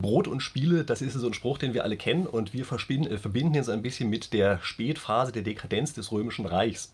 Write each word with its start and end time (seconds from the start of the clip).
Brot 0.00 0.28
und 0.28 0.44
Spiele, 0.44 0.84
das 0.84 1.02
ist 1.02 1.14
so 1.14 1.26
ein 1.26 1.34
Spruch, 1.34 1.58
den 1.58 1.74
wir 1.74 1.82
alle 1.82 1.96
kennen 1.96 2.28
und 2.28 2.52
wir 2.52 2.64
verbinden, 2.64 3.10
äh, 3.10 3.18
verbinden 3.18 3.54
ihn 3.54 3.64
so 3.64 3.72
ein 3.72 3.82
bisschen 3.82 4.08
mit 4.08 4.32
der 4.32 4.60
Spätphase 4.62 5.32
der 5.32 5.42
Dekadenz 5.42 5.92
des 5.92 6.12
Römischen 6.12 6.46
Reichs. 6.46 6.92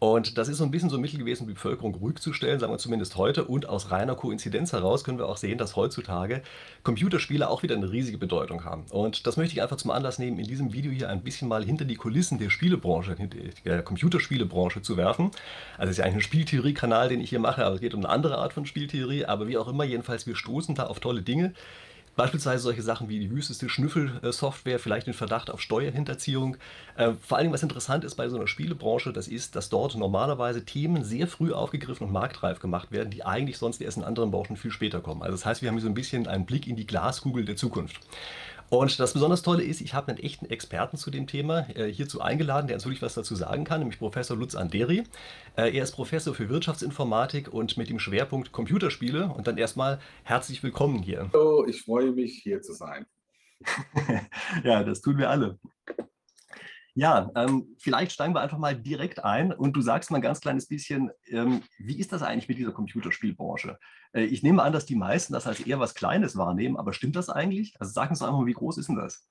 Und 0.00 0.36
das 0.36 0.48
ist 0.48 0.58
so 0.58 0.64
ein 0.64 0.72
bisschen 0.72 0.90
so 0.90 0.96
ein 0.96 1.00
Mittel 1.00 1.20
gewesen, 1.20 1.46
die 1.46 1.52
Bevölkerung 1.52 1.94
ruhig 1.94 2.18
zu 2.18 2.32
stellen, 2.32 2.58
sagen 2.58 2.72
wir 2.72 2.78
zumindest 2.78 3.16
heute. 3.16 3.44
Und 3.44 3.68
aus 3.68 3.92
reiner 3.92 4.16
Koinzidenz 4.16 4.72
heraus 4.72 5.04
können 5.04 5.18
wir 5.18 5.28
auch 5.28 5.36
sehen, 5.36 5.58
dass 5.58 5.76
heutzutage 5.76 6.42
Computerspiele 6.82 7.48
auch 7.48 7.62
wieder 7.62 7.76
eine 7.76 7.92
riesige 7.92 8.18
Bedeutung 8.18 8.64
haben. 8.64 8.86
Und 8.90 9.28
das 9.28 9.36
möchte 9.36 9.54
ich 9.54 9.62
einfach 9.62 9.76
zum 9.76 9.92
Anlass 9.92 10.18
nehmen, 10.18 10.40
in 10.40 10.46
diesem 10.48 10.72
Video 10.72 10.90
hier 10.90 11.08
ein 11.08 11.22
bisschen 11.22 11.46
mal 11.46 11.64
hinter 11.64 11.84
die 11.84 11.94
Kulissen 11.94 12.38
der 12.38 12.50
Spielebranche, 12.50 13.14
der 13.64 13.82
Computerspielebranche 13.82 14.82
zu 14.82 14.96
werfen. 14.96 15.30
Also 15.78 15.90
es 15.90 15.90
ist 15.90 15.98
ja 15.98 16.04
eigentlich 16.04 16.16
ein 16.16 16.22
Spieltheorie-Kanal, 16.22 17.10
den 17.10 17.20
ich 17.20 17.30
hier 17.30 17.38
mache, 17.38 17.64
aber 17.64 17.76
es 17.76 17.80
geht 17.80 17.94
um 17.94 18.00
eine 18.00 18.08
andere 18.08 18.38
Art 18.38 18.54
von 18.54 18.66
Spieltheorie. 18.66 19.26
Aber 19.26 19.46
wie 19.46 19.56
auch 19.56 19.68
immer, 19.68 19.84
jedenfalls, 19.84 20.26
wir 20.26 20.34
stoßen 20.34 20.74
da 20.74 20.86
auf 20.86 20.98
tolle 20.98 21.22
Dinge. 21.22 21.52
Beispielsweise 22.20 22.62
solche 22.62 22.82
Sachen 22.82 23.08
wie 23.08 23.18
die 23.18 23.30
wüsteste 23.30 23.70
Schnüffelsoftware, 23.70 24.78
vielleicht 24.78 25.06
den 25.06 25.14
Verdacht 25.14 25.50
auf 25.50 25.62
Steuerhinterziehung. 25.62 26.58
Äh, 26.94 27.12
vor 27.14 27.38
allem, 27.38 27.50
was 27.50 27.62
interessant 27.62 28.04
ist 28.04 28.16
bei 28.16 28.28
so 28.28 28.36
einer 28.36 28.46
Spielebranche, 28.46 29.14
das 29.14 29.26
ist, 29.26 29.56
dass 29.56 29.70
dort 29.70 29.96
normalerweise 29.96 30.66
Themen 30.66 31.02
sehr 31.02 31.26
früh 31.26 31.54
aufgegriffen 31.54 32.06
und 32.06 32.12
marktreif 32.12 32.60
gemacht 32.60 32.92
werden, 32.92 33.08
die 33.08 33.24
eigentlich 33.24 33.56
sonst 33.56 33.80
erst 33.80 33.96
in 33.96 34.04
anderen 34.04 34.32
Branchen 34.32 34.58
viel 34.58 34.70
später 34.70 35.00
kommen. 35.00 35.22
Also 35.22 35.32
das 35.32 35.46
heißt, 35.46 35.62
wir 35.62 35.70
haben 35.70 35.76
hier 35.76 35.84
so 35.84 35.88
ein 35.88 35.94
bisschen 35.94 36.26
einen 36.26 36.44
Blick 36.44 36.66
in 36.66 36.76
die 36.76 36.86
Glaskugel 36.86 37.46
der 37.46 37.56
Zukunft. 37.56 37.98
Und 38.70 39.00
das 39.00 39.14
besonders 39.14 39.42
Tolle 39.42 39.64
ist, 39.64 39.80
ich 39.80 39.94
habe 39.94 40.08
einen 40.08 40.18
echten 40.18 40.46
Experten 40.46 40.96
zu 40.96 41.10
dem 41.10 41.26
Thema 41.26 41.68
äh, 41.74 41.92
hierzu 41.92 42.20
eingeladen, 42.20 42.68
der 42.68 42.76
uns 42.76 42.84
wirklich 42.84 43.02
was 43.02 43.14
dazu 43.14 43.34
sagen 43.34 43.64
kann, 43.64 43.80
nämlich 43.80 43.98
Professor 43.98 44.36
Lutz 44.36 44.54
Anderi. 44.54 45.02
Äh, 45.56 45.76
er 45.76 45.82
ist 45.82 45.90
Professor 45.90 46.36
für 46.36 46.48
Wirtschaftsinformatik 46.48 47.52
und 47.52 47.76
mit 47.76 47.90
dem 47.90 47.98
Schwerpunkt 47.98 48.52
Computerspiele. 48.52 49.26
Und 49.26 49.48
dann 49.48 49.58
erstmal 49.58 49.98
herzlich 50.22 50.62
willkommen 50.62 51.02
hier. 51.02 51.28
Hallo, 51.32 51.66
ich 51.66 51.82
freue 51.82 52.12
mich, 52.12 52.40
hier 52.44 52.62
zu 52.62 52.72
sein. 52.72 53.06
ja, 54.62 54.84
das 54.84 55.00
tun 55.00 55.18
wir 55.18 55.30
alle. 55.30 55.58
Ja, 56.94 57.28
ähm, 57.34 57.74
vielleicht 57.78 58.12
steigen 58.12 58.34
wir 58.34 58.40
einfach 58.40 58.58
mal 58.58 58.76
direkt 58.76 59.24
ein 59.24 59.52
und 59.52 59.72
du 59.74 59.80
sagst 59.80 60.12
mal 60.12 60.18
ein 60.18 60.22
ganz 60.22 60.40
kleines 60.40 60.68
bisschen, 60.68 61.10
ähm, 61.26 61.62
wie 61.78 61.98
ist 61.98 62.12
das 62.12 62.22
eigentlich 62.22 62.48
mit 62.48 62.58
dieser 62.58 62.72
Computerspielbranche? 62.72 63.78
Äh, 64.12 64.24
ich 64.24 64.42
nehme 64.42 64.62
an, 64.62 64.72
dass 64.72 64.86
die 64.86 64.96
meisten 64.96 65.32
das 65.32 65.46
als 65.46 65.60
eher 65.60 65.80
was 65.80 65.94
Kleines 65.94 66.36
wahrnehmen, 66.36 66.76
aber 66.76 66.92
stimmt 66.92 67.16
das 67.16 67.28
eigentlich? 67.28 67.74
Also 67.78 67.92
sag 67.92 68.10
uns 68.10 68.20
doch 68.20 68.26
einfach 68.26 68.40
mal, 68.40 68.46
wie 68.46 68.52
groß 68.52 68.78
ist 68.78 68.88
denn 68.88 68.96
das? 68.96 69.26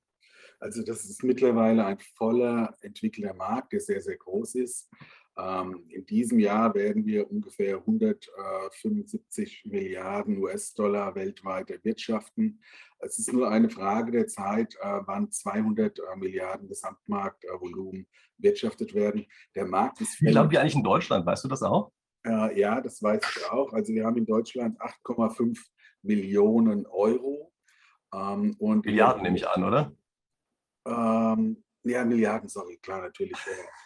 Also 0.60 0.84
das 0.84 1.06
ist 1.06 1.24
mittlerweile 1.24 1.86
ein 1.86 2.00
voller 2.16 2.76
entwickelter 2.82 3.34
Markt, 3.34 3.72
der 3.72 3.80
sehr, 3.80 4.02
sehr 4.02 4.18
groß 4.18 4.56
ist. 4.56 4.90
Ähm, 5.38 5.86
in 5.90 6.06
diesem 6.06 6.40
Jahr 6.40 6.74
werden 6.76 7.06
wir 7.06 7.32
ungefähr 7.32 7.78
175 7.78 9.64
Milliarden 9.66 10.38
US-Dollar 10.38 11.16
weltweit 11.16 11.72
erwirtschaften. 11.72 12.62
Es 13.00 13.20
ist 13.20 13.32
nur 13.32 13.50
eine 13.50 13.70
Frage 13.70 14.12
der 14.12 14.28
Zeit, 14.28 14.76
äh, 14.82 15.00
wann 15.06 15.32
200 15.32 16.00
äh, 16.00 16.02
Milliarden 16.18 16.68
Gesamtmarktvolumen 16.68 18.08
wirtschaftet 18.38 18.94
werden. 18.94 19.26
Der 19.56 19.66
Markt 19.66 20.02
ist. 20.02 20.20
Wie 20.22 20.26
glaubt 20.26 20.52
ihr 20.52 20.60
eigentlich 20.60 20.76
in 20.76 20.84
Deutschland? 20.84 21.26
Weißt 21.26 21.46
du 21.46 21.48
das 21.48 21.64
auch? 21.64 21.94
Äh, 22.26 22.60
ja, 22.60 22.82
das 22.82 23.02
weiß 23.02 23.22
ich 23.36 23.50
auch. 23.50 23.74
Also 23.74 23.94
wir 23.94 24.06
haben 24.06 24.18
in 24.18 24.26
Deutschland 24.26 24.80
8,5 24.80 25.58
Millionen 26.02 26.86
Euro. 26.88 27.54
Ähm, 28.14 28.56
und 28.60 28.86
Milliarden 28.86 29.24
nehme 29.24 29.38
ich 29.38 29.48
an, 29.48 29.64
oder? 29.64 29.92
Ähm, 30.86 31.64
ja, 31.84 32.04
Milliarden, 32.04 32.50
sorry, 32.50 32.78
klar, 32.78 33.02
natürlich. 33.02 33.38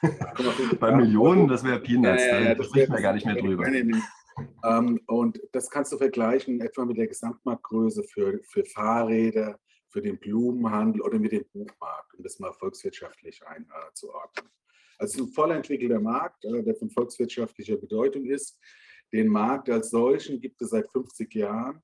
Ja. 0.01 0.33
Bei 0.79 0.95
Millionen, 0.95 1.47
das 1.47 1.63
wäre 1.63 1.79
Peanuts, 1.79 2.25
ja, 2.25 2.39
ja, 2.39 2.45
ja, 2.47 2.55
da 2.55 2.63
sprechen 2.63 2.93
wir 2.93 3.01
gar 3.01 3.13
nicht 3.13 3.25
mehr 3.25 3.35
drüber. 3.35 3.65
Ähm, 4.65 4.99
und 5.05 5.39
das 5.51 5.69
kannst 5.69 5.91
du 5.91 5.97
vergleichen 5.97 6.59
etwa 6.61 6.85
mit 6.85 6.97
der 6.97 7.07
Gesamtmarktgröße 7.07 8.03
für, 8.03 8.39
für 8.43 8.65
Fahrräder, 8.65 9.59
für 9.89 10.01
den 10.01 10.17
Blumenhandel 10.17 11.01
oder 11.01 11.19
mit 11.19 11.33
dem 11.33 11.45
Buchmarkt, 11.53 12.15
um 12.15 12.23
das 12.23 12.39
mal 12.39 12.51
volkswirtschaftlich 12.53 13.41
einzuordnen. 13.45 14.49
Also 14.97 15.23
ein 15.23 15.29
voll 15.29 15.51
entwickelter 15.51 15.99
Markt, 15.99 16.45
äh, 16.45 16.63
der 16.63 16.75
von 16.75 16.89
volkswirtschaftlicher 16.89 17.77
Bedeutung 17.77 18.25
ist. 18.25 18.59
Den 19.11 19.27
Markt 19.27 19.69
als 19.69 19.89
solchen 19.89 20.39
gibt 20.41 20.61
es 20.61 20.71
seit 20.71 20.89
50 20.91 21.33
Jahren. 21.35 21.81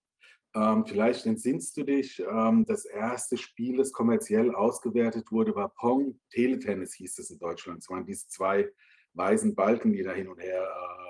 Ähm, 0.56 0.84
vielleicht 0.86 1.28
entsinnst 1.28 1.78
du 1.78 1.84
dich, 1.84 2.20
ähm, 2.20 2.66
das 2.66 2.86
erste 2.86 3.38
Spiel, 3.38 3.78
das 3.78 3.92
kommerziell 3.92 4.54
ausgewertet 4.56 5.32
wurde, 5.32 5.56
war 5.56 5.70
Pong. 5.70 6.20
Teletennis 6.32 6.96
hieß 6.96 7.20
es 7.20 7.30
in 7.30 7.38
Deutschland. 7.38 7.80
Es 7.80 7.90
waren 7.90 8.06
diese 8.06 8.28
zwei 8.28 8.68
weißen 9.14 9.54
Balken, 9.54 9.94
die 9.94 10.02
da 10.02 10.12
hin 10.12 10.28
und 10.28 10.40
her 10.40 10.64
äh, 10.64 11.10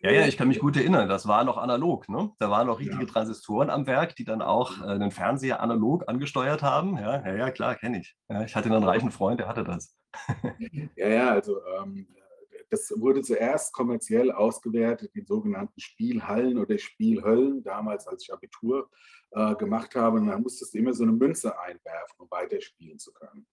ja, 0.00 0.12
ja, 0.12 0.26
ich 0.26 0.36
kann 0.36 0.48
mich 0.48 0.60
gut 0.60 0.76
erinnern. 0.76 1.08
Das 1.08 1.26
war 1.26 1.44
noch 1.44 1.58
analog. 1.58 2.08
Ne? 2.08 2.30
Da 2.38 2.50
waren 2.50 2.66
noch 2.66 2.78
richtige 2.78 3.02
ja. 3.02 3.08
Transistoren 3.08 3.70
am 3.70 3.86
Werk, 3.86 4.16
die 4.16 4.24
dann 4.24 4.42
auch 4.42 4.80
äh, 4.80 4.98
den 4.98 5.10
Fernseher 5.10 5.60
analog 5.60 6.08
angesteuert 6.08 6.62
haben. 6.62 6.96
Ja, 6.96 7.26
ja, 7.26 7.34
ja 7.34 7.50
klar, 7.50 7.74
kenne 7.74 8.00
ich. 8.00 8.16
Ja, 8.28 8.44
ich 8.44 8.54
hatte 8.54 8.72
einen 8.72 8.84
reichen 8.84 9.10
Freund, 9.10 9.40
der 9.40 9.48
hatte 9.48 9.64
das. 9.64 9.94
ja, 10.96 11.08
ja, 11.08 11.30
also 11.30 11.60
ähm, 11.78 12.06
das 12.72 12.90
wurde 12.96 13.20
zuerst 13.20 13.72
kommerziell 13.74 14.32
ausgewertet 14.32 15.10
in 15.14 15.26
sogenannten 15.26 15.78
Spielhallen 15.78 16.58
oder 16.58 16.78
Spielhöllen, 16.78 17.62
damals 17.62 18.06
als 18.06 18.24
ich 18.24 18.32
Abitur 18.32 18.88
äh, 19.32 19.54
gemacht 19.56 19.94
habe. 19.94 20.18
Und 20.18 20.28
dann 20.28 20.42
musstest 20.42 20.72
du 20.72 20.78
immer 20.78 20.94
so 20.94 21.02
eine 21.02 21.12
Münze 21.12 21.58
einwerfen, 21.60 22.16
um 22.16 22.30
weiterspielen 22.30 22.98
zu 22.98 23.12
können. 23.12 23.46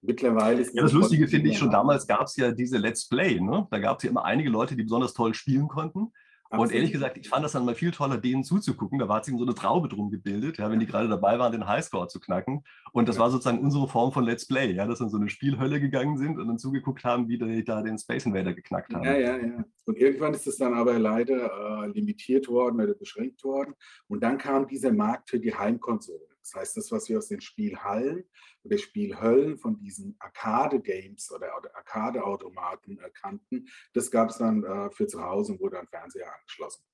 Mittlerweile 0.00 0.60
ist 0.60 0.74
ja, 0.74 0.82
das 0.82 0.92
Lustige 0.92 1.26
finde 1.26 1.50
ich 1.50 1.58
schon, 1.58 1.70
damals 1.70 2.06
gab 2.06 2.26
es 2.26 2.36
ja 2.36 2.52
diese 2.52 2.78
Let's 2.78 3.08
Play. 3.08 3.40
Ne? 3.40 3.66
Da 3.70 3.78
gab 3.78 3.98
es 3.98 4.04
ja 4.04 4.10
immer 4.10 4.24
einige 4.24 4.50
Leute, 4.50 4.76
die 4.76 4.82
besonders 4.84 5.12
toll 5.12 5.34
spielen 5.34 5.68
konnten. 5.68 6.12
Absolut. 6.52 6.68
Und 6.68 6.76
ehrlich 6.76 6.92
gesagt, 6.92 7.16
ich 7.16 7.30
fand 7.30 7.42
das 7.42 7.52
dann 7.52 7.64
mal 7.64 7.74
viel 7.74 7.92
toller, 7.92 8.18
denen 8.18 8.44
zuzugucken. 8.44 8.98
Da 8.98 9.08
war 9.08 9.24
sich 9.24 9.34
so 9.34 9.42
eine 9.42 9.54
Traube 9.54 9.88
drum 9.88 10.10
gebildet, 10.10 10.58
ja, 10.58 10.70
wenn 10.70 10.80
die 10.80 10.86
gerade 10.86 11.08
dabei 11.08 11.38
waren, 11.38 11.50
den 11.50 11.66
Highscore 11.66 12.08
zu 12.08 12.20
knacken. 12.20 12.62
Und 12.92 13.08
das 13.08 13.18
war 13.18 13.30
sozusagen 13.30 13.60
unsere 13.60 13.88
Form 13.88 14.12
von 14.12 14.22
Let's 14.24 14.46
Play, 14.46 14.72
ja, 14.72 14.86
dass 14.86 14.98
dann 14.98 15.08
so 15.08 15.16
eine 15.16 15.30
Spielhölle 15.30 15.80
gegangen 15.80 16.18
sind 16.18 16.38
und 16.38 16.46
dann 16.46 16.58
zugeguckt 16.58 17.04
haben, 17.04 17.26
wie 17.28 17.38
die 17.38 17.64
da 17.64 17.80
den 17.80 17.96
Space 17.96 18.26
Invader 18.26 18.52
geknackt 18.52 18.92
haben. 18.92 19.02
Ja, 19.02 19.16
ja, 19.16 19.36
ja. 19.38 19.64
Und 19.86 19.96
irgendwann 19.96 20.34
ist 20.34 20.46
es 20.46 20.58
dann 20.58 20.74
aber 20.74 20.98
leider 20.98 21.84
äh, 21.84 21.86
limitiert 21.88 22.48
worden 22.48 22.82
oder 22.82 22.92
beschränkt 22.92 23.42
worden. 23.44 23.72
Und 24.08 24.22
dann 24.22 24.36
kam 24.36 24.66
dieser 24.66 24.92
Markt 24.92 25.30
für 25.30 25.40
die 25.40 25.54
Heimkonsole. 25.54 26.31
Das 26.42 26.54
heißt, 26.54 26.76
das, 26.76 26.90
was 26.92 27.08
wir 27.08 27.18
aus 27.18 27.28
den 27.28 27.40
Spielhallen 27.40 28.24
oder 28.64 28.78
Spielhöllen 28.78 29.58
von 29.58 29.78
diesen 29.78 30.16
Arcade-Games 30.18 31.30
oder 31.32 31.52
Arcade-Automaten 31.74 32.98
kannten, 33.14 33.66
das 33.94 34.10
gab 34.10 34.30
es 34.30 34.38
dann 34.38 34.64
äh, 34.64 34.90
für 34.90 35.06
zu 35.06 35.22
Hause 35.22 35.52
und 35.52 35.60
wurde 35.60 35.78
an 35.78 35.88
Fernseher 35.88 36.32
angeschlossen. 36.34 36.84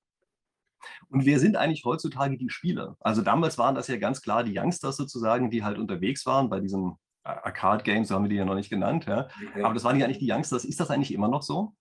Und 1.09 1.25
wer 1.25 1.39
sind 1.39 1.57
eigentlich 1.57 1.83
heutzutage 1.83 2.37
die 2.37 2.49
Spieler? 2.49 2.95
Also 2.99 3.21
damals 3.21 3.57
waren 3.57 3.75
das 3.75 3.87
ja 3.87 3.97
ganz 3.97 4.21
klar 4.21 4.43
die 4.43 4.57
Youngsters 4.57 4.97
sozusagen, 4.97 5.49
die 5.49 5.63
halt 5.63 5.77
unterwegs 5.77 6.25
waren 6.25 6.49
bei 6.49 6.59
diesen 6.59 6.95
Arcade-Games, 7.23 8.07
so 8.07 8.15
haben 8.15 8.23
wir 8.23 8.29
die 8.29 8.37
ja 8.37 8.45
noch 8.45 8.55
nicht 8.55 8.69
genannt. 8.69 9.05
Ja. 9.05 9.27
Aber 9.55 9.73
das 9.73 9.83
waren 9.83 9.99
ja 9.99 10.05
eigentlich 10.05 10.19
die 10.19 10.31
Youngsters. 10.31 10.65
Ist 10.65 10.79
das 10.79 10.89
eigentlich 10.89 11.13
immer 11.13 11.27
noch 11.27 11.43
so? 11.43 11.75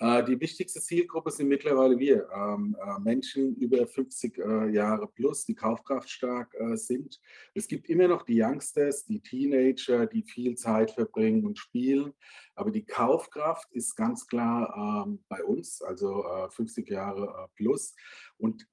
Äh, 0.00 0.24
die 0.24 0.40
wichtigste 0.40 0.80
Zielgruppe 0.80 1.30
sind 1.30 1.48
mittlerweile 1.48 1.98
wir, 1.98 2.28
ähm, 2.34 2.76
äh, 2.80 3.00
Menschen 3.00 3.54
über 3.56 3.86
50 3.86 4.38
äh, 4.38 4.68
Jahre 4.70 5.06
plus, 5.06 5.44
die 5.44 5.54
kaufkraftstark 5.54 6.54
sind. 6.74 7.20
Es 7.54 7.68
gibt 7.68 7.88
immer 7.88 8.08
noch 8.08 8.22
die 8.22 8.40
Youngsters, 8.40 9.06
die 9.06 9.20
Teenager, 9.20 10.06
die 10.06 10.22
viel 10.22 10.56
Zeit 10.56 10.90
verbringen 10.90 11.44
und 11.44 11.58
spielen. 11.58 12.12
Aber 12.54 12.70
die 12.70 12.84
Kaufkraft 12.84 13.70
ist 13.72 13.96
ganz 13.96 14.26
klar 14.26 15.04
ähm, 15.06 15.20
bei 15.28 15.42
uns, 15.44 15.82
also 15.82 16.24
50 16.50 16.88
Jahre 16.88 17.48
plus. 17.54 17.94
Und 18.36 18.66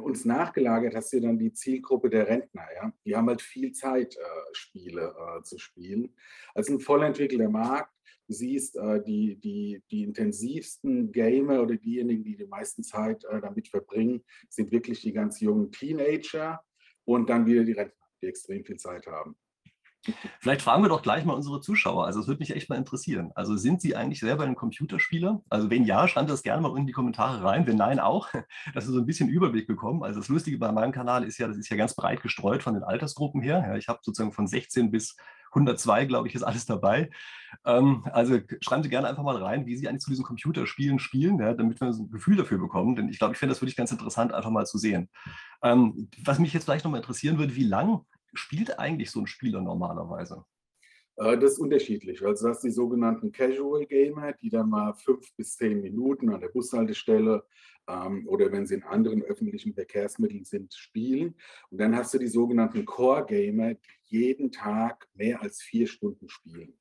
uns 0.00 0.24
nachgelagert 0.24 0.94
hast 0.94 1.12
du 1.12 1.20
dann 1.20 1.38
die 1.38 1.52
Zielgruppe 1.52 2.10
der 2.10 2.28
Rentner. 2.28 2.66
Ja? 2.76 2.92
Die 3.04 3.16
haben 3.16 3.28
halt 3.28 3.42
viel 3.42 3.72
Zeit, 3.72 4.16
Spiele 4.52 5.14
zu 5.42 5.58
spielen. 5.58 6.14
Also 6.54 6.74
ein 6.74 6.80
voll 6.80 7.02
entwickelter 7.02 7.48
Markt 7.48 7.93
siehst, 8.28 8.76
äh, 8.76 9.02
die, 9.02 9.36
die, 9.36 9.82
die 9.90 10.02
intensivsten 10.04 11.12
Gamer 11.12 11.62
oder 11.62 11.76
diejenigen, 11.76 12.24
die 12.24 12.36
die 12.36 12.46
meiste 12.46 12.82
Zeit 12.82 13.24
äh, 13.24 13.40
damit 13.40 13.68
verbringen, 13.68 14.22
sind 14.48 14.72
wirklich 14.72 15.00
die 15.00 15.12
ganz 15.12 15.40
jungen 15.40 15.70
Teenager 15.70 16.60
und 17.04 17.28
dann 17.28 17.46
wieder 17.46 17.64
die 17.64 17.72
Rentner, 17.72 18.06
die 18.22 18.26
extrem 18.26 18.64
viel 18.64 18.76
Zeit 18.76 19.06
haben. 19.06 19.36
Vielleicht 20.40 20.62
fragen 20.62 20.82
wir 20.82 20.88
doch 20.88 21.02
gleich 21.02 21.24
mal 21.24 21.32
unsere 21.32 21.60
Zuschauer. 21.60 22.04
Also 22.04 22.20
es 22.20 22.26
würde 22.26 22.40
mich 22.40 22.54
echt 22.54 22.68
mal 22.68 22.76
interessieren. 22.76 23.32
Also 23.34 23.56
sind 23.56 23.80
Sie 23.80 23.96
eigentlich 23.96 24.20
selber 24.20 24.44
ein 24.44 24.54
Computerspieler? 24.54 25.42
Also 25.48 25.70
wenn 25.70 25.84
ja, 25.84 26.06
schreiben 26.06 26.28
Sie 26.28 26.32
das 26.32 26.42
gerne 26.42 26.60
mal 26.60 26.76
in 26.76 26.86
die 26.86 26.92
Kommentare 26.92 27.42
rein. 27.42 27.66
Wenn 27.66 27.76
nein, 27.76 27.98
auch, 27.98 28.28
dass 28.74 28.86
wir 28.86 28.92
so 28.92 28.98
ein 28.98 29.06
bisschen 29.06 29.28
Überblick 29.28 29.66
bekommen. 29.66 30.02
Also 30.02 30.20
das 30.20 30.28
Lustige 30.28 30.58
bei 30.58 30.72
meinem 30.72 30.92
Kanal 30.92 31.24
ist 31.24 31.38
ja, 31.38 31.48
das 31.48 31.56
ist 31.56 31.70
ja 31.70 31.76
ganz 31.76 31.94
breit 31.94 32.20
gestreut 32.22 32.62
von 32.62 32.74
den 32.74 32.82
Altersgruppen 32.82 33.40
her. 33.40 33.64
Ja, 33.66 33.76
ich 33.76 33.88
habe 33.88 34.00
sozusagen 34.02 34.32
von 34.32 34.46
16 34.46 34.90
bis 34.90 35.16
102, 35.54 36.06
glaube 36.06 36.28
ich, 36.28 36.34
ist 36.34 36.42
alles 36.42 36.66
dabei. 36.66 37.10
Ähm, 37.64 38.04
also 38.12 38.38
schreiben 38.60 38.82
Sie 38.82 38.88
gerne 38.88 39.08
einfach 39.08 39.22
mal 39.22 39.36
rein, 39.36 39.66
wie 39.66 39.76
Sie 39.76 39.88
eigentlich 39.88 40.02
zu 40.02 40.10
diesen 40.10 40.24
Computerspielen 40.24 40.98
spielen, 40.98 41.38
ja, 41.38 41.54
damit 41.54 41.80
wir 41.80 41.88
ein 41.88 42.10
Gefühl 42.10 42.36
dafür 42.36 42.58
bekommen. 42.58 42.96
Denn 42.96 43.08
ich 43.08 43.18
glaube, 43.18 43.34
ich 43.34 43.38
finde 43.38 43.52
das 43.52 43.62
wirklich 43.62 43.76
ganz 43.76 43.92
interessant, 43.92 44.32
einfach 44.32 44.50
mal 44.50 44.66
zu 44.66 44.78
sehen. 44.78 45.08
Ähm, 45.62 46.08
was 46.24 46.38
mich 46.38 46.52
jetzt 46.52 46.64
vielleicht 46.64 46.84
nochmal 46.84 47.00
interessieren 47.00 47.38
würde, 47.38 47.54
wie 47.54 47.64
lang 47.64 48.04
spielt 48.34 48.78
eigentlich 48.78 49.10
so 49.10 49.20
ein 49.20 49.26
Spieler 49.26 49.60
normalerweise? 49.60 50.44
Äh, 51.16 51.38
das 51.38 51.52
ist 51.52 51.58
unterschiedlich. 51.58 52.24
Also 52.24 52.48
das 52.48 52.60
sind 52.60 52.70
die 52.70 52.74
sogenannten 52.74 53.32
Casual 53.32 53.86
Gamer, 53.86 54.32
die 54.32 54.50
dann 54.50 54.68
mal 54.68 54.94
fünf 54.94 55.34
bis 55.36 55.56
zehn 55.56 55.80
Minuten 55.80 56.30
an 56.30 56.40
der 56.40 56.48
Bushaltestelle 56.48 57.44
ähm, 57.88 58.26
oder 58.26 58.50
wenn 58.50 58.66
sie 58.66 58.74
in 58.74 58.82
anderen 58.82 59.22
öffentlichen 59.22 59.74
Verkehrsmitteln 59.74 60.44
sind, 60.44 60.74
spielen. 60.74 61.34
Und 61.70 61.78
dann 61.80 61.94
hast 61.94 62.14
du 62.14 62.18
die 62.18 62.26
sogenannten 62.26 62.84
Core 62.84 63.24
Gamer, 63.26 63.74
die 63.74 64.03
jeden 64.20 64.52
Tag 64.52 65.08
mehr 65.14 65.42
als 65.42 65.62
vier 65.62 65.86
Stunden 65.86 66.28
spielen. 66.28 66.78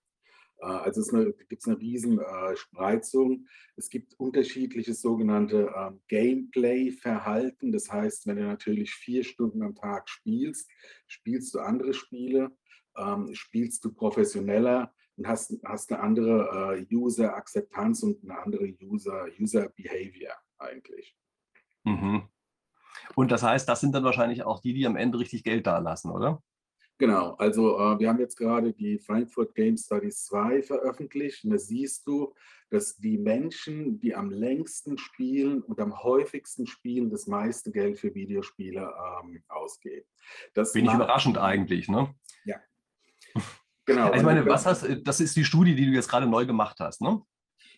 Äh, 0.60 0.66
also 0.66 1.02
es 1.02 1.38
gibt 1.48 1.62
es 1.62 1.68
eine 1.68 1.80
riesen 1.80 2.20
äh, 2.20 2.56
Spreizung. 2.56 3.48
Es 3.76 3.90
gibt 3.90 4.14
unterschiedliches 4.20 5.02
sogenannte 5.02 5.74
ähm, 5.76 6.02
Gameplay-Verhalten. 6.08 7.72
Das 7.72 7.92
heißt, 7.92 8.28
wenn 8.28 8.38
du 8.38 8.44
natürlich 8.44 8.92
vier 8.92 9.24
Stunden 9.24 9.64
am 9.64 9.76
Tag 9.76 10.10
spielst, 10.10 10.70
spielst 11.08 11.54
du 11.54 11.60
andere 11.60 11.94
Spiele 11.94 12.52
ähm, 12.98 13.34
spielst 13.34 13.84
du 13.86 13.94
professioneller 13.94 14.94
und 15.16 15.28
hast, 15.28 15.54
hast 15.66 15.92
eine 15.92 16.02
andere 16.02 16.78
äh, 16.78 16.96
User-Akzeptanz 16.96 18.04
und 18.04 18.24
eine 18.24 18.40
andere 18.40 18.66
User-Behavior 18.82 20.32
User 20.32 20.38
eigentlich. 20.58 21.16
Mhm. 21.84 22.30
Und 23.16 23.32
das 23.32 23.44
heißt, 23.44 23.68
das 23.68 23.82
sind 23.82 23.94
dann 23.94 24.04
wahrscheinlich 24.04 24.44
auch 24.44 24.60
die, 24.60 24.74
die 24.74 24.86
am 24.86 24.96
Ende 24.96 25.20
richtig 25.20 25.44
Geld 25.44 25.68
dalassen, 25.68 26.12
oder? 26.12 26.42
Genau, 27.04 27.36
also 27.36 27.78
äh, 27.78 28.00
wir 28.00 28.08
haben 28.08 28.20
jetzt 28.20 28.38
gerade 28.38 28.72
die 28.72 28.98
Frankfurt 28.98 29.54
Game 29.56 29.76
Studies 29.76 30.24
2 30.24 30.64
veröffentlicht 30.64 31.44
und 31.44 31.50
da 31.50 31.58
siehst 31.58 32.08
du, 32.08 32.34
dass 32.70 32.96
die 32.96 33.18
Menschen, 33.18 34.00
die 34.00 34.16
am 34.16 34.32
längsten 34.32 34.98
spielen 34.98 35.62
und 35.62 35.82
am 35.82 36.02
häufigsten 36.02 36.66
spielen, 36.66 37.10
das 37.10 37.28
meiste 37.28 37.74
Geld 37.74 38.00
für 38.00 38.16
Videospiele 38.16 38.90
ähm, 39.22 39.44
ausgeben. 39.50 40.06
Das 40.54 40.72
Bin 40.72 40.86
ich 40.86 40.94
überraschend 40.94 41.38
eigentlich, 41.38 41.90
ne? 41.90 42.16
Ja, 42.46 42.62
Genau. 43.86 44.14
Ich 44.14 44.24
meine, 44.24 44.46
was 44.46 44.66
hast, 44.66 44.88
das 45.04 45.20
ist 45.20 45.36
die 45.36 45.44
Studie, 45.44 45.76
die 45.76 45.86
du 45.86 45.92
jetzt 45.92 46.08
gerade 46.08 46.26
neu 46.26 46.46
gemacht 46.46 46.80
hast, 46.80 47.02
ne? 47.02 47.22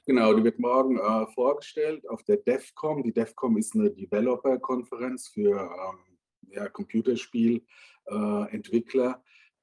Genau, 0.05 0.35
die 0.35 0.43
wird 0.43 0.59
morgen 0.59 0.99
äh, 0.99 1.25
vorgestellt 1.33 2.07
auf 2.07 2.21
der 2.21 2.37
DEFCOM. 2.37 3.01
Die 3.01 3.11
DEFCOM 3.11 3.57
ist 3.57 3.73
eine 3.73 3.89
Developer-Konferenz 3.89 5.29
für 5.29 5.59
ähm, 5.59 6.19
ja, 6.51 6.69
Computerspielentwickler. 6.69 7.65
Äh, 8.07 8.57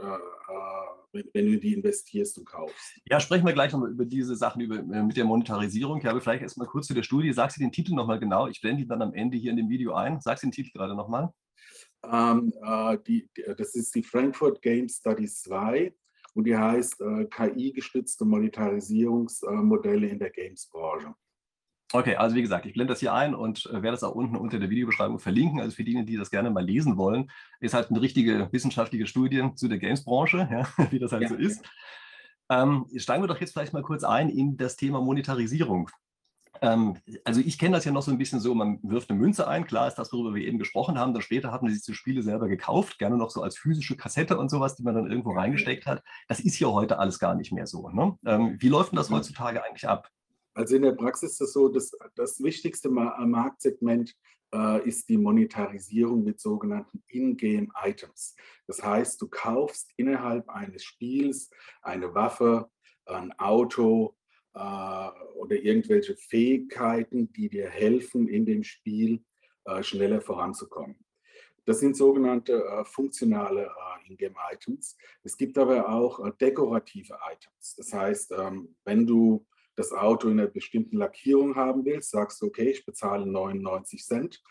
wenn 1.12 1.46
du 1.46 1.58
die 1.58 1.74
investierst 1.74 2.38
und 2.38 2.44
kaufst. 2.44 3.00
Ja, 3.04 3.20
sprechen 3.20 3.46
wir 3.46 3.52
gleich 3.52 3.72
nochmal 3.72 3.90
über 3.90 4.04
diese 4.04 4.36
Sachen 4.36 4.60
über, 4.60 4.76
äh, 4.76 5.02
mit 5.02 5.16
der 5.16 5.24
Monetarisierung. 5.24 5.98
Ich 5.98 6.06
habe 6.06 6.20
vielleicht 6.20 6.42
erstmal 6.42 6.66
kurz 6.66 6.86
zu 6.86 6.94
der 6.94 7.02
Studie. 7.02 7.32
Sagst 7.32 7.56
du 7.56 7.60
den 7.60 7.72
Titel 7.72 7.94
nochmal 7.94 8.18
genau? 8.18 8.48
Ich 8.48 8.60
blende 8.60 8.82
ihn 8.82 8.88
dann 8.88 9.02
am 9.02 9.14
Ende 9.14 9.36
hier 9.36 9.50
in 9.50 9.56
dem 9.56 9.68
Video 9.68 9.94
ein. 9.94 10.20
Sagst 10.20 10.42
du 10.42 10.48
den 10.48 10.52
Titel 10.52 10.72
gerade 10.72 10.94
nochmal? 10.94 11.32
Ähm, 12.04 12.52
äh, 12.62 12.98
die, 13.06 13.28
das 13.56 13.74
ist 13.74 13.94
die 13.94 14.02
Frankfurt 14.02 14.62
Game 14.62 14.88
Study 14.88 15.26
2 15.26 15.94
und 16.34 16.44
die 16.44 16.56
heißt 16.56 17.00
äh, 17.00 17.24
KI-gestützte 17.26 18.24
Monetarisierungsmodelle 18.24 20.08
in 20.08 20.18
der 20.18 20.30
Games-Branche. 20.30 21.14
Okay, 21.92 22.16
also 22.16 22.34
wie 22.34 22.42
gesagt, 22.42 22.66
ich 22.66 22.72
blende 22.72 22.92
das 22.92 23.00
hier 23.00 23.14
ein 23.14 23.34
und 23.34 23.66
äh, 23.66 23.74
werde 23.74 23.92
das 23.92 24.02
auch 24.02 24.14
unten 24.14 24.36
unter 24.36 24.58
der 24.58 24.70
Videobeschreibung 24.70 25.20
verlinken. 25.20 25.60
Also 25.60 25.76
für 25.76 25.84
diejenigen, 25.84 26.06
die 26.06 26.16
das 26.16 26.30
gerne 26.30 26.50
mal 26.50 26.64
lesen 26.64 26.96
wollen, 26.96 27.30
ist 27.60 27.74
halt 27.74 27.90
eine 27.90 28.00
richtige 28.00 28.48
wissenschaftliche 28.52 29.06
Studie 29.06 29.50
zu 29.54 29.68
der 29.68 29.78
Games-Branche, 29.78 30.48
ja, 30.50 30.68
wie 30.90 30.98
das 30.98 31.12
halt 31.12 31.22
ja, 31.22 31.28
so 31.28 31.36
ist. 31.36 31.64
Ja. 32.50 32.62
Ähm, 32.62 32.86
steigen 32.96 33.22
wir 33.22 33.28
doch 33.28 33.40
jetzt 33.40 33.52
vielleicht 33.52 33.72
mal 33.72 33.82
kurz 33.82 34.04
ein 34.04 34.28
in 34.28 34.56
das 34.56 34.76
Thema 34.76 35.00
Monetarisierung. 35.00 35.90
Ähm, 36.60 36.96
also 37.24 37.40
ich 37.40 37.58
kenne 37.58 37.76
das 37.76 37.84
ja 37.84 37.92
noch 37.92 38.02
so 38.02 38.10
ein 38.10 38.18
bisschen 38.18 38.40
so, 38.40 38.54
man 38.54 38.78
wirft 38.82 39.10
eine 39.10 39.18
Münze 39.18 39.46
ein, 39.46 39.66
klar 39.66 39.88
ist 39.88 39.96
das, 39.96 40.12
worüber 40.12 40.34
wir 40.34 40.46
eben 40.46 40.58
gesprochen 40.58 40.98
haben, 40.98 41.12
dann 41.12 41.22
später 41.22 41.52
hat 41.52 41.62
man 41.62 41.72
sich 41.72 41.82
die 41.82 41.94
Spiele 41.94 42.22
selber 42.22 42.48
gekauft, 42.48 42.98
gerne 42.98 43.16
noch 43.16 43.30
so 43.30 43.42
als 43.42 43.58
physische 43.58 43.96
Kassette 43.96 44.38
und 44.38 44.48
sowas, 44.48 44.76
die 44.76 44.82
man 44.82 44.94
dann 44.94 45.10
irgendwo 45.10 45.32
reingesteckt 45.32 45.86
hat. 45.86 46.02
Das 46.28 46.40
ist 46.40 46.58
ja 46.58 46.68
heute 46.68 46.98
alles 46.98 47.18
gar 47.18 47.34
nicht 47.34 47.52
mehr 47.52 47.66
so. 47.66 47.88
Ne? 47.90 48.16
Ähm, 48.24 48.56
wie 48.58 48.68
läuft 48.68 48.92
denn 48.92 48.96
das 48.96 49.10
heutzutage 49.10 49.62
eigentlich 49.62 49.88
ab? 49.88 50.08
Also 50.56 50.76
in 50.76 50.82
der 50.82 50.92
Praxis 50.92 51.32
ist 51.32 51.40
es 51.42 51.52
so, 51.52 51.68
dass 51.68 51.92
das 52.14 52.42
wichtigste 52.42 52.88
äh, 52.88 53.26
Marktsegment 53.26 54.16
äh, 54.54 54.88
ist 54.88 55.06
die 55.06 55.18
Monetarisierung 55.18 56.24
mit 56.24 56.40
sogenannten 56.40 57.04
In-Game-Items. 57.08 58.34
Das 58.66 58.82
heißt, 58.82 59.20
du 59.20 59.28
kaufst 59.28 59.90
innerhalb 59.98 60.48
eines 60.48 60.82
Spiels 60.82 61.50
eine 61.82 62.14
Waffe, 62.14 62.70
ein 63.04 63.38
Auto 63.38 64.16
äh, 64.54 64.58
oder 64.58 65.56
irgendwelche 65.56 66.16
Fähigkeiten, 66.16 67.30
die 67.34 67.50
dir 67.50 67.68
helfen, 67.68 68.26
in 68.26 68.46
dem 68.46 68.64
Spiel 68.64 69.22
äh, 69.66 69.82
schneller 69.82 70.22
voranzukommen. 70.22 70.96
Das 71.66 71.80
sind 71.80 71.98
sogenannte 71.98 72.64
äh, 72.64 72.84
funktionale 72.86 73.64
äh, 73.66 74.08
In-Game-Items. 74.08 74.96
Es 75.22 75.36
gibt 75.36 75.58
aber 75.58 75.86
auch 75.86 76.30
dekorative 76.38 77.18
Items. 77.30 77.74
Das 77.76 77.92
heißt, 77.92 78.32
ähm, 78.32 78.74
wenn 78.86 79.06
du 79.06 79.44
das 79.76 79.92
Auto 79.92 80.28
in 80.28 80.40
einer 80.40 80.48
bestimmten 80.48 80.96
Lackierung 80.96 81.54
haben 81.54 81.84
willst, 81.84 82.10
sagst 82.10 82.40
du, 82.42 82.46
okay, 82.46 82.70
ich 82.70 82.84
bezahle 82.84 83.26
99 83.26 84.04
Cent 84.04 84.42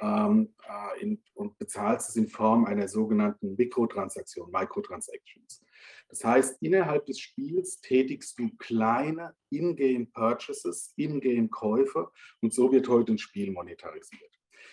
ähm, 0.00 0.54
äh, 0.68 1.02
in, 1.02 1.22
und 1.34 1.58
bezahlst 1.58 2.10
es 2.10 2.16
in 2.16 2.28
Form 2.28 2.64
einer 2.66 2.88
sogenannten 2.88 3.56
Mikrotransaktion, 3.56 4.50
Microtransactions. 4.50 5.62
Das 6.08 6.24
heißt, 6.24 6.62
innerhalb 6.62 7.06
des 7.06 7.18
Spiels 7.18 7.80
tätigst 7.80 8.38
du 8.38 8.50
kleine 8.58 9.34
In-Game-Purchases, 9.50 10.92
In-Game-Käufe 10.96 12.10
und 12.40 12.52
so 12.52 12.70
wird 12.72 12.88
heute 12.88 13.12
ein 13.12 13.18
Spiel 13.18 13.50
monetarisiert. 13.50 14.30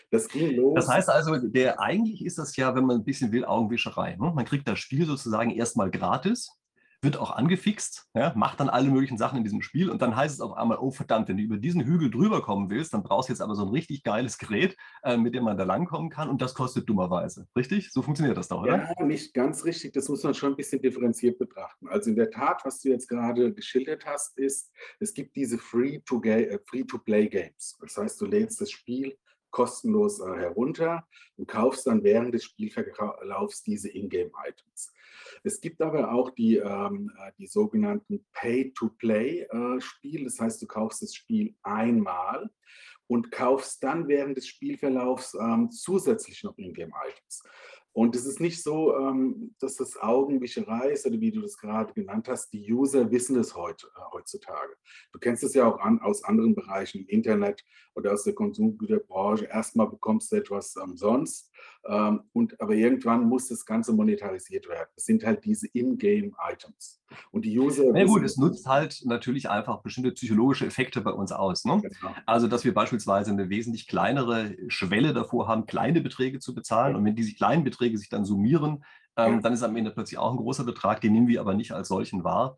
Das 0.10 0.28
ging 0.28 0.56
los. 0.58 0.76
Das 0.76 0.90
heißt 0.90 1.10
also, 1.10 1.38
der, 1.38 1.80
eigentlich 1.80 2.26
ist 2.26 2.38
das 2.38 2.56
ja, 2.58 2.76
wenn 2.76 2.86
man 2.86 2.98
ein 2.98 3.06
bisschen 3.06 3.32
will, 3.32 3.46
Augenwischerei. 3.46 4.18
Ne? 4.18 4.32
Man 4.36 4.46
kriegt 4.46 4.68
das 4.68 4.80
Spiel 4.80 5.06
sozusagen 5.06 5.52
erstmal 5.52 5.90
gratis 5.90 6.61
wird 7.02 7.18
auch 7.18 7.32
angefixt, 7.32 8.08
ja, 8.14 8.32
macht 8.36 8.60
dann 8.60 8.70
alle 8.70 8.90
möglichen 8.90 9.18
Sachen 9.18 9.38
in 9.38 9.44
diesem 9.44 9.62
Spiel 9.62 9.90
und 9.90 10.02
dann 10.02 10.16
heißt 10.16 10.36
es 10.36 10.42
auf 10.42 10.54
einmal, 10.54 10.78
oh 10.78 10.92
verdammt, 10.92 11.28
wenn 11.30 11.38
du 11.38 11.44
über 11.44 11.58
diesen 11.58 11.82
Hügel 11.82 12.12
drüber 12.12 12.42
kommen 12.42 12.70
willst, 12.70 12.94
dann 12.94 13.04
brauchst 13.04 13.30
du 13.30 13.34
jetzt 13.34 13.42
aber 13.42 13.56
so 13.56 13.64
ein 13.64 13.70
richtig 13.70 14.04
geiles 14.04 14.38
Gerät, 14.38 14.78
äh, 15.04 15.18
mit 15.18 15.34
dem 15.34 15.44
man 15.44 15.58
da 15.58 15.64
langkommen 15.64 16.10
kann 16.10 16.30
und 16.30 16.42
das 16.42 16.54
kostet 16.54 16.88
dummerweise. 16.88 17.48
Richtig? 17.56 17.92
So 17.92 18.04
funktioniert 18.04 18.38
das 18.38 18.48
doch, 18.48 18.62
oder? 18.62 18.94
Ja, 18.98 19.04
nicht 19.04 19.34
ganz 19.34 19.66
richtig. 19.66 19.94
Das 19.94 20.08
muss 20.10 20.24
man 20.24 20.36
schon 20.36 20.54
ein 20.54 20.58
bisschen 20.58 20.82
differenziert 20.82 21.40
betrachten. 21.40 21.88
Also 21.88 22.12
in 22.12 22.16
der 22.16 22.30
Tat, 22.30 22.64
was 22.66 22.80
du 22.82 22.90
jetzt 22.90 23.08
gerade 23.08 23.54
geschildert 23.54 24.06
hast, 24.06 24.38
ist, 24.38 24.72
es 25.00 25.14
gibt 25.14 25.36
diese 25.36 25.58
Free-to-Play-Games. 25.58 27.78
Äh, 27.80 27.86
das 27.86 27.98
heißt, 27.98 28.22
du 28.22 28.26
lädst 28.26 28.62
das 28.62 28.72
Spiel 28.72 29.18
kostenlos 29.52 30.20
äh, 30.20 30.36
herunter 30.38 31.08
und 31.38 31.48
kaufst 31.48 31.86
dann 31.86 32.04
während 32.04 32.34
des 32.34 32.46
Spielverlaufs 32.46 33.64
diese 33.64 33.90
Ingame-Items. 33.90 34.92
Es 35.44 35.62
gibt 35.62 35.82
aber 35.82 36.12
auch 36.14 36.32
die, 36.32 36.58
ähm, 36.58 37.12
äh, 37.18 37.32
die 37.38 37.48
sogenannten 37.48 38.26
Pay-to-Play-Spiele. 38.34 40.22
Äh, 40.22 40.26
das 40.26 40.40
heißt, 40.40 40.62
du 40.62 40.68
kaufst 40.68 41.02
das 41.02 41.14
Spiel 41.14 41.56
einmal 41.64 42.50
und 43.08 43.32
kaufst 43.32 43.84
dann 43.84 44.08
während 44.08 44.38
des 44.38 44.48
Spielverlaufs 44.48 45.34
ähm, 45.34 45.70
zusätzlich 45.72 46.44
noch 46.44 46.58
Ingame-Items. 46.58 47.44
Und 47.94 48.16
es 48.16 48.26
ist 48.26 48.40
nicht 48.40 48.64
so, 48.64 48.96
ähm, 48.96 49.54
dass 49.60 49.76
das 49.76 49.98
Augenwischerei 49.98 50.92
ist 50.92 51.06
oder 51.06 51.20
wie 51.20 51.32
du 51.32 51.42
das 51.42 51.58
gerade 51.58 51.94
genannt 51.94 52.30
hast. 52.30 52.52
Die 52.54 52.72
User 52.72 53.12
wissen 53.12 53.38
es 53.38 53.54
heute, 53.54 53.88
äh, 53.88 54.00
heutzutage. 54.14 54.76
Du 55.12 55.20
kennst 55.20 55.44
es 55.44 55.54
ja 55.54 55.68
auch 55.68 55.78
an, 55.80 56.00
aus 56.00 56.24
anderen 56.24 56.56
Bereichen 56.56 57.02
im 57.02 57.08
Internet 57.08 57.66
oder 57.94 58.14
aus 58.14 58.24
der 58.24 58.34
Konsumgüterbranche. 58.34 59.46
Erstmal 59.46 59.90
bekommst 59.90 60.32
du 60.32 60.38
etwas 60.38 60.78
umsonst 60.78 61.51
ähm, 61.86 62.22
und 62.34 62.60
aber 62.62 62.74
irgendwann 62.74 63.28
muss 63.28 63.48
das 63.48 63.66
Ganze 63.66 63.94
monetarisiert 63.94 64.70
werden. 64.70 64.90
Es 64.96 65.06
sind 65.06 65.26
halt 65.26 65.44
diese 65.44 65.68
In-Game-Items. 65.68 67.02
Und 67.32 67.44
die 67.44 67.60
User. 67.60 67.84
Na 67.92 68.06
gut, 68.06 68.24
es 68.24 68.38
nutzt 68.38 68.68
halt 68.68 69.02
natürlich 69.04 69.50
einfach 69.50 69.82
bestimmte 69.82 70.12
psychologische 70.12 70.66
Effekte 70.66 71.02
bei 71.02 71.12
uns 71.12 71.34
aus. 71.34 71.66
Ne? 71.66 71.82
Genau. 71.82 72.16
Also, 72.26 72.48
dass 72.48 72.64
wir 72.64 72.74
beispielsweise 72.74 73.32
eine 73.32 73.50
wesentlich 73.50 73.88
kleinere 73.88 74.56
Schwelle 74.70 75.14
davor 75.14 75.50
haben, 75.50 75.66
kleine 75.66 76.00
Beträge 76.00 76.40
zu 76.40 76.54
bezahlen. 76.54 76.96
Und 76.96 77.04
wenn 77.04 77.16
diese 77.16 77.34
kleinen 77.34 77.66
Beträge 77.66 77.82
Beträge 77.82 77.98
sich 77.98 78.10
dann 78.10 78.26
summieren, 78.26 78.84
ähm, 79.18 79.36
ja. 79.36 79.42
dann 79.42 79.54
ist 79.54 79.64
am 79.64 79.76
Ende 79.76 79.92
plötzlich 79.92 80.18
auch 80.18 80.32
ein 80.32 80.38
großer 80.38 80.64
Betrag, 80.64 81.02
den 81.02 81.14
nehmen 81.14 81.28
wir 81.28 81.42
aber 81.42 81.54
nicht 81.54 81.72
als 81.72 81.88
solchen 81.88 82.24
wahr. 82.24 82.58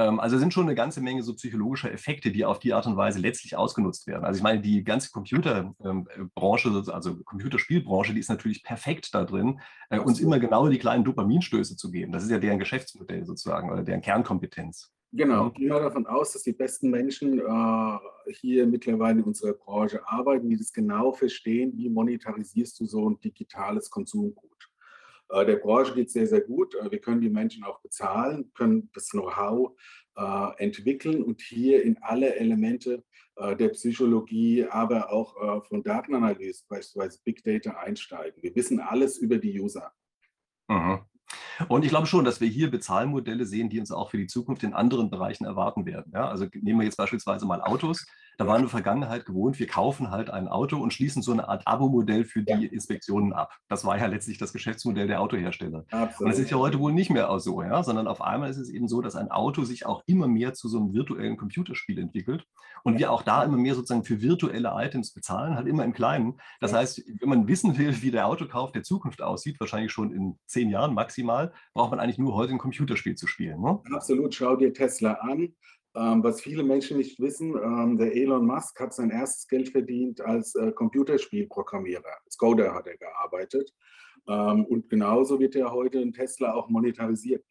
Ähm, 0.00 0.18
also 0.18 0.38
sind 0.38 0.54
schon 0.54 0.64
eine 0.64 0.74
ganze 0.74 1.02
Menge 1.02 1.22
so 1.22 1.34
psychologischer 1.34 1.92
Effekte, 1.92 2.32
die 2.32 2.46
auf 2.46 2.58
die 2.58 2.72
Art 2.72 2.86
und 2.86 2.96
Weise 2.96 3.18
letztlich 3.18 3.56
ausgenutzt 3.56 4.06
werden. 4.06 4.24
Also 4.24 4.38
ich 4.38 4.42
meine, 4.42 4.60
die 4.62 4.82
ganze 4.82 5.10
Computerbranche, 5.10 6.68
ähm, 6.68 6.84
also 6.90 7.22
Computerspielbranche, 7.22 8.14
die 8.14 8.20
ist 8.20 8.30
natürlich 8.30 8.62
perfekt 8.62 9.10
da 9.12 9.24
drin, 9.24 9.60
äh, 9.90 9.98
uns 9.98 10.18
immer 10.18 10.38
genau 10.38 10.68
die 10.68 10.78
kleinen 10.78 11.04
Dopaminstöße 11.04 11.76
zu 11.76 11.90
geben. 11.90 12.12
Das 12.12 12.22
ist 12.22 12.30
ja 12.30 12.38
deren 12.38 12.58
Geschäftsmodell 12.58 13.26
sozusagen 13.26 13.70
oder 13.70 13.82
deren 13.82 14.00
Kernkompetenz. 14.00 14.90
Genau, 15.12 15.48
ich 15.48 15.54
gehe 15.54 15.68
mal 15.68 15.82
davon 15.82 16.06
aus, 16.06 16.32
dass 16.32 16.44
die 16.44 16.52
besten 16.52 16.88
Menschen 16.88 17.40
äh, 17.40 17.98
hier 18.40 18.66
mittlerweile 18.66 19.18
in 19.18 19.24
unserer 19.24 19.52
Branche 19.52 20.00
arbeiten, 20.06 20.48
die 20.48 20.56
das 20.56 20.72
genau 20.72 21.12
verstehen, 21.12 21.72
wie 21.76 21.90
monetarisierst 21.90 22.80
du 22.80 22.86
so 22.86 23.10
ein 23.10 23.20
digitales 23.20 23.90
Konsumgut. 23.90 24.49
Äh, 25.30 25.46
der 25.46 25.56
Branche 25.56 25.94
geht 25.94 26.08
es 26.08 26.12
sehr, 26.12 26.26
sehr 26.26 26.40
gut. 26.40 26.74
Äh, 26.74 26.90
wir 26.90 27.00
können 27.00 27.20
die 27.20 27.30
Menschen 27.30 27.64
auch 27.64 27.80
bezahlen, 27.80 28.50
können 28.54 28.90
das 28.94 29.08
Know-how 29.10 29.76
äh, 30.16 30.64
entwickeln 30.64 31.22
und 31.22 31.40
hier 31.40 31.82
in 31.82 31.98
alle 32.02 32.36
Elemente 32.36 33.04
der 33.58 33.70
Psychologie, 33.70 34.66
aber 34.68 35.10
auch 35.10 35.64
von 35.66 35.82
Datenanalyse, 35.82 36.64
beispielsweise 36.68 37.20
Big 37.24 37.42
Data 37.42 37.70
einsteigen. 37.70 38.42
Wir 38.42 38.54
wissen 38.54 38.80
alles 38.80 39.16
über 39.16 39.38
die 39.38 39.58
User. 39.58 39.92
Mhm. 40.68 40.98
Und 41.68 41.84
ich 41.84 41.88
glaube 41.88 42.06
schon, 42.06 42.26
dass 42.26 42.42
wir 42.42 42.48
hier 42.48 42.70
Bezahlmodelle 42.70 43.46
sehen, 43.46 43.70
die 43.70 43.80
uns 43.80 43.92
auch 43.92 44.10
für 44.10 44.18
die 44.18 44.26
Zukunft 44.26 44.62
in 44.62 44.74
anderen 44.74 45.08
Bereichen 45.08 45.46
erwarten 45.46 45.86
werden. 45.86 46.12
Ja, 46.14 46.28
also 46.28 46.48
nehmen 46.52 46.80
wir 46.80 46.84
jetzt 46.84 46.98
beispielsweise 46.98 47.46
mal 47.46 47.62
Autos. 47.62 48.04
Da 48.40 48.46
waren 48.46 48.54
wir 48.54 48.60
in 48.60 48.62
der 48.62 48.70
Vergangenheit 48.70 49.26
gewohnt, 49.26 49.58
wir 49.58 49.66
kaufen 49.66 50.10
halt 50.10 50.30
ein 50.30 50.48
Auto 50.48 50.78
und 50.78 50.94
schließen 50.94 51.20
so 51.20 51.30
eine 51.30 51.50
Art 51.50 51.66
Abo-Modell 51.66 52.24
für 52.24 52.42
die 52.42 52.52
ja. 52.52 52.70
Inspektionen 52.70 53.34
ab. 53.34 53.52
Das 53.68 53.84
war 53.84 53.98
ja 53.98 54.06
letztlich 54.06 54.38
das 54.38 54.54
Geschäftsmodell 54.54 55.08
der 55.08 55.20
Autohersteller. 55.20 55.84
Absolut. 55.90 56.20
Und 56.20 56.28
das 56.30 56.38
ist 56.38 56.50
ja 56.50 56.56
heute 56.56 56.78
wohl 56.78 56.94
nicht 56.94 57.10
mehr 57.10 57.38
so, 57.38 57.60
ja, 57.60 57.82
sondern 57.82 58.08
auf 58.08 58.22
einmal 58.22 58.48
ist 58.48 58.56
es 58.56 58.70
eben 58.70 58.88
so, 58.88 59.02
dass 59.02 59.14
ein 59.14 59.30
Auto 59.30 59.64
sich 59.64 59.84
auch 59.84 60.02
immer 60.06 60.26
mehr 60.26 60.54
zu 60.54 60.70
so 60.70 60.78
einem 60.78 60.94
virtuellen 60.94 61.36
Computerspiel 61.36 61.98
entwickelt 61.98 62.46
und 62.82 62.98
wir 62.98 63.12
auch 63.12 63.22
da 63.24 63.44
immer 63.44 63.58
mehr 63.58 63.74
sozusagen 63.74 64.04
für 64.04 64.22
virtuelle 64.22 64.72
Items 64.74 65.12
bezahlen, 65.12 65.54
halt 65.54 65.66
immer 65.66 65.84
im 65.84 65.92
Kleinen. 65.92 66.40
Das 66.60 66.72
heißt, 66.72 67.02
wenn 67.20 67.28
man 67.28 67.46
wissen 67.46 67.76
will, 67.76 68.00
wie 68.00 68.10
der 68.10 68.26
Autokauf 68.26 68.72
der 68.72 68.84
Zukunft 68.84 69.20
aussieht, 69.20 69.60
wahrscheinlich 69.60 69.92
schon 69.92 70.14
in 70.14 70.38
zehn 70.46 70.70
Jahren 70.70 70.94
maximal, 70.94 71.52
braucht 71.74 71.90
man 71.90 72.00
eigentlich 72.00 72.16
nur 72.16 72.34
heute 72.34 72.54
ein 72.54 72.58
Computerspiel 72.58 73.16
zu 73.16 73.26
spielen. 73.26 73.60
Ne? 73.60 73.80
Absolut, 73.92 74.34
schau 74.34 74.56
dir 74.56 74.72
Tesla 74.72 75.12
an. 75.20 75.52
Ähm, 75.96 76.22
was 76.22 76.40
viele 76.40 76.62
Menschen 76.62 76.98
nicht 76.98 77.18
wissen, 77.18 77.56
ähm, 77.56 77.98
der 77.98 78.14
Elon 78.14 78.46
Musk 78.46 78.78
hat 78.78 78.94
sein 78.94 79.10
erstes 79.10 79.48
Geld 79.48 79.70
verdient 79.70 80.20
als 80.20 80.54
äh, 80.54 80.70
Computerspielprogrammierer. 80.70 82.12
Als 82.24 82.36
Coder 82.36 82.72
hat 82.74 82.86
er 82.86 82.96
gearbeitet. 82.96 83.74
Ähm, 84.28 84.64
und 84.66 84.88
genauso 84.88 85.40
wird 85.40 85.56
er 85.56 85.72
heute 85.72 86.00
in 86.00 86.12
Tesla 86.12 86.52
auch 86.54 86.68
monetarisiert. 86.68 87.44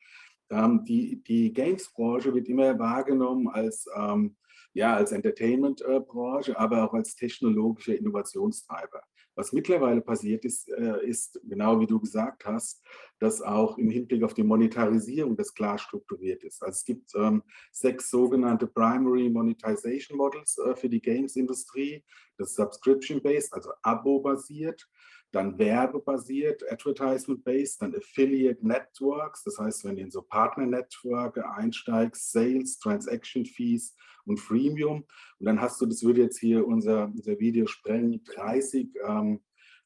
Ähm, 0.50 0.86
die 0.86 1.22
die 1.24 1.52
Games-Branche 1.52 2.34
wird 2.34 2.48
immer 2.48 2.80
wahrgenommen 2.80 3.50
als, 3.50 3.86
ähm, 3.96 4.38
ja, 4.74 4.96
als 4.96 5.12
Entertainment-Branche, 5.12 6.58
aber 6.58 6.86
auch 6.86 6.94
als 6.94 7.16
technologischer 7.16 7.98
Innovationstreiber. 7.98 9.02
Was 9.40 9.54
mittlerweile 9.54 10.02
passiert 10.02 10.44
ist, 10.44 10.68
äh, 10.68 11.02
ist, 11.08 11.40
genau 11.48 11.80
wie 11.80 11.88
du 11.88 11.98
gesagt 11.98 12.46
hast, 12.46 12.84
dass 13.20 13.42
auch 13.42 13.78
im 13.78 13.90
Hinblick 13.90 14.22
auf 14.24 14.34
die 14.34 14.44
Monetarisierung 14.44 15.38
das 15.38 15.54
klar 15.54 15.78
strukturiert 15.78 16.44
ist. 16.44 16.62
Also 16.62 16.76
es 16.76 16.84
gibt 16.84 17.16
ähm, 17.16 17.44
sechs 17.72 18.10
sogenannte 18.10 18.68
Primary 18.68 19.30
Monetization 19.30 20.18
Models 20.18 20.58
äh, 20.58 20.76
für 20.76 20.90
die 20.90 21.02
Games-Industrie. 21.02 22.04
Das 22.38 22.54
Subscription-based, 22.54 23.54
also 23.54 23.72
Abo-basiert 23.82 24.90
dann 25.32 25.60
werbebasiert, 25.60 26.64
Advertisement-based, 26.72 27.82
dann 27.82 27.96
Affiliate 27.96 28.66
Networks, 28.66 29.44
das 29.44 29.60
heißt, 29.60 29.86
wenn 29.86 29.96
du 29.96 30.02
in 30.02 30.12
so 30.12 30.22
Partner-Networks 30.22 31.40
einsteigst, 31.40 32.32
Sales, 32.32 32.80
Transaction 32.80 33.46
Fees 33.46 33.96
und 34.26 34.40
Freemium. 34.40 35.06
Und 35.40 35.46
dann 35.46 35.62
hast 35.62 35.80
du, 35.82 35.86
das 35.86 36.04
würde 36.04 36.22
jetzt 36.22 36.40
hier 36.40 36.66
unser, 36.66 37.06
unser 37.06 37.40
Video 37.40 37.68
sprengen, 37.68 38.24
30 38.24 38.90
ähm, 39.08 39.42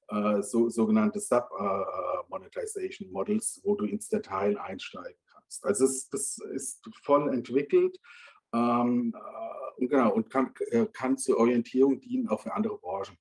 äh, 0.09 0.41
so, 0.41 0.69
sogenannte 0.69 1.19
Sub-Monetization 1.19 3.07
äh, 3.07 3.09
äh 3.09 3.13
Models, 3.13 3.61
wo 3.63 3.75
du 3.75 3.85
ins 3.85 4.09
Detail 4.09 4.57
einsteigen 4.57 5.19
kannst. 5.31 5.65
Also 5.65 5.85
es, 5.85 6.09
das 6.09 6.37
ist 6.53 6.87
voll 7.03 7.33
entwickelt. 7.33 7.99
Ähm, 8.53 9.13
äh, 9.15 9.81
und 9.81 9.89
genau, 9.89 10.13
und 10.13 10.29
kann, 10.29 10.53
äh, 10.71 10.85
kann 10.85 11.17
zur 11.17 11.37
Orientierung 11.37 11.99
dienen, 11.99 12.29
auch 12.29 12.41
für 12.41 12.53
andere 12.53 12.77
Branchen. 12.77 13.17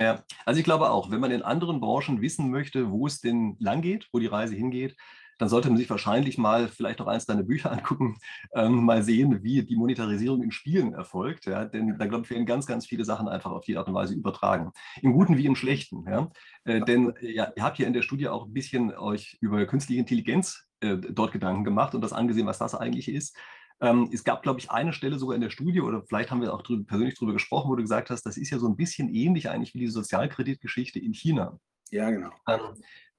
Ja, 0.00 0.24
also 0.46 0.58
ich 0.58 0.64
glaube 0.64 0.90
auch, 0.90 1.10
wenn 1.10 1.20
man 1.20 1.30
in 1.30 1.42
anderen 1.42 1.78
Branchen 1.78 2.22
wissen 2.22 2.50
möchte, 2.50 2.90
wo 2.90 3.06
es 3.06 3.20
denn 3.20 3.56
lang 3.60 3.82
geht, 3.82 4.08
wo 4.12 4.18
die 4.18 4.26
Reise 4.26 4.54
hingeht, 4.54 4.96
dann 5.36 5.50
sollte 5.50 5.68
man 5.68 5.76
sich 5.76 5.90
wahrscheinlich 5.90 6.38
mal 6.38 6.68
vielleicht 6.68 7.00
noch 7.00 7.06
eins 7.06 7.26
deiner 7.26 7.42
Bücher 7.42 7.70
angucken, 7.72 8.18
ähm, 8.54 8.84
mal 8.84 9.02
sehen, 9.02 9.42
wie 9.42 9.62
die 9.62 9.76
Monetarisierung 9.76 10.42
in 10.42 10.52
Spielen 10.52 10.94
erfolgt. 10.94 11.44
Ja? 11.44 11.66
Denn 11.66 11.98
da, 11.98 12.06
glaube 12.06 12.24
ich, 12.24 12.30
werden 12.30 12.46
ganz, 12.46 12.66
ganz 12.66 12.86
viele 12.86 13.04
Sachen 13.04 13.28
einfach 13.28 13.50
auf 13.50 13.64
die 13.64 13.76
Art 13.76 13.88
und 13.88 13.94
Weise 13.94 14.14
übertragen. 14.14 14.72
Im 15.02 15.12
Guten 15.12 15.36
wie 15.36 15.46
im 15.46 15.56
Schlechten. 15.56 16.04
Ja? 16.08 16.30
Äh, 16.64 16.80
denn 16.80 17.12
ja, 17.20 17.52
ihr 17.54 17.62
habt 17.62 17.76
hier 17.76 17.86
in 17.86 17.92
der 17.92 18.02
Studie 18.02 18.28
auch 18.28 18.46
ein 18.46 18.54
bisschen 18.54 18.94
euch 18.94 19.36
über 19.42 19.66
künstliche 19.66 20.00
Intelligenz 20.00 20.64
äh, 20.80 20.96
dort 20.96 21.32
Gedanken 21.32 21.64
gemacht 21.64 21.94
und 21.94 22.00
das 22.00 22.14
angesehen, 22.14 22.46
was 22.46 22.58
das 22.58 22.74
eigentlich 22.74 23.08
ist. 23.08 23.36
Ähm, 23.80 24.10
es 24.12 24.24
gab, 24.24 24.42
glaube 24.42 24.60
ich, 24.60 24.70
eine 24.70 24.92
Stelle 24.92 25.18
sogar 25.18 25.34
in 25.34 25.40
der 25.40 25.50
Studie, 25.50 25.80
oder 25.80 26.02
vielleicht 26.02 26.30
haben 26.30 26.42
wir 26.42 26.52
auch 26.52 26.62
drüber, 26.62 26.84
persönlich 26.84 27.14
darüber 27.14 27.32
gesprochen, 27.32 27.70
wo 27.70 27.76
du 27.76 27.82
gesagt 27.82 28.10
hast, 28.10 28.24
das 28.24 28.36
ist 28.36 28.50
ja 28.50 28.58
so 28.58 28.68
ein 28.68 28.76
bisschen 28.76 29.08
ähnlich 29.14 29.48
eigentlich 29.48 29.74
wie 29.74 29.80
die 29.80 29.86
Sozialkreditgeschichte 29.86 30.98
in 30.98 31.14
China. 31.14 31.58
Ja, 31.90 32.10
genau. 32.10 32.30
Ähm, 32.46 32.60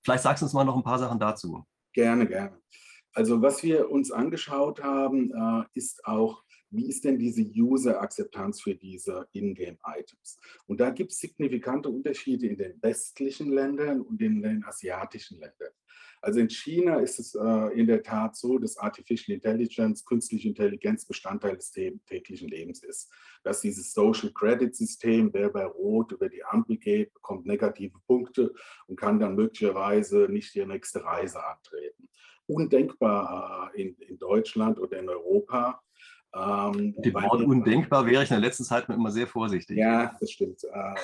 vielleicht 0.04 0.24
sagst 0.24 0.42
du 0.42 0.46
uns 0.46 0.54
mal 0.54 0.64
noch 0.64 0.76
ein 0.76 0.84
paar 0.84 1.00
Sachen 1.00 1.20
dazu. 1.20 1.66
Gerne, 1.94 2.28
gerne. 2.28 2.58
Also 3.14 3.42
was 3.42 3.64
wir 3.64 3.90
uns 3.90 4.12
angeschaut 4.12 4.82
haben, 4.82 5.32
äh, 5.32 5.66
ist 5.74 6.06
auch, 6.06 6.44
wie 6.70 6.88
ist 6.88 7.04
denn 7.04 7.20
diese 7.20 7.42
User-Akzeptanz 7.42 8.62
für 8.62 8.76
diese 8.76 9.28
Ingame-Items? 9.34 10.40
Und 10.68 10.80
da 10.80 10.90
gibt 10.90 11.12
es 11.12 11.20
signifikante 11.20 11.90
Unterschiede 11.90 12.48
in 12.48 12.58
den 12.58 12.82
westlichen 12.82 13.52
Ländern 13.52 14.02
und 14.02 14.22
in 14.22 14.42
den 14.42 14.64
asiatischen 14.64 15.40
Ländern. 15.40 15.74
Also 16.24 16.40
in 16.40 16.50
China 16.50 17.00
ist 17.00 17.20
es 17.20 17.34
äh, 17.34 17.80
in 17.80 17.88
der 17.88 18.04
Tat 18.04 18.36
so, 18.36 18.60
dass 18.60 18.78
Artificial 18.78 19.36
Intelligence, 19.36 20.06
künstliche 20.06 20.50
Intelligenz 20.50 21.06
Bestandteil 21.06 21.56
des 21.56 21.72
täglichen 21.72 22.48
Lebens 22.48 22.84
ist. 22.84 23.12
Dass 23.44 23.62
dieses 23.62 23.92
Social 23.94 24.32
Credit 24.32 24.76
System, 24.76 25.34
wer 25.34 25.50
bei 25.50 25.66
Rot 25.66 26.12
über 26.12 26.30
die 26.30 26.44
Ampel 26.44 26.78
geht, 26.78 27.12
bekommt 27.14 27.48
negative 27.48 27.98
Punkte 28.06 28.54
und 28.86 29.00
kann 29.00 29.20
dann 29.20 29.36
möglicherweise 29.36 30.28
nicht 30.30 30.54
die 30.54 30.64
nächste 30.64 31.04
Reise 31.04 31.44
antreten. 31.44 32.08
Undenkbar 32.46 33.72
äh, 33.74 33.82
in, 33.82 33.96
in 33.96 34.20
Deutschland 34.20 34.80
oder 34.80 35.00
in 35.00 35.10
Europa. 35.10 35.82
Ähm, 36.34 36.96
Dem 36.98 37.14
Wort 37.14 37.42
undenkbar 37.42 38.06
wäre 38.06 38.24
ich 38.24 38.32
in 38.32 38.36
der 38.36 38.48
letzten 38.48 38.64
Zeit 38.64 38.88
immer 38.88 39.12
sehr 39.12 39.28
vorsichtig. 39.28 39.78
Ja, 39.78 40.16
das 40.20 40.32
stimmt. 40.32 40.64
Äh, 40.64 40.96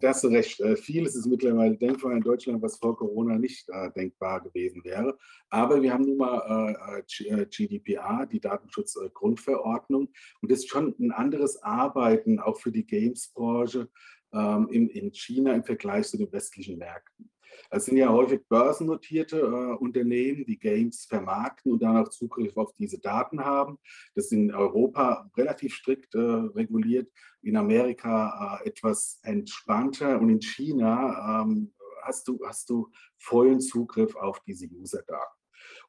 da, 0.00 0.08
hast 0.08 0.24
du 0.24 0.28
recht. 0.28 0.60
Äh, 0.60 0.76
vieles 0.76 1.14
ist 1.14 1.26
mittlerweile 1.26 1.76
denkbar 1.76 2.12
in 2.12 2.22
Deutschland, 2.22 2.60
was 2.60 2.76
vor 2.76 2.96
Corona 2.96 3.38
nicht 3.38 3.68
äh, 3.68 3.90
denkbar 3.92 4.40
gewesen 4.42 4.82
wäre. 4.84 5.16
Aber 5.48 5.80
wir 5.80 5.92
haben 5.92 6.04
nun 6.04 6.16
mal 6.16 6.76
äh, 7.08 7.28
äh 7.28 7.46
GDPR, 7.46 8.26
die 8.26 8.40
Datenschutzgrundverordnung. 8.40 10.08
Und 10.42 10.50
das 10.50 10.60
ist 10.60 10.70
schon 10.70 10.94
ein 10.98 11.12
anderes 11.12 11.62
Arbeiten, 11.62 12.40
auch 12.40 12.58
für 12.58 12.72
die 12.72 12.86
Games-Branche 12.86 13.88
ähm, 14.32 14.68
in, 14.70 14.88
in 14.88 15.12
China 15.12 15.54
im 15.54 15.62
Vergleich 15.62 16.08
zu 16.08 16.18
den 16.18 16.32
westlichen 16.32 16.78
Märkten. 16.78 17.30
Es 17.70 17.86
sind 17.86 17.96
ja 17.96 18.08
häufig 18.08 18.46
börsennotierte 18.48 19.38
äh, 19.38 19.76
Unternehmen, 19.76 20.44
die 20.44 20.58
Games 20.58 21.04
vermarkten 21.04 21.72
und 21.72 21.82
dann 21.82 21.96
auch 21.96 22.08
Zugriff 22.08 22.56
auf 22.56 22.72
diese 22.74 22.98
Daten 22.98 23.44
haben. 23.44 23.78
Das 24.14 24.26
ist 24.26 24.32
in 24.32 24.54
Europa 24.54 25.30
relativ 25.36 25.74
strikt 25.74 26.14
äh, 26.14 26.18
reguliert, 26.18 27.10
in 27.42 27.56
Amerika 27.56 28.60
äh, 28.62 28.68
etwas 28.68 29.20
entspannter 29.22 30.20
und 30.20 30.30
in 30.30 30.40
China 30.40 31.42
ähm, 31.42 31.72
hast, 32.02 32.28
du, 32.28 32.40
hast 32.44 32.70
du 32.70 32.90
vollen 33.18 33.60
Zugriff 33.60 34.14
auf 34.16 34.40
diese 34.40 34.66
User-Daten. 34.66 35.36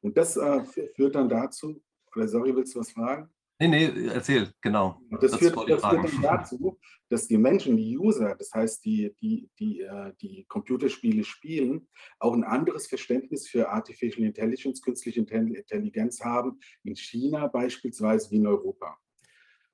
Und 0.00 0.16
das 0.16 0.36
äh, 0.36 0.64
führt 0.94 1.14
dann 1.14 1.28
dazu, 1.28 1.82
oder 2.14 2.28
sorry, 2.28 2.54
willst 2.54 2.74
du 2.74 2.80
was 2.80 2.92
fragen? 2.92 3.30
Nee, 3.60 3.68
nee, 3.68 4.06
erzähl, 4.06 4.52
genau. 4.60 5.00
Das, 5.10 5.32
das, 5.32 5.40
führt, 5.40 5.56
das 5.68 5.84
führt, 5.84 6.04
dann 6.04 6.22
dazu, 6.22 6.78
dass 7.08 7.26
die 7.26 7.38
Menschen, 7.38 7.76
die 7.76 7.98
User, 7.98 8.36
das 8.36 8.52
heißt 8.54 8.84
die, 8.84 9.12
die, 9.20 9.50
die, 9.58 9.80
äh, 9.80 10.12
die 10.20 10.44
Computerspiele 10.48 11.24
spielen, 11.24 11.88
auch 12.20 12.34
ein 12.34 12.44
anderes 12.44 12.86
Verständnis 12.86 13.48
für 13.48 13.68
Artificial 13.68 14.24
Intelligence, 14.24 14.80
künstliche 14.80 15.20
Intelligenz 15.20 16.20
haben, 16.20 16.60
in 16.84 16.94
China 16.94 17.48
beispielsweise 17.48 18.30
wie 18.30 18.36
in 18.36 18.46
Europa. 18.46 18.96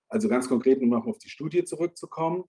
Also 0.08 0.28
ganz 0.28 0.48
konkret, 0.48 0.80
um 0.80 0.88
noch 0.88 1.06
auf 1.06 1.18
die 1.18 1.28
Studie 1.28 1.64
zurückzukommen, 1.64 2.44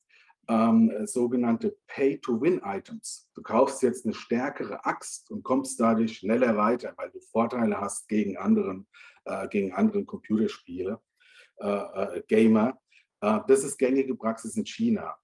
ähm, 0.48 0.92
sogenannte 1.06 1.75
Pay-to-Win-Items. 1.88 3.30
Du 3.34 3.42
kaufst 3.42 3.82
jetzt 3.82 4.06
eine 4.06 4.13
stärkere 4.13 4.86
Axt 4.86 5.32
und 5.32 5.44
kommst 5.44 5.80
dadurch 5.82 6.20
schneller 6.20 6.56
weiter, 6.56 6.94
weil 6.96 7.10
du 7.10 7.20
Vorteile 7.20 7.82
hast 7.82 8.08
gegen 8.08 8.38
anderen, 8.38 8.88
äh, 9.25 9.50
gegen 9.50 9.74
anderen 9.74 10.06
Computerspiele. 10.06 11.01
Äh, 11.57 12.17
äh, 12.17 12.24
Gamer. 12.27 12.77
Äh, 13.21 13.39
das 13.47 13.63
ist 13.63 13.77
gängige 13.77 14.15
Praxis 14.15 14.57
in 14.57 14.65
China. 14.65 15.15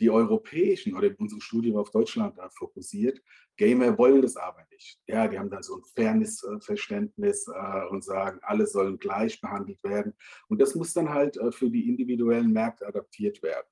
Die 0.00 0.10
europäischen 0.10 0.96
oder 0.96 1.10
unsere 1.18 1.40
Studie 1.40 1.72
war 1.72 1.82
auf 1.82 1.90
Deutschland 1.90 2.36
fokussiert. 2.56 3.20
Gamer 3.56 3.96
wollen 3.96 4.22
das 4.22 4.36
aber 4.36 4.66
nicht. 4.72 4.98
Ja, 5.06 5.28
die 5.28 5.38
haben 5.38 5.50
dann 5.50 5.62
so 5.62 5.76
ein 5.76 5.82
Fairness-Verständnis 5.94 7.46
und 7.90 8.02
sagen, 8.02 8.40
alle 8.42 8.66
sollen 8.66 8.98
gleich 8.98 9.40
behandelt 9.40 9.80
werden. 9.84 10.14
Und 10.48 10.60
das 10.60 10.74
muss 10.74 10.92
dann 10.92 11.10
halt 11.10 11.38
für 11.50 11.70
die 11.70 11.88
individuellen 11.88 12.52
Märkte 12.52 12.84
adaptiert 12.84 13.44
werden. 13.44 13.66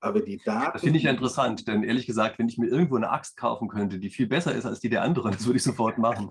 Aber 0.00 0.20
die 0.20 0.38
Daten. 0.38 0.72
Das 0.72 0.82
finde 0.82 0.98
ich 0.98 1.04
ja 1.04 1.10
interessant, 1.10 1.66
denn 1.66 1.82
ehrlich 1.82 2.06
gesagt, 2.06 2.38
wenn 2.38 2.48
ich 2.48 2.58
mir 2.58 2.66
irgendwo 2.66 2.96
eine 2.96 3.10
Axt 3.10 3.36
kaufen 3.36 3.68
könnte, 3.68 3.98
die 3.98 4.10
viel 4.10 4.26
besser 4.26 4.54
ist 4.54 4.66
als 4.66 4.80
die 4.80 4.88
der 4.88 5.02
anderen, 5.02 5.32
das 5.32 5.46
würde 5.46 5.56
ich 5.56 5.62
sofort 5.62 5.98
machen. 5.98 6.30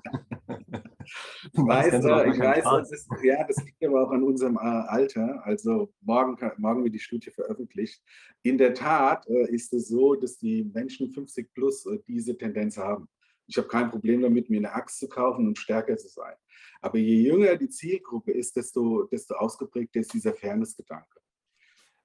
ich 1.51 1.59
weiß, 1.59 1.93
äh, 1.93 2.29
ich 2.29 2.39
weiß 2.39 2.63
das 2.63 2.91
ist, 2.91 3.09
ja, 3.23 3.43
das 3.47 3.57
liegt 3.63 3.83
aber 3.83 4.07
auch 4.07 4.11
an 4.11 4.23
unserem 4.23 4.57
äh, 4.57 4.59
Alter. 4.59 5.41
Also 5.45 5.93
morgen, 6.01 6.37
morgen 6.57 6.83
wird 6.83 6.93
die 6.93 6.99
Studie 6.99 7.31
veröffentlicht. 7.31 8.01
In 8.43 8.57
der 8.57 8.73
Tat 8.73 9.27
äh, 9.27 9.49
ist 9.51 9.73
es 9.73 9.87
so, 9.87 10.15
dass 10.15 10.37
die 10.37 10.63
Menschen 10.73 11.09
50 11.09 11.53
plus 11.53 11.85
äh, 11.85 11.99
diese 12.07 12.37
Tendenz 12.37 12.77
haben. 12.77 13.07
Ich 13.47 13.57
habe 13.57 13.67
kein 13.67 13.89
Problem 13.89 14.21
damit, 14.21 14.49
mir 14.49 14.59
eine 14.59 14.73
Axt 14.73 14.99
zu 14.99 15.09
kaufen 15.09 15.47
und 15.47 15.57
stärker 15.57 15.97
zu 15.97 16.07
sein. 16.07 16.35
Aber 16.81 16.97
je 16.97 17.21
jünger 17.21 17.55
die 17.55 17.69
Zielgruppe 17.69 18.31
ist, 18.31 18.55
desto, 18.55 19.03
desto 19.03 19.35
ausgeprägter 19.35 19.99
ist 19.99 20.13
dieser 20.13 20.33
Fairness-Gedanke. 20.33 21.22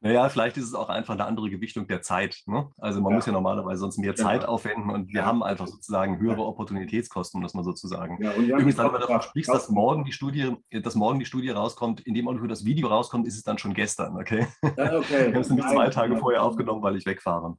Naja, 0.00 0.28
vielleicht 0.28 0.56
ist 0.56 0.64
es 0.64 0.74
auch 0.74 0.88
einfach 0.88 1.14
eine 1.14 1.24
andere 1.24 1.50
Gewichtung 1.50 1.88
der 1.88 2.02
Zeit. 2.02 2.42
Ne? 2.46 2.70
Also 2.76 3.00
man 3.00 3.10
ja. 3.10 3.16
muss 3.16 3.26
ja 3.26 3.32
normalerweise 3.32 3.80
sonst 3.80 3.98
mehr 3.98 4.12
genau. 4.12 4.28
Zeit 4.28 4.44
aufwenden 4.44 4.90
und 4.90 5.08
wir 5.08 5.20
ja. 5.20 5.26
haben 5.26 5.42
einfach 5.42 5.66
sozusagen 5.66 6.20
höhere 6.20 6.44
Opportunitätskosten, 6.44 7.38
um 7.38 7.42
das 7.42 7.54
mal 7.54 7.64
so 7.64 7.72
zu 7.72 7.88
sagen. 7.88 8.22
Ja, 8.22 8.32
Übrigens, 8.34 8.78
wenn 8.78 8.92
du 8.92 8.98
davon 8.98 9.22
sprichst, 9.22 9.52
dass 9.52 9.68
morgen 9.70 10.04
die 10.04 10.12
Studie, 10.12 10.54
dass 10.70 10.94
morgen 10.94 11.18
die 11.18 11.24
Studie 11.24 11.50
rauskommt, 11.50 12.00
in 12.00 12.14
dem 12.14 12.28
Augenblick, 12.28 12.48
das 12.48 12.64
Video 12.64 12.88
rauskommt, 12.88 13.26
ist 13.26 13.36
es 13.36 13.42
dann 13.42 13.58
schon 13.58 13.74
gestern, 13.74 14.16
okay? 14.16 14.46
okay. 14.62 14.76
Ich 14.78 15.34
habe 15.34 15.40
es 15.40 15.48
nämlich 15.48 15.66
zwei 15.66 15.88
Tage 15.88 16.16
vorher 16.16 16.44
aufgenommen, 16.44 16.82
weil 16.82 16.96
ich 16.96 17.04
wegfahre. 17.04 17.56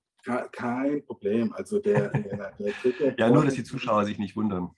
Kein 0.51 1.05
Problem. 1.05 1.51
Also 1.53 1.79
der, 1.79 2.09
der, 2.09 2.53
der 2.57 3.15
Ja, 3.17 3.29
nur, 3.29 3.43
dass 3.43 3.55
die 3.55 3.63
Zuschauer 3.63 4.05
sich 4.05 4.17
nicht 4.17 4.35
wundern. 4.35 4.71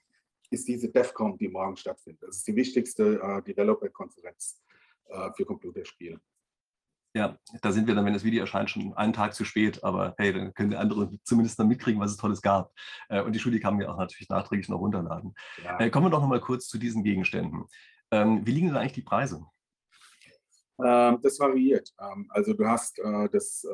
Ist 0.49 0.67
diese 0.67 0.89
DEFCON, 0.89 1.37
die 1.37 1.47
morgen 1.47 1.77
stattfindet. 1.77 2.23
Das 2.23 2.37
ist 2.37 2.47
die 2.47 2.55
wichtigste 2.55 3.21
äh, 3.21 3.41
Developer-Konferenz 3.41 4.61
äh, 5.09 5.29
für 5.35 5.45
Computerspiele. 5.45 6.19
Ja, 7.13 7.37
da 7.61 7.71
sind 7.73 7.87
wir 7.87 7.95
dann, 7.95 8.05
wenn 8.05 8.13
das 8.13 8.23
Video 8.23 8.41
erscheint, 8.41 8.69
schon 8.69 8.93
einen 8.93 9.11
Tag 9.11 9.33
zu 9.33 9.43
spät. 9.43 9.83
Aber 9.83 10.15
hey, 10.17 10.31
dann 10.31 10.53
können 10.53 10.69
die 10.69 10.77
anderen 10.77 11.19
zumindest 11.23 11.59
dann 11.59 11.67
mitkriegen, 11.67 11.99
was 11.99 12.11
es 12.11 12.17
Tolles 12.17 12.41
gab. 12.41 12.71
Äh, 13.09 13.21
und 13.21 13.33
die 13.33 13.39
Studie 13.39 13.59
kann 13.59 13.73
man 13.73 13.83
ja 13.83 13.91
auch 13.91 13.97
natürlich 13.97 14.29
nachträglich 14.29 14.69
noch 14.69 14.79
runterladen. 14.79 15.33
Ja. 15.63 15.79
Äh, 15.79 15.89
kommen 15.89 16.05
wir 16.05 16.09
doch 16.09 16.21
noch 16.21 16.29
mal 16.29 16.39
kurz 16.39 16.67
zu 16.67 16.77
diesen 16.77 17.03
Gegenständen. 17.03 17.65
Ähm, 18.11 18.45
wie 18.45 18.51
liegen 18.51 18.67
denn 18.67 18.77
eigentlich 18.77 18.93
die 18.93 19.01
Preise? 19.01 19.45
Ähm, 20.83 21.19
das 21.21 21.37
variiert. 21.37 21.93
Ähm, 21.99 22.27
also 22.29 22.53
du 22.53 22.65
hast 22.65 22.97
äh, 22.99 23.29
das, 23.29 23.67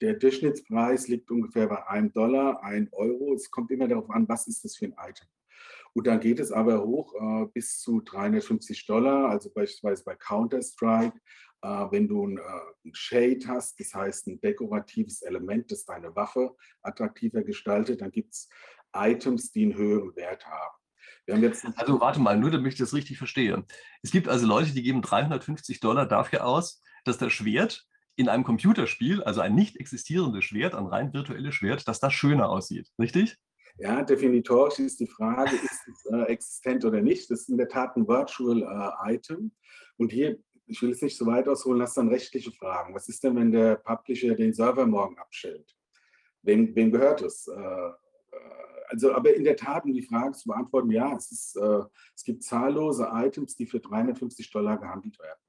der 0.00 0.14
Durchschnittspreis 0.14 1.06
liegt 1.08 1.30
ungefähr 1.30 1.66
bei 1.66 1.86
einem 1.86 2.12
Dollar, 2.12 2.62
ein 2.62 2.88
Euro. 2.92 3.34
Es 3.34 3.50
kommt 3.50 3.70
immer 3.70 3.88
darauf 3.88 4.08
an, 4.08 4.26
was 4.26 4.46
ist 4.46 4.64
das 4.64 4.76
für 4.76 4.86
ein 4.86 4.96
Item. 4.98 5.26
Und 5.92 6.06
dann 6.06 6.20
geht 6.20 6.38
es 6.38 6.52
aber 6.52 6.84
hoch 6.84 7.14
bis 7.52 7.80
zu 7.80 8.00
350 8.02 8.86
Dollar, 8.86 9.30
also 9.30 9.50
beispielsweise 9.50 10.04
bei 10.04 10.14
Counter-Strike 10.14 11.18
wenn 11.62 12.08
du 12.08 12.26
ein, 12.26 12.38
äh, 12.38 12.90
Shade 12.92 13.40
hast, 13.46 13.78
das 13.80 13.94
heißt 13.94 14.28
ein 14.28 14.40
dekoratives 14.40 15.22
Element, 15.22 15.70
das 15.70 15.84
deine 15.84 16.14
Waffe 16.14 16.54
attraktiver 16.82 17.42
gestaltet, 17.42 18.00
dann 18.00 18.10
gibt 18.10 18.34
es 18.34 18.48
Items, 18.94 19.52
die 19.52 19.64
einen 19.64 19.76
höheren 19.76 20.14
Wert 20.16 20.46
haben. 20.46 20.76
also 21.76 22.00
warte 22.00 22.20
mal, 22.20 22.38
nur 22.38 22.50
damit 22.50 22.72
ich 22.72 22.78
das 22.78 22.94
richtig 22.94 23.18
verstehe. 23.18 23.64
Es 24.02 24.10
gibt 24.10 24.28
also 24.28 24.46
Leute, 24.46 24.72
die 24.72 24.82
geben 24.82 25.02
350 25.02 25.80
Dollar 25.80 26.06
dafür 26.06 26.46
aus, 26.46 26.82
dass 27.04 27.18
das 27.18 27.32
Schwert 27.32 27.86
in 28.16 28.28
einem 28.28 28.44
Computerspiel, 28.44 29.22
also 29.22 29.40
ein 29.40 29.54
nicht 29.54 29.76
existierendes 29.76 30.44
Schwert, 30.44 30.74
ein 30.74 30.86
rein 30.86 31.12
virtuelles 31.12 31.54
Schwert, 31.54 31.86
dass 31.86 32.00
das 32.00 32.12
schöner 32.12 32.48
aussieht, 32.48 32.88
richtig? 32.98 33.38
Ja, 33.80 34.02
definitorisch 34.02 34.80
ist 34.80 34.98
die 34.98 35.06
Frage, 35.06 35.54
ist 35.54 35.86
es 35.86 36.04
äh, 36.10 36.22
existent 36.24 36.84
oder 36.84 37.00
nicht. 37.00 37.30
Das 37.30 37.42
ist 37.42 37.48
in 37.48 37.58
der 37.58 37.68
Tat 37.68 37.96
ein 37.96 38.08
Virtual 38.08 38.62
äh, 38.62 39.14
Item. 39.14 39.52
Und 39.98 40.10
hier 40.10 40.38
ich 40.68 40.82
will 40.82 40.90
es 40.90 41.02
nicht 41.02 41.16
so 41.16 41.26
weit 41.26 41.48
ausholen, 41.48 41.82
hast 41.82 41.96
dann 41.96 42.08
rechtliche 42.08 42.52
Fragen. 42.52 42.94
Was 42.94 43.08
ist 43.08 43.24
denn, 43.24 43.36
wenn 43.36 43.50
der 43.50 43.76
Publisher 43.76 44.34
den 44.34 44.52
Server 44.52 44.86
morgen 44.86 45.18
abstellt? 45.18 45.76
Wem, 46.42 46.74
wem 46.74 46.92
gehört 46.92 47.22
es? 47.22 47.48
Äh, 47.48 47.58
äh, 47.58 47.92
also, 48.88 49.12
aber 49.12 49.34
in 49.34 49.44
der 49.44 49.56
Tat, 49.56 49.84
um 49.84 49.92
die 49.92 50.02
Frage 50.02 50.32
zu 50.32 50.48
beantworten, 50.48 50.90
ja, 50.90 51.16
es, 51.16 51.32
ist, 51.32 51.56
äh, 51.56 51.82
es 52.14 52.22
gibt 52.22 52.42
zahllose 52.42 53.08
Items, 53.12 53.56
die 53.56 53.66
für 53.66 53.80
350 53.80 54.50
Dollar 54.50 54.78
gehandelt 54.78 55.18
werden. 55.18 55.40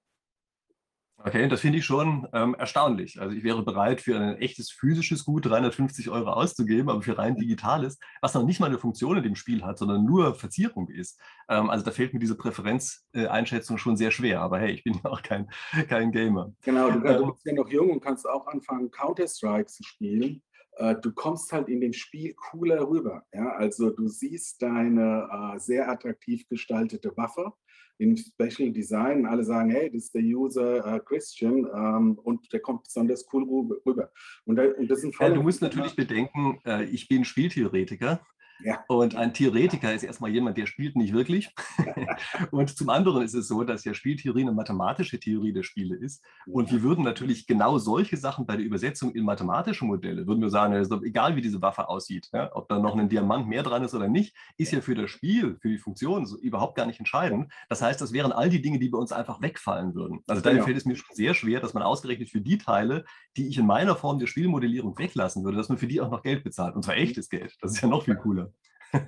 Okay, 1.21 1.49
das 1.49 1.59
finde 1.59 1.79
ich 1.79 1.85
schon 1.85 2.27
ähm, 2.31 2.55
erstaunlich. 2.57 3.19
Also 3.19 3.35
ich 3.35 3.43
wäre 3.43 3.61
bereit, 3.63 3.99
für 3.99 4.17
ein 4.17 4.37
echtes 4.37 4.71
physisches 4.71 5.25
Gut 5.25 5.45
350 5.45 6.09
Euro 6.09 6.29
auszugeben, 6.29 6.89
aber 6.89 7.01
für 7.01 7.17
rein 7.17 7.35
digitales, 7.35 7.99
was 8.21 8.33
noch 8.33 8.43
nicht 8.43 8.61
mal 8.61 8.67
eine 8.67 8.79
Funktion 8.79 9.17
in 9.17 9.23
dem 9.23 9.35
Spiel 9.35 9.63
hat, 9.63 9.77
sondern 9.77 10.05
nur 10.05 10.33
Verzierung 10.33 10.87
ist. 10.87 11.19
Ähm, 11.49 11.69
also 11.69 11.83
da 11.83 11.91
fällt 11.91 12.13
mir 12.13 12.19
diese 12.19 12.37
Präferenzeinschätzung 12.37 13.77
schon 13.77 13.97
sehr 13.97 14.11
schwer. 14.11 14.41
Aber 14.41 14.59
hey, 14.59 14.71
ich 14.71 14.83
bin 14.85 14.93
ja 15.03 15.09
auch 15.09 15.21
kein, 15.21 15.49
kein 15.89 16.11
Gamer. 16.13 16.53
Genau, 16.63 16.89
du, 16.89 17.01
du 17.01 17.07
ähm, 17.07 17.31
bist 17.31 17.45
ja 17.45 17.53
noch 17.53 17.69
jung 17.69 17.89
und 17.89 18.01
kannst 18.01 18.27
auch 18.27 18.47
anfangen, 18.47 18.89
Counter-Strike 18.89 19.67
zu 19.67 19.83
spielen 19.83 20.41
äh, 20.77 20.95
du 20.95 21.11
kommst 21.11 21.51
halt 21.51 21.67
in 21.67 21.81
dem 21.81 21.91
Spiel 21.91 22.33
cooler 22.35 22.87
rüber. 22.87 23.23
Ja? 23.33 23.51
Also 23.51 23.89
du 23.89 24.07
siehst 24.07 24.61
deine 24.61 25.27
äh, 25.55 25.59
sehr 25.59 25.89
attraktiv 25.89 26.47
gestaltete 26.47 27.11
Waffe 27.17 27.51
im 27.99 28.17
Special 28.17 28.71
Design. 28.71 29.25
Alle 29.25 29.43
sagen, 29.43 29.69
hey, 29.69 29.91
das 29.91 30.05
ist 30.05 30.15
der 30.15 30.23
User 30.23 30.95
äh, 30.95 30.99
Christian 31.01 31.67
ähm, 31.73 32.17
und 32.23 32.51
der 32.51 32.61
kommt 32.61 32.83
besonders 32.83 33.27
cool 33.31 33.43
rüber. 33.85 34.11
Und, 34.45 34.55
da, 34.55 34.63
und 34.63 34.89
das 34.89 35.01
sind 35.01 35.13
ja, 35.19 35.29
du 35.29 35.43
musst 35.43 35.61
natürlich 35.61 35.95
bedenken, 35.95 36.59
äh, 36.65 36.85
ich 36.85 37.07
bin 37.07 37.23
Spieltheoretiker 37.23 38.21
ja. 38.63 38.83
Und 38.87 39.15
ein 39.15 39.33
Theoretiker 39.33 39.93
ist 39.93 40.03
erstmal 40.03 40.31
jemand, 40.31 40.57
der 40.57 40.65
spielt 40.65 40.95
nicht 40.95 41.13
wirklich. 41.13 41.53
und 42.51 42.75
zum 42.75 42.89
anderen 42.89 43.23
ist 43.23 43.33
es 43.33 43.47
so, 43.47 43.63
dass 43.63 43.85
ja 43.85 43.93
Spieltheorie 43.93 44.41
eine 44.41 44.51
mathematische 44.51 45.19
Theorie 45.19 45.53
der 45.53 45.63
Spiele 45.63 45.95
ist. 45.95 46.23
Und 46.45 46.71
wir 46.71 46.81
würden 46.81 47.03
natürlich 47.03 47.47
genau 47.47 47.77
solche 47.77 48.17
Sachen 48.17 48.45
bei 48.45 48.57
der 48.57 48.65
Übersetzung 48.65 49.13
in 49.13 49.23
mathematische 49.23 49.85
Modelle, 49.85 50.27
würden 50.27 50.41
wir 50.41 50.49
sagen, 50.49 50.73
also 50.73 51.01
egal 51.03 51.35
wie 51.35 51.41
diese 51.41 51.61
Waffe 51.61 51.87
aussieht, 51.87 52.29
ja, 52.33 52.49
ob 52.53 52.67
da 52.67 52.79
noch 52.79 52.95
ein 52.97 53.09
Diamant 53.09 53.47
mehr 53.47 53.63
dran 53.63 53.83
ist 53.83 53.93
oder 53.93 54.07
nicht, 54.07 54.35
ist 54.57 54.71
ja 54.71 54.81
für 54.81 54.95
das 54.95 55.09
Spiel, 55.09 55.57
für 55.61 55.69
die 55.69 55.77
Funktion 55.77 56.25
so 56.25 56.37
überhaupt 56.37 56.75
gar 56.75 56.85
nicht 56.85 56.99
entscheidend. 56.99 57.51
Das 57.69 57.81
heißt, 57.81 58.01
das 58.01 58.13
wären 58.13 58.31
all 58.31 58.49
die 58.49 58.61
Dinge, 58.61 58.79
die 58.79 58.89
bei 58.89 58.97
uns 58.97 59.11
einfach 59.11 59.41
wegfallen 59.41 59.95
würden. 59.95 60.19
Also 60.27 60.41
daher 60.41 60.59
ja. 60.59 60.63
fällt 60.63 60.77
es 60.77 60.85
mir 60.85 60.95
schon 60.95 61.15
sehr 61.15 61.33
schwer, 61.33 61.59
dass 61.59 61.73
man 61.73 61.83
ausgerechnet 61.83 62.29
für 62.29 62.41
die 62.41 62.57
Teile, 62.57 63.05
die 63.37 63.47
ich 63.47 63.57
in 63.57 63.65
meiner 63.65 63.95
Form 63.95 64.19
der 64.19 64.27
Spielmodellierung 64.27 64.97
weglassen 64.97 65.43
würde, 65.43 65.57
dass 65.57 65.69
man 65.69 65.77
für 65.77 65.87
die 65.87 66.01
auch 66.01 66.09
noch 66.09 66.23
Geld 66.23 66.43
bezahlt. 66.43 66.75
Und 66.75 66.83
zwar 66.83 66.97
echtes 66.97 67.29
Geld. 67.29 67.55
Das 67.61 67.71
ist 67.71 67.81
ja 67.81 67.87
noch 67.87 68.03
viel 68.03 68.15
cooler. 68.15 68.48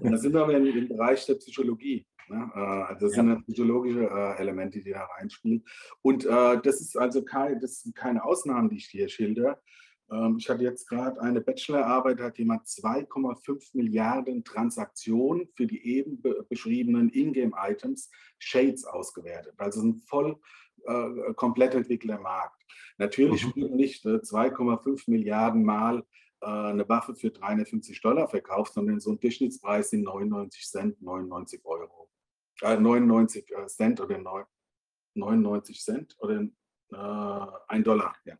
Und 0.01 0.11
da 0.11 0.17
sind 0.17 0.33
wir 0.33 0.49
im, 0.49 0.65
im 0.65 0.87
Bereich 0.87 1.25
der 1.25 1.35
Psychologie. 1.35 2.05
Ne? 2.29 2.51
Äh, 2.55 2.59
also 2.59 3.07
das 3.07 3.15
ja. 3.15 3.23
sind 3.23 3.45
psychologische 3.45 4.03
äh, 4.03 4.39
Elemente, 4.39 4.81
die 4.81 4.91
da 4.91 5.05
reinspielen. 5.05 5.63
Und 6.01 6.25
äh, 6.25 6.61
das 6.61 6.81
ist 6.81 6.97
also 6.97 7.23
kein, 7.23 7.59
das 7.59 7.81
sind 7.81 7.95
keine 7.95 8.23
Ausnahmen, 8.23 8.69
die 8.69 8.77
ich 8.77 8.85
hier 8.85 9.09
schilder. 9.09 9.61
Ähm, 10.11 10.37
ich 10.37 10.49
hatte 10.49 10.63
jetzt 10.63 10.87
gerade 10.87 11.21
eine 11.21 11.41
Bachelorarbeit, 11.41 12.19
da 12.19 12.25
hat 12.25 12.37
jemand 12.37 12.67
2,5 12.67 13.71
Milliarden 13.73 14.43
Transaktionen 14.43 15.47
für 15.55 15.67
die 15.67 15.85
eben 15.85 16.21
be 16.21 16.45
beschriebenen 16.49 17.09
Ingame-Items 17.09 18.11
Shades 18.39 18.85
ausgewertet. 18.85 19.53
Also 19.57 19.81
ein 19.81 19.95
voll 20.07 20.37
äh, 20.85 21.33
komplett 21.35 21.75
entwickelter 21.75 22.19
Markt. 22.19 22.61
Natürlich 22.97 23.55
mhm. 23.55 23.75
nicht 23.75 24.05
2,5 24.05 25.07
äh, 25.07 25.11
Milliarden 25.11 25.63
Mal 25.63 26.03
eine 26.45 26.87
Waffe 26.89 27.15
für 27.15 27.31
350 27.31 28.01
Dollar 28.01 28.27
verkauft, 28.27 28.73
sondern 28.73 28.99
so 28.99 29.11
ein 29.11 29.19
Durchschnittspreis 29.19 29.91
sind 29.91 30.03
99 30.03 30.67
Cent, 30.67 31.01
99 31.01 31.63
Euro. 31.65 32.09
Äh, 32.61 32.77
99 32.77 33.51
äh, 33.51 33.67
Cent 33.67 34.01
oder 34.01 34.47
99 35.15 35.81
Cent 35.81 36.15
oder 36.19 36.41
äh, 36.41 37.57
ein 37.67 37.83
Dollar, 37.83 38.15
ja. 38.25 38.37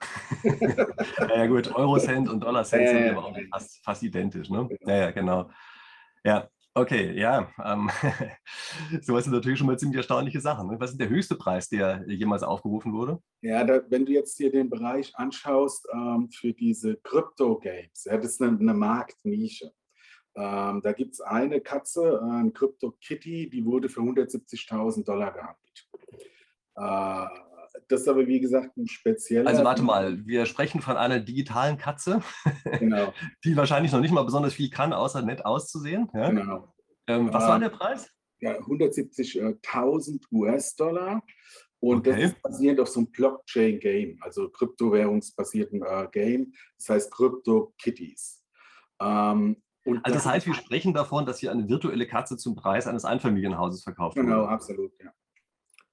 ja, 1.34 1.46
gut, 1.46 1.74
Euro-Cent 1.74 2.28
und 2.28 2.40
Dollar-Cent 2.40 2.88
sind 2.88 3.10
aber 3.10 3.26
auch 3.26 3.38
fast, 3.50 3.82
fast 3.82 4.02
identisch, 4.02 4.50
ne? 4.50 4.68
Ja, 4.82 4.96
ja, 4.96 5.10
genau. 5.12 5.50
Ja, 6.24 6.48
Okay, 6.76 7.16
ja, 7.16 7.52
ähm, 7.64 7.88
sowas 9.00 9.24
sind 9.24 9.32
natürlich 9.32 9.58
schon 9.58 9.68
mal 9.68 9.78
ziemlich 9.78 9.98
erstaunliche 9.98 10.40
Sachen. 10.40 10.68
Ne? 10.68 10.80
Was 10.80 10.90
ist 10.90 11.00
der 11.00 11.08
höchste 11.08 11.36
Preis, 11.36 11.68
der 11.68 12.04
jemals 12.08 12.42
aufgerufen 12.42 12.92
wurde? 12.92 13.20
Ja, 13.42 13.62
da, 13.62 13.80
wenn 13.90 14.04
du 14.04 14.10
jetzt 14.10 14.36
hier 14.36 14.50
den 14.50 14.68
Bereich 14.68 15.14
anschaust 15.14 15.86
ähm, 15.92 16.28
für 16.32 16.52
diese 16.52 16.96
Crypto-Games, 16.96 18.06
ja, 18.06 18.16
das 18.16 18.32
ist 18.32 18.42
eine, 18.42 18.58
eine 18.58 18.74
Marktnische. 18.74 19.70
Ähm, 20.34 20.80
da 20.82 20.92
gibt 20.92 21.12
es 21.12 21.20
eine 21.20 21.60
Katze, 21.60 22.20
äh, 22.20 22.40
ein 22.40 22.52
Crypto 22.52 22.96
Kitty, 23.00 23.48
die 23.48 23.64
wurde 23.64 23.88
für 23.88 24.00
170.000 24.00 25.04
Dollar 25.04 25.32
gehandelt. 25.32 25.88
Äh, 26.74 27.53
das 27.88 28.02
ist 28.02 28.08
aber 28.08 28.26
wie 28.26 28.40
gesagt 28.40 28.76
ein 28.76 28.86
spezieller. 28.86 29.48
Also 29.48 29.64
warte 29.64 29.82
mal, 29.82 30.24
wir 30.26 30.46
sprechen 30.46 30.80
von 30.80 30.96
einer 30.96 31.20
digitalen 31.20 31.76
Katze, 31.76 32.22
genau. 32.78 33.12
die 33.44 33.56
wahrscheinlich 33.56 33.92
noch 33.92 34.00
nicht 34.00 34.12
mal 34.12 34.24
besonders 34.24 34.54
viel 34.54 34.70
kann, 34.70 34.92
außer 34.92 35.22
nett 35.22 35.44
auszusehen. 35.44 36.08
Ja? 36.14 36.30
Genau. 36.30 36.74
Ähm, 37.06 37.32
was 37.32 37.44
äh, 37.44 37.48
war 37.48 37.58
der 37.58 37.70
Preis? 37.70 38.10
Ja, 38.40 38.58
170.000 38.58 40.24
US-Dollar. 40.32 41.22
Und 41.80 41.98
okay. 41.98 42.10
das 42.10 42.30
ist 42.30 42.42
basierend 42.42 42.80
auf 42.80 42.88
so 42.88 43.00
einem 43.00 43.10
Blockchain-Game, 43.10 44.18
also 44.22 44.48
kryptowährungsbasierten 44.48 45.82
äh, 45.82 46.08
Game. 46.10 46.52
Das 46.78 46.88
heißt 46.88 47.12
Crypto 47.12 47.74
Kitties. 47.78 48.42
Ähm, 49.00 49.62
also 49.86 50.14
das 50.14 50.24
heißt, 50.24 50.46
wir 50.46 50.54
sprechen 50.54 50.94
davon, 50.94 51.26
dass 51.26 51.40
hier 51.40 51.52
eine 51.52 51.68
virtuelle 51.68 52.06
Katze 52.06 52.38
zum 52.38 52.54
Preis 52.56 52.86
eines 52.86 53.04
Einfamilienhauses 53.04 53.82
verkauft 53.82 54.16
wird. 54.16 54.26
Genau, 54.26 54.46
absolut, 54.46 54.92
ja. 55.02 55.12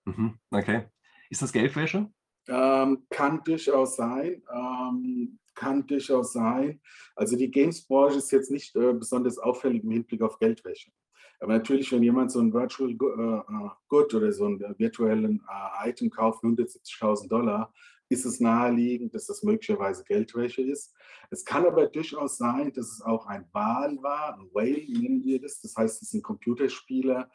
Mhm, 0.05 0.39
okay. 0.51 0.85
Ist 1.31 1.41
das 1.41 1.53
Geldwäsche? 1.53 2.11
Ähm, 2.49 3.05
kann 3.09 3.41
durchaus 3.45 3.95
sein. 3.95 4.43
Ähm, 4.53 5.39
kann 5.55 5.87
durchaus 5.87 6.33
sein. 6.33 6.81
Also 7.15 7.37
die 7.37 7.49
Games-Branche 7.49 8.17
ist 8.17 8.31
jetzt 8.31 8.51
nicht 8.51 8.75
äh, 8.75 8.91
besonders 8.91 9.37
auffällig 9.37 9.81
im 9.83 9.91
Hinblick 9.91 10.21
auf 10.21 10.39
Geldwäsche. 10.39 10.91
Aber 11.39 11.53
natürlich, 11.53 11.89
wenn 11.93 12.03
jemand 12.03 12.31
so 12.31 12.39
ein 12.39 12.53
Virtual 12.53 12.91
äh, 12.91 13.69
Good 13.87 14.13
oder 14.13 14.31
so 14.33 14.45
virtuellen 14.77 15.41
äh, 15.49 15.89
Item 15.89 16.09
kauft, 16.09 16.43
170.000 16.43 17.29
Dollar, 17.29 17.73
ist 18.09 18.25
es 18.25 18.41
naheliegend, 18.41 19.13
dass 19.15 19.27
das 19.27 19.41
möglicherweise 19.41 20.03
Geldwäsche 20.03 20.63
ist. 20.63 20.93
Es 21.29 21.45
kann 21.45 21.65
aber 21.65 21.87
durchaus 21.87 22.37
sein, 22.37 22.73
dass 22.73 22.91
es 22.91 23.01
auch 23.01 23.25
ein 23.25 23.45
Wal 23.53 23.97
war, 24.01 24.37
ein 24.37 24.49
Whale 24.51 24.85
nennen 24.91 25.23
wir 25.23 25.39
das. 25.39 25.61
Das 25.61 25.77
heißt, 25.77 26.01
es 26.01 26.09
sind 26.09 26.23
Computerspieler, 26.23 27.21
äh, 27.21 27.27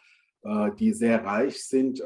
die 0.78 0.92
sehr 0.92 1.24
reich 1.24 1.64
sind 1.64 2.00
äh, 2.00 2.04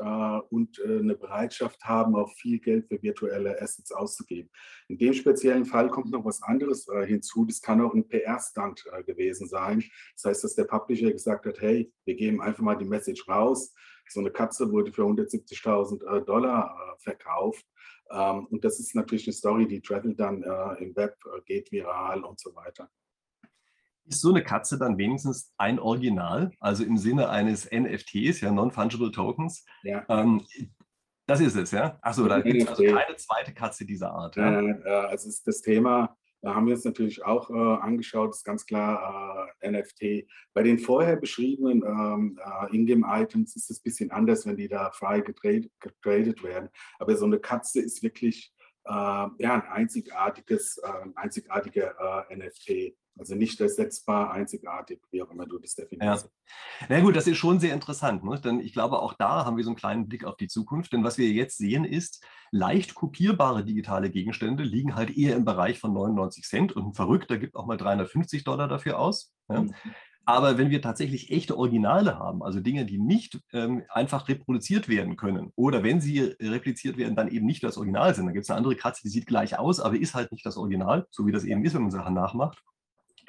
und 0.51 0.79
äh, 0.79 0.99
eine 0.99 1.15
Bereitschaft 1.15 1.85
haben, 1.85 2.17
auch 2.17 2.33
viel 2.33 2.59
Geld 2.59 2.87
für 2.89 3.03
virtuelle 3.03 3.61
Assets 3.61 3.93
auszugeben. 3.93 4.51
In 4.89 4.99
dem 4.99 5.13
speziellen 5.13 5.65
Fall 5.65 5.91
kommt 5.91 6.11
noch 6.11 6.25
was 6.25 6.43
anderes 6.43 6.87
hinzu. 7.07 7.45
Das 7.45 7.61
kann 7.61 7.81
auch 7.81 7.95
ein 7.95 8.09
PR-Stunt 8.09 8.85
gewesen 9.07 9.47
sein. 9.47 9.85
Das 10.15 10.25
heißt, 10.25 10.45
dass 10.45 10.55
der 10.55 10.65
Publisher 10.65 11.13
gesagt 11.13 11.47
hat, 11.47 11.61
hey, 11.61 11.93
wir 12.05 12.15
geben 12.15 12.41
einfach 12.41 12.63
mal 12.63 12.77
die 12.77 12.85
Message 12.85 13.29
raus. 13.29 13.75
So 14.09 14.21
eine 14.21 14.31
Katze 14.31 14.71
wurde 14.73 14.93
für 14.93 15.03
170.000 15.03 16.25
Dollar 16.25 16.97
verkauft. 16.99 17.65
Ähm, 18.11 18.47
und 18.47 18.65
das 18.65 18.81
ist 18.81 18.95
natürlich 18.95 19.27
eine 19.27 19.35
Story, 19.35 19.69
die 19.69 19.81
travelt 19.81 20.19
dann 20.19 20.43
im 20.79 20.97
Web, 20.97 21.17
geht 21.45 21.71
viral 21.71 22.25
und 22.25 22.41
so 22.41 22.55
weiter. 22.55 22.91
Ist 24.11 24.23
so 24.23 24.31
eine 24.31 24.43
Katze 24.43 24.77
dann 24.77 24.99
wenigstens 24.99 25.53
ein 25.57 25.79
Original, 25.79 26.51
also 26.59 26.83
im 26.83 26.97
Sinne 26.97 27.29
eines 27.29 27.71
NFTs, 27.71 28.41
ja, 28.41 28.51
Non-Fungible 28.51 29.13
Tokens? 29.13 29.65
Ja. 29.85 30.05
Ähm, 30.09 30.45
das 31.27 31.41
ist 31.41 31.55
es, 31.55 31.71
ja? 31.71 31.97
Achso, 32.03 32.27
da 32.27 32.41
gibt 32.41 32.61
es 32.61 32.69
also 32.69 32.83
keine 32.83 33.15
zweite 33.15 33.55
Katze 33.55 33.87
dieser 33.87 34.11
Art. 34.11 34.35
Ja? 34.35 34.61
Äh, 34.61 34.83
also 35.07 35.29
ist 35.29 35.47
das 35.47 35.63
Thema, 35.63 36.17
da 36.43 36.55
haben 36.55 36.67
wir 36.67 36.75
uns 36.75 36.85
natürlich 36.85 37.25
auch 37.25 37.51
äh, 37.51 37.55
angeschaut, 37.55 38.31
ist 38.31 38.45
ganz 38.45 38.65
klar 38.65 39.49
äh, 39.61 39.71
NFT. 39.71 40.29
Bei 40.55 40.65
den 40.65 40.81
vorher 40.81 41.17
beschriebenen 41.17 41.83
ähm, 41.85 42.41
äh, 42.43 42.75
Ingame-Items 42.75 43.55
ist 43.55 43.71
es 43.71 43.79
ein 43.79 43.83
bisschen 43.85 44.11
anders, 44.11 44.47
wenn 44.47 44.57
die 44.57 44.69
da 44.69 44.91
frei 44.91 45.21
getradet, 45.21 45.71
getradet 45.79 46.43
werden. 46.43 46.69
Aber 46.99 47.17
so 47.17 47.27
eine 47.27 47.39
Katze 47.39 47.81
ist 47.81 48.03
wirklich 48.03 48.53
äh, 48.87 48.91
ja, 48.93 49.31
ein 49.39 49.63
einzigartiges, 49.63 50.79
äh, 50.79 51.09
einzigartiger 51.15 52.27
NFT. 52.35 52.97
Also 53.19 53.35
nicht 53.35 53.61
ersetzbar, 53.61 54.33
einzigartig, 54.33 55.01
wie 55.11 55.23
auch 55.23 55.31
immer 55.31 55.47
du 55.47 55.59
das 55.59 55.75
definierst. 55.75 56.27
Ja. 56.27 56.87
Na 56.89 57.01
gut, 57.01 57.17
das 57.17 57.27
ist 57.27 57.37
schon 57.37 57.61
sehr 57.61 57.75
interessant. 57.75 58.25
Ne? 58.25 58.41
Denn 58.41 58.61
ich 58.61 58.73
glaube, 58.73 59.01
auch 59.01 59.13
da 59.15 59.45
haben 59.45 59.57
wir 59.57 59.65
so 59.65 59.71
einen 59.71 59.77
kleinen 59.77 60.09
Blick 60.09 60.25
auf 60.25 60.37
die 60.37 60.49
Zukunft. 60.49 60.93
Denn 60.93 61.05
was 61.05 61.19
wir 61.19 61.29
jetzt 61.29 61.59
sehen 61.59 61.85
ist, 61.85 62.25
leicht 62.51 62.95
kopierbare 62.95 63.65
digitale 63.65 64.11
Gegenstände 64.11 64.63
liegen 64.63 64.95
halt 64.95 65.17
eher 65.17 65.37
im 65.37 65.45
Bereich 65.45 65.79
von 65.79 65.93
99 65.93 66.45
Cent 66.45 66.73
und 66.73 66.87
ein 66.87 66.95
Verrückter 66.95 67.37
gibt 67.37 67.57
auch 67.57 67.67
mal 67.67 67.77
350 67.77 68.45
Dollar 68.45 68.69
dafür 68.69 68.99
aus. 68.99 69.35
Ja? 69.49 69.63
Mhm. 69.63 69.75
Aber 70.25 70.59
wenn 70.59 70.71
wir 70.71 70.81
tatsächlich 70.81 71.31
echte 71.31 71.59
Originale 71.59 72.19
haben, 72.19 72.43
also 72.43 72.61
Dinge, 72.61 72.87
die 72.87 72.99
nicht 72.99 73.41
ähm, 73.53 73.83
einfach 73.89 74.29
reproduziert 74.29 74.89
werden 74.89 75.17
können, 75.17 75.51
oder 75.57 75.83
wenn 75.83 76.01
sie 76.01 76.21
repliziert 76.41 76.97
werden, 76.99 77.17
dann 77.17 77.29
eben 77.29 77.47
nicht 77.47 77.65
das 77.65 77.77
Original 77.77 78.15
sind, 78.15 78.27
dann 78.27 78.35
gibt 78.35 78.45
es 78.45 78.51
eine 78.51 78.59
andere 78.59 78.77
Katze, 78.77 79.03
die 79.03 79.09
sieht 79.09 79.27
gleich 79.27 79.59
aus, 79.59 79.81
aber 79.81 79.97
ist 79.97 80.15
halt 80.15 80.31
nicht 80.31 80.47
das 80.47 80.57
Original, 80.57 81.07
so 81.11 81.27
wie 81.27 81.33
das 81.33 81.45
eben 81.45 81.65
ist, 81.65 81.75
wenn 81.75 81.83
man 81.83 81.91
Sachen 81.91 82.15
nachmacht 82.15 82.63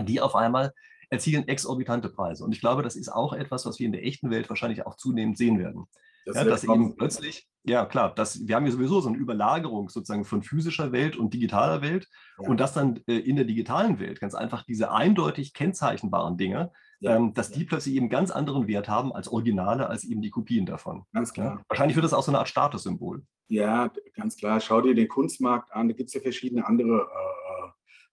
die 0.06 0.22
auf 0.22 0.36
einmal 0.36 0.74
erzielen 1.10 1.48
exorbitante 1.48 2.10
Preise. 2.10 2.44
Und 2.44 2.54
ich 2.54 2.62
glaube, 2.62 2.84
das 2.84 2.96
ist 2.96 3.10
auch 3.10 3.34
etwas, 3.34 3.66
was 3.66 3.80
wir 3.80 3.86
in 3.86 3.92
der 3.92 4.06
echten 4.06 4.32
Welt 4.32 4.50
wahrscheinlich 4.50 4.86
auch 4.86 4.96
zunehmend 4.96 5.38
sehen 5.38 5.60
werden. 5.60 5.86
Das 6.26 6.36
ja, 6.36 6.44
dass 6.44 6.64
eben 6.64 6.96
plötzlich, 6.96 7.50
ja 7.64 7.86
klar, 7.86 8.14
das, 8.14 8.48
wir 8.48 8.56
haben 8.56 8.66
ja 8.66 8.72
sowieso 8.72 9.02
so 9.02 9.10
eine 9.10 9.18
Überlagerung 9.18 9.90
sozusagen 9.90 10.24
von 10.24 10.44
physischer 10.44 10.92
Welt 10.92 11.18
und 11.18 11.34
digitaler 11.34 11.82
Welt 11.82 12.08
ja. 12.40 12.48
und 12.48 12.60
dass 12.60 12.74
dann 12.74 13.02
äh, 13.08 13.18
in 13.18 13.36
der 13.36 13.46
digitalen 13.46 14.00
Welt 14.00 14.20
ganz 14.20 14.36
einfach 14.36 14.64
diese 14.64 14.92
eindeutig 14.92 15.54
kennzeichnbaren 15.54 16.38
Dinge, 16.38 16.72
ja. 17.00 17.16
ähm, 17.16 17.34
dass 17.34 17.50
die 17.52 17.66
plötzlich 17.66 17.96
eben 17.96 18.10
ganz 18.10 18.30
anderen 18.30 18.68
Wert 18.68 18.88
haben 18.88 19.12
als 19.12 19.28
Originale, 19.30 19.90
als 19.90 20.04
eben 20.04 20.22
die 20.22 20.30
Kopien 20.30 20.66
davon. 20.66 21.06
Ganz 21.12 21.34
klar. 21.34 21.64
Wahrscheinlich 21.68 21.96
wird 21.96 22.06
das 22.06 22.14
auch 22.14 22.24
so 22.24 22.32
eine 22.32 22.40
Art 22.40 22.50
Statussymbol. 22.50 23.24
Ja, 23.48 23.92
ganz 24.14 24.38
klar. 24.38 24.62
Schau 24.62 24.80
dir 24.82 24.96
den 24.96 25.08
Kunstmarkt 25.08 25.74
an, 25.74 25.90
da 25.90 25.96
gibt 25.96 26.08
es 26.08 26.14
ja 26.14 26.22
verschiedene 26.22 26.66
andere 26.66 27.02
äh, 27.02 27.41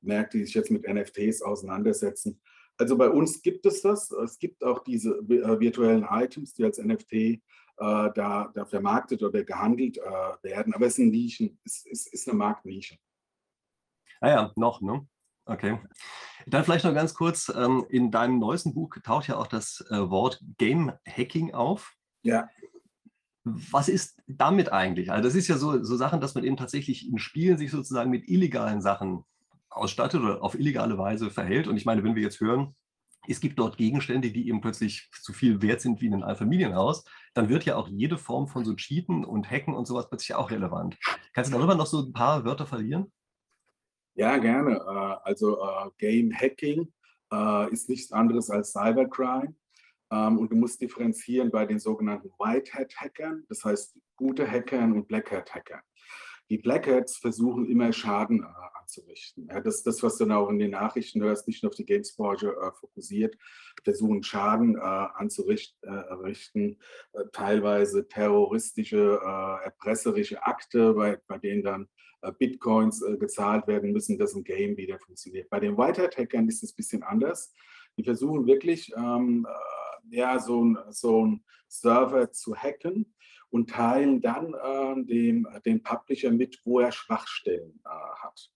Märkte, 0.00 0.38
die 0.38 0.44
sich 0.44 0.54
jetzt 0.54 0.70
mit 0.70 0.86
NFTs 0.86 1.42
auseinandersetzen. 1.42 2.40
Also 2.76 2.96
bei 2.96 3.10
uns 3.10 3.42
gibt 3.42 3.66
es 3.66 3.82
das. 3.82 4.10
Es 4.12 4.38
gibt 4.38 4.62
auch 4.62 4.84
diese 4.84 5.10
äh, 5.18 5.60
virtuellen 5.60 6.06
Items, 6.08 6.54
die 6.54 6.64
als 6.64 6.78
NFT 6.78 7.12
äh, 7.12 7.40
da, 7.76 8.50
da 8.54 8.64
vermarktet 8.64 9.22
oder 9.22 9.44
gehandelt 9.44 9.98
äh, 9.98 10.02
werden. 10.42 10.74
Aber 10.74 10.86
es 10.86 10.94
sind 10.96 11.10
Nischen, 11.10 11.58
es 11.64 11.84
ist, 11.86 12.12
ist 12.12 12.28
eine 12.28 12.36
Marktnische. 12.36 12.96
Ah 14.20 14.28
ja, 14.28 14.52
noch, 14.56 14.80
ne? 14.80 15.06
Okay. 15.44 15.78
Dann 16.46 16.64
vielleicht 16.64 16.84
noch 16.84 16.94
ganz 16.94 17.14
kurz, 17.14 17.50
ähm, 17.54 17.86
in 17.88 18.10
deinem 18.10 18.38
neuesten 18.38 18.74
Buch 18.74 18.94
taucht 19.02 19.28
ja 19.28 19.36
auch 19.36 19.46
das 19.46 19.84
äh, 19.90 20.10
Wort 20.10 20.42
Game 20.58 20.92
Hacking 21.06 21.54
auf. 21.54 21.94
Ja. 22.22 22.48
Was 23.44 23.88
ist 23.88 24.20
damit 24.26 24.72
eigentlich? 24.72 25.10
Also 25.10 25.26
das 25.26 25.34
ist 25.34 25.48
ja 25.48 25.56
so, 25.56 25.82
so 25.82 25.96
Sachen, 25.96 26.20
dass 26.20 26.34
man 26.34 26.44
eben 26.44 26.56
tatsächlich 26.56 27.08
in 27.08 27.18
Spielen 27.18 27.56
sich 27.56 27.70
sozusagen 27.70 28.10
mit 28.10 28.28
illegalen 28.28 28.82
Sachen 28.82 29.24
ausstattet 29.70 30.20
oder 30.20 30.42
auf 30.42 30.58
illegale 30.58 30.98
Weise 30.98 31.30
verhält. 31.30 31.68
Und 31.68 31.76
ich 31.76 31.84
meine, 31.84 32.04
wenn 32.04 32.14
wir 32.14 32.22
jetzt 32.22 32.40
hören, 32.40 32.74
es 33.26 33.40
gibt 33.40 33.58
dort 33.58 33.76
Gegenstände, 33.76 34.30
die 34.30 34.48
eben 34.48 34.60
plötzlich 34.60 35.10
zu 35.22 35.32
viel 35.32 35.60
wert 35.60 35.80
sind 35.80 36.00
wie 36.00 36.06
in 36.06 36.14
einem 36.14 36.22
Einfamilienhaus, 36.22 37.04
dann 37.34 37.48
wird 37.48 37.64
ja 37.64 37.76
auch 37.76 37.88
jede 37.88 38.16
Form 38.16 38.48
von 38.48 38.64
so 38.64 38.74
Cheaten 38.74 39.24
und 39.24 39.50
Hacken 39.50 39.74
und 39.74 39.86
sowas 39.86 40.08
plötzlich 40.08 40.34
auch 40.34 40.50
relevant. 40.50 40.96
Kannst 41.34 41.52
du 41.52 41.56
darüber 41.56 41.74
noch 41.74 41.86
so 41.86 42.00
ein 42.00 42.12
paar 42.12 42.44
Wörter 42.44 42.66
verlieren? 42.66 43.12
Ja, 44.14 44.38
gerne. 44.38 44.76
Äh, 44.76 45.28
also 45.28 45.60
äh, 45.60 45.90
Game 45.98 46.32
Hacking 46.32 46.92
äh, 47.32 47.72
ist 47.72 47.88
nichts 47.88 48.12
anderes 48.12 48.50
als 48.50 48.72
Cybercrime. 48.72 49.54
Ähm, 50.10 50.38
und 50.38 50.50
du 50.50 50.56
musst 50.56 50.80
differenzieren 50.80 51.50
bei 51.50 51.66
den 51.66 51.78
sogenannten 51.78 52.30
White 52.38 52.72
Hat 52.72 52.96
Hackern, 52.96 53.44
das 53.48 53.64
heißt 53.64 53.98
gute 54.16 54.50
Hackern 54.50 54.92
und 54.92 55.06
Black 55.06 55.30
Hat 55.30 55.54
Hackern. 55.54 55.82
Die 56.50 56.58
Black 56.58 56.86
Hats 56.86 57.16
versuchen 57.16 57.66
immer 57.66 57.92
Schaden 57.92 58.44
anzurichten. 58.88 59.48
Ja, 59.48 59.60
das 59.60 59.82
das, 59.82 60.02
was 60.02 60.16
dann 60.16 60.32
auch 60.32 60.48
in 60.48 60.58
den 60.58 60.70
Nachrichten 60.70 61.22
hörst, 61.22 61.46
nicht 61.46 61.62
nur 61.62 61.70
auf 61.70 61.76
die 61.76 61.84
Games-Branche 61.84 62.48
äh, 62.48 62.72
fokussiert, 62.72 63.36
versuchen 63.84 64.22
Schaden 64.22 64.76
äh, 64.76 64.80
anzurichten, 64.80 65.84
äh, 67.12 67.24
teilweise 67.32 68.08
terroristische, 68.08 69.20
äh, 69.22 69.64
erpresserische 69.64 70.42
Akte, 70.42 70.94
bei, 70.94 71.20
bei 71.26 71.38
denen 71.38 71.62
dann 71.62 71.88
äh, 72.22 72.32
Bitcoins 72.32 73.02
äh, 73.02 73.18
gezahlt 73.18 73.66
werden 73.66 73.92
müssen, 73.92 74.18
dass 74.18 74.34
ein 74.34 74.44
Game 74.44 74.76
wieder 74.76 74.98
funktioniert. 74.98 75.50
Bei 75.50 75.60
den 75.60 75.76
Whitehead-Hackern 75.76 76.48
ist 76.48 76.62
es 76.62 76.72
ein 76.72 76.76
bisschen 76.76 77.02
anders. 77.02 77.52
Die 77.98 78.04
versuchen 78.04 78.46
wirklich, 78.46 78.92
ähm, 78.96 79.46
ja, 80.10 80.38
so 80.38 80.64
ein, 80.64 80.78
so 80.90 81.26
ein 81.26 81.44
Server 81.68 82.32
zu 82.32 82.56
hacken 82.56 83.14
und 83.50 83.70
teilen 83.70 84.20
dann 84.20 84.54
äh, 84.54 85.04
dem, 85.04 85.48
den 85.64 85.82
Publisher 85.82 86.30
mit, 86.30 86.60
wo 86.64 86.80
er 86.80 86.92
Schwachstellen 86.92 87.80
äh, 87.84 87.88
hat 87.88 88.50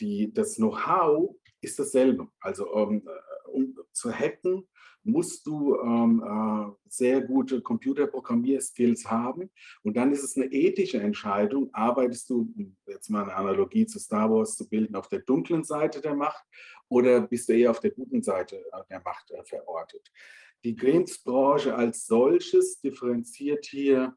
die, 0.00 0.32
das 0.32 0.56
Know-how 0.56 1.36
ist 1.60 1.78
dasselbe. 1.78 2.28
Also 2.40 2.74
ähm, 2.74 3.06
äh, 3.06 3.50
um 3.50 3.78
zu 3.92 4.12
hacken, 4.12 4.66
musst 5.02 5.46
du 5.46 5.76
ähm, 5.80 6.22
äh, 6.22 6.72
sehr 6.88 7.22
gute 7.22 7.62
Computerprogrammierskills 7.62 9.10
haben. 9.10 9.50
Und 9.82 9.96
dann 9.96 10.12
ist 10.12 10.22
es 10.22 10.36
eine 10.36 10.46
ethische 10.46 11.00
Entscheidung, 11.00 11.70
arbeitest 11.72 12.28
du, 12.28 12.52
jetzt 12.86 13.08
mal 13.08 13.22
eine 13.22 13.34
Analogie 13.34 13.86
zu 13.86 13.98
Star 13.98 14.30
Wars 14.30 14.56
zu 14.56 14.68
bilden, 14.68 14.96
auf 14.96 15.08
der 15.08 15.20
dunklen 15.20 15.64
Seite 15.64 16.00
der 16.00 16.14
Macht 16.14 16.44
oder 16.88 17.22
bist 17.22 17.48
du 17.48 17.54
eher 17.54 17.70
auf 17.70 17.80
der 17.80 17.92
guten 17.92 18.22
Seite 18.22 18.56
äh, 18.56 18.82
der 18.90 19.00
Macht 19.00 19.30
äh, 19.30 19.42
verortet. 19.44 20.10
Die 20.64 20.76
Games-Branche 20.76 21.74
als 21.74 22.06
solches 22.06 22.80
differenziert 22.80 23.66
hier 23.66 24.14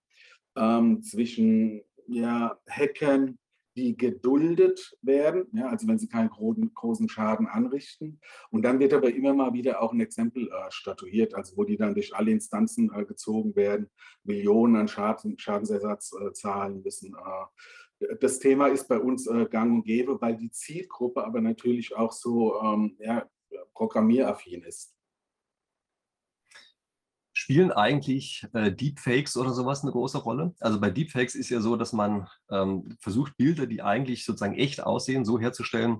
ähm, 0.55 1.01
zwischen 1.01 1.83
ja, 2.07 2.57
Hackern, 2.69 3.37
die 3.75 3.97
geduldet 3.97 4.95
werden, 5.01 5.47
ja, 5.53 5.67
also 5.67 5.87
wenn 5.87 5.97
sie 5.97 6.07
keinen 6.07 6.29
großen, 6.29 6.73
großen 6.73 7.09
Schaden 7.09 7.47
anrichten. 7.47 8.19
Und 8.51 8.63
dann 8.63 8.79
wird 8.79 8.93
aber 8.93 9.11
immer 9.11 9.33
mal 9.33 9.53
wieder 9.53 9.81
auch 9.81 9.93
ein 9.93 9.99
Exempel 9.99 10.47
äh, 10.47 10.69
statuiert, 10.69 11.33
also 11.33 11.57
wo 11.57 11.63
die 11.63 11.77
dann 11.77 11.95
durch 11.95 12.15
alle 12.15 12.31
Instanzen 12.31 12.91
äh, 12.93 13.03
gezogen 13.03 13.55
werden, 13.55 13.89
Millionen 14.23 14.75
an 14.75 14.87
Schaden, 14.87 15.39
Schadensersatz 15.39 16.13
äh, 16.13 16.33
zahlen 16.33 16.83
müssen. 16.83 17.15
Äh. 17.15 18.15
das 18.19 18.39
Thema 18.39 18.67
ist 18.67 18.87
bei 18.87 18.99
uns 18.99 19.27
äh, 19.27 19.47
gang 19.49 19.73
und 19.73 19.85
gäbe, 19.85 20.21
weil 20.21 20.37
die 20.37 20.51
Zielgruppe 20.51 21.23
aber 21.23 21.41
natürlich 21.41 21.95
auch 21.95 22.11
so 22.11 22.61
ähm, 22.61 22.95
ja, 22.99 23.27
programmieraffin 23.73 24.63
ist. 24.63 24.92
Spielen 27.43 27.73
eigentlich 27.73 28.47
äh, 28.53 28.71
Deepfakes 28.71 29.35
oder 29.35 29.49
sowas 29.49 29.83
eine 29.83 29.91
große 29.91 30.17
Rolle? 30.19 30.55
Also 30.61 30.79
bei 30.79 30.89
Deepfakes 30.89 31.35
ist 31.35 31.49
ja 31.49 31.59
so, 31.59 31.75
dass 31.75 31.91
man 31.91 32.29
ähm, 32.49 32.95
versucht, 33.01 33.35
Bilder, 33.35 33.67
die 33.67 33.81
eigentlich 33.81 34.23
sozusagen 34.23 34.55
echt 34.55 34.81
aussehen, 34.81 35.25
so 35.25 35.37
herzustellen, 35.41 35.99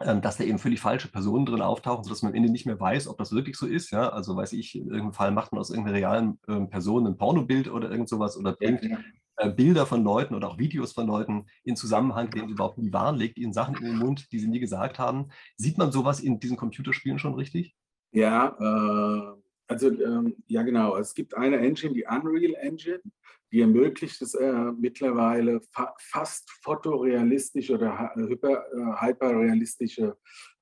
ähm, 0.00 0.22
dass 0.22 0.38
da 0.38 0.44
eben 0.44 0.58
völlig 0.58 0.80
falsche 0.80 1.08
Personen 1.08 1.44
drin 1.44 1.60
auftauchen, 1.60 2.02
sodass 2.02 2.22
man 2.22 2.32
am 2.32 2.36
Ende 2.36 2.50
nicht 2.50 2.64
mehr 2.64 2.80
weiß, 2.80 3.08
ob 3.08 3.18
das 3.18 3.32
wirklich 3.32 3.56
so 3.56 3.66
ist. 3.66 3.90
Ja? 3.90 4.08
Also 4.08 4.34
weiß 4.34 4.54
ich, 4.54 4.74
in 4.74 4.86
irgendeinem 4.86 5.12
Fall 5.12 5.32
macht 5.32 5.52
man 5.52 5.60
aus 5.60 5.68
irgendeiner 5.68 5.98
realen 5.98 6.38
ähm, 6.48 6.70
Person 6.70 7.06
ein 7.06 7.18
Pornobild 7.18 7.68
oder 7.68 7.90
irgend 7.90 8.08
sowas 8.08 8.38
oder 8.38 8.54
bringt 8.54 8.82
ja, 8.82 8.92
ja. 8.92 8.98
äh, 9.36 9.50
Bilder 9.50 9.84
von 9.84 10.02
Leuten 10.02 10.34
oder 10.34 10.48
auch 10.48 10.56
Videos 10.56 10.92
von 10.92 11.06
Leuten 11.06 11.44
in 11.62 11.76
Zusammenhang, 11.76 12.30
den 12.30 12.46
sie 12.46 12.54
überhaupt 12.54 12.78
nie 12.78 12.90
waren, 12.90 13.16
legt 13.16 13.36
ihnen 13.36 13.52
Sachen 13.52 13.76
in 13.76 13.84
den 13.84 13.98
Mund, 13.98 14.32
die 14.32 14.38
sie 14.38 14.48
nie 14.48 14.60
gesagt 14.60 14.98
haben. 14.98 15.28
Sieht 15.58 15.76
man 15.76 15.92
sowas 15.92 16.20
in 16.20 16.40
diesen 16.40 16.56
Computerspielen 16.56 17.18
schon 17.18 17.34
richtig? 17.34 17.76
Ja, 18.12 18.56
äh, 18.58 19.40
also 19.70 19.88
ähm, 19.88 20.36
ja 20.48 20.62
genau. 20.62 20.96
Es 20.96 21.14
gibt 21.14 21.34
eine 21.34 21.58
Engine, 21.58 21.94
die 21.94 22.04
Unreal 22.04 22.54
Engine, 22.56 23.00
die 23.52 23.60
ermöglicht 23.60 24.20
es 24.20 24.34
äh, 24.34 24.72
mittlerweile 24.76 25.60
fa 25.60 25.94
fast 26.00 26.50
fotorealistische 26.62 27.74
oder 27.74 28.12
hyper, 28.16 28.64
äh, 28.72 29.06
hyperrealistische 29.06 30.16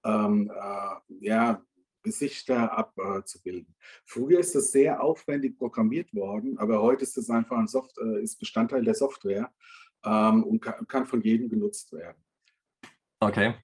ähm, 0.05 0.53
äh, 0.55 1.27
ja, 1.27 1.63
Gesichter 2.03 2.77
abzubilden. 2.77 3.75
Früher 4.05 4.41
ist 4.41 4.55
das 4.55 4.73
sehr 4.73 5.03
aufwendig 5.03 5.57
programmiert 5.57 6.13
worden, 6.15 6.59
aber 6.59 6.83
heute 6.83 7.05
ist 7.05 7.17
es 7.17 7.31
einfach 7.31 7.57
ein 7.57 7.67
Soft 7.67 7.97
äh, 7.99 8.23
ist 8.23 8.39
Bestandteil 8.39 8.85
der 8.85 8.95
Software 8.95 9.51
ähm, 10.05 10.45
und 10.45 10.61
kann, 10.61 10.87
kann 10.87 11.07
von 11.07 11.23
jedem 11.23 11.49
genutzt 11.49 11.93
werden. 11.93 12.23
Okay. 13.21 13.55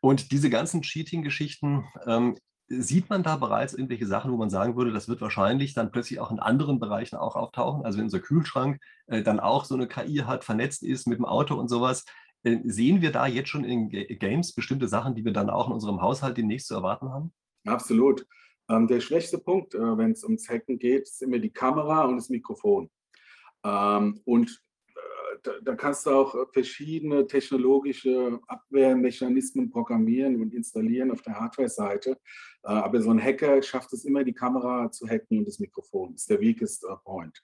Und 0.00 0.30
diese 0.30 0.50
ganzen 0.50 0.82
Cheating-Geschichten, 0.82 1.84
ähm, 2.06 2.36
Sieht 2.68 3.08
man 3.08 3.22
da 3.22 3.36
bereits 3.36 3.72
irgendwelche 3.72 4.06
Sachen, 4.06 4.30
wo 4.30 4.36
man 4.36 4.50
sagen 4.50 4.76
würde, 4.76 4.92
das 4.92 5.08
wird 5.08 5.20
wahrscheinlich 5.20 5.72
dann 5.72 5.90
plötzlich 5.90 6.20
auch 6.20 6.30
in 6.30 6.38
anderen 6.38 6.78
Bereichen 6.78 7.16
auch 7.16 7.34
auftauchen? 7.34 7.84
Also 7.84 7.98
wenn 7.98 8.04
unser 8.04 8.20
Kühlschrank 8.20 8.80
äh, 9.06 9.22
dann 9.22 9.40
auch 9.40 9.64
so 9.64 9.74
eine 9.74 9.88
KI 9.88 10.18
hat, 10.26 10.44
vernetzt 10.44 10.82
ist 10.82 11.06
mit 11.06 11.18
dem 11.18 11.24
Auto 11.24 11.54
und 11.54 11.68
sowas, 11.68 12.04
äh, 12.42 12.58
sehen 12.64 13.00
wir 13.00 13.10
da 13.10 13.26
jetzt 13.26 13.48
schon 13.48 13.64
in 13.64 13.88
G 13.88 14.04
Games 14.16 14.52
bestimmte 14.52 14.86
Sachen, 14.86 15.14
die 15.14 15.24
wir 15.24 15.32
dann 15.32 15.50
auch 15.50 15.68
in 15.68 15.72
unserem 15.72 16.02
Haushalt 16.02 16.36
demnächst 16.36 16.68
zu 16.68 16.74
erwarten 16.74 17.10
haben? 17.10 17.32
Absolut. 17.64 18.26
Ähm, 18.68 18.86
der 18.86 19.00
schwächste 19.00 19.38
Punkt, 19.38 19.74
äh, 19.74 19.98
wenn 19.98 20.12
es 20.12 20.22
ums 20.24 20.48
Hacken 20.48 20.78
geht, 20.78 21.02
ist 21.02 21.22
immer 21.22 21.38
die 21.38 21.50
Kamera 21.50 22.04
und 22.04 22.16
das 22.16 22.28
Mikrofon. 22.28 22.90
Ähm, 23.64 24.20
und 24.24 24.62
da, 25.42 25.52
da, 25.62 25.74
kannst 25.74 26.06
du 26.06 26.10
auch 26.10 26.52
verschiedene 26.52 27.26
technologische 27.26 28.38
Abwehrmechanismen 28.46 29.70
programmieren 29.70 30.40
und 30.40 30.54
installieren 30.54 31.10
auf 31.10 31.22
der 31.22 31.38
Hardware-Seite. 31.38 32.10
Äh, 32.10 32.16
aber 32.68 33.00
so 33.00 33.10
ein 33.10 33.22
Hacker 33.22 33.62
schafft 33.62 33.92
es 33.92 34.04
immer, 34.04 34.24
die 34.24 34.32
Kamera 34.32 34.90
zu 34.90 35.06
hacken 35.06 35.38
und 35.38 35.46
das 35.46 35.58
Mikrofon. 35.58 36.12
Das 36.12 36.22
ist 36.22 36.30
der 36.30 36.40
weakest 36.40 36.84
äh, 36.84 36.96
point. 37.04 37.42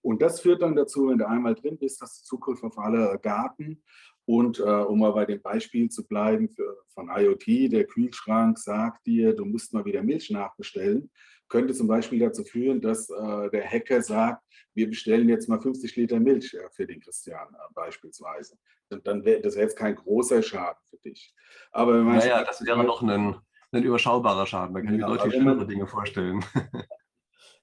Und 0.00 0.20
das 0.20 0.40
führt 0.40 0.62
dann 0.62 0.74
dazu, 0.74 1.08
wenn 1.08 1.18
du 1.18 1.28
einmal 1.28 1.54
drin 1.54 1.78
bist, 1.78 2.00
hast 2.00 2.22
du 2.22 2.36
Zugriff 2.36 2.62
auf 2.64 2.78
alle 2.78 3.18
Daten. 3.22 3.82
Und 4.24 4.60
äh, 4.60 4.62
um 4.62 5.00
mal 5.00 5.12
bei 5.12 5.24
dem 5.24 5.42
Beispiel 5.42 5.88
zu 5.88 6.06
bleiben 6.06 6.48
für, 6.48 6.78
von 6.94 7.10
IoT, 7.10 7.72
der 7.72 7.86
Kühlschrank 7.86 8.58
sagt 8.58 9.06
dir, 9.06 9.34
du 9.34 9.44
musst 9.44 9.72
mal 9.72 9.84
wieder 9.84 10.02
Milch 10.02 10.30
nachbestellen 10.30 11.10
könnte 11.52 11.74
zum 11.74 11.86
Beispiel 11.86 12.18
dazu 12.18 12.44
führen, 12.44 12.80
dass 12.80 13.10
äh, 13.10 13.50
der 13.50 13.68
Hacker 13.68 14.00
sagt, 14.00 14.42
wir 14.74 14.88
bestellen 14.88 15.28
jetzt 15.28 15.50
mal 15.50 15.60
50 15.60 15.94
Liter 15.96 16.18
Milch 16.18 16.54
äh, 16.54 16.66
für 16.70 16.86
den 16.86 16.98
Christian 16.98 17.46
äh, 17.52 17.74
beispielsweise. 17.74 18.56
Und 18.88 19.06
dann 19.06 19.22
wäre 19.26 19.42
das 19.42 19.54
wär 19.54 19.64
jetzt 19.64 19.76
kein 19.76 19.94
großer 19.94 20.42
Schaden 20.42 20.80
für 20.88 20.96
dich. 20.96 21.34
Aber 21.70 21.92
wenn 21.92 22.04
man 22.04 22.16
naja, 22.16 22.42
das 22.42 22.64
wäre 22.64 22.82
noch 22.82 23.02
ein, 23.02 23.36
ein 23.70 23.82
überschaubarer 23.82 24.46
Schaden. 24.46 24.72
Man 24.72 24.86
kann 24.86 24.98
ja, 24.98 25.06
sich 25.06 25.16
deutlich 25.18 25.34
schlimmere 25.34 25.66
Dinge 25.66 25.86
vorstellen. 25.86 26.42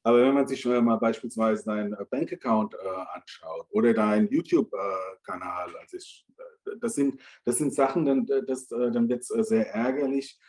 Aber 0.04 0.22
wenn 0.22 0.36
man 0.36 0.48
sich 0.48 0.64
mal 0.66 0.98
beispielsweise 0.98 1.66
deinen 1.66 1.94
äh, 1.94 2.06
Bankaccount 2.10 2.76
äh, 2.76 3.18
anschaut 3.18 3.68
oder 3.72 3.96
deinen 3.96 4.30
YouTube-Kanal, 4.30 5.76
also 5.82 5.98
ich, 5.98 6.28
äh, 6.38 6.78
das, 6.80 6.94
sind, 6.94 7.20
das 7.44 7.58
sind 7.58 7.74
Sachen, 7.74 8.06
dann, 8.06 8.28
das, 8.48 8.68
dann 8.68 9.10
wird 9.10 9.22
es 9.22 9.48
sehr 9.48 9.74
ärgerlich. 9.74 10.40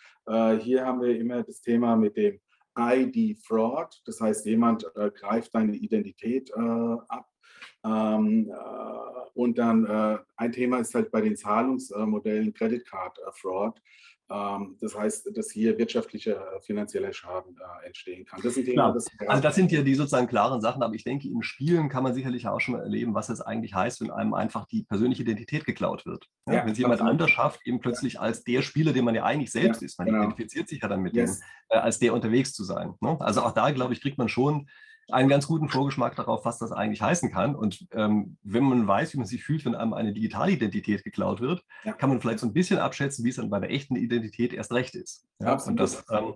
hier 0.60 0.84
haben 0.84 1.00
wir 1.00 1.18
immer 1.18 1.42
das 1.42 1.62
Thema 1.62 1.96
mit 1.96 2.16
dem 2.16 2.38
ID-Fraud, 2.78 4.02
das 4.04 4.20
heißt, 4.20 4.46
jemand 4.46 4.84
äh, 4.96 5.10
greift 5.10 5.54
deine 5.54 5.74
Identität 5.74 6.50
äh, 6.50 6.60
ab. 6.60 7.28
Ähm, 7.84 8.50
äh, 8.50 9.30
und 9.34 9.58
dann 9.58 9.86
äh, 9.86 10.18
ein 10.36 10.52
Thema 10.52 10.78
ist 10.78 10.94
halt 10.94 11.10
bei 11.10 11.20
den 11.20 11.36
Zahlungsmodellen 11.36 12.52
Credit 12.52 12.86
Card 12.86 13.18
Fraud. 13.32 13.80
Ähm, 14.30 14.76
das 14.80 14.96
heißt, 14.96 15.36
dass 15.36 15.50
hier 15.50 15.76
wirtschaftlicher, 15.76 16.56
äh, 16.56 16.60
finanzieller 16.60 17.12
Schaden 17.12 17.56
entstehen 17.84 18.24
kann. 18.24 18.40
Das 18.42 18.54
sind 18.54 18.66
Themen, 18.66 18.94
das 18.94 19.06
also 19.26 19.42
das 19.42 19.54
sind 19.56 19.72
ja 19.72 19.82
die 19.82 19.94
sozusagen 19.94 20.28
klaren 20.28 20.60
Sachen, 20.60 20.82
aber 20.82 20.94
ich 20.94 21.02
denke, 21.02 21.28
in 21.28 21.42
Spielen 21.42 21.88
kann 21.88 22.04
man 22.04 22.14
sicherlich 22.14 22.46
auch 22.46 22.60
schon 22.60 22.74
mal 22.74 22.82
erleben, 22.82 23.14
was 23.14 23.28
es 23.28 23.40
eigentlich 23.40 23.74
heißt, 23.74 24.00
wenn 24.00 24.10
einem 24.12 24.34
einfach 24.34 24.66
die 24.66 24.84
persönliche 24.84 25.22
Identität 25.22 25.64
geklaut 25.64 26.06
wird. 26.06 26.28
Ja, 26.46 26.54
ja, 26.54 26.64
wenn 26.64 26.72
es 26.72 26.78
jemand 26.78 27.00
anders 27.00 27.30
schafft, 27.30 27.66
eben 27.66 27.80
plötzlich 27.80 28.14
ja. 28.14 28.20
als 28.20 28.44
der 28.44 28.62
Spieler, 28.62 28.92
den 28.92 29.04
man 29.04 29.16
ja 29.16 29.24
eigentlich 29.24 29.50
selbst 29.50 29.82
ist, 29.82 29.98
man 29.98 30.06
genau. 30.06 30.18
identifiziert 30.22 30.68
sich 30.68 30.80
ja 30.80 30.88
dann 30.88 31.00
mit 31.00 31.14
yes. 31.14 31.40
dem, 31.40 31.46
äh, 31.70 31.78
als 31.78 31.98
der 31.98 32.14
unterwegs 32.14 32.52
zu 32.52 32.62
sein. 32.62 32.94
Ne? 33.00 33.16
Also 33.20 33.42
auch 33.42 33.52
da, 33.52 33.72
glaube 33.72 33.94
ich, 33.94 34.00
kriegt 34.00 34.18
man 34.18 34.28
schon 34.28 34.68
einen 35.12 35.28
ganz 35.28 35.46
guten 35.46 35.68
Vorgeschmack 35.68 36.16
darauf, 36.16 36.44
was 36.44 36.58
das 36.58 36.72
eigentlich 36.72 37.02
heißen 37.02 37.30
kann. 37.30 37.54
Und 37.54 37.86
ähm, 37.92 38.36
wenn 38.42 38.64
man 38.64 38.86
weiß, 38.86 39.14
wie 39.14 39.18
man 39.18 39.26
sich 39.26 39.44
fühlt, 39.44 39.64
wenn 39.64 39.74
einem 39.74 39.92
eine 39.92 40.12
digitale 40.12 40.52
Identität 40.52 41.04
geklaut 41.04 41.40
wird, 41.40 41.64
ja. 41.84 41.92
kann 41.92 42.10
man 42.10 42.20
vielleicht 42.20 42.40
so 42.40 42.46
ein 42.46 42.52
bisschen 42.52 42.78
abschätzen, 42.78 43.24
wie 43.24 43.30
es 43.30 43.36
dann 43.36 43.50
bei 43.50 43.60
der 43.60 43.70
echten 43.70 43.96
Identität 43.96 44.52
erst 44.52 44.72
recht 44.72 44.94
ist. 44.94 45.26
Ja? 45.40 45.54
Und 45.62 45.76
das 45.78 46.04
ähm, 46.10 46.34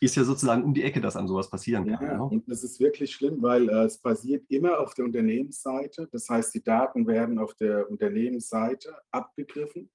ist 0.00 0.16
ja 0.16 0.24
sozusagen 0.24 0.64
um 0.64 0.74
die 0.74 0.82
Ecke, 0.82 1.00
dass 1.00 1.16
an 1.16 1.28
sowas 1.28 1.50
passieren 1.50 1.86
kann. 1.86 2.06
Ja, 2.06 2.16
ne? 2.16 2.22
und 2.22 2.50
das 2.50 2.64
ist 2.64 2.80
wirklich 2.80 3.12
schlimm, 3.12 3.42
weil 3.42 3.68
äh, 3.68 3.84
es 3.84 3.98
passiert 3.98 4.44
immer 4.48 4.80
auf 4.80 4.94
der 4.94 5.04
Unternehmensseite. 5.04 6.08
Das 6.10 6.28
heißt, 6.28 6.54
die 6.54 6.62
Daten 6.62 7.06
werden 7.06 7.38
auf 7.38 7.54
der 7.54 7.88
Unternehmensseite 7.90 8.96
abgegriffen. 9.10 9.90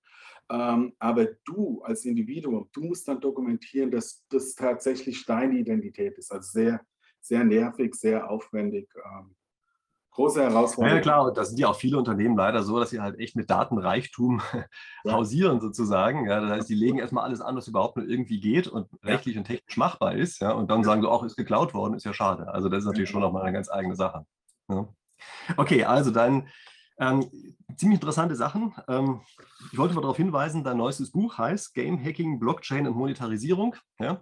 Ähm, 0.52 0.94
aber 1.00 1.26
du 1.44 1.82
als 1.82 2.06
Individuum, 2.06 2.70
du 2.72 2.82
musst 2.82 3.08
dann 3.08 3.20
dokumentieren, 3.20 3.90
dass 3.90 4.24
das 4.30 4.54
tatsächlich 4.54 5.26
deine 5.26 5.58
Identität 5.58 6.18
ist. 6.20 6.32
Also 6.32 6.52
sehr 6.52 6.82
sehr 7.26 7.44
nervig, 7.44 7.96
sehr 7.96 8.30
aufwendig. 8.30 8.88
Ähm, 8.96 9.36
große 10.12 10.44
Herausforderung. 10.44 10.98
Ja, 10.98 11.02
klar, 11.02 11.34
das 11.34 11.50
sind 11.50 11.60
ja 11.60 11.68
auch 11.68 11.76
viele 11.76 11.98
Unternehmen 11.98 12.38
leider 12.38 12.64
so, 12.64 12.80
dass 12.80 12.92
sie 12.92 13.02
halt 13.02 13.20
echt 13.20 13.36
mit 13.36 13.50
Datenreichtum 13.50 14.42
ja. 15.04 15.14
hausieren 15.14 15.60
sozusagen. 15.60 16.28
Ja, 16.28 16.40
das 16.40 16.52
heißt, 16.52 16.70
die 16.70 16.76
legen 16.76 17.00
erstmal 17.00 17.26
alles 17.26 17.42
an, 17.42 17.56
was 17.56 17.68
überhaupt 17.68 17.98
nur 17.98 18.08
irgendwie 18.08 18.40
geht 18.40 18.68
und 18.68 18.88
rechtlich 19.04 19.38
und 19.38 19.46
technisch 19.46 19.78
machbar 19.78 20.16
ist. 20.16 20.40
Ja, 20.40 20.52
und 20.52 20.70
dann 20.70 20.84
sagen 20.84 21.02
sie 21.02 21.10
auch, 21.10 21.24
ist 21.24 21.36
geklaut 21.36 21.74
worden, 21.74 21.96
ist 21.96 22.06
ja 22.06 22.14
schade. 22.14 22.48
Also 22.54 22.70
das 22.70 22.80
ist 22.80 22.86
natürlich 22.86 23.10
schon 23.10 23.22
nochmal 23.22 23.44
eine 23.44 23.54
ganz 23.54 23.70
eigene 23.70 23.96
Sache. 23.96 24.26
Ja. 24.70 24.88
Okay, 25.58 25.84
also 25.84 26.12
dann 26.12 26.48
ähm, 26.98 27.30
ziemlich 27.76 27.98
interessante 27.98 28.36
Sachen. 28.36 28.74
Ähm, 28.88 29.22
ich 29.72 29.78
wollte 29.78 29.96
mal 29.96 30.02
darauf 30.02 30.18
hinweisen, 30.18 30.64
dein 30.64 30.78
neuestes 30.78 31.12
Buch 31.12 31.38
heißt 31.38 31.74
Game 31.74 32.02
Hacking, 32.02 32.40
Blockchain 32.40 32.88
und 32.88 32.96
Monetarisierung. 32.96 33.76
Ja? 34.00 34.22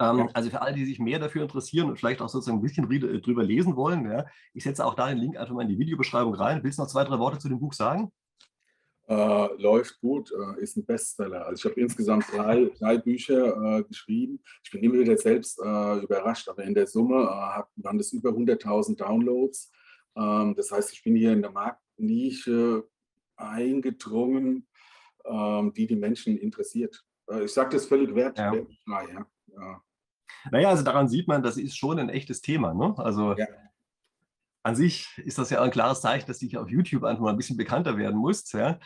Ähm, 0.00 0.18
ja. 0.18 0.28
Also 0.32 0.50
für 0.50 0.62
alle, 0.62 0.74
die 0.74 0.84
sich 0.84 0.98
mehr 0.98 1.18
dafür 1.18 1.42
interessieren 1.42 1.88
und 1.88 1.98
vielleicht 1.98 2.20
auch 2.20 2.28
sozusagen 2.28 2.58
ein 2.58 2.62
bisschen 2.62 2.90
äh, 2.90 3.20
drüber 3.20 3.44
lesen 3.44 3.76
wollen, 3.76 4.10
ja, 4.10 4.26
ich 4.52 4.64
setze 4.64 4.84
auch 4.84 4.94
da 4.94 5.08
den 5.08 5.18
Link 5.18 5.36
einfach 5.36 5.54
mal 5.54 5.62
in 5.62 5.68
die 5.68 5.78
Videobeschreibung 5.78 6.34
rein. 6.34 6.62
Willst 6.62 6.78
du 6.78 6.82
noch 6.82 6.88
zwei, 6.88 7.04
drei 7.04 7.18
Worte 7.18 7.38
zu 7.38 7.48
dem 7.48 7.60
Buch 7.60 7.72
sagen? 7.72 8.10
Äh, 9.06 9.62
läuft 9.62 10.00
gut, 10.00 10.32
äh, 10.32 10.62
ist 10.62 10.76
ein 10.78 10.86
Bestseller. 10.86 11.44
Also 11.46 11.60
ich 11.60 11.70
habe 11.70 11.80
insgesamt 11.80 12.24
drei, 12.32 12.70
drei 12.78 12.96
Bücher 12.96 13.78
äh, 13.78 13.82
geschrieben. 13.84 14.42
Ich 14.64 14.70
bin 14.70 14.82
immer 14.82 14.94
wieder 14.94 15.16
selbst 15.18 15.60
äh, 15.60 15.98
überrascht, 15.98 16.48
aber 16.48 16.64
in 16.64 16.74
der 16.74 16.86
Summe 16.86 17.22
äh, 17.22 17.82
waren 17.82 17.98
das 17.98 18.12
über 18.12 18.30
100.000 18.30 18.96
Downloads. 18.96 19.70
Ähm, 20.16 20.54
das 20.56 20.70
heißt, 20.70 20.92
ich 20.94 21.02
bin 21.02 21.16
hier 21.16 21.32
in 21.32 21.42
der 21.42 21.50
Marktnische 21.50 22.88
eingedrungen, 23.36 24.66
ähm, 25.26 25.72
die 25.74 25.86
die 25.86 25.96
Menschen 25.96 26.38
interessiert. 26.38 27.04
ich 27.44 27.52
sage 27.52 27.76
das 27.76 27.84
völlig 27.84 28.14
wertfrei. 28.14 28.66
Ja. 28.86 29.26
Ja. 29.48 29.82
Ja. 30.44 30.50
Naja, 30.52 30.68
also 30.70 30.82
daran 30.82 31.08
sieht 31.08 31.28
man, 31.28 31.42
das 31.42 31.56
ist 31.56 31.76
schon 31.76 31.98
ein 31.98 32.08
echtes 32.08 32.40
Thema. 32.40 32.74
Ne? 32.74 32.94
Also 32.98 33.36
ja. 33.36 33.46
an 34.62 34.76
sich 34.76 35.08
ist 35.18 35.38
das 35.38 35.50
ja 35.50 35.62
ein 35.62 35.70
klares 35.70 36.00
Zeichen, 36.00 36.26
dass 36.26 36.38
du 36.38 36.60
auf 36.60 36.70
YouTube 36.70 37.04
einfach 37.04 37.22
mal 37.22 37.30
ein 37.30 37.36
bisschen 37.36 37.56
bekannter 37.56 37.96
werden 37.96 38.18
musst. 38.18 38.52
Ja? 38.52 38.78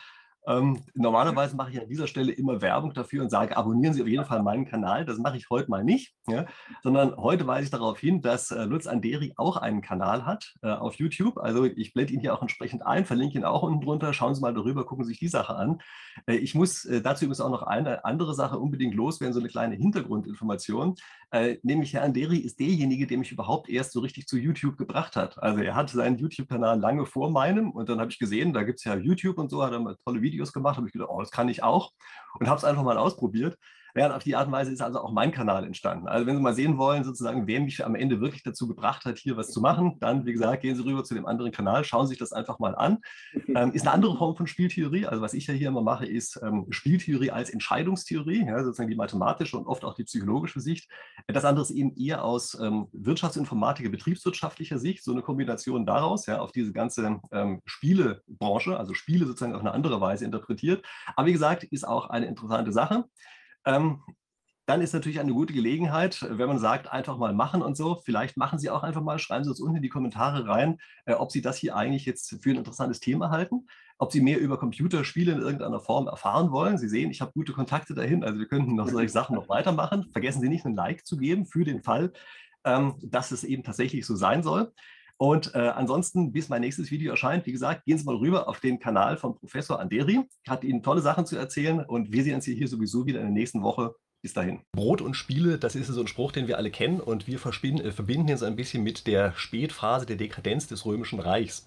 Ähm, 0.49 0.81
normalerweise 0.95 1.55
mache 1.55 1.69
ich 1.69 1.79
an 1.79 1.87
dieser 1.87 2.07
Stelle 2.07 2.31
immer 2.31 2.59
Werbung 2.59 2.91
dafür 2.93 3.21
und 3.21 3.29
sage, 3.29 3.55
abonnieren 3.55 3.93
Sie 3.93 4.01
auf 4.01 4.07
jeden 4.07 4.25
Fall 4.25 4.41
meinen 4.41 4.65
Kanal. 4.65 5.05
Das 5.05 5.19
mache 5.19 5.37
ich 5.37 5.47
heute 5.51 5.69
mal 5.69 5.83
nicht, 5.83 6.15
ja? 6.27 6.47
sondern 6.81 7.15
heute 7.17 7.45
weise 7.45 7.65
ich 7.65 7.69
darauf 7.69 7.99
hin, 7.99 8.23
dass 8.23 8.49
äh, 8.49 8.63
Lutz 8.63 8.87
Anderi 8.87 9.33
auch 9.37 9.57
einen 9.57 9.81
Kanal 9.81 10.25
hat 10.25 10.55
äh, 10.63 10.71
auf 10.71 10.95
YouTube. 10.95 11.37
Also 11.37 11.65
ich 11.65 11.93
blende 11.93 12.13
ihn 12.13 12.19
hier 12.19 12.33
auch 12.33 12.41
entsprechend 12.41 12.83
ein, 12.83 13.05
verlinke 13.05 13.37
ihn 13.37 13.45
auch 13.45 13.61
unten 13.61 13.81
drunter. 13.81 14.11
Schauen 14.11 14.33
Sie 14.33 14.41
mal 14.41 14.53
darüber, 14.53 14.87
gucken 14.87 15.05
Sie 15.05 15.09
sich 15.09 15.19
die 15.19 15.27
Sache 15.27 15.55
an. 15.55 15.81
Äh, 16.25 16.37
ich 16.37 16.55
muss 16.55 16.83
äh, 16.85 16.99
dazu 16.99 17.25
übrigens 17.25 17.41
auch 17.41 17.51
noch 17.51 17.61
eine 17.61 18.03
andere 18.03 18.33
Sache 18.33 18.57
unbedingt 18.57 18.95
loswerden, 18.95 19.35
so 19.35 19.39
eine 19.39 19.49
kleine 19.49 19.75
Hintergrundinformation. 19.75 20.95
Äh, 21.29 21.57
nämlich 21.61 21.93
Herr 21.93 22.01
Anderi 22.01 22.39
ist 22.39 22.59
derjenige, 22.59 23.05
der 23.05 23.19
mich 23.19 23.31
überhaupt 23.31 23.69
erst 23.69 23.91
so 23.91 23.99
richtig 23.99 24.25
zu 24.25 24.37
YouTube 24.37 24.77
gebracht 24.77 25.15
hat. 25.15 25.37
Also 25.43 25.61
er 25.61 25.75
hatte 25.75 25.95
seinen 25.95 26.17
YouTube-Kanal 26.17 26.79
lange 26.79 27.05
vor 27.05 27.29
meinem 27.29 27.69
und 27.69 27.87
dann 27.87 27.99
habe 27.99 28.09
ich 28.09 28.17
gesehen, 28.17 28.51
da 28.51 28.63
gibt 28.63 28.79
es 28.79 28.85
ja 28.85 28.95
YouTube 28.95 29.37
und 29.37 29.49
so, 29.51 29.63
hat 29.63 29.73
er 29.73 29.79
mal 29.79 29.95
tolle 30.03 30.23
Videos 30.23 30.38
gemacht, 30.53 30.77
habe 30.77 30.87
ich 30.87 30.93
gedacht, 30.93 31.09
oh, 31.11 31.19
das 31.19 31.31
kann 31.31 31.49
ich 31.49 31.63
auch 31.63 31.93
und 32.39 32.47
habe 32.47 32.57
es 32.57 32.63
einfach 32.63 32.83
mal 32.83 32.97
ausprobiert. 32.97 33.57
Ja, 33.95 34.15
auf 34.15 34.23
die 34.23 34.35
Art 34.35 34.47
und 34.47 34.53
Weise 34.53 34.71
ist 34.71 34.81
also 34.81 34.99
auch 34.99 35.11
mein 35.11 35.31
Kanal 35.31 35.65
entstanden. 35.65 36.07
Also 36.07 36.27
wenn 36.27 36.35
Sie 36.35 36.41
mal 36.41 36.53
sehen 36.53 36.77
wollen, 36.77 37.03
sozusagen, 37.03 37.47
wer 37.47 37.59
mich 37.59 37.85
am 37.85 37.95
Ende 37.95 38.21
wirklich 38.21 38.43
dazu 38.43 38.67
gebracht 38.67 39.05
hat, 39.05 39.17
hier 39.17 39.37
was 39.37 39.49
zu 39.49 39.61
machen, 39.61 39.97
dann, 39.99 40.25
wie 40.25 40.33
gesagt, 40.33 40.61
gehen 40.61 40.75
Sie 40.75 40.83
rüber 40.83 41.03
zu 41.03 41.15
dem 41.15 41.25
anderen 41.25 41.51
Kanal, 41.51 41.83
schauen 41.83 42.05
Sie 42.05 42.11
sich 42.11 42.19
das 42.19 42.31
einfach 42.31 42.59
mal 42.59 42.75
an. 42.75 42.99
Ähm, 43.47 43.71
ist 43.71 43.81
eine 43.81 43.91
andere 43.91 44.17
Form 44.17 44.35
von 44.35 44.47
Spieltheorie. 44.47 45.05
Also 45.05 45.21
was 45.21 45.33
ich 45.33 45.47
ja 45.47 45.53
hier 45.53 45.69
immer 45.69 45.81
mache, 45.81 46.05
ist 46.05 46.39
ähm, 46.43 46.67
Spieltheorie 46.69 47.31
als 47.31 47.49
Entscheidungstheorie, 47.49 48.45
ja, 48.45 48.63
sozusagen 48.63 48.89
die 48.89 48.95
mathematische 48.95 49.57
und 49.57 49.65
oft 49.65 49.83
auch 49.83 49.95
die 49.95 50.03
psychologische 50.03 50.59
Sicht. 50.59 50.89
Das 51.27 51.45
andere 51.45 51.63
ist 51.63 51.71
eben 51.71 51.95
eher 51.95 52.23
aus 52.23 52.59
ähm, 52.59 52.87
Wirtschaftsinformatiker, 52.91 53.89
betriebswirtschaftlicher 53.89 54.77
Sicht, 54.77 55.03
so 55.03 55.11
eine 55.11 55.21
Kombination 55.21 55.85
daraus, 55.85 56.25
ja, 56.25 56.39
auf 56.39 56.51
diese 56.51 56.73
ganze 56.73 57.19
ähm, 57.31 57.61
Spielebranche, 57.65 58.77
also 58.77 58.93
Spiele 58.93 59.25
sozusagen 59.25 59.55
auf 59.55 59.61
eine 59.61 59.71
andere 59.71 59.99
Weise 60.01 60.25
interpretiert. 60.25 60.85
Aber 61.15 61.27
wie 61.27 61.33
gesagt, 61.33 61.63
ist 61.63 61.87
auch 61.87 62.09
eine 62.09 62.27
interessante 62.27 62.71
Sache. 62.71 63.05
Ähm, 63.69 64.01
dann 64.65 64.81
ist 64.81 64.93
natürlich 64.93 65.19
eine 65.19 65.33
gute 65.33 65.53
Gelegenheit, 65.53 66.25
wenn 66.29 66.47
man 66.47 66.59
sagt, 66.59 66.91
einfach 66.91 67.17
mal 67.17 67.33
machen 67.33 67.61
und 67.61 67.75
so. 67.75 68.01
Vielleicht 68.03 68.37
machen 68.37 68.59
Sie 68.59 68.69
auch 68.69 68.83
einfach 68.83 69.01
mal, 69.01 69.17
schreiben 69.17 69.43
Sie 69.43 69.49
uns 69.49 69.59
unten 69.59 69.77
in 69.77 69.81
die 69.81 69.89
Kommentare 69.89 70.47
rein, 70.47 70.77
äh, 71.05 71.13
ob 71.13 71.31
Sie 71.31 71.41
das 71.41 71.57
hier 71.57 71.75
eigentlich 71.75 72.05
jetzt 72.05 72.37
für 72.41 72.51
ein 72.51 72.57
interessantes 72.57 72.99
Thema 72.99 73.29
halten, 73.31 73.67
ob 73.97 74.11
Sie 74.11 74.21
mehr 74.21 74.39
über 74.39 74.57
Computerspiele 74.57 75.31
in 75.31 75.39
irgendeiner 75.39 75.79
Form 75.79 76.07
erfahren 76.07 76.51
wollen. 76.51 76.77
Sie 76.77 76.89
sehen, 76.89 77.09
ich 77.09 77.21
habe 77.21 77.31
gute 77.33 77.53
Kontakte 77.53 77.95
dahin, 77.95 78.23
also 78.23 78.37
wir 78.39 78.47
könnten 78.47 78.75
noch 78.75 78.87
solche 78.89 79.09
Sachen 79.09 79.35
noch 79.35 79.49
weitermachen. 79.49 80.09
Vergessen 80.11 80.41
Sie 80.41 80.49
nicht, 80.49 80.65
einen 80.65 80.75
Like 80.75 81.05
zu 81.05 81.17
geben 81.17 81.45
für 81.45 81.63
den 81.63 81.81
Fall, 81.81 82.13
ähm, 82.63 82.95
dass 83.01 83.31
es 83.31 83.43
eben 83.43 83.63
tatsächlich 83.63 84.05
so 84.05 84.15
sein 84.15 84.43
soll. 84.43 84.71
Und 85.21 85.53
äh, 85.53 85.57
ansonsten, 85.57 86.31
bis 86.31 86.47
mein 86.47 86.61
nächstes 86.61 86.91
Video 86.91 87.11
erscheint, 87.11 87.45
wie 87.45 87.51
gesagt, 87.51 87.83
gehen 87.83 87.97
Sie 87.97 88.05
mal 88.05 88.15
rüber 88.15 88.47
auf 88.47 88.61
den 88.61 88.79
Kanal 88.79 89.17
von 89.17 89.35
Professor 89.35 89.77
Anderi. 89.77 90.21
Hat 90.47 90.63
Ihnen 90.63 90.81
tolle 90.81 91.01
Sachen 91.01 91.25
zu 91.25 91.35
erzählen 91.35 91.81
und 91.81 92.13
wir 92.13 92.23
sehen 92.23 92.35
uns 92.35 92.45
hier 92.45 92.67
sowieso 92.69 93.05
wieder 93.05 93.19
in 93.19 93.25
der 93.25 93.33
nächsten 93.33 93.61
Woche. 93.61 93.95
Bis 94.21 94.33
dahin. 94.33 94.61
Brot 94.73 95.01
und 95.01 95.15
Spiele, 95.15 95.57
das 95.57 95.75
ist 95.75 95.87
so 95.87 95.99
ein 95.99 96.07
Spruch, 96.07 96.33
den 96.33 96.47
wir 96.47 96.57
alle 96.57 96.71
kennen 96.71 96.99
und 96.99 97.27
wir 97.27 97.35
äh, 97.35 97.91
verbinden 97.91 98.27
ihn 98.27 98.37
so 98.37 98.45
ein 98.45 98.55
bisschen 98.55 98.83
mit 98.83 99.07
der 99.07 99.33
Spätphase 99.35 100.05
der 100.05 100.17
Dekadenz 100.17 100.67
des 100.67 100.85
Römischen 100.85 101.19
Reichs. 101.19 101.65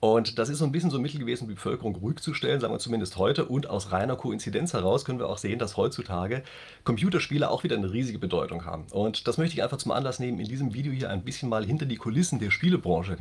Und 0.00 0.38
das 0.38 0.48
ist 0.48 0.58
so 0.58 0.64
ein 0.64 0.70
bisschen 0.70 0.90
so 0.90 0.98
ein 0.98 1.02
Mittel 1.02 1.18
gewesen, 1.18 1.48
die 1.48 1.54
Bevölkerung 1.54 1.96
ruhig 1.96 2.20
zu 2.20 2.32
stellen, 2.32 2.60
sagen 2.60 2.72
wir 2.72 2.78
zumindest 2.78 3.16
heute. 3.16 3.46
Und 3.46 3.68
aus 3.68 3.90
reiner 3.90 4.14
Koinzidenz 4.14 4.72
heraus 4.72 5.04
können 5.04 5.18
wir 5.18 5.28
auch 5.28 5.38
sehen, 5.38 5.58
dass 5.58 5.76
heutzutage 5.76 6.42
Computerspiele 6.84 7.50
auch 7.50 7.64
wieder 7.64 7.76
eine 7.76 7.92
riesige 7.92 8.18
Bedeutung 8.18 8.64
haben. 8.64 8.86
Und 8.92 9.26
das 9.26 9.38
möchte 9.38 9.54
ich 9.54 9.62
einfach 9.62 9.78
zum 9.78 9.90
Anlass 9.90 10.20
nehmen, 10.20 10.38
in 10.38 10.46
diesem 10.46 10.72
Video 10.72 10.92
hier 10.92 11.10
ein 11.10 11.22
bisschen 11.22 11.48
mal 11.48 11.64
hinter 11.64 11.86
die 11.86 11.96
Kulissen 11.96 12.38
der 12.38 12.50
Spielebranche, 12.50 13.16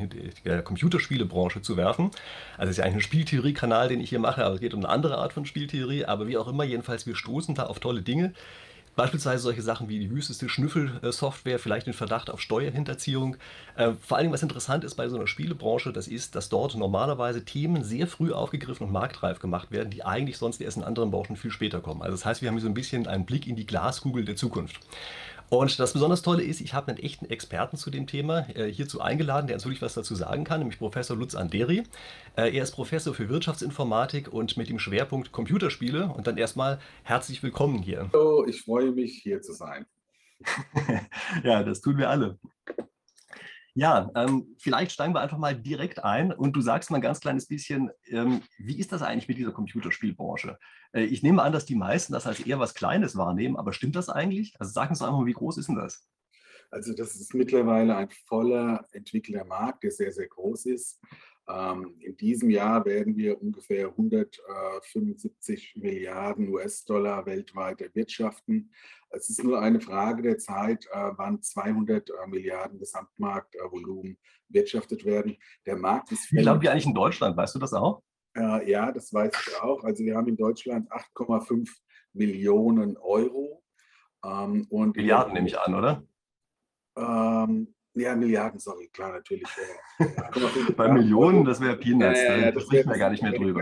der 0.46 0.62
Computerspielebranche 0.62 1.64
zu 1.64 1.78
werfen. 1.78 2.12
Also 2.58 2.70
es 2.70 2.72
ist 2.72 2.78
ja 2.78 2.84
eigentlich 2.84 2.98
ein 2.98 3.02
Spieltheorie-Kanal, 3.02 3.90
den 3.90 4.00
ich 4.00 4.10
hier 4.10 4.20
mache, 4.20 4.46
aber 4.46 4.56
es 4.56 4.62
geht 4.62 4.76
um 4.76 4.82
eine 4.82 4.90
andere 4.90 5.18
Art 5.18 5.34
von 5.34 5.46
Spieltheorie. 5.46 6.06
Aber 6.06 6.28
wie 6.28 6.38
auch 6.38 6.48
immer, 6.48 6.64
jedenfalls, 6.64 7.08
wir 7.08 7.16
stoßen 7.16 7.56
da 7.56 7.66
auf 7.66 7.80
tolle 7.80 8.04
Dinge. 8.04 8.34
Beispielsweise 8.98 9.44
solche 9.44 9.62
Sachen 9.62 9.90
wie 9.90 10.00
die 10.00 10.10
wüsteste 10.10 10.50
Schnüffelsoftware, 10.50 11.60
vielleicht 11.60 11.86
den 11.86 11.94
Verdacht 11.94 12.32
auf 12.32 12.42
Steuerhinterziehung. 12.42 13.38
Äh, 13.76 13.92
vor 13.94 14.18
allem, 14.18 14.32
was 14.32 14.42
interessant 14.42 14.84
ist 14.84 14.96
bei 14.96 15.08
so 15.08 15.16
einer 15.16 15.28
Spielebranche, 15.28 15.94
das 15.94 16.08
ist, 16.08 16.34
dass 16.34 16.50
dort 16.50 16.76
normalerweise 16.76 17.46
Themen 17.46 17.84
sehr 17.84 18.08
früh 18.08 18.34
aufgegriffen 18.34 18.88
und 18.88 18.92
marktreif 18.92 19.38
gemacht 19.38 19.70
werden, 19.70 19.92
die 19.92 20.04
eigentlich 20.04 20.40
sonst 20.40 20.62
erst 20.62 20.78
in 20.78 20.84
anderen 20.84 21.12
Branchen 21.12 21.36
viel 21.36 21.52
später 21.52 21.80
kommen. 21.80 22.02
Also 22.02 22.16
das 22.16 22.26
heißt, 22.26 22.42
wir 22.42 22.50
haben 22.50 22.56
hier 22.56 22.64
so 22.64 22.70
ein 22.70 22.74
bisschen 22.74 23.06
einen 23.06 23.28
Blick 23.28 23.46
in 23.46 23.56
die 23.56 23.68
Glaskugel 23.68 24.26
der 24.26 24.36
Zukunft. 24.36 24.80
Und 25.50 25.80
das 25.80 25.94
besonders 25.94 26.22
Tolle 26.22 26.44
ist, 26.44 26.60
ich 26.60 26.74
habe 26.74 26.90
einen 26.90 26.98
echten 26.98 27.26
Experten 27.26 27.78
zu 27.78 27.90
dem 27.90 28.06
Thema 28.06 28.48
äh, 28.56 28.72
hierzu 28.72 29.00
eingeladen, 29.00 29.48
der 29.48 29.56
uns 29.56 29.66
wirklich 29.66 29.82
was 29.82 29.94
dazu 29.94 30.14
sagen 30.14 30.44
kann, 30.44 30.60
nämlich 30.60 30.78
Professor 30.78 31.16
Lutz 31.16 31.36
Anderi. 31.36 31.84
Äh, 32.36 32.56
er 32.56 32.64
ist 32.64 32.72
Professor 32.72 33.14
für 33.14 33.30
Wirtschaftsinformatik 33.30 34.32
und 34.34 34.58
mit 34.58 34.68
dem 34.68 34.78
Schwerpunkt 34.78 35.32
Computerspiele. 35.32 36.08
Und 36.08 36.28
dann 36.28 36.38
erstmal 36.38 36.80
herzlich 37.04 37.42
willkommen 37.44 37.82
hier. 37.82 38.10
Hallo, 38.12 38.46
ich 38.46 38.62
freue 38.62 38.92
mich, 38.92 39.20
hier 39.24 39.42
zu 39.42 39.54
sein. 39.54 39.86
ja, 41.44 41.64
das 41.64 41.80
tun 41.82 41.98
wir 41.98 42.10
alle. 42.10 42.38
Ja, 43.80 44.10
ähm, 44.16 44.56
vielleicht 44.58 44.92
steigen 44.92 45.14
wir 45.14 45.22
einfach 45.22 45.38
mal 45.38 45.56
direkt 45.56 46.04
ein 46.04 46.32
und 46.32 46.54
du 46.54 46.62
sagst 46.62 46.90
mal 46.90 46.98
ein 46.98 47.02
ganz 47.04 47.20
kleines 47.20 47.46
bisschen, 47.46 47.92
ähm, 48.08 48.42
wie 48.58 48.80
ist 48.80 48.92
das 48.92 49.04
eigentlich 49.04 49.28
mit 49.28 49.38
dieser 49.38 49.52
Computerspielbranche? 49.52 50.58
Äh, 50.94 51.04
ich 51.04 51.22
nehme 51.22 51.44
an, 51.44 51.54
dass 51.54 51.66
die 51.68 51.76
meisten 51.76 52.12
das 52.12 52.26
als 52.26 52.40
eher 52.40 52.58
was 52.58 52.74
Kleines 52.74 53.16
wahrnehmen, 53.16 53.56
aber 53.56 53.74
stimmt 53.74 53.96
das 53.96 54.10
eigentlich? 54.10 54.56
Also 54.58 54.72
sag 54.72 54.90
uns 54.90 55.04
einfach 55.04 55.20
mal, 55.20 55.28
wie 55.28 55.34
groß 55.34 55.60
ist 55.60 55.68
denn 55.68 55.76
das? 55.76 56.10
Also 56.72 56.92
das 56.96 57.18
ist 57.18 57.36
mittlerweile 57.36 57.96
ein 57.96 58.10
voller 58.26 58.84
entwickelter 58.94 59.46
Markt, 59.46 59.84
der 59.84 59.92
sehr, 59.92 60.12
sehr 60.12 60.28
groß 60.28 60.66
ist. 60.66 61.00
Ähm, 61.50 61.96
in 62.02 62.18
diesem 62.18 62.50
Jahr 62.50 62.84
werden 62.86 63.16
wir 63.16 63.42
ungefähr 63.42 63.88
175 63.88 65.76
Milliarden 65.78 66.50
US-Dollar 66.50 67.26
weltweit 67.26 67.82
erwirtschaften. 67.82 68.74
Es 69.10 69.30
ist 69.30 69.42
nur 69.44 69.62
eine 69.62 69.80
Frage 69.80 70.24
der 70.24 70.38
Zeit, 70.38 70.86
äh, 70.92 71.12
wann 71.16 71.42
200 71.42 72.10
äh, 72.10 72.14
Milliarden 72.28 72.80
Gesamtmarktvolumen 72.80 74.18
wirtschaftet 74.50 75.06
werden. 75.06 75.38
Der 75.66 75.78
Markt 75.78 76.12
ist. 76.12 76.32
Wie 76.32 76.42
glauben 76.42 76.62
wir 76.62 76.72
eigentlich 76.72 76.86
in 76.86 76.94
Deutschland? 76.94 77.38
Weißt 77.38 77.56
du 77.56 77.60
das 77.60 77.74
auch? 77.74 78.04
Äh, 78.36 78.70
ja, 78.70 78.92
das 78.92 79.14
weiß 79.14 79.32
ich 79.48 79.62
auch. 79.62 79.84
Also 79.86 80.04
wir 80.04 80.18
haben 80.18 80.28
in 80.28 80.38
Deutschland 80.38 80.92
8,5 80.92 81.70
Millionen 82.12 82.98
Euro. 82.98 83.64
Ähm, 84.26 84.68
und 84.70 84.98
Milliarden 84.98 85.34
nehme 85.34 85.48
ich 85.48 85.58
an, 85.58 85.76
oder? 85.76 86.04
Ähm, 86.98 87.74
ja, 88.00 88.16
Milliarden, 88.16 88.60
sorry, 88.60 88.88
klar, 88.88 89.14
natürlich. 89.14 89.48
Bei 90.78 90.92
Millionen, 90.92 91.46
das 91.46 91.60
wäre 91.62 91.78
Peanuts, 91.78 92.22
ja, 92.22 92.36
ja, 92.36 92.46
ja, 92.46 92.52
da 92.52 92.60
sprechen 92.60 92.90
wir 92.90 92.98
gar 92.98 93.10
nicht 93.10 93.24
mehr 93.24 93.34
drüber. 93.34 93.62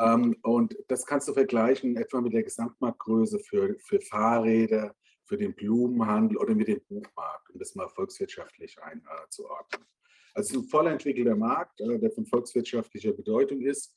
Ähm, 0.00 0.36
und 0.42 0.76
das 0.88 1.04
kannst 1.04 1.28
du 1.28 1.32
vergleichen 1.32 1.96
etwa 1.96 2.20
mit 2.20 2.32
der 2.32 2.42
Gesamtmarktgröße 2.42 3.38
für, 3.40 3.76
für 3.80 4.00
Fahrräder, 4.00 4.94
für 5.24 5.36
den 5.36 5.54
Blumenhandel 5.54 6.38
oder 6.38 6.54
mit 6.54 6.68
dem 6.68 6.80
Buchmarkt, 6.88 7.50
um 7.50 7.58
das 7.58 7.74
mal 7.74 7.88
volkswirtschaftlich 7.88 8.76
einzuordnen. 8.80 9.82
Äh, 9.82 10.36
also 10.36 10.60
ein 10.60 10.64
voll 10.68 10.86
entwickelter 10.86 11.34
Markt, 11.34 11.80
äh, 11.80 11.98
der 11.98 12.10
von 12.10 12.26
volkswirtschaftlicher 12.26 13.12
Bedeutung 13.12 13.60
ist. 13.60 13.94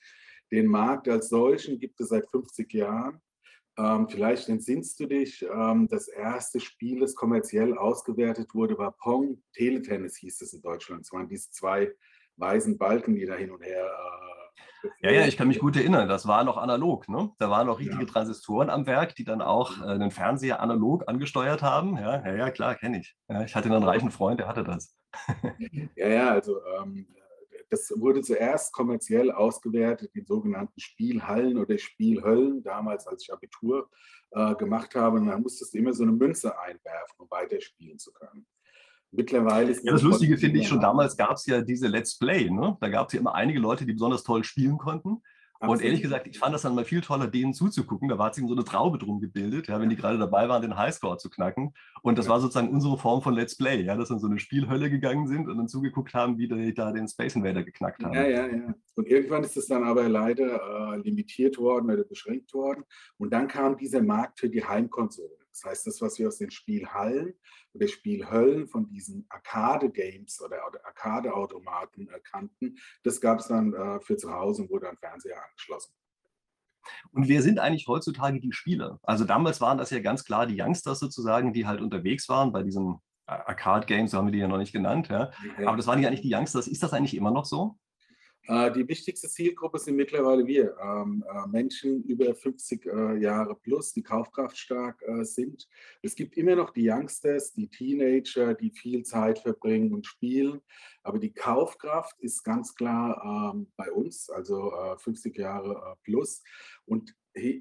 Den 0.52 0.66
Markt 0.66 1.08
als 1.08 1.30
solchen 1.30 1.80
gibt 1.80 2.00
es 2.02 2.10
seit 2.10 2.30
50 2.30 2.74
Jahren. 2.74 3.22
Ähm, 3.80 4.10
vielleicht 4.10 4.50
entsinnst 4.50 5.00
du 5.00 5.06
dich, 5.06 5.42
ähm, 5.44 5.88
das 5.88 6.10
erste 6.10 6.60
Spiel, 6.60 7.00
das 7.00 7.16
kommerziell 7.16 7.78
ausgewertet 7.78 8.54
wurde, 8.54 8.78
war 8.78 8.92
Pong. 8.92 9.42
Teletennis 9.54 10.18
hieß 10.18 10.42
es 10.42 10.54
in 10.54 10.62
Deutschland. 10.62 11.04
Es 11.04 11.14
waren 11.14 11.30
diese 11.30 11.50
zwei 11.52 11.94
weißen 12.36 12.78
Balken, 12.78 13.16
die 13.16 13.26
da 13.26 13.36
hin 13.36 13.52
und 13.52 13.64
her. 13.64 13.86
Äh, 13.86 14.90
ja, 15.02 15.12
ja, 15.22 15.28
ich 15.28 15.38
kann 15.38 15.48
mich 15.48 15.60
gut 15.60 15.78
erinnern. 15.78 16.10
Das 16.10 16.28
war 16.28 16.44
noch 16.44 16.58
analog. 16.58 17.08
Ne? 17.08 17.32
Da 17.40 17.50
waren 17.50 17.68
noch 17.68 17.80
richtige 17.80 18.04
ja. 18.04 18.10
Transistoren 18.10 18.70
am 18.70 18.86
Werk, 18.86 19.16
die 19.16 19.24
dann 19.24 19.42
auch 19.42 19.80
äh, 19.82 19.86
einen 19.86 20.12
Fernseher 20.12 20.60
analog 20.60 21.08
angesteuert 21.08 21.62
haben. 21.62 21.96
Ja, 21.96 22.26
ja, 22.26 22.36
ja 22.36 22.52
klar, 22.52 22.76
kenne 22.76 23.00
ich. 23.00 23.16
Ja, 23.30 23.44
ich 23.44 23.56
hatte 23.56 23.74
einen 23.74 23.84
reichen 23.84 24.12
Freund, 24.12 24.42
der 24.42 24.48
hatte 24.48 24.66
das. 24.66 24.94
ja, 25.96 26.08
ja, 26.08 26.32
also 26.32 26.60
ähm, 26.82 27.08
das 27.70 27.94
wurde 27.96 28.22
zuerst 28.22 28.74
kommerziell 28.74 29.32
ausgewertet 29.32 30.12
in 30.14 30.26
sogenannten 30.26 30.80
Spielhallen 30.80 31.58
oder 31.58 31.78
Spielhöllen, 31.78 32.64
damals 32.64 33.08
als 33.08 33.24
ich 33.24 33.34
Abitur 33.34 33.90
äh, 34.32 34.56
gemacht 34.56 34.96
habe. 34.96 35.18
Und 35.18 35.28
da 35.28 35.38
musstest 35.38 35.74
du 35.74 35.78
immer 35.78 35.94
so 35.94 36.04
eine 36.04 36.12
Münze 36.12 36.58
einwerfen, 36.60 37.16
um 37.18 37.30
weiterspielen 37.30 38.00
zu 38.00 38.12
können. 38.12 38.46
Mittlerweile 39.12 39.72
ist 39.72 39.84
ja, 39.84 39.92
das 39.92 40.04
Lustige 40.04 40.38
finde 40.38 40.60
ich 40.60 40.68
schon, 40.68 40.82
damals 40.82 41.18
gab 41.18 41.34
es 41.34 41.46
ja 41.48 41.62
diese 41.62 41.88
Let's 41.88 42.18
Play. 42.18 42.50
Ne? 42.50 42.78
Da 42.80 42.90
gab 42.90 43.08
es 43.08 43.14
ja 43.14 43.20
immer 43.20 43.34
einige 43.34 43.60
Leute, 43.60 43.86
die 43.86 43.94
besonders 43.94 44.24
toll 44.24 44.44
spielen 44.44 44.78
konnten. 44.78 45.22
Absolut. 45.62 45.82
Und 45.82 45.86
ehrlich 45.86 46.02
gesagt, 46.02 46.26
ich 46.28 46.40
fand 46.40 46.54
das 46.54 46.62
dann 46.62 46.74
mal 46.74 46.86
viel 46.86 47.02
toller, 47.02 47.28
denen 47.28 47.54
zuzugucken. 47.54 48.08
Da 48.08 48.18
war 48.18 48.34
sich 48.34 48.46
so 48.48 48.54
eine 48.54 48.64
Traube 48.64 48.98
drum 48.98 49.20
gebildet, 49.20 49.68
ja, 49.68 49.80
wenn 49.82 49.90
die 49.90 49.98
gerade 49.98 50.18
dabei 50.18 50.48
waren, 50.48 50.62
den 50.62 50.78
Highscore 50.78 51.18
zu 51.18 51.30
knacken. 51.30 51.74
Und 52.02 52.18
das 52.18 52.30
war 52.30 52.40
sozusagen 52.40 52.70
unsere 52.70 52.98
Form 52.98 53.22
von 53.22 53.34
Let's 53.34 53.58
Play, 53.58 53.82
ja, 53.82 53.98
dass 53.98 54.08
dann 54.08 54.20
so 54.20 54.28
eine 54.28 54.40
Spielhölle 54.40 54.90
gegangen 54.90 55.28
sind 55.28 55.50
und 55.50 55.58
dann 55.58 55.68
zugeguckt 55.68 56.14
haben, 56.14 56.38
wie 56.38 56.48
die 56.48 56.74
da 56.74 56.94
den 56.94 57.10
Space 57.10 57.36
Invader 57.36 57.64
geknackt 57.64 58.02
haben. 58.04 58.14
Ja, 58.14 58.26
ja, 58.26 58.48
ja. 58.48 58.74
Und 58.96 59.08
irgendwann 59.08 59.44
ist 59.44 59.58
es 59.58 59.68
dann 59.68 59.84
aber 59.84 60.08
leider 60.08 60.94
äh, 60.94 60.98
limitiert 61.02 61.58
worden 61.58 61.92
oder 61.92 62.06
beschränkt 62.06 62.54
worden. 62.54 62.86
Und 63.18 63.34
dann 63.34 63.50
kam 63.50 63.76
dieser 63.76 64.02
Markt 64.02 64.40
für 64.40 64.50
die 64.50 64.64
Heimkonsole. 64.64 65.39
Das 65.52 65.64
heißt, 65.64 65.88
das, 65.88 66.02
was 66.02 66.20
wir 66.20 66.28
aus 66.28 66.38
den 66.38 66.52
Spielhallen 66.52 67.34
oder 67.74 67.88
Spielhöllen 67.88 68.68
von 68.68 68.88
diesen 68.88 69.26
Arcade-Games 69.30 70.42
oder 70.42 70.62
Arcade-Automaten 70.84 72.08
kannten, 72.24 72.78
das 73.04 73.20
gab 73.20 73.40
es 73.40 73.48
dann 73.48 73.74
äh, 73.74 74.00
für 74.02 74.18
zu 74.18 74.34
Hause 74.34 74.64
und 74.64 74.70
wurde 74.70 74.90
an 74.90 74.98
Fernseher 74.98 75.44
angeschlossen. 75.44 75.94
Und 77.12 77.28
wer 77.28 77.42
sind 77.42 77.60
eigentlich 77.60 77.88
heutzutage 77.88 78.40
die 78.40 78.54
Spieler? 78.54 79.00
Also 79.04 79.26
damals 79.26 79.62
waren 79.62 79.78
das 79.78 79.90
ja 79.90 80.00
ganz 80.00 80.24
klar 80.24 80.48
die 80.48 80.60
Youngsters 80.60 81.00
sozusagen, 81.00 81.54
die 81.54 81.68
halt 81.68 81.82
unterwegs 81.82 82.30
waren 82.30 82.52
bei 82.52 82.64
diesen 82.64 83.00
Arcade-Games, 83.26 84.12
so 84.12 84.18
haben 84.18 84.28
wir 84.28 84.32
die 84.32 84.40
ja 84.40 84.48
noch 84.48 84.58
nicht 84.58 84.72
genannt. 84.72 85.08
Ja. 85.10 85.32
Aber 85.66 85.78
das 85.78 85.88
waren 85.88 86.02
ja 86.02 86.10
nicht 86.10 86.24
die 86.24 86.34
Youngsters. 86.34 86.68
Ist 86.68 86.82
das 86.82 86.94
eigentlich 86.94 87.16
immer 87.16 87.32
noch 87.32 87.46
so? 87.46 87.78
Äh, 88.50 88.72
die 88.72 88.88
wichtigste 88.88 89.30
Zielgruppe 89.30 89.78
sind 89.78 89.96
mittlerweile 89.96 90.48
wir, 90.48 90.76
ähm, 90.82 91.24
äh, 91.32 91.48
Menschen 91.50 92.04
über 92.04 92.34
50 92.34 92.84
äh, 92.88 93.18
Jahre 93.20 93.54
plus, 93.54 93.94
die 93.94 94.02
kaufkraftstark 94.02 95.04
sind. 95.22 95.68
Es 96.02 96.16
gibt 96.16 96.36
immer 96.36 96.56
noch 96.56 96.72
die 96.72 96.90
Youngsters, 96.90 97.54
die 97.54 97.70
Teenager, 97.70 98.56
die 98.56 98.72
viel 98.72 99.04
Zeit 99.04 99.40
verbringen 99.40 99.94
und 99.94 100.08
spielen. 100.08 100.62
Aber 101.04 101.20
die 101.20 101.32
Kaufkraft 101.32 102.20
ist 102.20 102.44
ganz 102.44 102.74
klar 102.74 103.54
ähm, 103.54 103.72
bei 103.78 103.92
uns, 103.92 104.30
also 104.30 104.72
50 104.98 105.38
Jahre 105.38 105.96
plus. 106.04 106.44
Und 106.86 107.14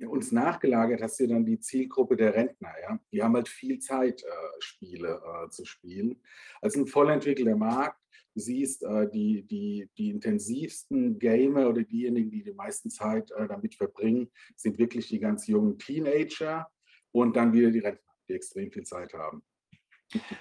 uns 0.07 0.33
nachgelagert 0.33 1.03
hast 1.03 1.21
du 1.21 1.27
dann 1.27 1.45
die 1.45 1.61
Zielgruppe 1.61 2.17
der 2.17 2.35
Rentner. 2.35 2.73
Ja? 2.83 2.99
Die 3.13 3.23
haben 3.23 3.35
halt 3.35 3.49
viel 3.49 3.79
Zeit, 3.79 4.23
äh, 4.23 4.27
Spiele 4.61 5.21
äh, 5.23 5.49
zu 5.51 5.65
spielen. 5.65 6.21
Also 6.61 6.81
ein 6.81 6.87
voll 6.87 7.11
entwickelter 7.11 7.57
Markt. 7.57 8.01
Siehst, 8.35 8.85
äh, 8.85 9.11
die, 9.11 9.43
die, 9.47 9.89
die 9.97 10.11
intensivsten 10.11 11.19
Gamer 11.19 11.69
oder 11.69 11.83
diejenigen, 11.83 12.31
die 12.31 12.43
die 12.43 12.53
meiste 12.53 12.89
Zeit 12.89 13.31
äh, 13.33 13.49
damit 13.49 13.75
verbringen, 13.75 14.31
sind 14.57 14.79
wirklich 14.79 15.09
die 15.09 15.19
ganz 15.19 15.47
jungen 15.47 15.79
Teenager 15.79 16.69
und 17.13 17.37
dann 17.37 17.53
wieder 17.53 17.71
die 17.71 17.81
Rentner, 17.81 18.13
die 18.29 18.35
extrem 18.35 18.71
viel 18.71 18.85
Zeit 18.85 19.13
haben. 19.15 19.43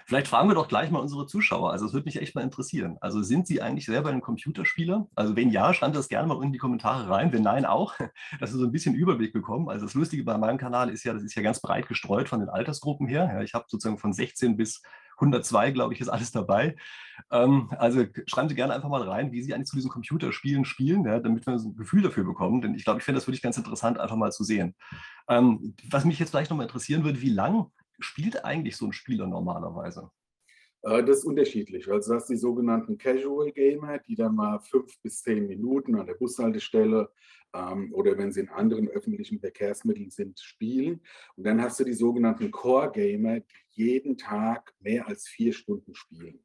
Vielleicht 0.06 0.28
fragen 0.28 0.48
wir 0.48 0.56
doch 0.56 0.70
gleich 0.70 0.92
mal 0.92 1.00
unsere 1.00 1.26
Zuschauer. 1.26 1.72
Also 1.72 1.86
es 1.86 1.94
würde 1.94 2.06
mich 2.06 2.22
echt 2.22 2.36
mal 2.36 2.42
interessieren. 2.42 2.98
Also 3.02 3.22
sind 3.22 3.48
Sie 3.48 3.62
eigentlich 3.62 3.86
selber 3.86 4.10
ein 4.10 4.22
Computerspieler? 4.22 5.10
Also 5.14 5.36
wenn 5.36 5.50
ja, 5.50 5.74
schreiben 5.74 5.94
Sie 5.94 6.00
das 6.00 6.08
gerne 6.08 6.28
mal 6.28 6.42
in 6.42 6.54
die 6.54 6.58
Kommentare 6.58 7.10
rein. 7.10 7.34
Wenn 7.34 7.42
nein, 7.42 7.66
auch, 7.66 7.94
dass 8.40 8.54
wir 8.54 8.60
so 8.60 8.66
ein 8.66 8.72
bisschen 8.72 8.96
Überblick 8.96 9.34
bekommen. 9.34 9.68
Also 9.68 9.86
das 9.86 9.94
Lustige 9.94 10.24
bei 10.24 10.38
meinem 10.38 10.58
Kanal 10.58 10.90
ist 10.90 11.04
ja, 11.04 11.14
das 11.14 11.24
ist 11.24 11.36
ja 11.36 11.42
ganz 11.42 11.60
breit 11.60 11.88
gestreut 11.90 12.30
von 12.30 12.40
den 12.40 12.50
Altersgruppen 12.50 13.08
her. 13.08 13.30
Ja, 13.34 13.42
ich 13.42 13.54
habe 13.54 13.66
sozusagen 13.68 13.98
von 13.98 14.14
16 14.14 14.56
bis 14.56 14.82
102, 15.18 15.72
glaube 15.72 15.94
ich, 15.94 16.02
ist 16.02 16.10
alles 16.10 16.32
dabei. 16.32 16.76
Ähm, 17.32 17.70
also 17.78 18.06
schreiben 18.26 18.50
Sie 18.50 18.56
gerne 18.56 18.74
einfach 18.74 18.90
mal 18.90 19.02
rein, 19.02 19.32
wie 19.32 19.42
Sie 19.42 19.54
eigentlich 19.54 19.68
zu 19.68 19.76
diesen 19.76 19.92
Computerspielen 19.92 20.66
spielen, 20.66 21.06
ja, 21.06 21.20
damit 21.20 21.46
wir 21.46 21.54
ein 21.54 21.76
Gefühl 21.76 22.02
dafür 22.02 22.24
bekommen. 22.24 22.62
Denn 22.62 22.76
ich 22.76 22.84
glaube, 22.84 23.00
ich 23.00 23.06
finde 23.06 23.18
das 23.18 23.28
wirklich 23.28 23.42
ganz 23.42 23.58
interessant, 23.58 24.00
einfach 24.00 24.16
mal 24.16 24.32
zu 24.32 24.44
sehen. 24.44 24.76
Ähm, 25.28 25.76
was 25.90 26.06
mich 26.06 26.20
jetzt 26.20 26.30
vielleicht 26.30 26.52
noch 26.52 26.58
mal 26.58 26.64
interessieren 26.64 27.04
würde, 27.04 27.22
wie 27.22 27.30
lang 27.30 27.72
spielt 28.00 28.46
eigentlich 28.46 28.78
so 28.78 28.86
ein 28.86 28.94
Spieler 28.94 29.28
normalerweise? 29.28 30.10
Äh, 30.84 31.04
das 31.04 31.20
ist 31.20 31.26
unterschiedlich. 31.26 31.92
Also 31.92 32.14
das 32.14 32.28
die 32.28 32.38
sogenannten 32.38 32.98
Casual 32.98 33.52
Gamer, 33.52 34.00
die 34.00 34.16
dann 34.16 34.36
mal 34.36 34.60
fünf 34.60 35.02
bis 35.02 35.22
zehn 35.22 35.48
Minuten 35.48 35.96
an 35.96 36.06
der 36.06 36.16
Bushaltestelle 36.16 37.10
ähm, 37.54 37.94
oder 37.94 38.18
wenn 38.18 38.32
sie 38.32 38.42
in 38.42 38.50
anderen 38.50 38.88
öffentlichen 38.88 39.40
Verkehrsmitteln 39.40 40.10
sind, 40.10 40.40
spielen. 40.40 41.02
Und 41.36 41.46
dann 41.46 41.62
hast 41.62 41.80
du 41.80 41.84
die 41.84 41.94
sogenannten 41.94 42.52
Core 42.52 42.92
Gamer, 42.92 43.40
die 43.40 43.67
jeden 43.78 44.18
Tag 44.18 44.74
mehr 44.80 45.08
als 45.08 45.28
vier 45.28 45.54
Stunden 45.54 45.96
spielen. 45.96 46.44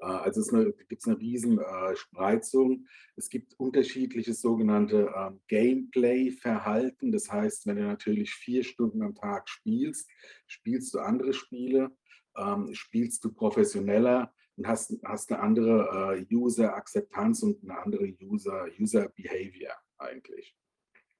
Äh, 0.00 0.06
also 0.06 0.40
es 0.40 0.88
gibt 0.88 1.06
eine 1.06 1.18
riesen 1.18 1.58
äh, 1.58 1.96
Spreizung. 1.96 2.86
Es 3.16 3.28
gibt 3.28 3.58
unterschiedliches 3.58 4.40
sogenannte 4.40 5.12
ähm, 5.16 5.40
Gameplay-Verhalten. 5.48 7.12
Das 7.12 7.30
heißt, 7.30 7.66
wenn 7.66 7.76
du 7.76 7.82
natürlich 7.82 8.32
vier 8.32 8.64
Stunden 8.64 9.02
am 9.02 9.14
Tag 9.14 9.48
spielst, 9.48 10.10
spielst 10.46 10.94
du 10.94 11.00
andere 11.00 11.32
Spiele, 11.32 11.90
ähm, 12.36 12.72
spielst 12.74 13.24
du 13.24 13.32
professioneller 13.32 14.32
und 14.56 14.66
hast, 14.66 14.96
hast 15.04 15.32
eine 15.32 15.42
andere 15.42 16.16
äh, 16.18 16.34
User-Akzeptanz 16.34 17.42
und 17.42 17.62
eine 17.62 17.78
andere 17.78 18.14
User-Behavior 18.20 19.72
eigentlich. 19.98 20.56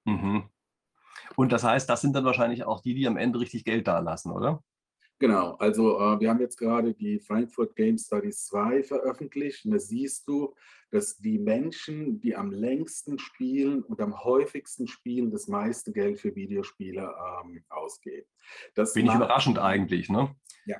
Mhm. 0.05 0.43
Und 1.35 1.51
das 1.51 1.63
heißt, 1.63 1.89
das 1.89 2.01
sind 2.01 2.13
dann 2.13 2.25
wahrscheinlich 2.25 2.63
auch 2.63 2.81
die, 2.81 2.93
die 2.93 3.07
am 3.07 3.17
Ende 3.17 3.39
richtig 3.39 3.63
Geld 3.63 3.87
dalassen, 3.87 4.31
oder? 4.31 4.63
Genau, 5.21 5.51
also 5.59 5.99
äh, 5.99 6.19
wir 6.19 6.31
haben 6.31 6.39
jetzt 6.39 6.57
gerade 6.57 6.95
die 6.95 7.19
Frankfurt 7.19 7.75
Game 7.75 7.95
Studies 7.95 8.47
2 8.47 8.81
veröffentlicht 8.81 9.63
und 9.65 9.71
da 9.71 9.77
siehst 9.77 10.27
du, 10.27 10.55
dass 10.89 11.19
die 11.19 11.37
Menschen, 11.37 12.19
die 12.19 12.35
am 12.35 12.51
längsten 12.51 13.19
spielen 13.19 13.83
und 13.83 14.01
am 14.01 14.23
häufigsten 14.23 14.87
spielen, 14.87 15.29
das 15.29 15.47
meiste 15.47 15.91
Geld 15.91 16.19
für 16.19 16.35
Videospiele 16.35 17.13
ähm, 17.43 17.63
ausgeben. 17.69 18.25
Das 18.73 18.93
Bin 18.93 19.05
ich 19.05 19.13
überraschend 19.13 19.59
eigentlich, 19.59 20.09
ne? 20.09 20.35
Ja. 20.65 20.77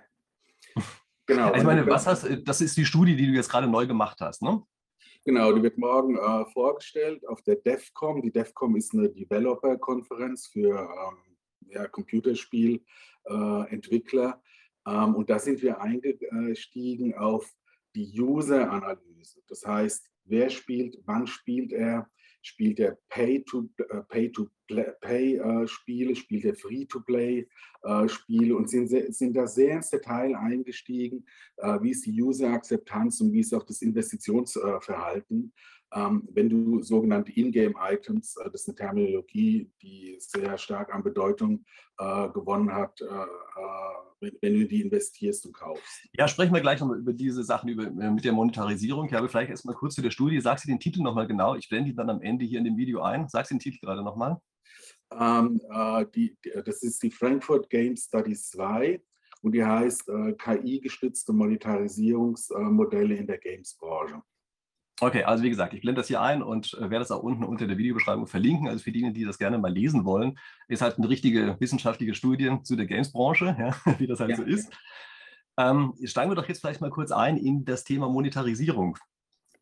Genau. 1.27 1.53
ich 1.53 1.63
meine, 1.63 1.85
was 1.85 2.07
hast, 2.07 2.27
das 2.43 2.61
ist 2.61 2.75
die 2.75 2.85
Studie, 2.85 3.15
die 3.15 3.27
du 3.27 3.33
jetzt 3.33 3.49
gerade 3.49 3.67
neu 3.67 3.85
gemacht 3.85 4.21
hast, 4.21 4.41
ne? 4.41 4.63
Genau, 5.23 5.53
die 5.53 5.61
wird 5.61 5.77
morgen 5.77 6.17
äh, 6.17 6.45
vorgestellt 6.51 7.27
auf 7.27 7.43
der 7.43 7.57
DEFCOM. 7.57 8.23
Die 8.23 8.31
DEFCOM 8.31 8.75
ist 8.75 8.95
eine 8.95 9.07
Developer-Konferenz 9.07 10.47
für 10.47 10.79
ähm, 10.79 11.37
ja, 11.69 11.87
Computerspiel 11.87 12.83
Entwickler. 13.25 14.41
Ähm, 14.87 15.15
und 15.15 15.29
da 15.29 15.39
sind 15.39 15.61
wir 15.61 15.81
eingestiegen 15.81 17.13
auf 17.15 17.51
die 17.95 18.19
User-Analyse. 18.19 19.41
Das 19.47 19.65
heißt, 19.65 20.09
wer 20.25 20.49
spielt, 20.49 20.97
wann 21.05 21.27
spielt 21.27 21.73
er, 21.73 22.09
spielt 22.41 22.79
er 22.79 22.97
Pay-to-Pay 23.09 24.03
Pay 24.09 24.31
to 24.31 24.49
Pay, 25.01 25.37
äh, 25.37 25.67
Spiele, 25.67 26.15
spielt 26.15 26.45
er 26.45 26.55
Free-to-Play 26.55 27.47
äh, 27.83 28.51
und 28.51 28.69
sind, 28.69 28.89
sind 29.13 29.35
da 29.35 29.45
sehr 29.47 29.75
ins 29.75 29.89
Detail 29.89 30.35
eingestiegen, 30.35 31.25
äh, 31.57 31.79
wie 31.81 31.91
ist 31.91 32.05
die 32.05 32.21
User-Akzeptanz 32.21 33.21
und 33.21 33.33
wie 33.33 33.41
ist 33.41 33.53
auch 33.53 33.65
das 33.65 33.81
Investitionsverhalten. 33.81 35.53
Ähm, 35.93 36.27
wenn 36.31 36.49
du 36.49 36.81
sogenannte 36.81 37.31
Ingame-Items, 37.33 38.37
äh, 38.37 38.49
das 38.49 38.61
ist 38.61 38.69
eine 38.69 38.75
Terminologie, 38.75 39.69
die 39.81 40.15
sehr 40.19 40.57
stark 40.57 40.93
an 40.93 41.03
Bedeutung 41.03 41.65
äh, 41.97 42.29
gewonnen 42.29 42.73
hat, 42.73 43.01
äh, 43.01 43.05
wenn, 44.21 44.37
wenn, 44.41 44.53
du 44.53 44.67
die 44.67 44.81
investierst 44.81 45.45
und 45.45 45.53
kaufst. 45.53 46.07
Ja, 46.13 46.27
sprechen 46.27 46.53
wir 46.53 46.61
gleich 46.61 46.79
nochmal 46.79 46.99
über 46.99 47.11
diese 47.11 47.43
Sachen 47.43 47.69
über, 47.69 47.89
mit 47.89 48.23
der 48.23 48.31
Monetarisierung. 48.31 49.07
Ich 49.07 49.13
habe 49.13 49.27
vielleicht 49.27 49.49
erstmal 49.49 49.75
kurz 49.75 49.95
zu 49.95 50.01
der 50.01 50.11
Studie. 50.11 50.39
Sagst 50.39 50.65
du 50.65 50.69
den 50.69 50.79
Titel 50.79 51.01
nochmal 51.01 51.27
genau? 51.27 51.55
Ich 51.55 51.67
blende 51.67 51.89
ihn 51.89 51.97
dann 51.97 52.09
am 52.09 52.21
Ende 52.21 52.45
hier 52.45 52.59
in 52.59 52.65
dem 52.65 52.77
Video 52.77 53.01
ein. 53.01 53.27
Sagst 53.27 53.51
du 53.51 53.55
den 53.55 53.59
Titel 53.59 53.85
gerade 53.85 54.03
nochmal? 54.03 54.39
Ähm, 55.11 55.59
äh, 55.69 56.05
die, 56.15 56.37
das 56.63 56.83
ist 56.83 57.03
die 57.03 57.11
Frankfurt 57.11 57.69
Game 57.69 57.97
Study 57.97 58.33
2 58.33 59.01
und 59.41 59.51
die 59.53 59.65
heißt 59.65 60.07
äh, 60.07 60.33
KI-gestützte 60.33 61.33
Monetarisierungsmodelle 61.33 63.15
in 63.15 63.27
der 63.27 63.39
Games-Branche. 63.39 64.21
Okay, 65.03 65.23
also 65.23 65.43
wie 65.43 65.49
gesagt, 65.49 65.73
ich 65.73 65.81
blende 65.81 65.99
das 65.99 66.07
hier 66.07 66.21
ein 66.21 66.43
und 66.43 66.75
äh, 66.75 66.81
werde 66.81 66.99
das 66.99 67.09
auch 67.09 67.23
unten 67.23 67.43
unter 67.43 67.65
der 67.65 67.79
Videobeschreibung 67.79 68.27
verlinken. 68.27 68.67
Also 68.67 68.83
für 68.83 68.91
diejenigen, 68.91 69.15
die 69.15 69.25
das 69.25 69.39
gerne 69.39 69.57
mal 69.57 69.73
lesen 69.73 70.05
wollen, 70.05 70.37
ist 70.67 70.83
halt 70.83 70.99
eine 70.99 71.09
richtige 71.09 71.57
wissenschaftliche 71.59 72.13
Studie 72.13 72.59
zu 72.61 72.75
der 72.75 72.85
Games-Branche, 72.85 73.55
ja, 73.57 73.75
wie 73.99 74.05
das 74.05 74.19
halt 74.19 74.29
ja. 74.29 74.35
so 74.37 74.43
ist. 74.43 74.71
Ähm, 75.57 75.95
steigen 76.03 76.29
wir 76.29 76.35
doch 76.35 76.47
jetzt 76.47 76.59
vielleicht 76.61 76.81
mal 76.81 76.91
kurz 76.91 77.11
ein 77.11 77.37
in 77.37 77.65
das 77.65 77.83
Thema 77.83 78.09
Monetarisierung. 78.09 78.95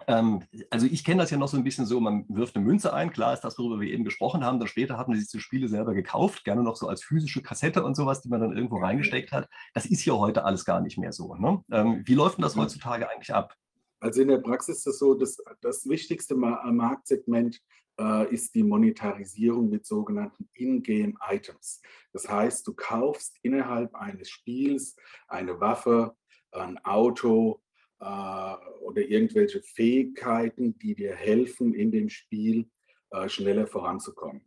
Ähm, 0.07 0.43
also 0.71 0.85
ich 0.87 1.05
kenne 1.05 1.21
das 1.21 1.31
ja 1.31 1.37
noch 1.37 1.47
so 1.47 1.55
ein 1.55 1.63
bisschen 1.63 1.85
so, 1.85 2.01
man 2.01 2.25
wirft 2.27 2.57
eine 2.57 2.65
Münze 2.65 2.93
ein, 2.93 3.13
klar 3.13 3.33
ist 3.33 3.41
das, 3.41 3.57
worüber 3.57 3.79
wir 3.79 3.93
eben 3.93 4.03
gesprochen 4.03 4.43
haben, 4.43 4.59
dann 4.59 4.67
später 4.67 4.97
hat 4.97 5.07
man 5.07 5.17
sich 5.17 5.29
die 5.29 5.39
Spiele 5.39 5.69
selber 5.69 5.93
gekauft, 5.93 6.43
gerne 6.43 6.63
noch 6.63 6.75
so 6.75 6.89
als 6.89 7.01
physische 7.01 7.41
Kassette 7.41 7.81
und 7.81 7.95
sowas, 7.95 8.21
die 8.21 8.27
man 8.29 8.41
dann 8.41 8.57
irgendwo 8.57 8.77
reingesteckt 8.77 9.31
hat. 9.31 9.47
Das 9.73 9.85
ist 9.85 10.03
ja 10.03 10.15
heute 10.15 10.43
alles 10.43 10.65
gar 10.65 10.81
nicht 10.81 10.97
mehr 10.97 11.13
so. 11.13 11.33
Ne? 11.35 11.63
Ähm, 11.71 12.03
wie 12.05 12.15
läuft 12.15 12.39
denn 12.39 12.43
das 12.43 12.57
heutzutage 12.57 13.09
eigentlich 13.09 13.33
ab? 13.33 13.55
Also 13.99 14.21
in 14.21 14.29
der 14.29 14.37
Praxis 14.37 14.77
ist 14.77 14.87
es 14.87 14.99
so, 14.99 15.13
dass 15.13 15.37
das 15.61 15.87
wichtigste 15.87 16.33
äh, 16.33 16.71
Marktsegment 16.71 17.61
äh, 17.99 18.33
ist 18.33 18.55
die 18.55 18.63
Monetarisierung 18.63 19.69
mit 19.69 19.85
sogenannten 19.85 20.49
In-Game-Items. 20.53 21.81
Das 22.13 22.29
heißt, 22.29 22.65
du 22.65 22.73
kaufst 22.73 23.37
innerhalb 23.41 23.93
eines 23.95 24.29
Spiels 24.29 24.95
eine 25.27 25.59
Waffe, 25.59 26.15
ein 26.51 26.77
Auto 26.85 27.61
äh, 27.99 28.05
oder 28.05 29.01
irgendwelche 29.01 29.61
Fähigkeiten, 29.61 30.77
die 30.79 30.95
dir 30.95 31.13
helfen, 31.13 31.73
in 31.73 31.91
dem 31.91 32.09
Spiel 32.09 32.69
äh, 33.11 33.27
schneller 33.27 33.67
voranzukommen. 33.67 34.45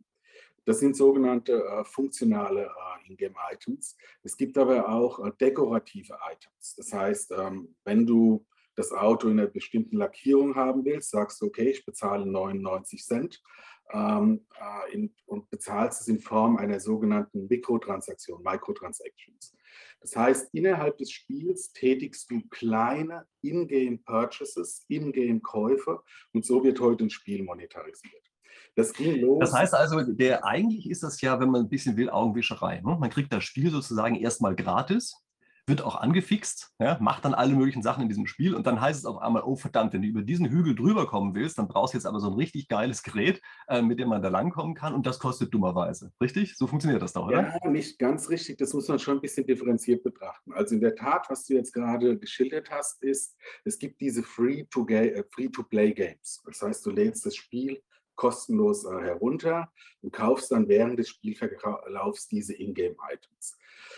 Das 0.65 0.79
sind 0.79 0.95
sogenannte 0.95 1.63
äh, 1.63 1.83
funktionale 1.83 2.63
äh, 2.63 3.07
In-Game-Items. 3.07 3.97
Es 4.23 4.35
gibt 4.35 4.57
aber 4.57 4.89
auch 4.89 5.29
dekorative 5.37 6.17
Items. 6.31 6.75
Das 6.75 6.91
heißt, 6.91 7.31
ähm, 7.37 7.75
wenn 7.83 8.07
du 8.07 8.45
das 8.75 8.91
Auto 8.91 9.27
in 9.27 9.39
einer 9.39 9.49
bestimmten 9.49 9.97
Lackierung 9.97 10.55
haben 10.55 10.85
willst, 10.85 11.11
sagst 11.11 11.41
du, 11.41 11.47
okay, 11.47 11.69
ich 11.69 11.85
bezahle 11.85 12.25
99 12.25 13.03
Cent 13.03 13.41
ähm, 13.91 14.45
äh, 14.59 14.93
in, 14.93 15.13
und 15.25 15.49
bezahlst 15.49 16.01
es 16.01 16.07
in 16.07 16.19
Form 16.19 16.57
einer 16.57 16.79
sogenannten 16.79 17.47
Mikrotransaktion, 17.47 18.41
Microtransactions. 18.43 19.55
Das 20.01 20.15
heißt, 20.15 20.49
innerhalb 20.53 20.97
des 20.97 21.11
Spiels 21.11 21.71
tätigst 21.73 22.29
du 22.29 22.41
kleine 22.49 23.25
In-Game-Purchases, 23.41 24.85
In-Game-Käufe 24.87 26.01
und 26.33 26.45
so 26.45 26.63
wird 26.63 26.79
heute 26.79 27.05
ein 27.05 27.09
Spiel 27.09 27.43
monetarisiert. 27.43 28.23
Das 28.75 28.93
ging 28.93 29.21
los. 29.21 29.39
Das 29.39 29.53
heißt 29.53 29.73
also, 29.73 30.01
der, 30.01 30.45
eigentlich 30.45 30.89
ist 30.89 31.03
das 31.03 31.21
ja, 31.21 31.39
wenn 31.39 31.49
man 31.49 31.61
ein 31.61 31.69
bisschen 31.69 31.95
will, 31.95 32.09
Augenwischerei. 32.09 32.81
Ne? 32.81 32.97
Man 32.99 33.09
kriegt 33.09 33.31
das 33.31 33.43
Spiel 33.43 33.69
sozusagen 33.69 34.15
erstmal 34.15 34.55
gratis 34.55 35.22
wird 35.65 35.81
auch 35.81 35.95
angefixt, 35.95 36.73
ja, 36.79 36.97
macht 36.99 37.23
dann 37.23 37.33
alle 37.33 37.55
möglichen 37.55 37.81
Sachen 37.81 38.03
in 38.03 38.09
diesem 38.09 38.27
Spiel 38.27 38.53
und 38.53 38.67
dann 38.67 38.81
heißt 38.81 38.99
es 38.99 39.05
auf 39.05 39.19
einmal, 39.19 39.43
oh 39.43 39.55
verdammt, 39.55 39.93
wenn 39.93 40.01
du 40.01 40.09
über 40.09 40.21
diesen 40.21 40.49
Hügel 40.49 40.75
drüber 40.75 41.07
kommen 41.07 41.35
willst, 41.35 41.57
dann 41.57 41.69
brauchst 41.69 41.93
du 41.93 41.97
jetzt 41.97 42.05
aber 42.05 42.19
so 42.19 42.27
ein 42.27 42.33
richtig 42.33 42.67
geiles 42.67 43.01
Gerät, 43.01 43.41
äh, 43.67 43.81
mit 43.81 43.97
dem 43.99 44.09
man 44.09 44.21
da 44.21 44.27
langkommen 44.27 44.75
kann 44.75 44.93
und 44.93 45.07
das 45.07 45.19
kostet 45.19 45.53
dummerweise. 45.53 46.11
Richtig? 46.21 46.57
So 46.57 46.67
funktioniert 46.67 47.01
das 47.01 47.13
doch, 47.13 47.27
oder? 47.27 47.57
Ja, 47.63 47.69
nicht 47.69 47.97
ganz 47.97 48.29
richtig. 48.29 48.57
Das 48.57 48.73
muss 48.73 48.89
man 48.89 48.99
schon 48.99 49.19
ein 49.19 49.21
bisschen 49.21 49.47
differenziert 49.47 50.03
betrachten. 50.03 50.51
Also 50.53 50.75
in 50.75 50.81
der 50.81 50.95
Tat, 50.95 51.29
was 51.29 51.45
du 51.45 51.53
jetzt 51.53 51.71
gerade 51.71 52.17
geschildert 52.17 52.69
hast, 52.69 53.01
ist, 53.01 53.37
es 53.63 53.79
gibt 53.79 54.01
diese 54.01 54.21
Free-to-Play-Games. 54.23 56.41
Äh, 56.43 56.47
das 56.47 56.61
heißt, 56.61 56.85
du 56.85 56.91
lädst 56.91 57.25
das 57.25 57.35
Spiel 57.35 57.81
kostenlos 58.15 58.85
äh, 58.85 59.01
herunter 59.01 59.71
und 60.01 60.11
kaufst 60.11 60.51
dann 60.51 60.67
während 60.67 60.99
des 60.99 61.09
Spielverlaufs 61.09 62.27
diese 62.27 62.53
Ingame-Items. 62.53 63.57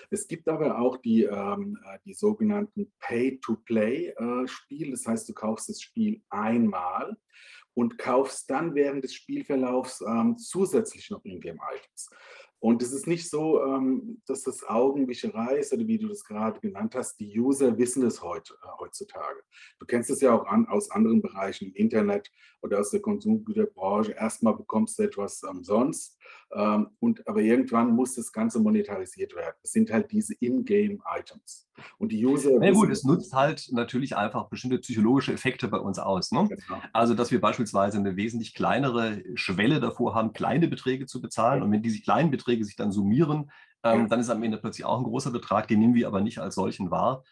Es 0.10 0.28
gibt 0.28 0.48
aber 0.48 0.80
auch 0.80 0.98
die, 0.98 1.24
ähm, 1.24 1.78
äh, 1.86 2.00
die 2.06 2.14
sogenannten 2.14 2.91
Pay-to-Play-Spiele. 3.00 4.88
Äh, 4.88 4.91
das 4.91 5.08
heißt, 5.08 5.30
du 5.30 5.34
kaufst 5.34 5.70
das 5.70 5.82
Spiel 5.82 6.22
einmal 6.30 7.18
und 7.74 7.98
kaufst 7.98 8.50
dann 8.50 8.74
während 8.76 9.04
des 9.04 9.14
Spielverlaufs 9.14 10.02
ähm, 10.02 10.38
zusätzlich 10.38 11.10
noch 11.10 11.24
Ingame-Items. 11.26 12.10
Und 12.60 12.82
es 12.82 12.93
ist 12.93 13.06
nicht 13.06 13.30
so, 13.30 13.62
ähm, 13.64 14.22
dass 14.26 14.41
das 14.41 14.64
Augenwischerei 14.64 15.58
ist 15.58 15.72
oder 15.72 15.86
wie 15.86 16.00
du 16.00 16.08
das 16.08 16.24
gerade 16.24 16.60
genannt 16.60 16.96
hast. 16.96 17.20
Die 17.20 17.39
User 17.39 17.78
wissen 17.78 18.04
es 18.04 18.24
heute, 18.24 18.56
äh, 18.56 18.68
heutzutage. 18.80 19.43
Du 19.78 19.86
kennst 19.86 20.10
es 20.10 20.22
ja 20.22 20.34
auch 20.34 20.48
an, 20.48 20.68
aus 20.68 20.89
anderen 20.89 21.22
Bereichen, 21.22 21.74
Internet 21.74 22.32
oder 22.62 22.80
aus 22.80 22.89
der 22.89 23.02
Konsumgüterbranche. 23.02 24.14
Erstmal 24.14 24.56
bekommst 24.56 24.98
du 24.98 25.04
etwas 25.04 25.43
umsonst 25.43 26.18
ähm, 26.53 26.88
und, 26.99 27.28
aber 27.28 27.41
irgendwann 27.41 27.91
muss 27.91 28.15
das 28.15 28.32
Ganze 28.32 28.59
monetarisiert 28.59 29.36
werden. 29.36 29.55
Das 29.61 29.71
sind 29.71 29.91
halt 29.91 30.11
diese 30.11 30.34
In-Game-Items. 30.36 31.67
Und 31.97 32.11
die 32.11 32.26
User. 32.26 32.51
Na 32.59 32.71
gut, 32.71 32.89
es 32.89 33.03
nutzt 33.03 33.34
halt 33.34 33.67
natürlich 33.71 34.15
einfach 34.15 34.47
bestimmte 34.47 34.80
psychologische 34.80 35.34
Effekte 35.34 35.67
bei 35.67 35.78
uns 35.78 35.99
aus. 35.99 36.32
Ne? 36.32 36.47
Genau. 36.47 36.82
Also, 36.93 37.13
dass 37.13 37.32
wir 37.32 37.41
beispielsweise 37.41 37.97
eine 37.97 38.15
wesentlich 38.15 38.53
kleinere 38.53 39.21
Schwelle 39.36 39.80
davor 39.80 40.15
haben, 40.15 40.32
kleine 40.32 40.67
Beträge 40.67 41.05
zu 41.05 41.21
bezahlen. 41.21 41.61
Und 41.63 41.71
wenn 41.71 41.82
diese 41.82 42.01
kleinen 42.01 42.32
Beträge 42.32 42.63
sich 42.63 42.76
dann 42.78 42.91
summieren, 42.91 43.51
ähm, 43.84 44.01
ja. 44.01 44.07
dann 44.07 44.19
ist 44.19 44.30
am 44.30 44.41
Ende 44.41 44.57
plötzlich 44.57 44.86
auch 44.86 44.97
ein 44.97 45.03
großer 45.03 45.32
Betrag, 45.32 45.67
den 45.67 45.80
nehmen 45.80 45.95
wir 45.95 46.07
aber 46.07 46.21
nicht 46.21 46.39
als 46.39 46.55
solchen 46.55 46.91
wahr. 46.91 47.23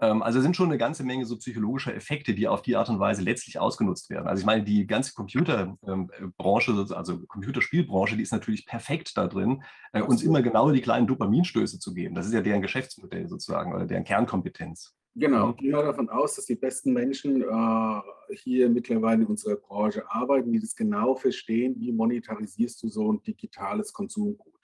Ähm, 0.00 0.22
also 0.22 0.40
sind 0.40 0.56
schon 0.56 0.68
eine 0.68 0.78
ganze 0.78 1.04
Menge 1.04 1.26
so 1.26 1.36
psychologischer 1.36 1.94
Effekte, 1.94 2.34
die 2.34 2.48
auf 2.48 2.62
die 2.62 2.76
Art 2.76 2.88
und 2.88 2.98
Weise 2.98 3.22
letztlich 3.22 3.58
ausgenutzt 3.58 4.08
werden. 4.10 4.26
Also 4.26 4.40
ich 4.40 4.46
meine, 4.46 4.64
die 4.64 4.86
ganze 4.86 5.12
Computerbranche, 5.14 6.70
ähm, 6.70 6.86
also 6.94 7.20
Computerspielbranche, 7.26 8.16
die 8.16 8.22
ist 8.22 8.32
natürlich 8.32 8.66
perfekt 8.66 9.16
da 9.16 9.26
drin, 9.26 9.62
äh, 9.92 10.02
uns 10.02 10.22
immer 10.22 10.42
genau 10.42 10.70
die 10.70 10.80
kleinen 10.80 11.06
Dopaminstöße 11.06 11.78
zu 11.78 11.92
geben. 11.92 12.14
Das 12.14 12.26
ist 12.26 12.32
ja 12.32 12.40
deren 12.40 12.62
Geschäftsmodell 12.62 13.28
sozusagen 13.28 13.74
oder 13.74 13.86
deren 13.86 14.04
Kernkompetenz. 14.04 14.94
Genau, 15.16 15.50
ich 15.50 15.56
gehe 15.56 15.72
mal 15.72 15.84
davon 15.84 16.08
aus, 16.08 16.36
dass 16.36 16.46
die 16.46 16.54
besten 16.54 16.92
Menschen 16.92 17.42
äh, 17.42 18.00
hier 18.36 18.70
mittlerweile 18.70 19.22
in 19.22 19.26
unserer 19.26 19.56
Branche 19.56 20.04
arbeiten, 20.08 20.52
die 20.52 20.60
das 20.60 20.76
genau 20.76 21.16
verstehen, 21.16 21.74
wie 21.78 21.92
monetarisierst 21.92 22.82
du 22.82 22.88
so 22.88 23.12
ein 23.12 23.22
digitales 23.22 23.92
Konsumgut. 23.92 24.59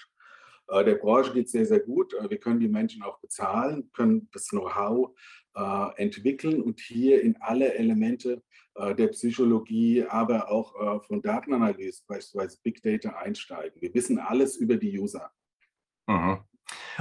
Äh, 0.69 0.85
der 0.85 0.97
Branche 0.97 1.33
geht 1.33 1.47
es 1.47 1.53
sehr, 1.53 1.67
sehr 1.67 1.81
gut. 1.81 2.14
Äh, 2.14 2.31
wir 2.31 2.39
können 2.39 2.61
die 2.61 2.69
Menschen 2.69 3.03
auch 3.03 3.19
bezahlen, 3.21 3.91
können 3.93 4.29
das 4.33 4.49
Know-how 4.49 5.17
äh, 5.55 6.03
entwickeln 6.03 6.62
und 6.62 6.81
hier 6.81 7.23
in 7.23 7.37
alle 7.41 7.75
Elemente 7.75 8.43
der 8.79 9.09
Psychologie, 9.09 10.05
aber 10.07 10.51
auch 10.51 11.03
von 11.07 11.23
Datenanalyse, 11.23 12.03
beispielsweise 12.07 12.59
Big 12.62 12.83
Data, 12.83 13.09
einsteigen. 13.09 13.81
Wir 13.81 13.95
wissen 13.95 14.19
alles 14.19 14.59
über 14.59 14.77
die 14.77 15.01
User. 15.01 15.31
Mhm. 16.07 16.41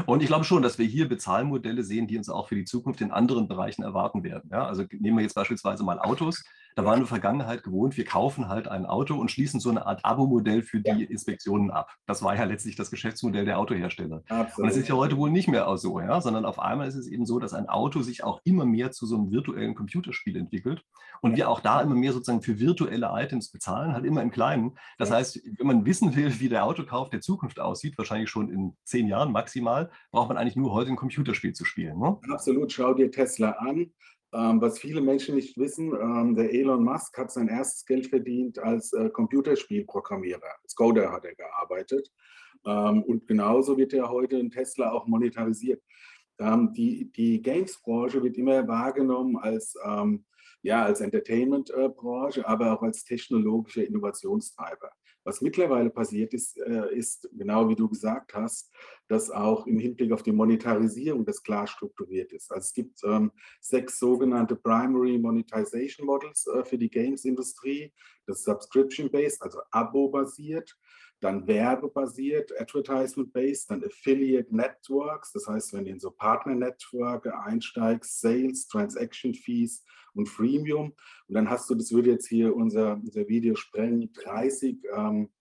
Und 0.06 0.22
ich 0.22 0.28
glaube 0.28 0.46
schon, 0.46 0.64
dass 0.64 0.80
wir 0.80 0.86
hier 0.86 1.10
Bezahlmodelle 1.10 1.84
sehen, 1.84 2.08
die 2.08 2.18
uns 2.18 2.30
auch 2.30 2.48
für 2.48 2.56
die 2.56 2.64
Zukunft 2.64 3.02
in 3.02 3.12
anderen 3.12 3.50
Bereichen 3.50 3.84
erwarten 3.84 4.24
werden. 4.24 4.50
Ja, 4.54 4.66
also 4.66 4.86
nehmen 4.90 5.18
wir 5.18 5.24
jetzt 5.24 5.36
beispielsweise 5.36 5.84
mal 5.84 6.00
Autos. 6.00 6.46
Da 6.76 6.84
waren 6.84 6.92
wir 6.92 6.96
in 6.96 7.02
der 7.02 7.08
Vergangenheit 7.08 7.64
gewohnt, 7.64 7.96
wir 7.96 8.04
kaufen 8.04 8.50
halt 8.50 8.68
ein 8.68 8.86
Auto 8.86 9.16
und 9.16 9.32
schließen 9.32 9.62
so 9.62 9.70
eine 9.70 9.86
Art 9.86 10.04
Abo-Modell 10.04 10.62
für 10.62 10.82
die 10.82 10.90
ja. 10.90 11.10
Inspektionen 11.10 11.72
ab. 11.72 11.96
Das 12.06 12.22
war 12.22 12.36
ja 12.36 12.44
letztlich 12.44 12.76
das 12.76 12.92
Geschäftsmodell 12.92 13.46
der 13.46 13.60
Autohersteller. 13.60 14.24
Absolut. 14.28 14.58
Und 14.58 14.68
das 14.68 14.78
ist 14.78 14.90
ja 14.90 14.96
heute 14.96 15.16
wohl 15.16 15.32
nicht 15.32 15.48
mehr 15.48 15.66
so, 15.78 16.02
ja, 16.02 16.20
sondern 16.20 16.44
auf 16.44 16.60
einmal 16.60 16.88
ist 16.88 16.96
es 16.96 17.08
eben 17.08 17.26
so, 17.26 17.40
dass 17.40 17.54
ein 17.54 17.70
Auto 17.70 18.02
sich 18.02 18.24
auch 18.26 18.42
immer 18.44 18.66
mehr 18.66 18.92
zu 18.92 19.06
so 19.06 19.16
einem 19.16 19.32
virtuellen 19.32 19.74
Computerspiel 19.74 20.36
entwickelt 20.36 20.84
und 21.22 21.38
wir 21.38 21.50
auch 21.50 21.62
da 21.62 21.82
immer 21.82 21.96
mehr 21.96 22.12
sozusagen 22.12 22.42
für 22.42 22.60
virtuelle 22.60 23.10
Items 23.14 23.52
bezahlen, 23.52 23.94
halt 23.94 24.06
immer 24.06 24.22
im 24.22 24.32
Kleinen. 24.32 24.78
Das 24.98 25.10
ja. 25.10 25.16
heißt, 25.16 25.42
wenn 25.58 25.68
man 25.68 25.86
wissen 25.86 26.16
will, 26.16 26.40
wie 26.40 26.50
der 26.50 26.66
Autokauf 26.66 27.10
der 27.10 27.22
Zukunft 27.22 27.60
aussieht, 27.60 27.98
wahrscheinlich 27.98 28.30
schon 28.30 28.50
in 28.50 28.76
zehn 28.84 29.08
Jahren 29.08 29.32
maximal, 29.32 29.90
braucht 30.12 30.28
man 30.28 30.38
eigentlich 30.38 30.58
nur 30.58 30.74
heute 30.74 30.90
ein 30.90 30.98
Computerspiel 30.98 31.54
zu 31.54 31.64
spielen. 31.64 32.00
Ne? 32.00 32.18
Absolut, 32.30 32.72
schau 32.74 32.94
dir 32.94 33.10
Tesla 33.12 33.52
an. 33.52 33.92
Ähm, 34.36 34.60
was 34.60 34.80
viele 34.80 35.00
Menschen 35.00 35.36
nicht 35.36 35.58
wissen, 35.58 35.94
ähm, 35.94 36.36
der 36.36 36.54
Elon 36.54 36.84
Musk 36.84 37.18
hat 37.18 37.32
sein 37.32 37.48
erstes 37.48 37.86
Geld 37.86 38.08
verdient 38.08 38.60
als 38.60 38.92
äh, 38.92 39.10
Computerspielprogrammierer. 39.10 40.52
Als 40.62 40.76
Coder 40.76 41.10
hat 41.12 41.24
er 41.24 41.36
gearbeitet. 41.36 42.12
Ähm, 42.66 43.04
und 43.04 43.28
genauso 43.28 43.78
wird 43.78 43.94
er 43.94 44.10
heute 44.10 44.38
in 44.38 44.50
Tesla 44.50 44.92
auch 44.92 45.08
monetarisiert. 45.08 45.82
Ähm, 46.38 46.74
die 46.74 47.10
die 47.14 47.42
Games-Branche 47.42 48.22
wird 48.22 48.36
immer 48.36 48.68
wahrgenommen 48.68 49.38
als, 49.38 49.74
ähm, 49.86 50.26
ja, 50.62 50.84
als 50.84 51.00
Entertainment-Branche, 51.00 52.46
aber 52.46 52.74
auch 52.74 52.82
als 52.82 53.06
technologischer 53.06 53.88
Innovationstreiber. 53.88 54.92
Was 55.26 55.42
mittlerweile 55.42 55.90
passiert 55.90 56.36
ist, 56.36 56.58
äh, 56.60 56.96
ist, 56.96 57.28
genau 57.34 57.68
wie 57.68 57.76
du 57.76 57.90
gesagt 57.90 58.36
hast, 58.36 58.72
dass 59.08 59.32
auch 59.32 59.66
im 59.66 59.80
Hinblick 59.80 60.12
auf 60.12 60.22
die 60.22 60.32
Monetarisierung 60.32 61.26
das 61.26 61.42
klar 61.42 61.66
strukturiert 61.66 62.32
ist. 62.32 62.52
Also 62.52 62.66
es 62.66 62.74
gibt 62.74 63.04
ähm, 63.04 63.32
sechs 63.60 63.98
sogenannte 63.98 64.56
Primary 64.56 65.18
Monetization 65.18 66.06
Models 66.06 66.46
äh, 66.48 66.64
für 66.64 66.78
die 66.78 66.92
Games-Industrie. 66.92 67.92
Das 68.28 68.38
ist 68.38 68.46
Subscription-based, 68.46 69.42
also 69.42 69.62
Abo-basiert 69.72 70.78
dann 71.26 71.48
werbebasiert, 71.48 72.52
Advertisement-based, 72.60 73.72
dann 73.72 73.84
Affiliate 73.84 74.56
Networks, 74.56 75.32
das 75.32 75.48
heißt, 75.48 75.74
wenn 75.74 75.86
du 75.86 75.92
in 75.92 76.00
so 76.00 76.12
Partner-Networks 76.12 77.28
einsteigst, 77.28 78.22
Sales, 78.22 78.68
Transaction 78.68 79.34
Fees 79.34 79.84
und 80.14 80.30
Freemium. 80.30 80.94
Und 81.28 81.36
dann 81.36 81.50
hast 81.50 81.68
du, 81.68 81.74
das 81.74 81.92
würde 81.92 82.12
jetzt 82.12 82.28
hier 82.28 82.56
unser, 82.56 82.94
unser 82.94 83.28
Video 83.28 83.56
sprengen, 83.56 84.14
30 84.24 84.78
ähm, 84.96 85.32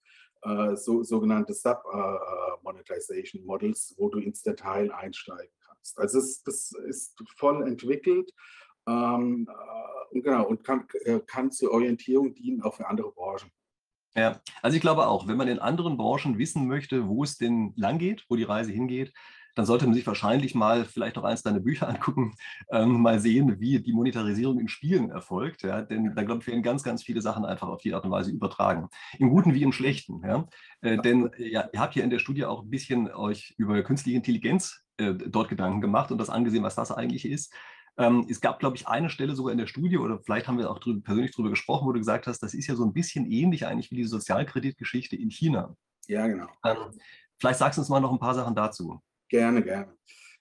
äh, 0.40 0.74
so, 0.74 1.02
sogenannte 1.02 1.52
Sub-Monetization 1.52 3.42
äh, 3.42 3.46
Models, 3.46 3.94
wo 3.98 4.08
du 4.08 4.20
ins 4.20 4.42
Detail 4.42 4.90
einsteigen 4.90 5.52
kannst. 5.66 5.98
Also 5.98 6.18
es, 6.18 6.42
das 6.44 6.72
ist 6.86 7.22
voll 7.36 7.62
entwickelt. 7.68 8.32
Ähm, 8.86 9.46
äh, 9.50 10.14
und 10.14 10.22
genau, 10.22 10.46
und 10.46 10.64
kann, 10.64 10.86
äh, 11.04 11.20
kann 11.20 11.52
zur 11.52 11.72
Orientierung 11.72 12.32
dienen, 12.32 12.62
auch 12.62 12.74
für 12.74 12.88
andere 12.88 13.12
Branchen. 13.12 13.50
Ja, 14.16 14.40
also 14.62 14.76
ich 14.76 14.80
glaube 14.80 15.08
auch, 15.08 15.26
wenn 15.26 15.36
man 15.36 15.48
in 15.48 15.58
anderen 15.58 15.96
Branchen 15.96 16.38
wissen 16.38 16.68
möchte, 16.68 17.08
wo 17.08 17.24
es 17.24 17.36
denn 17.36 17.72
lang 17.76 17.98
geht, 17.98 18.24
wo 18.28 18.36
die 18.36 18.44
Reise 18.44 18.70
hingeht, 18.70 19.12
dann 19.54 19.66
sollte 19.66 19.86
man 19.86 19.94
sich 19.94 20.06
wahrscheinlich 20.06 20.54
mal 20.54 20.84
vielleicht 20.84 21.16
auch 21.18 21.24
eins 21.24 21.42
deiner 21.42 21.60
Bücher 21.60 21.88
angucken, 21.88 22.34
ähm, 22.70 23.00
mal 23.00 23.20
sehen, 23.20 23.60
wie 23.60 23.80
die 23.80 23.92
Monetarisierung 23.92 24.58
in 24.58 24.68
Spielen 24.68 25.10
erfolgt. 25.10 25.62
Ja? 25.62 25.82
Denn 25.82 26.14
da, 26.14 26.22
glaube 26.22 26.40
ich, 26.40 26.46
werden 26.46 26.62
ganz, 26.62 26.82
ganz 26.82 27.02
viele 27.02 27.22
Sachen 27.22 27.44
einfach 27.44 27.68
auf 27.68 27.80
die 27.80 27.94
Art 27.94 28.04
und 28.04 28.10
Weise 28.10 28.30
übertragen. 28.30 28.88
Im 29.18 29.30
Guten 29.30 29.54
wie 29.54 29.62
im 29.62 29.72
Schlechten. 29.72 30.22
Ja? 30.24 30.46
Äh, 30.80 30.98
denn 30.98 31.30
ja, 31.38 31.68
ihr 31.72 31.80
habt 31.80 31.94
hier 31.94 32.04
in 32.04 32.10
der 32.10 32.18
Studie 32.18 32.44
auch 32.44 32.62
ein 32.62 32.70
bisschen 32.70 33.12
euch 33.12 33.54
über 33.56 33.82
künstliche 33.82 34.16
Intelligenz 34.16 34.82
äh, 34.96 35.14
dort 35.14 35.48
Gedanken 35.48 35.80
gemacht 35.80 36.10
und 36.12 36.18
das 36.18 36.30
angesehen, 36.30 36.62
was 36.62 36.76
das 36.76 36.90
eigentlich 36.90 37.24
ist. 37.24 37.52
Ähm, 37.96 38.26
es 38.28 38.40
gab, 38.40 38.58
glaube 38.58 38.76
ich, 38.76 38.88
eine 38.88 39.08
Stelle 39.08 39.34
sogar 39.34 39.52
in 39.52 39.58
der 39.58 39.66
Studie, 39.66 39.98
oder 39.98 40.18
vielleicht 40.18 40.48
haben 40.48 40.58
wir 40.58 40.70
auch 40.70 40.78
drüber, 40.78 41.00
persönlich 41.02 41.32
darüber 41.32 41.50
gesprochen, 41.50 41.86
wo 41.86 41.92
du 41.92 41.98
gesagt 41.98 42.26
hast, 42.26 42.40
das 42.40 42.54
ist 42.54 42.66
ja 42.66 42.74
so 42.74 42.84
ein 42.84 42.92
bisschen 42.92 43.30
ähnlich 43.30 43.66
eigentlich 43.66 43.90
wie 43.90 43.96
die 43.96 44.04
Sozialkreditgeschichte 44.04 45.16
in 45.16 45.30
China. 45.30 45.76
Ja, 46.08 46.26
genau. 46.26 46.48
Ähm, 46.64 46.76
vielleicht 47.38 47.58
sagst 47.58 47.78
du 47.78 47.82
uns 47.82 47.88
mal 47.88 48.00
noch 48.00 48.12
ein 48.12 48.18
paar 48.18 48.34
Sachen 48.34 48.54
dazu. 48.54 49.00
Gerne, 49.28 49.62
gerne. 49.62 49.92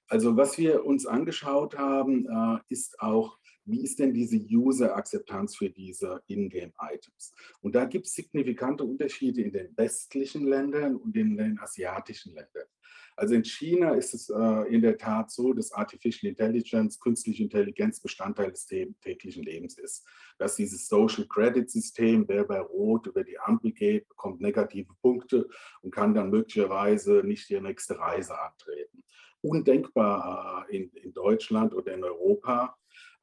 Also 0.07 0.35
was 0.35 0.57
wir 0.57 0.85
uns 0.85 1.05
angeschaut 1.05 1.77
haben, 1.77 2.27
äh, 2.27 2.59
ist 2.69 2.99
auch, 2.99 3.37
wie 3.65 3.83
ist 3.83 3.97
denn 3.99 4.13
diese 4.13 4.37
User-Akzeptanz 4.37 5.55
für 5.55 5.69
diese 5.69 6.21
Ingame-Items? 6.27 7.33
Und 7.61 7.75
da 7.75 7.85
gibt 7.85 8.07
es 8.07 8.13
signifikante 8.13 8.83
Unterschiede 8.83 9.41
in 9.41 9.53
den 9.53 9.77
westlichen 9.77 10.45
Ländern 10.45 10.97
und 10.97 11.15
in 11.15 11.37
den 11.37 11.57
asiatischen 11.59 12.33
Ländern. 12.33 12.67
Also 13.15 13.35
in 13.35 13.43
China 13.43 13.91
ist 13.91 14.13
es 14.13 14.29
äh, 14.29 14.73
in 14.73 14.81
der 14.81 14.97
Tat 14.97 15.31
so, 15.31 15.53
dass 15.53 15.71
Artificial 15.71 16.29
Intelligence, 16.29 16.99
künstliche 16.99 17.43
Intelligenz 17.43 17.99
Bestandteil 17.99 18.51
des 18.51 18.65
täglichen 18.65 19.43
Lebens 19.43 19.77
ist. 19.77 20.05
Dass 20.37 20.55
dieses 20.55 20.87
Social 20.87 21.27
Credit 21.27 21.69
System, 21.69 22.27
wer 22.27 22.43
bei 22.43 22.59
Rot 22.59 23.07
über 23.07 23.23
die 23.23 23.39
Ampel 23.39 23.71
geht, 23.71 24.07
bekommt 24.09 24.41
negative 24.41 24.93
Punkte 25.01 25.47
und 25.81 25.91
kann 25.91 26.13
dann 26.13 26.29
möglicherweise 26.29 27.21
nicht 27.23 27.49
die 27.49 27.59
nächste 27.59 27.99
Reise 27.99 28.39
antreten. 28.39 29.03
Undenkbar 29.41 30.65
äh, 30.69 30.77
in, 30.77 30.89
in 30.91 31.13
Deutschland 31.13 31.73
oder 31.73 31.93
in 31.93 32.03
Europa. 32.03 32.75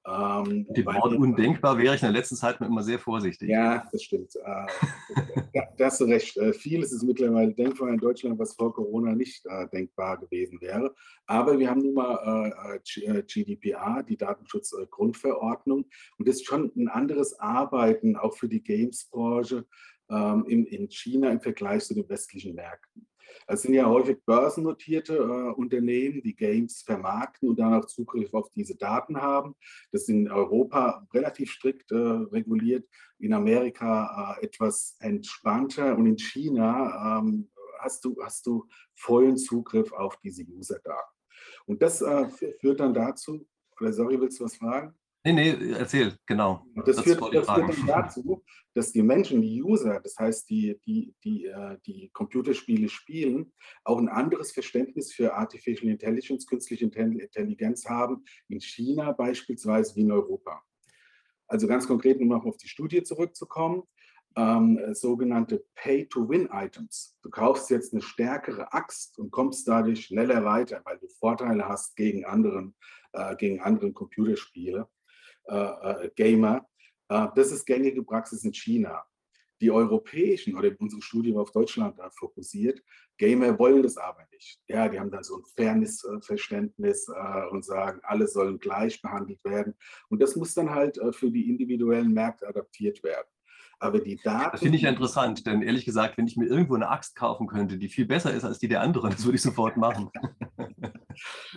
Ähm, 0.07 0.67
Wort 0.69 1.15
undenkbar 1.15 1.77
wäre 1.77 1.95
ich 1.95 2.03
in 2.03 2.07
der 2.07 2.19
letzten 2.19 2.37
Zeit 2.37 2.59
immer 2.61 2.83
sehr 2.83 2.99
vorsichtig. 2.99 3.51
Ja, 3.51 3.87
das 3.93 4.03
stimmt. 4.03 4.35
Äh, 4.35 4.67
da 5.77 5.85
hast 5.87 6.01
du 6.01 6.05
recht. 6.05 6.39
Äh, 6.39 6.55
vieles 6.55 6.93
ist 6.93 7.03
mittlerweile 7.03 7.53
denkbar 7.53 7.91
in 7.91 7.99
Deutschland, 7.99 8.39
was 8.39 8.55
vor 8.55 8.73
Corona 8.73 9.15
nicht 9.15 9.45
äh, 9.45 9.69
denkbar 9.69 10.19
gewesen 10.19 10.59
wäre. 10.63 10.95
Aber 11.27 11.59
wir 11.59 11.69
haben 11.69 11.83
nun 11.83 11.95
mal 11.95 12.55
äh, 12.83 13.01
äh 13.05 13.23
GDPR, 13.23 13.99
äh, 14.01 14.05
die 14.05 14.17
Datenschutzgrundverordnung. 14.17 15.85
Und 16.17 16.29
das 16.29 16.37
ist 16.37 16.47
schon 16.47 16.73
ein 16.77 16.89
anderes 16.89 17.39
Arbeiten, 17.39 18.17
auch 18.17 18.35
für 18.35 18.49
die 18.49 18.63
Games-Branche 18.63 19.67
ähm, 20.09 20.47
in, 20.49 20.65
in 20.65 20.89
China 20.91 21.31
im 21.31 21.43
Vergleich 21.43 21.85
zu 21.85 21.95
den 21.95 22.09
westlichen 22.09 22.55
Märkten. 22.55 23.07
Es 23.47 23.63
sind 23.63 23.75
ja 23.75 23.87
häufig 23.87 24.19
börsennotierte 24.25 25.15
äh, 25.15 25.53
Unternehmen, 25.55 26.23
die 26.23 26.35
Games 26.35 26.83
vermarkten 26.83 27.49
und 27.49 27.59
dann 27.59 27.75
auch 27.75 27.87
Zugriff 27.87 28.33
auf 28.33 28.51
diese 28.51 28.77
Daten 28.77 29.21
haben. 29.21 29.55
Das 29.93 30.03
ist 30.03 30.09
in 30.09 30.31
Europa 30.31 31.07
relativ 31.13 31.53
strikt 31.53 31.91
äh, 31.93 31.97
reguliert, 31.97 32.89
in 33.19 33.33
Amerika 33.33 34.37
äh, 34.41 34.47
etwas 34.47 34.97
entspannter 35.01 35.97
und 35.97 36.07
in 36.07 36.19
China 36.19 37.19
ähm, 37.19 37.51
hast, 37.79 38.05
du, 38.05 38.17
hast 38.23 38.47
du 38.47 38.67
vollen 38.95 39.37
Zugriff 39.37 39.93
auf 39.93 40.17
diese 40.19 40.45
User-Daten. 40.45 41.17
Und 41.67 41.83
das 41.83 42.03
äh, 42.03 42.29
führt 42.61 42.81
dann 42.81 42.95
dazu, 42.95 43.47
oder 43.81 43.93
sorry, 43.93 44.21
willst 44.21 44.41
du 44.41 44.45
was 44.45 44.57
fragen? 44.57 44.95
Nee, 45.23 45.33
nee, 45.35 45.73
erzähl, 45.73 46.17
genau. 46.25 46.65
Das, 46.75 46.97
das 46.97 47.05
führt, 47.05 47.21
das 47.21 47.47
führt 47.47 47.79
dann 47.79 47.87
dazu, 47.87 48.43
dass 48.73 48.91
die 48.91 49.03
Menschen, 49.03 49.43
die 49.43 49.63
User, 49.63 50.01
das 50.01 50.17
heißt 50.19 50.49
die, 50.49 50.81
die, 50.87 51.15
die, 51.23 51.45
äh, 51.45 51.77
die 51.85 52.09
Computerspiele 52.15 52.89
spielen, 52.89 53.53
auch 53.85 53.99
ein 53.99 54.09
anderes 54.09 54.53
Verständnis 54.53 55.13
für 55.13 55.35
Artificial 55.35 55.91
Intelligence, 55.91 56.47
künstliche 56.47 56.87
Intelligenz 56.87 57.85
haben, 57.87 58.25
in 58.49 58.61
China 58.61 59.13
beispielsweise 59.13 59.95
wie 59.97 60.01
in 60.01 60.13
Europa. 60.13 60.63
Also 61.49 61.67
ganz 61.67 61.87
konkret, 61.87 62.19
um 62.19 62.29
noch 62.29 62.47
auf 62.47 62.57
die 62.57 62.69
Studie 62.69 63.03
zurückzukommen, 63.03 63.83
ähm, 64.37 64.79
sogenannte 64.95 65.65
Pay-to-Win-Items. 65.75 67.19
Du 67.23 67.29
kaufst 67.29 67.69
jetzt 67.69 67.93
eine 67.93 68.01
stärkere 68.01 68.73
Axt 68.73 69.19
und 69.19 69.31
kommst 69.31 69.69
dadurch 69.69 70.07
schneller 70.07 70.45
weiter, 70.45 70.81
weil 70.85 70.99
du 70.99 71.09
Vorteile 71.09 71.69
hast 71.69 71.97
gegen 71.97 72.25
anderen, 72.25 72.75
äh, 73.13 73.37
gegen 73.37 73.61
anderen 73.61 73.93
Computerspiele. 73.93 74.89
Äh, 75.45 76.07
äh, 76.07 76.11
Gamer. 76.15 76.67
Äh, 77.09 77.29
das 77.35 77.53
ist 77.53 77.67
gängige 77.67 78.03
Praxis 78.03 78.45
in 78.45 78.53
China. 78.53 79.05
Die 79.61 79.71
europäischen 79.71 80.57
oder 80.57 80.71
unsere 80.79 81.03
Studie 81.03 81.35
war 81.35 81.43
auf 81.43 81.53
Deutschland 81.53 81.99
fokussiert. 82.19 82.83
Gamer 83.19 83.59
wollen 83.59 83.83
das 83.83 83.99
aber 83.99 84.27
nicht. 84.33 84.59
Ja, 84.69 84.89
die 84.89 84.99
haben 84.99 85.11
dann 85.11 85.23
so 85.23 85.37
ein 85.37 85.45
Fairness-Verständnis 85.55 87.11
und 87.51 87.63
sagen, 87.67 88.01
alle 88.05 88.27
sollen 88.27 88.59
gleich 88.59 89.03
behandelt 89.03 89.45
werden. 89.45 89.75
Und 90.09 90.23
das 90.23 90.35
muss 90.35 90.55
dann 90.55 90.71
halt 90.71 90.99
für 91.13 91.31
die 91.31 91.51
individuellen 91.51 92.15
Märkte 92.15 92.49
adaptiert 92.49 93.03
werden. 93.03 93.29
Aber 93.81 94.01
die 94.01 94.17
Daten. 94.17 94.53
Das 94.53 94.61
finde 94.61 94.77
ich 94.77 94.85
ja 94.85 94.89
interessant, 94.89 95.47
denn 95.47 95.61
ehrlich 95.61 95.85
gesagt, 95.85 96.17
wenn 96.17 96.27
ich 96.27 96.39
mir 96.39 96.47
irgendwo 96.47 96.77
eine 96.77 96.89
Axt 96.89 97.15
kaufen 97.15 97.47
könnte, 97.47 97.77
die 97.77 97.89
viel 97.89 98.07
besser 98.07 98.33
ist 98.33 98.45
als 98.45 98.61
die 98.61 98.69
der 98.69 98.81
anderen, 98.81 99.11
das 99.11 99.27
würde 99.27 99.37
ich 99.37 99.43
sofort 99.43 99.77
machen. 99.77 100.11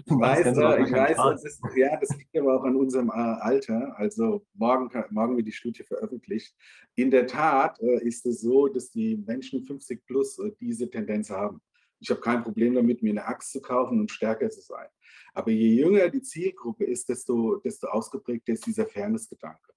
ich 0.05 0.11
weiß, 0.11 0.57
äh, 0.57 0.84
ich 0.84 0.91
weiß 0.91 1.18
das 1.18 1.45
ist, 1.45 1.61
ja, 1.76 1.97
das 1.99 2.16
liegt 2.18 2.38
aber 2.38 2.55
auch 2.59 2.64
an 2.64 2.76
unserem 2.76 3.09
äh, 3.09 3.14
Alter. 3.14 3.97
Also 3.97 4.45
morgen, 4.53 4.89
morgen 5.11 5.38
wird 5.38 5.47
die 5.47 5.51
Studie 5.51 5.84
veröffentlicht. 5.84 6.55
In 6.95 7.11
der 7.11 7.28
Tat 7.28 7.80
äh, 7.82 8.03
ist 8.03 8.26
es 8.26 8.41
so, 8.41 8.68
dass 8.68 8.89
die 8.89 9.18
Menschen 9.18 9.64
50 9.64 10.05
plus 10.05 10.39
äh, 10.39 10.51
diese 10.59 10.89
Tendenz 10.89 11.30
haben. 11.30 11.61
Ich 11.99 12.09
habe 12.09 12.20
kein 12.20 12.43
Problem 12.43 12.76
damit, 12.76 13.01
mir 13.01 13.11
eine 13.11 13.26
Axt 13.26 13.51
zu 13.51 13.61
kaufen 13.61 13.99
und 13.99 14.11
stärker 14.11 14.49
zu 14.49 14.61
sein. 14.61 14.88
Aber 15.34 15.51
je 15.51 15.82
jünger 15.82 16.09
die 16.09 16.22
Zielgruppe 16.22 16.84
ist, 16.84 17.07
desto, 17.07 17.57
desto 17.57 17.88
ausgeprägter 17.88 18.53
ist 18.53 18.66
dieser 18.66 18.86
Fairness-Gedanke. 18.86 19.74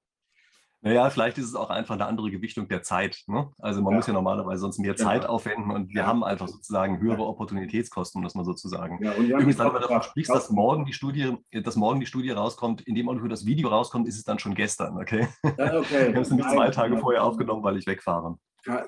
Naja, 0.86 1.10
vielleicht 1.10 1.36
ist 1.36 1.46
es 1.46 1.56
auch 1.56 1.68
einfach 1.68 1.94
eine 1.94 2.06
andere 2.06 2.30
Gewichtung 2.30 2.68
der 2.68 2.80
Zeit. 2.80 3.24
Ne? 3.26 3.50
Also 3.58 3.82
man 3.82 3.90
ja. 3.90 3.96
muss 3.96 4.06
ja 4.06 4.12
normalerweise 4.12 4.60
sonst 4.60 4.78
mehr 4.78 4.94
Zeit 4.94 5.24
ja. 5.24 5.28
aufwenden 5.28 5.72
und 5.72 5.88
wir 5.88 6.02
ja. 6.02 6.06
haben 6.06 6.22
einfach 6.22 6.46
sozusagen 6.46 7.00
höhere 7.00 7.26
Opportunitätskosten, 7.26 8.22
muss 8.22 8.36
man 8.36 8.44
sozusagen. 8.44 9.02
Ja, 9.02 9.16
Übrigens, 9.16 9.58
wenn 9.58 9.72
du 9.72 9.80
davon 9.80 10.02
sprichst, 10.02 10.32
dass 10.32 10.48
morgen 10.48 10.84
die 10.84 10.92
Studie, 10.92 11.38
dass 11.50 11.74
morgen 11.74 11.98
die 11.98 12.06
Studie 12.06 12.30
rauskommt, 12.30 12.82
in 12.82 12.94
dem 12.94 13.08
Augenblick, 13.08 13.30
das 13.30 13.44
Video 13.44 13.68
rauskommt, 13.68 14.06
ist 14.06 14.16
es 14.16 14.22
dann 14.22 14.38
schon 14.38 14.54
gestern, 14.54 14.96
okay? 14.96 15.26
Ja, 15.58 15.76
okay. 15.76 16.06
Wir 16.06 16.14
haben 16.14 16.22
es 16.22 16.30
nämlich 16.30 16.46
zwei 16.46 16.70
Tage 16.70 16.98
vorher 16.98 17.24
aufgenommen, 17.24 17.64
weil 17.64 17.78
ich 17.78 17.86
wegfahre. 17.88 18.38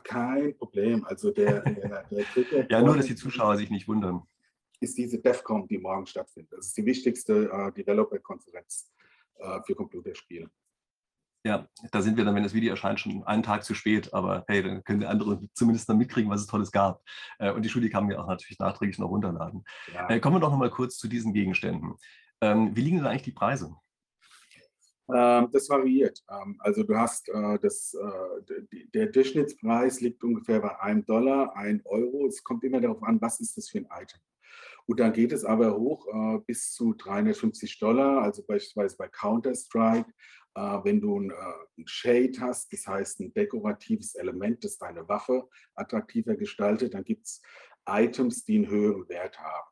Kein 0.05 0.57
Problem. 0.57 1.05
Also 1.05 1.33
der, 1.33 1.63
der, 1.63 2.05
der 2.11 2.67
Ja, 2.71 2.81
nur, 2.81 2.97
dass 2.97 3.07
die 3.07 3.17
Zuschauer 3.17 3.57
sich 3.57 3.71
nicht 3.71 3.89
wundern. 3.89 4.23
Ist 4.79 4.97
diese 4.97 5.19
DEFCON, 5.19 5.67
die 5.67 5.79
morgen 5.79 6.07
stattfindet. 6.07 6.53
Das 6.59 6.67
ist 6.67 6.77
die 6.77 6.87
wichtigste 6.87 7.51
uh, 7.53 7.73
Developer-Konferenz 7.73 8.89
uh, 9.41 9.61
für 9.67 9.75
Computerspiele. 9.75 10.49
Ja, 11.49 11.67
da 11.93 12.03
sind 12.03 12.19
wir 12.19 12.27
dann, 12.27 12.35
wenn 12.35 12.43
das 12.43 12.53
Video 12.53 12.73
erscheint, 12.73 13.01
schon 13.01 13.25
einen 13.25 13.43
Tag 13.43 13.65
zu 13.65 13.73
spät. 13.73 14.13
Aber 14.13 14.45
hey, 14.49 14.63
dann 14.63 14.85
können 14.85 15.01
die 15.01 15.07
anderen 15.07 15.49
zumindest 15.55 15.89
dann 15.89 15.97
mitkriegen, 15.97 16.31
was 16.31 16.43
es 16.43 16.47
Tolles 16.47 16.71
gab. 16.71 17.03
Äh, 17.39 17.53
und 17.53 17.65
die 17.65 17.71
Studie 17.71 17.89
kann 17.89 18.05
man 18.05 18.13
ja 18.13 18.23
auch 18.23 18.27
natürlich 18.27 18.59
nachträglich 18.59 18.99
noch 18.99 19.09
runterladen. 19.09 19.65
Ja. 19.95 20.11
Äh, 20.11 20.21
kommen 20.21 20.37
wir 20.37 20.41
doch 20.41 20.51
noch 20.51 20.59
mal 20.59 20.69
kurz 20.69 20.99
zu 20.99 21.09
diesen 21.09 21.33
Gegenständen. 21.33 21.95
Ähm, 22.43 22.77
wie 22.77 22.83
liegen 22.83 22.99
denn 22.99 23.07
eigentlich 23.07 23.23
die 23.23 23.33
Preise? 23.33 23.75
Ähm, 25.11 25.49
das 25.51 25.71
variiert. 25.71 26.23
Ähm, 26.31 26.57
also 26.59 26.83
du 26.83 26.95
hast 26.95 27.31
äh, 27.31 27.59
das, 27.63 27.97
der 28.93 29.07
Durchschnittspreis 29.07 30.03
liegt 30.03 30.23
ungefähr 30.23 30.61
bei 30.61 30.79
einem 30.81 31.07
Dollar, 31.07 31.57
ein 31.57 31.81
Euro. 31.87 32.27
Es 32.27 32.45
kommt 32.45 32.63
immer 32.63 32.83
darauf 32.83 33.03
an, 33.03 33.23
was 33.23 33.41
ist 33.41 33.57
das 33.57 33.71
für 33.71 33.79
ein 33.79 33.89
Item. 33.91 34.21
Und 34.85 35.01
dann 35.01 35.15
geht 35.15 35.33
es 35.33 35.47
aber 35.47 35.77
hoch 35.77 36.07
bis 36.47 36.73
zu 36.73 36.95
350 36.95 37.79
Dollar, 37.79 38.23
also 38.23 38.43
beispielsweise 38.43 38.97
bei 38.97 39.07
Counter-Strike 39.07 40.11
wenn 40.55 41.01
du 41.01 41.21
ein, 41.21 41.31
äh, 41.31 41.35
ein 41.79 41.87
Shade 41.87 42.41
hast, 42.41 42.73
das 42.73 42.87
heißt 42.87 43.21
ein 43.21 43.33
dekoratives 43.33 44.15
Element, 44.15 44.65
das 44.65 44.79
deine 44.79 45.09
Waffe 45.09 45.49
attraktiver 45.75 46.37
gestaltet, 46.37 46.95
dann 46.95 47.05
gibt 47.05 47.27
es 47.27 47.43
Items, 47.87 48.45
die 48.45 48.57
einen 48.57 48.69
höheren 48.69 49.09
Wert 49.09 49.39
haben. 49.39 49.69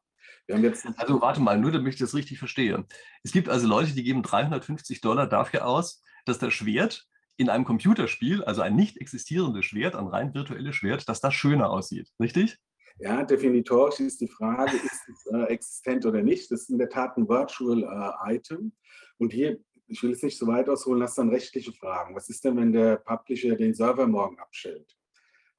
also 0.97 1.20
warte 1.20 1.41
mal, 1.41 1.59
nur 1.59 1.72
damit 1.72 1.95
ich 1.95 2.01
das 2.01 2.14
richtig 2.14 2.39
verstehe. 2.39 2.87
Es 3.22 3.33
gibt 3.33 3.49
also 3.49 3.66
Leute, 3.66 3.93
die 3.93 4.05
geben 4.05 4.22
350 4.22 5.01
Dollar 5.01 5.27
dafür 5.27 5.66
aus, 5.66 6.03
dass 6.24 6.39
das 6.39 6.55
Schwert 6.55 7.07
in 7.37 7.51
einem 7.51 7.64
Computerspiel, 7.64 8.45
also 8.45 8.62
ein 8.62 8.77
nicht 8.77 8.97
existierendes 8.99 9.66
Schwert, 9.66 9.95
ein 9.95 10.07
rein 10.07 10.35
virtuelles 10.35 10.74
Schwert, 10.74 11.09
dass 11.09 11.20
das 11.20 11.35
schöner 11.35 11.70
aussieht, 11.70 12.11
richtig? 12.20 12.59
Ja, 12.99 13.24
definitorisch 13.24 14.01
ist 14.01 14.20
die 14.22 14.29
Frage, 14.29 14.74
ist 14.74 15.09
es 15.09 15.27
äh, 15.27 15.43
existent 15.53 16.07
oder 16.07 16.22
nicht. 16.22 16.51
Das 16.51 16.62
ist 16.62 16.70
in 16.70 16.79
der 16.79 16.89
Tat 16.89 17.16
ein 17.18 17.29
Virtual 17.29 17.83
äh, 17.83 18.35
Item. 18.35 18.72
Und 19.18 19.35
hier 19.35 19.59
ich 19.89 20.03
will 20.03 20.12
es 20.12 20.22
nicht 20.22 20.39
so 20.39 20.47
weit 20.47 20.68
ausholen, 20.68 21.01
lass 21.01 21.14
dann 21.14 21.28
rechtliche 21.28 21.72
Fragen. 21.72 22.14
Was 22.14 22.28
ist 22.28 22.45
denn, 22.45 22.57
wenn 22.57 22.72
der 22.72 22.97
Publisher 22.97 23.55
den 23.55 23.74
Server 23.74 24.07
morgen 24.07 24.39
abstellt? 24.39 24.97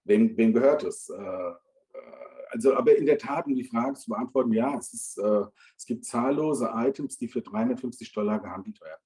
Wem, 0.04 0.36
wem 0.38 0.54
gehört 0.54 0.84
es? 0.84 1.10
Äh, 1.10 1.22
äh, 1.22 1.54
also, 2.50 2.76
aber 2.76 2.96
in 2.96 3.06
der 3.06 3.18
Tat, 3.18 3.46
um 3.46 3.56
die 3.56 3.64
Frage 3.64 3.96
zu 3.96 4.10
beantworten, 4.10 4.54
ja, 4.54 4.78
es, 4.78 4.94
ist, 4.94 5.18
äh, 5.18 5.46
es 5.76 5.86
gibt 5.86 6.06
zahllose 6.06 6.72
Items, 6.74 7.18
die 7.18 7.28
für 7.28 7.42
350 7.42 8.12
Dollar 8.14 8.40
gehandelt 8.40 8.80
werden. 8.82 9.02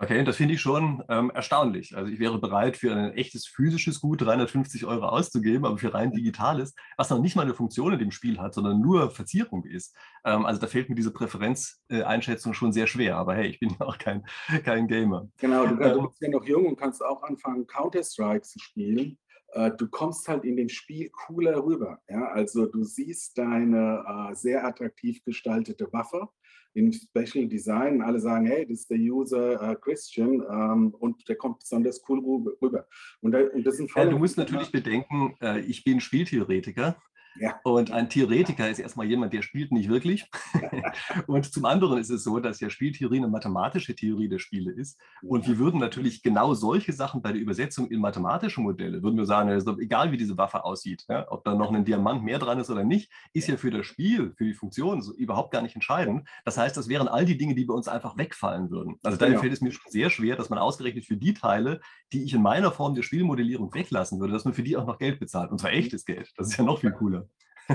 Okay, 0.00 0.24
das 0.24 0.36
finde 0.36 0.54
ich 0.54 0.60
schon 0.60 1.04
ähm, 1.10 1.30
erstaunlich. 1.30 1.94
Also 1.94 2.10
ich 2.10 2.18
wäre 2.18 2.38
bereit, 2.38 2.76
für 2.78 2.94
ein 2.94 3.12
echtes 3.12 3.46
physisches 3.46 4.00
Gut 4.00 4.22
350 4.22 4.86
Euro 4.86 5.06
auszugeben, 5.06 5.66
aber 5.66 5.76
für 5.76 5.92
rein 5.92 6.12
digitales, 6.12 6.74
was 6.96 7.10
noch 7.10 7.20
nicht 7.20 7.36
mal 7.36 7.42
eine 7.42 7.54
Funktion 7.54 7.92
in 7.92 7.98
dem 7.98 8.10
Spiel 8.10 8.38
hat, 8.38 8.54
sondern 8.54 8.80
nur 8.80 9.10
Verzierung 9.10 9.64
ist. 9.64 9.94
Ähm, 10.24 10.46
also 10.46 10.60
da 10.60 10.66
fällt 10.66 10.88
mir 10.88 10.94
diese 10.94 11.12
Präferenzeinschätzung 11.12 12.52
äh, 12.52 12.54
schon 12.54 12.72
sehr 12.72 12.86
schwer. 12.86 13.16
Aber 13.16 13.34
hey, 13.34 13.48
ich 13.48 13.60
bin 13.60 13.70
ja 13.80 13.86
auch 13.86 13.98
kein, 13.98 14.24
kein 14.64 14.88
Gamer. 14.88 15.28
Genau, 15.38 15.66
du, 15.66 15.80
ähm, 15.80 16.08
bist 16.08 16.22
ja 16.22 16.30
noch 16.30 16.44
jung 16.44 16.66
und 16.66 16.76
kannst 16.76 17.04
auch 17.04 17.22
anfangen, 17.22 17.66
Counter-Strike 17.66 18.42
zu 18.42 18.58
spielen 18.58 19.18
äh, 19.54 19.70
du 19.70 19.86
kommst 19.88 20.26
halt 20.28 20.44
in 20.44 20.56
dem 20.56 20.70
Spiel 20.70 21.10
cooler 21.10 21.62
rüber. 21.62 21.98
Ja? 22.08 22.28
Also 22.28 22.64
du 22.64 22.82
siehst 22.84 23.36
deine 23.36 24.30
äh, 24.30 24.34
sehr 24.34 24.64
attraktiv 24.66 25.22
gestaltete 25.24 25.92
Waffe 25.92 26.28
im 26.74 26.92
Special 26.92 27.46
Design. 27.46 28.02
Alle 28.02 28.20
sagen, 28.20 28.46
hey, 28.46 28.66
das 28.66 28.80
ist 28.80 28.90
der 28.90 28.98
User 28.98 29.70
äh, 29.70 29.76
Christian 29.76 30.42
ähm, 30.50 30.94
und 30.98 31.28
der 31.28 31.36
kommt 31.36 31.60
besonders 31.60 32.02
cool 32.08 32.18
rüber. 32.60 32.86
Und, 33.20 33.32
da, 33.32 33.40
und 33.40 33.64
das 33.66 33.76
sind 33.76 33.90
ja, 33.94 34.06
du 34.06 34.18
musst 34.18 34.36
natürlich 34.36 34.72
bedenken, 34.72 35.34
äh, 35.40 35.60
ich 35.60 35.84
bin 35.84 36.00
Spieltheoretiker 36.00 36.96
ja. 37.36 37.60
Und 37.64 37.90
ein 37.90 38.08
Theoretiker 38.08 38.68
ist 38.68 38.78
erstmal 38.78 39.06
jemand, 39.06 39.32
der 39.32 39.42
spielt 39.42 39.72
nicht 39.72 39.88
wirklich. 39.88 40.30
und 41.26 41.52
zum 41.52 41.64
anderen 41.64 41.98
ist 41.98 42.10
es 42.10 42.24
so, 42.24 42.40
dass 42.40 42.60
ja 42.60 42.70
Spieltheorie 42.70 43.18
eine 43.18 43.28
mathematische 43.28 43.94
Theorie 43.94 44.28
der 44.28 44.38
Spiele 44.38 44.72
ist. 44.72 44.98
Und 45.22 45.46
wir 45.46 45.58
würden 45.58 45.80
natürlich 45.80 46.22
genau 46.22 46.54
solche 46.54 46.92
Sachen 46.92 47.22
bei 47.22 47.32
der 47.32 47.40
Übersetzung 47.40 47.90
in 47.90 48.00
mathematische 48.00 48.60
Modelle, 48.60 49.02
würden 49.02 49.16
wir 49.16 49.26
sagen, 49.26 49.50
also 49.50 49.78
egal 49.78 50.12
wie 50.12 50.16
diese 50.16 50.36
Waffe 50.36 50.64
aussieht, 50.64 51.04
ja, 51.08 51.26
ob 51.30 51.44
da 51.44 51.54
noch 51.54 51.72
ein 51.72 51.84
Diamant 51.84 52.22
mehr 52.22 52.38
dran 52.38 52.58
ist 52.58 52.70
oder 52.70 52.84
nicht, 52.84 53.10
ist 53.32 53.48
ja 53.48 53.56
für 53.56 53.70
das 53.70 53.86
Spiel, 53.86 54.32
für 54.36 54.44
die 54.44 54.54
Funktion 54.54 55.02
so 55.02 55.14
überhaupt 55.14 55.52
gar 55.52 55.62
nicht 55.62 55.74
entscheidend. 55.74 56.28
Das 56.44 56.58
heißt, 56.58 56.76
das 56.76 56.88
wären 56.88 57.08
all 57.08 57.24
die 57.24 57.38
Dinge, 57.38 57.54
die 57.54 57.64
bei 57.64 57.74
uns 57.74 57.88
einfach 57.88 58.16
wegfallen 58.16 58.70
würden. 58.70 58.96
Also 59.02 59.18
daher 59.18 59.34
ja. 59.34 59.40
fällt 59.40 59.52
es 59.52 59.60
mir 59.60 59.72
schon 59.72 59.90
sehr 59.90 60.10
schwer, 60.10 60.36
dass 60.36 60.50
man 60.50 60.58
ausgerechnet 60.58 61.04
für 61.04 61.16
die 61.16 61.34
Teile, 61.34 61.80
die 62.12 62.24
ich 62.24 62.34
in 62.34 62.42
meiner 62.42 62.72
Form 62.72 62.94
der 62.94 63.02
Spielmodellierung 63.02 63.72
weglassen 63.74 64.20
würde, 64.20 64.32
dass 64.32 64.44
man 64.44 64.54
für 64.54 64.62
die 64.62 64.76
auch 64.76 64.86
noch 64.86 64.98
Geld 64.98 65.18
bezahlt. 65.18 65.50
Und 65.50 65.58
zwar 65.58 65.72
echtes 65.72 66.04
Geld. 66.04 66.30
Das 66.36 66.48
ist 66.48 66.56
ja 66.56 66.64
noch 66.64 66.80
viel 66.80 66.92
cooler. 66.92 67.21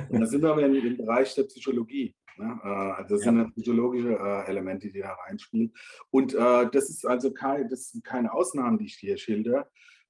Und 0.09 0.19
da 0.19 0.25
sind 0.25 0.41
wir 0.41 0.51
aber 0.51 0.63
im, 0.63 0.75
im 0.75 0.97
Bereich 0.97 1.33
der 1.35 1.43
Psychologie. 1.43 2.15
Ne? 2.37 2.59
Äh, 2.63 3.03
das 3.09 3.25
ja. 3.25 3.31
sind 3.31 3.55
psychologische 3.55 4.13
äh, 4.13 4.47
Elemente, 4.47 4.89
die 4.91 4.99
da 4.99 5.13
reinspielen. 5.13 5.73
Und 6.11 6.33
äh, 6.33 6.69
das 6.71 6.89
ist 6.89 7.05
also 7.05 7.33
kein, 7.33 7.69
das 7.69 7.91
sind 7.91 8.03
keine 8.03 8.33
Ausnahmen, 8.33 8.77
die 8.77 8.85
ich 8.85 8.95
hier 8.95 9.17
schilder. 9.17 9.69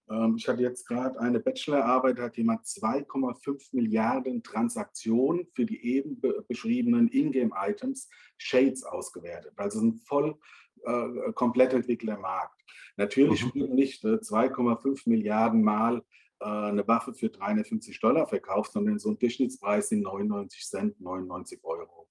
Ähm, 0.10 0.36
ich 0.38 0.48
hatte 0.48 0.62
jetzt 0.62 0.88
gerade 0.88 1.20
eine 1.20 1.40
Bachelorarbeit, 1.40 2.20
hat 2.20 2.38
jemand 2.38 2.66
2,5 2.66 3.70
Milliarden 3.74 4.44
Transaktionen 4.44 5.48
für 5.54 5.66
die 5.66 5.84
eben 5.84 6.20
be 6.20 6.44
beschriebenen 6.48 7.10
Ingame-Items, 7.10 8.10
Shades, 8.38 8.84
ausgewertet. 8.84 9.54
Also 9.58 9.82
ein 9.82 9.96
voll 10.06 10.38
äh, 10.84 11.32
komplett 11.34 11.74
entwickelter 11.74 12.18
Markt. 12.18 12.62
Natürlich 12.96 13.54
mhm. 13.54 13.76
nicht 13.76 14.04
2,5 14.04 14.88
äh, 15.06 15.10
Milliarden 15.10 15.62
Mal 15.62 16.04
eine 16.46 16.88
Waffe 16.88 17.14
für 17.14 17.30
350 17.30 18.00
Dollar 18.00 18.28
verkauft, 18.28 18.72
sondern 18.72 19.00
so 19.00 19.10
ein 19.10 19.20
Durchschnittspreis 19.20 19.90
sind 19.90 20.02
99 20.02 20.68
Cent, 20.68 21.02
99 21.02 21.64
Euro. 21.64 22.08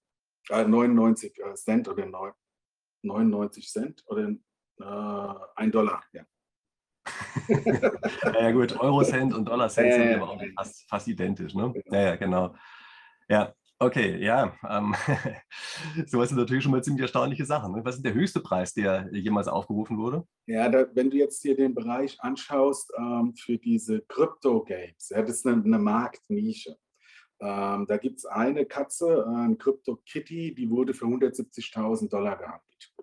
Äh, 0.50 0.64
99 0.64 1.38
äh, 1.38 1.54
Cent 1.54 1.88
oder 1.88 2.34
99 3.02 3.70
Cent 3.70 4.04
oder 4.06 4.28
äh, 4.80 5.34
ein 5.56 5.70
Dollar, 5.70 6.02
ja. 6.12 6.24
ja, 8.40 8.50
gut, 8.50 8.78
Euro-Cent 8.80 9.32
und 9.32 9.44
Dollar-Cent 9.46 9.92
sind 9.92 10.14
aber 10.14 10.30
auch 10.30 10.42
fast, 10.56 10.88
fast 10.88 11.06
identisch, 11.06 11.54
ne? 11.54 11.72
Ja, 11.86 12.00
ja, 12.00 12.16
genau. 12.16 12.54
Ja, 13.28 13.54
Okay, 13.78 14.16
ja. 14.24 14.56
Ähm, 14.68 14.94
sowas 16.06 16.30
sind 16.30 16.38
natürlich 16.38 16.64
schon 16.64 16.72
mal 16.72 16.82
ziemlich 16.82 17.02
erstaunliche 17.02 17.44
Sachen. 17.44 17.74
Ne? 17.74 17.84
Was 17.84 17.96
ist 17.96 18.04
der 18.04 18.14
höchste 18.14 18.40
Preis, 18.40 18.72
der 18.72 19.08
jemals 19.12 19.48
aufgerufen 19.48 19.98
wurde? 19.98 20.26
Ja, 20.46 20.68
da, 20.70 20.86
wenn 20.94 21.10
du 21.10 21.18
jetzt 21.18 21.42
hier 21.42 21.56
den 21.56 21.74
Bereich 21.74 22.18
anschaust 22.20 22.90
ähm, 22.96 23.34
für 23.36 23.58
diese 23.58 24.00
Crypto-Games, 24.00 25.10
ja, 25.10 25.20
das 25.20 25.36
ist 25.36 25.46
eine, 25.46 25.62
eine 25.62 25.78
Marktnische. 25.78 26.76
Ähm, 27.38 27.84
da 27.86 27.98
gibt 27.98 28.18
es 28.18 28.24
eine 28.24 28.64
Katze, 28.64 29.26
ein 29.26 29.58
Crypto 29.58 29.96
Kitty, 30.06 30.54
die 30.54 30.70
wurde 30.70 30.94
für 30.94 31.04
170.000 31.04 32.08
Dollar 32.08 32.38
gehandelt. 32.38 32.94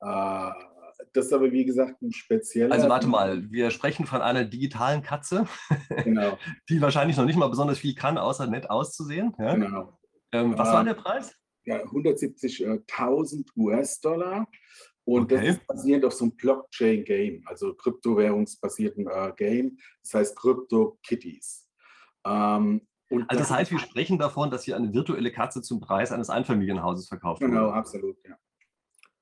Äh, 0.00 0.75
das 1.12 1.26
ist 1.26 1.32
aber, 1.32 1.52
wie 1.52 1.64
gesagt, 1.64 2.00
ein 2.02 2.12
spezieller. 2.12 2.72
Also 2.72 2.88
warte 2.88 3.06
mal, 3.06 3.50
wir 3.50 3.70
sprechen 3.70 4.06
von 4.06 4.20
einer 4.22 4.44
digitalen 4.44 5.02
Katze, 5.02 5.46
genau. 6.04 6.38
die 6.68 6.80
wahrscheinlich 6.80 7.16
noch 7.16 7.24
nicht 7.24 7.36
mal 7.36 7.48
besonders 7.48 7.78
viel 7.78 7.94
kann, 7.94 8.18
außer 8.18 8.46
nett 8.46 8.70
auszusehen. 8.70 9.34
Ja? 9.38 9.54
Genau. 9.54 9.98
Ähm, 10.32 10.58
was 10.58 10.68
äh, 10.68 10.72
war 10.72 10.84
der 10.84 10.94
Preis? 10.94 11.34
Ja, 11.64 11.82
170.000 11.82 13.48
US-Dollar. 13.56 14.46
Und 15.04 15.32
okay. 15.32 15.36
das 15.36 15.56
ist 15.56 15.66
basierend 15.66 16.04
auf 16.04 16.14
so 16.14 16.24
einem 16.24 16.36
Blockchain-Game, 16.36 17.42
also 17.46 17.74
kryptowährungsbasierten 17.74 19.06
äh, 19.06 19.32
Game. 19.36 19.78
Das 20.02 20.14
heißt 20.14 20.36
Crypto 20.36 20.98
Kitties. 21.02 21.68
Ähm, 22.26 22.86
also 23.10 23.38
das 23.38 23.50
heißt, 23.50 23.70
wir 23.70 23.78
sprechen 23.78 24.18
davon, 24.18 24.50
dass 24.50 24.64
hier 24.64 24.76
eine 24.76 24.92
virtuelle 24.92 25.30
Katze 25.30 25.62
zum 25.62 25.80
Preis 25.80 26.10
eines 26.10 26.28
Einfamilienhauses 26.28 27.06
verkauft 27.06 27.40
wird. 27.40 27.52
Genau, 27.52 27.70
absolut, 27.70 28.16
ja. 28.24 28.36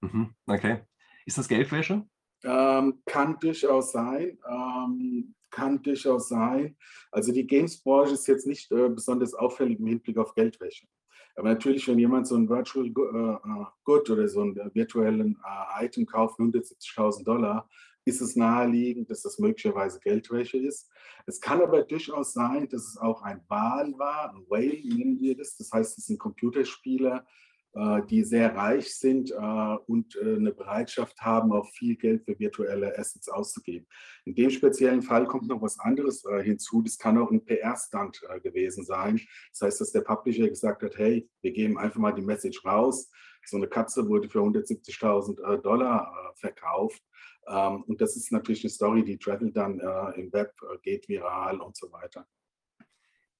Mhm, 0.00 0.34
okay. 0.46 0.80
Ist 1.24 1.38
das 1.38 1.48
Geldwäsche? 1.48 2.06
Ähm, 2.42 3.02
kann 3.06 3.38
durchaus 3.40 3.92
sein. 3.92 4.38
Ähm, 4.48 5.34
kann 5.50 5.82
durchaus 5.82 6.28
sein. 6.28 6.76
Also 7.12 7.32
die 7.32 7.46
Games-Branche 7.46 8.14
ist 8.14 8.26
jetzt 8.26 8.46
nicht 8.46 8.70
äh, 8.72 8.88
besonders 8.88 9.34
auffällig 9.34 9.78
im 9.78 9.86
Hinblick 9.86 10.18
auf 10.18 10.34
Geldwäsche. 10.34 10.86
Aber 11.36 11.48
natürlich, 11.48 11.86
wenn 11.88 11.98
jemand 11.98 12.26
so 12.26 12.36
ein 12.36 12.48
Virtual 12.48 12.86
äh, 12.86 12.90
äh 12.90 13.64
Good 13.84 14.10
oder 14.10 14.28
so 14.28 14.42
ein 14.42 14.56
äh, 14.56 14.74
virtuellen 14.74 15.38
Item 15.80 16.06
kauft, 16.06 16.38
170.000 16.38 17.24
Dollar, 17.24 17.68
ist 18.04 18.20
es 18.20 18.36
naheliegend, 18.36 19.10
dass 19.10 19.22
das 19.22 19.38
möglicherweise 19.38 19.98
Geldwäsche 20.00 20.58
ist. 20.58 20.90
Es 21.26 21.40
kann 21.40 21.62
aber 21.62 21.82
durchaus 21.82 22.34
sein, 22.34 22.68
dass 22.68 22.82
es 22.82 22.96
auch 22.98 23.22
ein 23.22 23.40
Wahl 23.48 23.94
war, 23.96 24.30
ein 24.30 24.44
Whale 24.48 24.82
nennen 24.84 25.18
wir 25.20 25.36
das. 25.36 25.56
Das 25.56 25.72
heißt, 25.72 25.98
es 25.98 26.06
sind 26.06 26.18
Computerspieler, 26.18 27.26
die 28.08 28.22
sehr 28.22 28.54
reich 28.54 28.94
sind 28.94 29.32
äh, 29.32 29.76
und 29.86 30.16
äh, 30.16 30.36
eine 30.36 30.52
Bereitschaft 30.52 31.20
haben, 31.20 31.52
auch 31.52 31.68
viel 31.70 31.96
Geld 31.96 32.24
für 32.24 32.38
virtuelle 32.38 32.96
Assets 32.96 33.28
auszugeben. 33.28 33.86
In 34.24 34.36
dem 34.36 34.50
speziellen 34.50 35.02
Fall 35.02 35.26
kommt 35.26 35.48
noch 35.48 35.60
was 35.60 35.80
anderes 35.80 36.24
hinzu. 36.42 36.82
Das 36.82 36.98
kann 36.98 37.18
auch 37.18 37.30
ein 37.30 37.44
PR-Stand 37.44 38.22
gewesen 38.42 38.84
sein. 38.84 39.20
Das 39.50 39.62
heißt, 39.62 39.80
dass 39.80 39.92
der 39.92 40.02
Publisher 40.02 40.48
gesagt 40.48 40.82
hat, 40.82 40.96
hey, 40.96 41.28
wir 41.42 41.52
geben 41.52 41.76
einfach 41.76 41.98
mal 41.98 42.12
die 42.12 42.22
Message 42.22 42.64
raus. 42.64 43.10
So 43.44 43.56
eine 43.56 43.68
Katze 43.68 44.08
wurde 44.08 44.28
für 44.28 44.38
170.000 44.38 45.58
Dollar 45.58 46.32
verkauft. 46.36 47.02
Ähm, 47.46 47.82
und 47.82 48.00
das 48.00 48.16
ist 48.16 48.32
natürlich 48.32 48.64
eine 48.64 48.70
Story, 48.70 49.04
die 49.04 49.18
travelt 49.18 49.56
dann 49.56 49.80
im 50.16 50.32
Web, 50.32 50.52
geht 50.82 51.08
viral 51.08 51.60
und 51.60 51.76
so 51.76 51.90
weiter. 51.92 52.26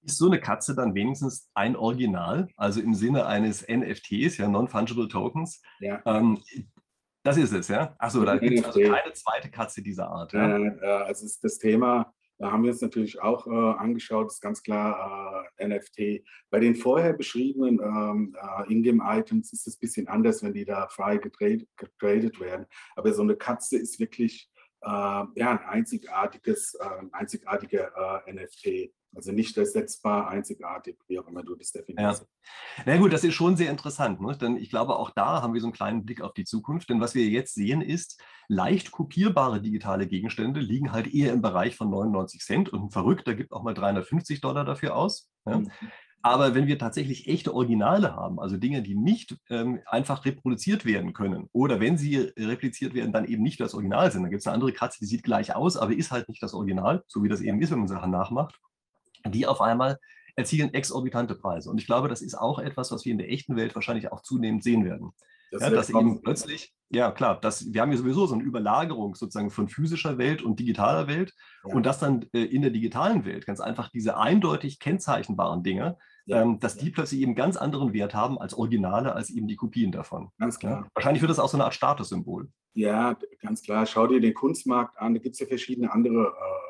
Ist 0.05 0.19
so 0.19 0.27
eine 0.27 0.41
Katze 0.41 0.75
dann 0.75 0.95
wenigstens 0.95 1.51
ein 1.55 1.77
Original, 1.77 2.49
also 2.57 2.81
im 2.81 2.95
Sinne 2.95 3.27
eines 3.27 3.67
NFTs, 3.67 4.39
ja, 4.39 4.49
Non-Fungible 4.49 5.09
Tokens? 5.09 5.63
Ja. 5.81 6.03
Ähm, 6.05 6.41
das 7.23 7.39
ist 7.39 7.53
es, 7.53 7.69
ja? 7.69 7.95
Achso, 7.99 8.23
da 8.25 8.37
gibt 8.37 8.59
es 8.59 8.65
also 8.65 8.81
keine 8.81 9.13
zweite 9.15 9.51
Katze 9.51 9.83
dieser 9.83 10.09
Art. 10.09 10.35
Ja? 10.35 10.59
Äh, 10.59 11.05
also 11.05 11.25
ist 11.25 11.43
das 11.43 11.59
Thema, 11.59 12.13
da 12.39 12.51
haben 12.51 12.65
wir 12.65 12.71
uns 12.71 12.81
natürlich 12.81 13.21
auch 13.23 13.47
äh, 13.47 13.51
angeschaut, 13.51 14.27
ist 14.27 14.41
ganz 14.41 14.63
klar 14.63 15.47
äh, 15.57 15.67
NFT. 15.67 16.27
Bei 16.51 16.59
den 16.59 16.75
vorher 16.75 17.13
beschriebenen 17.13 17.81
ähm, 17.81 18.37
äh, 18.39 18.73
Ingame-Items 18.73 19.53
ist 19.53 19.67
es 19.67 19.77
ein 19.77 19.81
bisschen 19.81 20.09
anders, 20.09 20.43
wenn 20.43 20.53
die 20.53 20.65
da 20.65 20.89
frei 20.89 21.17
getradet, 21.17 21.69
getradet 21.77 22.41
werden. 22.41 22.67
Aber 22.97 23.13
so 23.15 23.23
eine 23.23 23.37
Katze 23.37 23.79
ist 23.79 24.01
wirklich 24.01 24.51
äh, 24.83 24.89
ja, 24.89 25.27
ein 25.37 25.61
einzigartiges, 25.61 26.75
äh, 26.75 26.85
ein 26.85 27.13
einzigartiger 27.15 28.25
NFT. 28.27 28.93
Also 29.15 29.33
nicht 29.33 29.57
ersetzbar, 29.57 30.29
einzigartig, 30.29 30.99
wie 31.07 31.19
auch 31.19 31.29
immer 31.29 31.43
du 31.43 31.55
das 31.55 31.73
definierst. 31.73 32.23
Ja. 32.23 32.83
Na 32.87 32.97
gut, 32.97 33.13
das 33.13 33.25
ist 33.25 33.35
schon 33.35 33.57
sehr 33.57 33.71
interessant. 33.71 34.21
Ne? 34.21 34.37
Denn 34.37 34.57
ich 34.57 34.71
glaube, 34.71 34.97
auch 34.97 35.11
da 35.11 35.43
haben 35.43 35.55
wir 35.55 35.61
so 35.61 35.67
einen 35.67 35.73
kleinen 35.73 36.05
Blick 36.05 36.21
auf 36.21 36.33
die 36.33 36.45
Zukunft. 36.45 36.91
Denn 36.91 37.01
was 37.01 37.15
wir 37.15 37.25
jetzt 37.27 37.55
sehen, 37.55 37.81
ist, 37.81 38.21
leicht 38.49 38.91
kopierbare 38.91 39.61
digitale 39.61 40.07
Gegenstände 40.07 40.61
liegen 40.61 40.93
halt 40.93 41.13
eher 41.13 41.33
im 41.33 41.43
Bereich 41.43 41.77
von 41.77 41.91
99 41.91 42.41
Cent 42.41 42.69
und 42.71 42.85
ein 42.85 42.91
Verrückter 42.91 43.35
gibt 43.35 43.53
auch 43.53 43.63
mal 43.63 43.75
350 43.75 44.41
Dollar 44.41 44.65
dafür 44.65 44.97
aus. 44.97 45.31
Ja? 45.47 45.59
Mhm. 45.59 45.71
Aber 46.23 46.55
wenn 46.55 46.67
wir 46.67 46.79
tatsächlich 46.79 47.29
echte 47.29 47.53
Originale 47.53 48.17
haben, 48.17 48.41
also 48.41 48.57
Dinge, 48.57 48.81
die 48.83 48.95
nicht 48.95 49.37
ähm, 49.51 49.81
einfach 49.85 50.25
reproduziert 50.25 50.87
werden 50.87 51.13
können, 51.13 51.51
oder 51.53 51.81
wenn 51.81 51.99
sie 51.99 52.33
repliziert 52.39 52.95
werden, 52.95 53.13
dann 53.13 53.27
eben 53.27 53.43
nicht 53.43 53.61
das 53.61 53.75
Original 53.75 54.11
sind, 54.11 54.23
dann 54.23 54.31
gibt 54.31 54.41
es 54.41 54.47
eine 54.47 54.55
andere 54.55 54.73
Katze, 54.73 55.01
die 55.01 55.07
sieht 55.07 55.23
gleich 55.23 55.55
aus, 55.55 55.77
aber 55.77 55.93
ist 55.93 56.13
halt 56.13 56.31
nicht 56.31 56.43
das 56.43 56.55
Original, 56.55 57.05
so 57.09 57.23
wie 57.23 57.29
das 57.29 57.43
eben 57.43 57.61
ist, 57.61 57.73
wenn 57.73 57.81
man 57.81 57.89
Sachen 57.89 58.11
nachmacht 58.11 58.59
die 59.27 59.47
auf 59.47 59.61
einmal 59.61 59.99
erzielen 60.37 60.75
exorbitante 60.75 61.35
Preise. 61.35 61.71
Und 61.71 61.79
ich 61.79 61.87
glaube, 61.87 62.09
das 62.09 62.23
ist 62.23 62.35
auch 62.35 62.59
etwas, 62.59 62.91
was 62.91 63.05
wir 63.05 63.13
in 63.13 63.19
der 63.19 63.31
echten 63.31 63.57
Welt 63.57 63.75
wahrscheinlich 63.75 64.11
auch 64.13 64.23
zunehmend 64.23 64.65
sehen 64.65 64.85
werden. 64.85 65.13
Das 65.51 65.63
ja, 65.63 65.71
dass 65.71 65.91
eben 65.91 66.21
plötzlich, 66.21 66.75
ja 66.91 67.13
klar, 67.13 67.41
das, 67.41 67.73
wir 67.73 67.81
haben 67.81 67.93
ja 67.93 67.97
sowieso 67.99 68.27
so 68.27 68.35
eine 68.35 68.43
Überlagerung 68.43 69.15
sozusagen 69.15 69.51
von 69.51 69.69
physischer 69.69 70.19
Welt 70.19 70.43
und 70.43 70.59
digitaler 70.59 71.07
Welt 71.07 71.33
ja. 71.65 71.75
und 71.75 71.87
dass 71.87 72.01
dann 72.01 72.27
äh, 72.33 72.43
in 72.43 72.63
der 72.63 72.73
digitalen 72.73 73.25
Welt 73.25 73.47
ganz 73.47 73.61
einfach 73.61 73.89
diese 73.91 74.17
eindeutig 74.17 74.81
kennzeichnbaren 74.81 75.63
Dinge, 75.63 75.97
ja. 76.27 76.43
ähm, 76.43 76.59
dass 76.59 76.77
die 76.77 76.91
plötzlich 76.91 77.21
eben 77.21 77.37
ganz 77.37 77.57
anderen 77.57 77.93
Wert 77.93 78.15
haben 78.15 78.37
als 78.37 78.55
Originale, 78.55 79.15
als 79.15 79.31
eben 79.31 79.47
die 79.47 79.55
Kopien 79.55 79.93
davon. 79.93 80.31
Ganz 80.41 80.59
klar. 80.59 80.89
Wahrscheinlich 80.95 81.23
wird 81.23 81.31
das 81.31 81.39
auch 81.39 81.49
so 81.49 81.57
eine 81.57 81.65
Art 81.65 81.75
Statussymbol. 81.75 82.49
Ja, 82.73 83.17
ganz 83.41 83.63
klar. 83.63 83.87
Schau 83.87 84.09
dir 84.09 84.21
den 84.21 84.35
Kunstmarkt 84.35 84.99
an, 84.99 85.15
da 85.15 85.21
gibt 85.21 85.35
es 85.35 85.39
ja 85.41 85.47
verschiedene 85.47 85.93
andere 85.93 86.35
äh, 86.37 86.64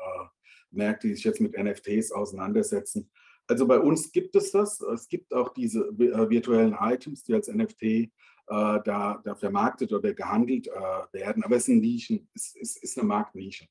Märkte, 0.75 1.07
die 1.07 1.15
sich 1.15 1.23
jetzt 1.23 1.41
mit 1.41 1.57
NFTs 1.57 2.11
auseinandersetzen. 2.11 3.09
Also 3.47 3.67
bei 3.67 3.79
uns 3.79 4.11
gibt 4.11 4.35
es 4.35 4.51
das. 4.51 4.81
Es 4.81 5.07
gibt 5.07 5.33
auch 5.33 5.49
diese 5.49 5.81
äh, 5.87 6.29
virtuellen 6.29 6.75
Items, 6.79 7.23
die 7.23 7.33
als 7.33 7.47
NFT 7.47 7.83
äh, 7.83 8.09
da, 8.47 9.21
da, 9.23 9.35
vermarktet 9.35 9.91
oder 9.93 10.13
gehandelt 10.13 10.67
äh, 10.67 10.71
werden. 11.13 11.43
Aber 11.43 11.55
es 11.55 11.67
ist 11.67 11.75
ein 11.75 11.79
Nischen, 11.79 12.27
es 12.33 12.55
ist, 12.55 12.83
ist 12.83 12.97
eine 12.97 13.07
Marktnische. 13.07 13.67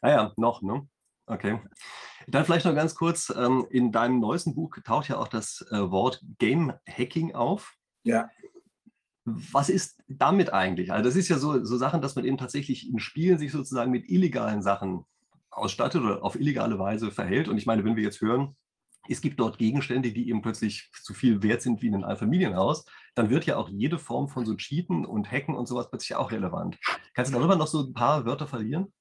Ah 0.00 0.10
ja, 0.10 0.32
noch, 0.36 0.62
ne? 0.62 0.88
Okay. 1.26 1.60
Dann 2.28 2.44
vielleicht 2.44 2.66
noch 2.66 2.74
ganz 2.74 2.94
kurz, 2.94 3.32
ähm, 3.36 3.66
in 3.70 3.90
deinem 3.90 4.20
neuesten 4.20 4.54
Buch 4.54 4.76
taucht 4.84 5.08
ja 5.08 5.18
auch 5.18 5.28
das 5.28 5.66
äh, 5.70 5.90
Wort 5.90 6.22
Game 6.38 6.72
Hacking 6.88 7.34
auf. 7.34 7.74
Ja. 8.04 8.30
Was 9.24 9.68
ist 9.68 10.00
damit 10.06 10.52
eigentlich? 10.52 10.92
Also 10.92 11.08
das 11.08 11.16
ist 11.16 11.28
ja 11.28 11.38
so, 11.38 11.64
so 11.64 11.76
Sachen, 11.76 12.00
dass 12.00 12.14
man 12.14 12.24
eben 12.24 12.38
tatsächlich 12.38 12.88
in 12.88 13.00
Spielen 13.00 13.38
sich 13.38 13.50
sozusagen 13.50 13.90
mit 13.90 14.08
illegalen 14.08 14.62
Sachen 14.62 15.04
ausstattet 15.56 16.02
oder 16.02 16.22
auf 16.22 16.36
illegale 16.36 16.78
Weise 16.78 17.10
verhält. 17.10 17.48
Und 17.48 17.58
ich 17.58 17.66
meine, 17.66 17.84
wenn 17.84 17.96
wir 17.96 18.02
jetzt 18.02 18.20
hören, 18.20 18.56
es 19.08 19.20
gibt 19.20 19.38
dort 19.38 19.58
Gegenstände, 19.58 20.12
die 20.12 20.28
eben 20.28 20.42
plötzlich 20.42 20.90
so 20.92 21.14
viel 21.14 21.42
wert 21.42 21.62
sind 21.62 21.80
wie 21.80 21.88
ein 21.88 22.04
Einfamilienhaus, 22.04 22.84
dann 23.14 23.30
wird 23.30 23.46
ja 23.46 23.56
auch 23.56 23.68
jede 23.68 23.98
Form 23.98 24.28
von 24.28 24.44
so 24.44 24.54
Cheaten 24.56 25.06
und 25.06 25.30
Hacken 25.30 25.54
und 25.54 25.66
sowas 25.66 25.88
plötzlich 25.88 26.16
auch 26.16 26.32
relevant. 26.32 26.78
Kannst 27.14 27.32
du 27.32 27.38
darüber 27.38 27.56
noch 27.56 27.68
so 27.68 27.86
ein 27.86 27.94
paar 27.94 28.24
Wörter 28.24 28.46
verlieren? 28.46 28.92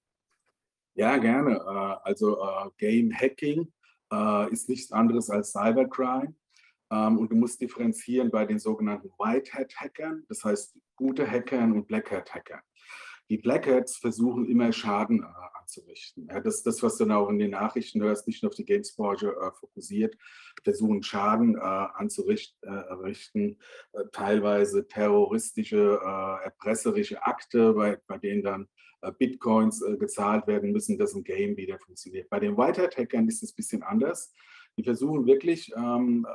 Ja, 0.93 1.17
gerne. 1.17 1.55
Äh, 1.55 2.07
also 2.07 2.41
äh, 2.41 2.69
Game 2.77 3.11
Hacking 3.13 3.71
äh, 4.11 4.51
ist 4.51 4.69
nichts 4.69 4.91
anderes 4.91 5.29
als 5.29 5.51
Cybercrime. 5.51 6.35
Ähm, 6.91 7.17
und 7.17 7.31
du 7.31 7.35
musst 7.35 7.59
differenzieren 7.59 8.29
bei 8.29 8.45
den 8.45 8.59
sogenannten 8.59 9.09
White 9.17 9.53
Hat 9.53 9.75
Hackern, 9.75 10.23
das 10.29 10.43
heißt 10.43 10.77
gute 10.95 11.29
Hackern 11.29 11.73
und 11.73 11.87
Black 11.87 12.11
Hat 12.11 12.33
Hackern. 12.33 12.61
Die 13.29 13.37
Black 13.37 13.67
Hats 13.67 13.97
versuchen 13.97 14.47
immer 14.47 14.71
Schaden 14.71 15.25
anzurichten. 15.65 16.27
Ja, 16.29 16.39
das 16.39 16.61
das, 16.63 16.81
was 16.83 16.97
du 16.97 17.05
dann 17.05 17.17
auch 17.17 17.29
in 17.29 17.39
den 17.39 17.51
Nachrichten 17.51 18.01
hörst, 18.01 18.27
nicht 18.27 18.43
nur 18.43 18.51
auf 18.51 18.55
die 18.55 18.65
Games-Branche 18.65 19.29
äh, 19.29 19.51
fokussiert, 19.51 20.15
versuchen 20.63 21.01
Schaden 21.01 21.55
äh, 21.55 21.59
anzurichten, 21.59 23.57
äh, 23.93 24.03
teilweise 24.11 24.87
terroristische, 24.87 25.99
äh, 26.01 26.45
erpresserische 26.45 27.23
Akte, 27.23 27.73
bei, 27.73 27.99
bei 28.07 28.17
denen 28.17 28.43
dann 28.43 28.67
äh, 29.01 29.11
Bitcoins 29.11 29.81
äh, 29.81 29.97
gezahlt 29.97 30.47
werden 30.47 30.71
müssen, 30.71 30.97
dass 30.97 31.15
ein 31.15 31.23
Game 31.23 31.57
wieder 31.57 31.79
funktioniert. 31.79 32.29
Bei 32.29 32.39
den 32.39 32.57
Whitehead-Hackern 32.57 33.27
ist 33.27 33.43
es 33.43 33.51
ein 33.51 33.55
bisschen 33.55 33.83
anders. 33.83 34.33
Die 34.77 34.83
versuchen 34.83 35.25
wirklich, 35.25 35.71
ähm, 35.75 36.27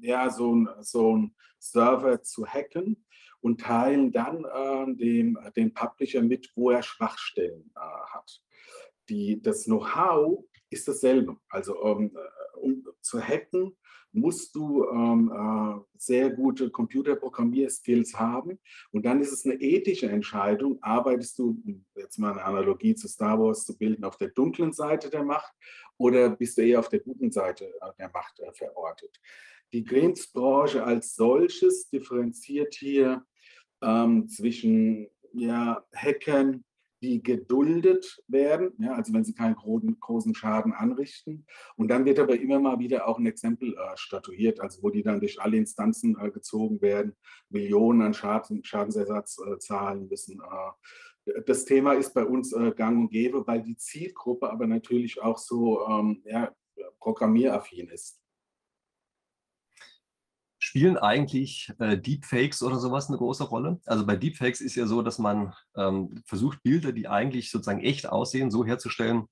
ja, 0.00 0.28
so 0.28 0.54
ein, 0.54 0.68
so 0.80 1.16
ein 1.16 1.34
Server 1.58 2.22
zu 2.22 2.46
hacken 2.46 3.06
und 3.46 3.60
teilen 3.60 4.12
dann 4.12 4.44
äh, 4.44 4.94
dem, 4.96 5.38
dem 5.56 5.72
Publisher 5.72 6.22
mit, 6.22 6.50
wo 6.56 6.70
er 6.70 6.82
Schwachstellen 6.82 7.70
äh, 7.76 7.80
hat 7.80 8.42
die, 9.08 9.40
das 9.40 9.64
Know-how 9.64 10.44
ist 10.70 10.88
dasselbe. 10.88 11.36
Also 11.48 11.80
um, 11.80 12.06
äh, 12.06 12.58
um, 12.58 12.84
zu 13.00 13.20
hacken, 13.20 13.76
musst 14.12 14.54
du 14.54 14.88
ähm, 14.88 15.30
äh, 15.30 15.98
sehr 15.98 16.30
gute 16.30 16.70
Computerprogrammierskills 16.70 18.18
haben. 18.18 18.58
Und 18.90 19.04
dann 19.04 19.20
ist 19.20 19.32
es 19.32 19.44
eine 19.44 19.54
ethische 19.60 20.08
Entscheidung, 20.08 20.78
arbeitest 20.80 21.38
du, 21.38 21.62
jetzt 21.94 22.18
mal 22.18 22.32
eine 22.32 22.44
Analogie 22.44 22.94
zu 22.94 23.08
Star 23.08 23.38
Wars 23.38 23.64
zu 23.66 23.76
bilden, 23.76 24.04
auf 24.04 24.16
der 24.16 24.28
dunklen 24.28 24.72
Seite 24.72 25.10
der 25.10 25.22
Macht 25.22 25.52
oder 25.98 26.30
bist 26.30 26.56
du 26.56 26.62
eher 26.62 26.80
auf 26.80 26.88
der 26.88 27.00
guten 27.00 27.30
Seite 27.30 27.66
äh, 27.66 27.90
der 27.98 28.10
Macht 28.10 28.40
äh, 28.40 28.52
verortet. 28.52 29.20
Die 29.72 29.84
Games-Branche 29.84 30.82
als 30.82 31.14
solches 31.14 31.90
differenziert 31.90 32.74
hier 32.74 33.26
ähm, 33.82 34.28
zwischen 34.28 35.08
ja, 35.32 35.84
Hackern, 35.94 36.64
die 37.02 37.22
geduldet 37.22 38.22
werden, 38.26 38.72
ja, 38.78 38.94
also 38.94 39.12
wenn 39.12 39.24
sie 39.24 39.34
keinen 39.34 39.54
großen, 39.54 40.00
großen 40.00 40.34
Schaden 40.34 40.72
anrichten. 40.72 41.46
Und 41.76 41.88
dann 41.88 42.04
wird 42.04 42.18
aber 42.18 42.38
immer 42.38 42.58
mal 42.58 42.78
wieder 42.78 43.06
auch 43.06 43.18
ein 43.18 43.26
Exempel 43.26 43.74
äh, 43.74 43.96
statuiert, 43.96 44.60
also 44.60 44.82
wo 44.82 44.90
die 44.90 45.02
dann 45.02 45.20
durch 45.20 45.40
alle 45.40 45.58
Instanzen 45.58 46.16
äh, 46.18 46.30
gezogen 46.30 46.80
werden, 46.80 47.14
Millionen 47.50 48.02
an 48.02 48.14
Schaden, 48.14 48.64
Schadensersatz 48.64 49.38
äh, 49.38 49.58
zahlen 49.58 50.08
müssen. 50.08 50.40
Äh. 50.40 51.42
das 51.46 51.64
Thema 51.66 51.92
ist 51.92 52.14
bei 52.14 52.24
uns 52.24 52.52
äh, 52.52 52.72
gang 52.74 52.98
und 52.98 53.10
gäbe, 53.10 53.46
weil 53.46 53.62
die 53.62 53.76
Zielgruppe 53.76 54.50
aber 54.50 54.66
natürlich 54.66 55.22
auch 55.22 55.38
so 55.38 55.86
ähm, 55.86 56.22
ja, 56.24 56.50
programmieraffin 56.98 57.88
ist. 57.88 58.20
Spielen 60.76 60.98
eigentlich 60.98 61.72
äh, 61.78 61.96
Deepfakes 61.96 62.62
oder 62.62 62.76
sowas 62.76 63.08
eine 63.08 63.16
große 63.16 63.44
Rolle? 63.44 63.80
Also 63.86 64.04
bei 64.04 64.14
Deepfakes 64.14 64.60
ist 64.60 64.74
ja 64.74 64.86
so, 64.86 65.00
dass 65.00 65.18
man 65.18 65.54
ähm, 65.74 66.20
versucht, 66.26 66.62
Bilder, 66.62 66.92
die 66.92 67.08
eigentlich 67.08 67.50
sozusagen 67.50 67.80
echt 67.80 68.06
aussehen, 68.06 68.50
so 68.50 68.62
herzustellen, 68.62 69.24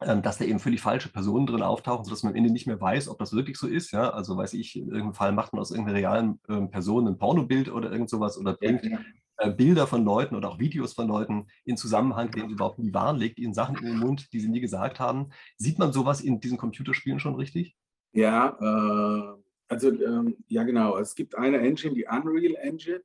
ähm, 0.00 0.22
dass 0.22 0.38
da 0.38 0.46
eben 0.46 0.60
völlig 0.60 0.80
falsche 0.80 1.10
Personen 1.10 1.44
drin 1.44 1.60
auftauchen, 1.60 2.06
sodass 2.06 2.22
man 2.22 2.32
am 2.32 2.36
Ende 2.36 2.50
nicht 2.50 2.66
mehr 2.66 2.80
weiß, 2.80 3.10
ob 3.10 3.18
das 3.18 3.34
wirklich 3.34 3.58
so 3.58 3.66
ist. 3.66 3.90
Ja? 3.90 4.08
Also 4.08 4.38
weiß 4.38 4.54
ich, 4.54 4.76
in 4.76 4.88
irgendeinem 4.88 5.12
Fall 5.12 5.32
macht 5.32 5.52
man 5.52 5.60
aus 5.60 5.72
irgendeiner 5.72 5.98
realen 5.98 6.40
ähm, 6.48 6.70
Person 6.70 7.06
ein 7.06 7.18
Pornobild 7.18 7.68
oder 7.70 7.92
irgend 7.92 8.08
sowas 8.08 8.38
oder 8.38 8.54
bringt 8.54 8.82
ja, 8.84 8.92
ja. 8.92 9.00
Äh, 9.36 9.50
Bilder 9.50 9.86
von 9.86 10.06
Leuten 10.06 10.36
oder 10.36 10.48
auch 10.48 10.58
Videos 10.58 10.94
von 10.94 11.06
Leuten 11.06 11.48
in 11.66 11.76
Zusammenhang, 11.76 12.30
den 12.30 12.48
sie 12.48 12.54
überhaupt 12.54 12.78
nie 12.78 12.94
waren, 12.94 13.18
legt 13.18 13.38
ihnen 13.38 13.52
Sachen 13.52 13.76
in 13.76 13.84
den 13.84 13.98
Mund, 13.98 14.32
die 14.32 14.40
sie 14.40 14.48
nie 14.48 14.60
gesagt 14.60 15.00
haben. 15.00 15.32
Sieht 15.58 15.78
man 15.78 15.92
sowas 15.92 16.22
in 16.22 16.40
diesen 16.40 16.56
Computerspielen 16.56 17.20
schon 17.20 17.34
richtig? 17.34 17.76
Ja, 18.14 18.56
äh 18.58 19.47
also 19.68 19.90
ähm, 19.90 20.36
ja 20.48 20.64
genau, 20.64 20.98
es 20.98 21.14
gibt 21.14 21.34
eine 21.36 21.58
Engine, 21.58 21.94
die 21.94 22.06
Unreal 22.06 22.56
Engine, 22.56 23.02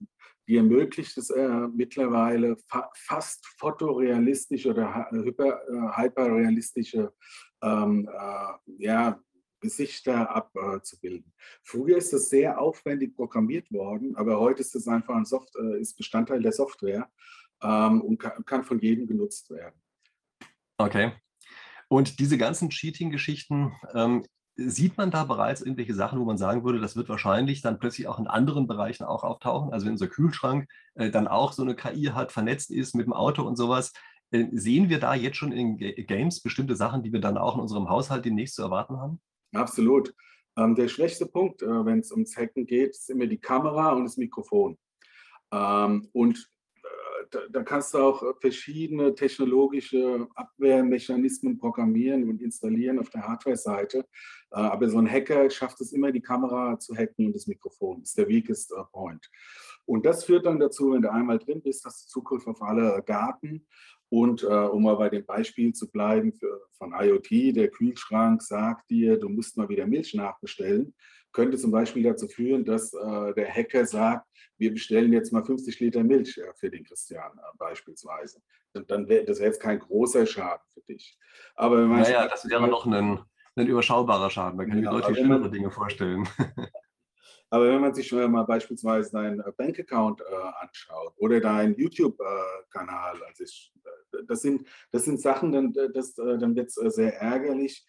die 0.48 0.58
ermöglicht 0.58 1.18
es 1.18 1.30
äh, 1.30 1.68
mittlerweile 1.74 2.58
fa 2.68 2.90
fast 2.96 3.46
fotorealistische 3.58 4.72
oder 4.72 5.10
hyper, 5.12 5.62
äh, 5.68 6.02
hyperrealistische 6.02 7.14
ähm, 7.62 8.10
äh, 8.12 8.84
ja, 8.84 9.20
Gesichter 9.60 10.30
abzubilden. 10.36 11.34
Früher 11.64 11.98
ist 11.98 12.12
das 12.12 12.30
sehr 12.30 12.60
aufwendig 12.60 13.16
programmiert 13.16 13.72
worden, 13.72 14.16
aber 14.16 14.40
heute 14.40 14.62
ist 14.62 14.76
es 14.76 14.88
einfach 14.88 15.16
ein 15.16 15.26
Soft 15.26 15.56
äh, 15.56 15.80
ist 15.80 15.96
Bestandteil 15.96 16.42
der 16.42 16.52
Software 16.52 17.10
ähm, 17.62 18.02
und 18.02 18.18
kann, 18.18 18.44
kann 18.46 18.64
von 18.64 18.80
jedem 18.80 19.08
genutzt 19.08 19.50
werden. 19.50 19.82
Okay. 20.78 21.14
Und 21.88 22.20
diese 22.20 22.38
ganzen 22.38 22.70
Cheating-Geschichten, 22.70 23.72
ähm, 23.94 24.26
Sieht 24.56 24.98
man 24.98 25.10
da 25.10 25.24
bereits 25.24 25.62
irgendwelche 25.62 25.96
Sachen, 25.96 26.20
wo 26.20 26.26
man 26.26 26.38
sagen 26.38 26.64
würde, 26.64 26.80
das 26.80 26.96
wird 26.96 27.10
wahrscheinlich 27.10 27.62
dann 27.62 27.80
plötzlich 27.80 28.08
auch 28.08 28.20
in 28.20 28.28
anderen 28.28 28.68
Bereichen 28.68 29.04
auch 29.04 29.24
auftauchen? 29.24 29.74
Also 29.74 29.86
wenn 29.86 29.94
unser 29.94 30.08
Kühlschrank 30.08 30.68
äh, 30.96 31.10
dann 31.10 31.28
auch 31.28 31.54
so 31.54 31.64
eine 31.64 31.76
KI 31.76 32.12
hat, 32.14 32.32
vernetzt 32.32 32.70
ist 32.70 32.94
mit 32.94 33.08
dem 33.08 33.14
Auto 33.14 33.44
und 33.44 33.56
sowas, 33.56 33.94
äh, 34.32 34.46
sehen 34.52 34.90
wir 34.90 35.00
da 35.00 35.16
jetzt 35.16 35.38
schon 35.38 35.52
in 35.52 35.78
Games 35.78 36.42
bestimmte 36.42 36.76
Sachen, 36.76 37.02
die 37.02 37.12
wir 37.12 37.20
dann 37.20 37.38
auch 37.38 37.56
in 37.56 37.62
unserem 37.62 37.90
Haushalt 37.90 38.26
demnächst 38.26 38.56
zu 38.56 38.62
erwarten 38.62 38.98
haben? 38.98 39.20
Absolut. 39.54 40.14
Ähm, 40.56 40.76
der 40.76 40.88
schwächste 40.88 41.26
Punkt, 41.26 41.62
äh, 41.62 41.86
wenn 41.86 42.00
es 42.00 42.12
ums 42.12 42.38
Hacken 42.38 42.66
geht, 42.66 42.92
ist 42.92 43.10
immer 43.10 43.26
die 43.26 43.40
Kamera 43.40 43.94
und 43.94 44.04
das 44.04 44.18
Mikrofon. 44.18 44.78
Ähm, 45.52 46.10
und 46.14 46.48
da, 47.50 47.64
kannst 47.64 47.94
du 47.94 48.00
auch 48.00 48.24
äh, 48.24 48.34
verschiedene 48.40 49.14
technologische 49.16 50.28
Abwehrmechanismen 50.36 51.58
programmieren 51.58 52.30
und 52.30 52.42
installieren 52.42 53.00
auf 53.00 53.10
der 53.10 53.28
Hardware-Seite. 53.28 54.00
Äh, 54.00 54.56
aber 54.56 54.90
so 54.90 54.98
ein 54.98 55.10
Hacker 55.10 55.50
schafft 55.50 55.82
es 55.82 55.94
immer, 55.94 56.12
die 56.12 56.22
Kamera 56.22 56.80
zu 56.80 56.96
hacken 56.96 57.28
und 57.28 57.36
das 57.36 57.48
Mikrofon. 57.48 58.00
Das 58.02 58.10
ist 58.10 58.18
der 58.18 58.28
weakest 58.28 58.74
point. 58.92 59.30
Und 59.86 60.06
das 60.06 60.24
führt 60.24 60.46
dann 60.46 60.60
dazu, 60.60 60.94
wenn 60.94 61.02
du 61.02 61.12
einmal 61.12 61.40
drin 61.40 61.62
bist, 61.62 61.84
hast 61.86 62.06
du 62.06 62.20
Zugriff 62.20 62.48
auf 62.48 62.62
alle 62.62 63.04
Garten. 63.06 63.66
Und 64.10 64.44
äh, 64.44 64.48
um 64.48 64.84
mal 64.84 64.96
bei 64.96 65.10
dem 65.10 65.26
Beispiel 65.26 65.74
zu 65.74 65.92
bleiben 65.92 66.34
für, 66.34 66.62
von 66.78 66.94
IoT, 66.94 67.56
der 67.56 67.70
Kühlschrank 67.70 68.42
sagt 68.42 68.90
dir, 68.92 69.18
du 69.18 69.28
musst 69.28 69.58
mal 69.58 69.70
wieder 69.70 69.88
Milch 69.88 70.14
nachbestellen 70.14 70.94
könnte 71.34 71.58
zum 71.58 71.72
Beispiel 71.72 72.04
dazu 72.04 72.28
führen, 72.28 72.64
dass 72.64 72.94
äh, 72.94 73.34
der 73.34 73.54
Hacker 73.54 73.86
sagt, 73.86 74.28
wir 74.58 74.72
bestellen 74.72 75.12
jetzt 75.12 75.34
mal 75.34 75.44
50 75.44 75.80
Liter 75.80 76.04
Milch 76.04 76.38
äh, 76.38 76.54
für 76.56 76.70
den 76.70 76.84
Christian 76.84 77.32
äh, 77.38 77.58
beispielsweise. 77.58 78.42
Und 78.74 78.90
dann 78.90 79.08
wäre 79.10 79.26
das 79.26 79.40
wär 79.40 79.48
jetzt 79.48 79.62
kein 79.62 79.80
großer 79.80 80.26
Schaden 80.26 80.64
für 80.74 80.82
dich. 80.82 81.18
Aber 81.56 81.80
wenn 81.80 81.90
man 81.90 82.02
naja, 82.02 82.28
das 82.28 82.50
wäre 82.50 82.68
noch 82.68 82.86
ein, 82.86 83.20
ein 83.56 83.68
überschaubarer 83.68 84.30
Schaden. 84.30 84.58
Da 84.58 84.66
kann 84.66 84.78
ich 84.78 84.84
mir 84.84 84.92
deutlich 84.92 85.18
schlimmere 85.18 85.50
Dinge 85.50 85.70
vorstellen. 85.70 86.28
Aber 87.54 87.68
wenn 87.68 87.82
man 87.82 87.94
sich 87.94 88.12
mal 88.12 88.44
beispielsweise 88.46 89.12
deinen 89.12 89.40
äh, 89.40 89.52
Bankaccount 89.56 90.22
äh, 90.22 90.26
anschaut 90.60 91.14
oder 91.18 91.40
deinen 91.40 91.76
YouTube-Kanal, 91.76 93.18
äh, 93.18 93.26
also 93.28 93.44
ich, 93.44 93.72
äh, 93.86 94.24
das, 94.28 94.42
sind, 94.42 94.68
das 94.92 95.06
sind 95.06 95.22
Sachen, 95.22 95.52
dann, 95.52 95.72
das, 95.94 96.16
dann 96.16 96.56
wird 96.56 96.70
es 96.76 96.96
sehr 96.96 97.16
ärgerlich. 97.22 97.86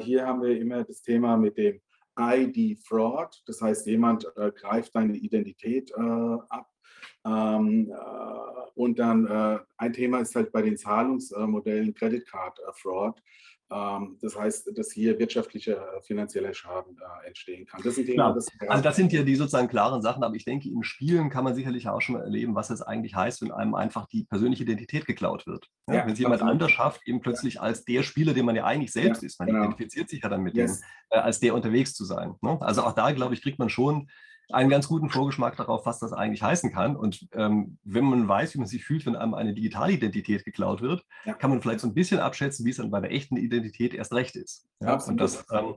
hier 0.00 0.26
haben 0.26 0.42
wir 0.42 0.58
immer 0.58 0.82
das 0.82 1.02
Thema 1.02 1.36
mit 1.36 1.56
dem 1.58 1.80
ID-Fraud, 2.18 3.42
das 3.46 3.60
heißt, 3.60 3.86
jemand 3.86 4.26
äh, 4.36 4.50
greift 4.52 4.94
deine 4.94 5.16
Identität 5.16 5.90
äh, 5.90 5.94
ab. 6.00 6.70
Ähm, 7.24 7.90
äh, 7.90 8.70
und 8.74 8.98
dann 8.98 9.26
äh, 9.26 9.58
ein 9.76 9.92
Thema 9.92 10.18
ist 10.20 10.34
halt 10.34 10.52
bei 10.52 10.62
den 10.62 10.76
Zahlungsmodellen 10.76 11.94
Credit 11.94 12.26
Card 12.26 12.60
Fraud. 12.74 13.20
Ähm, 13.70 14.16
das 14.22 14.38
heißt, 14.38 14.70
dass 14.76 14.92
hier 14.92 15.18
wirtschaftlicher, 15.18 15.96
äh, 15.96 16.02
finanzieller 16.02 16.54
Schaden 16.54 16.96
entstehen 17.26 17.66
kann. 17.66 17.82
Das 17.82 17.96
sind 17.96 18.06
Themen, 18.06 18.34
das 18.34 18.46
also 18.66 18.82
das 18.82 18.96
sind 18.96 19.12
ja 19.12 19.22
die 19.22 19.34
sozusagen 19.34 19.68
klaren 19.68 20.00
Sachen, 20.00 20.22
aber 20.24 20.34
ich 20.34 20.44
denke, 20.44 20.68
in 20.68 20.82
Spielen 20.82 21.28
kann 21.28 21.44
man 21.44 21.54
sicherlich 21.54 21.88
auch 21.88 22.00
schon 22.00 22.16
erleben, 22.16 22.54
was 22.54 22.70
es 22.70 22.80
eigentlich 22.80 23.14
heißt, 23.14 23.42
wenn 23.42 23.52
einem 23.52 23.74
einfach 23.74 24.06
die 24.06 24.24
persönliche 24.24 24.62
Identität 24.62 25.04
geklaut 25.06 25.46
wird. 25.46 25.66
Ja, 25.86 25.96
ja, 25.96 26.06
wenn 26.06 26.12
es 26.14 26.18
jemand 26.18 26.40
anders 26.42 26.70
schafft, 26.70 27.06
eben 27.06 27.20
plötzlich 27.20 27.54
ja. 27.54 27.60
als 27.60 27.84
der 27.84 28.02
Spieler, 28.02 28.32
den 28.32 28.46
man 28.46 28.56
ja 28.56 28.64
eigentlich 28.64 28.92
selbst 28.92 29.22
ist, 29.22 29.38
man 29.38 29.48
genau. 29.48 29.60
identifiziert 29.60 30.08
sich 30.08 30.22
ja 30.22 30.30
dann 30.30 30.42
mit 30.42 30.56
yes. 30.56 30.80
dem, 30.80 30.86
äh, 31.10 31.18
als 31.18 31.40
der 31.40 31.54
unterwegs 31.54 31.94
zu 31.94 32.04
sein. 32.04 32.36
Ne? 32.40 32.58
Also 32.62 32.82
auch 32.84 32.92
da, 32.92 33.12
glaube 33.12 33.34
ich, 33.34 33.42
kriegt 33.42 33.58
man 33.58 33.68
schon 33.68 34.08
einen 34.50 34.70
ganz 34.70 34.88
guten 34.88 35.10
Vorgeschmack 35.10 35.56
darauf, 35.56 35.84
was 35.84 35.98
das 35.98 36.12
eigentlich 36.12 36.42
heißen 36.42 36.72
kann. 36.72 36.96
Und 36.96 37.28
ähm, 37.32 37.78
wenn 37.84 38.04
man 38.04 38.28
weiß, 38.28 38.54
wie 38.54 38.58
man 38.58 38.66
sich 38.66 38.84
fühlt, 38.84 39.04
wenn 39.06 39.16
einem 39.16 39.34
eine 39.34 39.54
digitale 39.54 39.92
Identität 39.92 40.44
geklaut 40.44 40.80
wird, 40.80 41.04
ja. 41.24 41.34
kann 41.34 41.50
man 41.50 41.60
vielleicht 41.60 41.80
so 41.80 41.86
ein 41.86 41.94
bisschen 41.94 42.18
abschätzen, 42.18 42.64
wie 42.64 42.70
es 42.70 42.78
dann 42.78 42.90
bei 42.90 43.00
der 43.00 43.12
echten 43.12 43.36
Identität 43.36 43.94
erst 43.94 44.12
recht 44.12 44.36
ist. 44.36 44.66
Ja? 44.80 45.02
Und 45.04 45.20
das 45.20 45.44
ähm, 45.52 45.74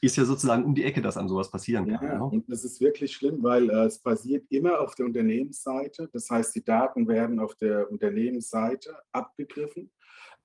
ist 0.00 0.16
ja 0.16 0.24
sozusagen 0.24 0.64
um 0.64 0.74
die 0.74 0.84
Ecke, 0.84 1.02
dass 1.02 1.16
einem 1.16 1.28
sowas 1.28 1.50
passieren 1.50 1.88
kann. 1.88 2.06
Ja, 2.06 2.20
und 2.22 2.50
das 2.50 2.64
ist 2.64 2.80
wirklich 2.80 3.12
schlimm, 3.12 3.42
weil 3.42 3.68
äh, 3.68 3.86
es 3.86 3.98
basiert 3.98 4.46
immer 4.48 4.80
auf 4.80 4.94
der 4.94 5.06
Unternehmensseite. 5.06 6.08
Das 6.12 6.30
heißt, 6.30 6.54
die 6.54 6.64
Daten 6.64 7.08
werden 7.08 7.40
auf 7.40 7.56
der 7.56 7.90
Unternehmensseite 7.90 8.96
abgegriffen. 9.12 9.90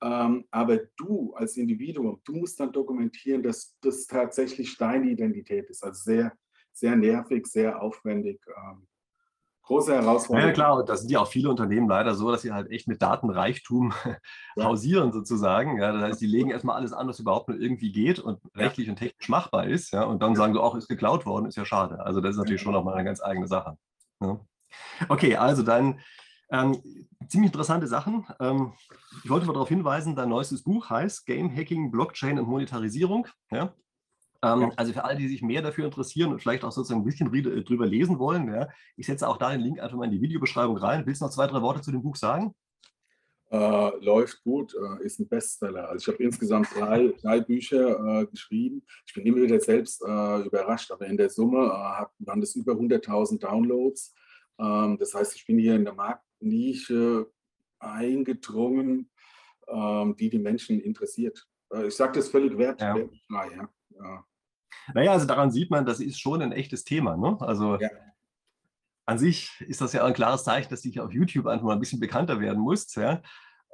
Ähm, 0.02 0.44
aber 0.50 0.78
du 0.96 1.32
als 1.34 1.56
Individuum, 1.56 2.20
du 2.24 2.34
musst 2.34 2.58
dann 2.58 2.72
dokumentieren, 2.72 3.42
dass 3.42 3.76
das 3.80 4.06
tatsächlich 4.06 4.76
deine 4.76 5.08
Identität 5.08 5.70
ist. 5.70 5.84
Also 5.84 6.02
sehr 6.02 6.32
sehr 6.74 6.96
nervig, 6.96 7.46
sehr 7.46 7.80
aufwendig. 7.80 8.40
Ähm, 8.48 8.86
große 9.62 9.94
Herausforderung. 9.94 10.48
Ja, 10.48 10.54
klar, 10.54 10.76
und 10.78 10.88
das 10.88 11.00
sind 11.00 11.10
ja 11.10 11.20
auch 11.20 11.28
viele 11.28 11.48
Unternehmen 11.48 11.88
leider 11.88 12.14
so, 12.14 12.30
dass 12.30 12.42
sie 12.42 12.52
halt 12.52 12.70
echt 12.70 12.86
mit 12.86 13.00
Datenreichtum 13.00 13.94
ja. 14.56 14.64
hausieren 14.64 15.12
sozusagen. 15.12 15.78
Ja, 15.78 15.92
das 15.92 16.02
heißt, 16.02 16.20
die 16.20 16.26
legen 16.26 16.50
erstmal 16.50 16.76
alles 16.76 16.92
an, 16.92 17.08
was 17.08 17.18
überhaupt 17.18 17.48
nur 17.48 17.58
irgendwie 17.58 17.92
geht 17.92 18.18
und 18.18 18.40
rechtlich 18.54 18.90
und 18.90 18.96
technisch 18.96 19.28
machbar 19.28 19.66
ist. 19.66 19.92
Ja, 19.92 20.04
und 20.04 20.22
dann 20.22 20.36
sagen 20.36 20.52
sie, 20.52 20.60
auch 20.60 20.74
ist 20.74 20.88
geklaut 20.88 21.24
worden, 21.24 21.46
ist 21.46 21.56
ja 21.56 21.64
schade. 21.64 22.04
Also 22.04 22.20
das 22.20 22.32
ist 22.32 22.38
natürlich 22.38 22.60
schon 22.60 22.72
nochmal 22.72 22.94
eine 22.94 23.04
ganz 23.04 23.22
eigene 23.22 23.46
Sache. 23.46 23.78
Ja. 24.20 24.40
Okay, 25.08 25.36
also 25.36 25.62
dann 25.62 26.00
ähm, 26.50 26.82
ziemlich 27.28 27.48
interessante 27.48 27.86
Sachen. 27.86 28.26
Ähm, 28.40 28.72
ich 29.22 29.30
wollte 29.30 29.46
mal 29.46 29.54
darauf 29.54 29.68
hinweisen, 29.68 30.14
dein 30.14 30.28
neuestes 30.28 30.62
Buch 30.62 30.90
heißt 30.90 31.24
Game 31.26 31.54
Hacking, 31.54 31.90
Blockchain 31.90 32.38
und 32.38 32.48
Monetarisierung. 32.48 33.28
Ja? 33.50 33.72
Ähm, 34.44 34.72
also 34.76 34.92
für 34.92 35.04
alle, 35.04 35.16
die 35.16 35.28
sich 35.28 35.42
mehr 35.42 35.62
dafür 35.62 35.86
interessieren 35.86 36.32
und 36.32 36.40
vielleicht 36.40 36.64
auch 36.64 36.72
sozusagen 36.72 37.00
ein 37.00 37.04
bisschen 37.04 37.32
äh, 37.32 37.64
drüber 37.64 37.86
lesen 37.86 38.18
wollen, 38.18 38.52
ja, 38.52 38.68
ich 38.96 39.06
setze 39.06 39.26
auch 39.26 39.38
da 39.38 39.50
den 39.50 39.60
Link 39.60 39.80
einfach 39.80 39.96
mal 39.96 40.04
in 40.04 40.10
die 40.10 40.20
Videobeschreibung 40.20 40.76
rein. 40.76 41.06
Willst 41.06 41.20
du 41.20 41.24
noch 41.24 41.32
zwei, 41.32 41.46
drei 41.46 41.62
Worte 41.62 41.80
zu 41.80 41.92
dem 41.92 42.02
Buch 42.02 42.16
sagen? 42.16 42.54
Äh, 43.50 44.04
läuft 44.04 44.42
gut, 44.42 44.74
äh, 44.74 45.04
ist 45.04 45.20
ein 45.20 45.28
Bestseller. 45.28 45.88
Also 45.88 46.02
ich 46.02 46.14
habe 46.14 46.24
insgesamt 46.24 46.68
drei, 46.74 47.14
drei 47.22 47.40
Bücher 47.40 48.22
äh, 48.22 48.26
geschrieben. 48.26 48.84
Ich 49.06 49.14
bin 49.14 49.24
immer 49.24 49.42
wieder 49.42 49.60
selbst 49.60 50.02
äh, 50.02 50.42
überrascht, 50.42 50.90
aber 50.90 51.06
in 51.06 51.16
der 51.16 51.30
Summe 51.30 51.58
äh, 51.58 52.26
waren 52.26 52.40
das 52.40 52.54
über 52.54 52.72
100.000 52.72 53.38
Downloads. 53.38 54.14
Ähm, 54.58 54.98
das 54.98 55.14
heißt, 55.14 55.36
ich 55.36 55.46
bin 55.46 55.58
hier 55.58 55.76
in 55.76 55.84
der 55.84 55.94
Marktnische 55.94 57.30
eingedrungen, 57.78 59.10
ähm, 59.68 60.16
die 60.16 60.30
die 60.30 60.38
Menschen 60.38 60.80
interessiert. 60.80 61.46
ich 61.86 61.94
sage 61.94 62.18
das 62.18 62.28
völlig 62.28 62.58
wertfrei. 62.58 63.08
Ja. 63.30 63.44
Ja. 63.44 63.68
Ja. 63.90 64.24
Naja, 64.92 65.12
also 65.12 65.26
daran 65.26 65.50
sieht 65.50 65.70
man, 65.70 65.86
das 65.86 66.00
ist 66.00 66.20
schon 66.20 66.42
ein 66.42 66.52
echtes 66.52 66.84
Thema. 66.84 67.16
Ne? 67.16 67.36
Also 67.40 67.78
ja. 67.78 67.88
an 69.06 69.18
sich 69.18 69.50
ist 69.60 69.80
das 69.80 69.92
ja 69.92 70.04
ein 70.04 70.14
klares 70.14 70.44
Zeichen, 70.44 70.68
dass 70.70 70.82
du 70.82 71.02
auf 71.02 71.12
YouTube 71.12 71.46
einfach 71.46 71.64
mal 71.64 71.72
ein 71.72 71.80
bisschen 71.80 72.00
bekannter 72.00 72.40
werden 72.40 72.60
musst. 72.60 72.96
Ja? 72.96 73.22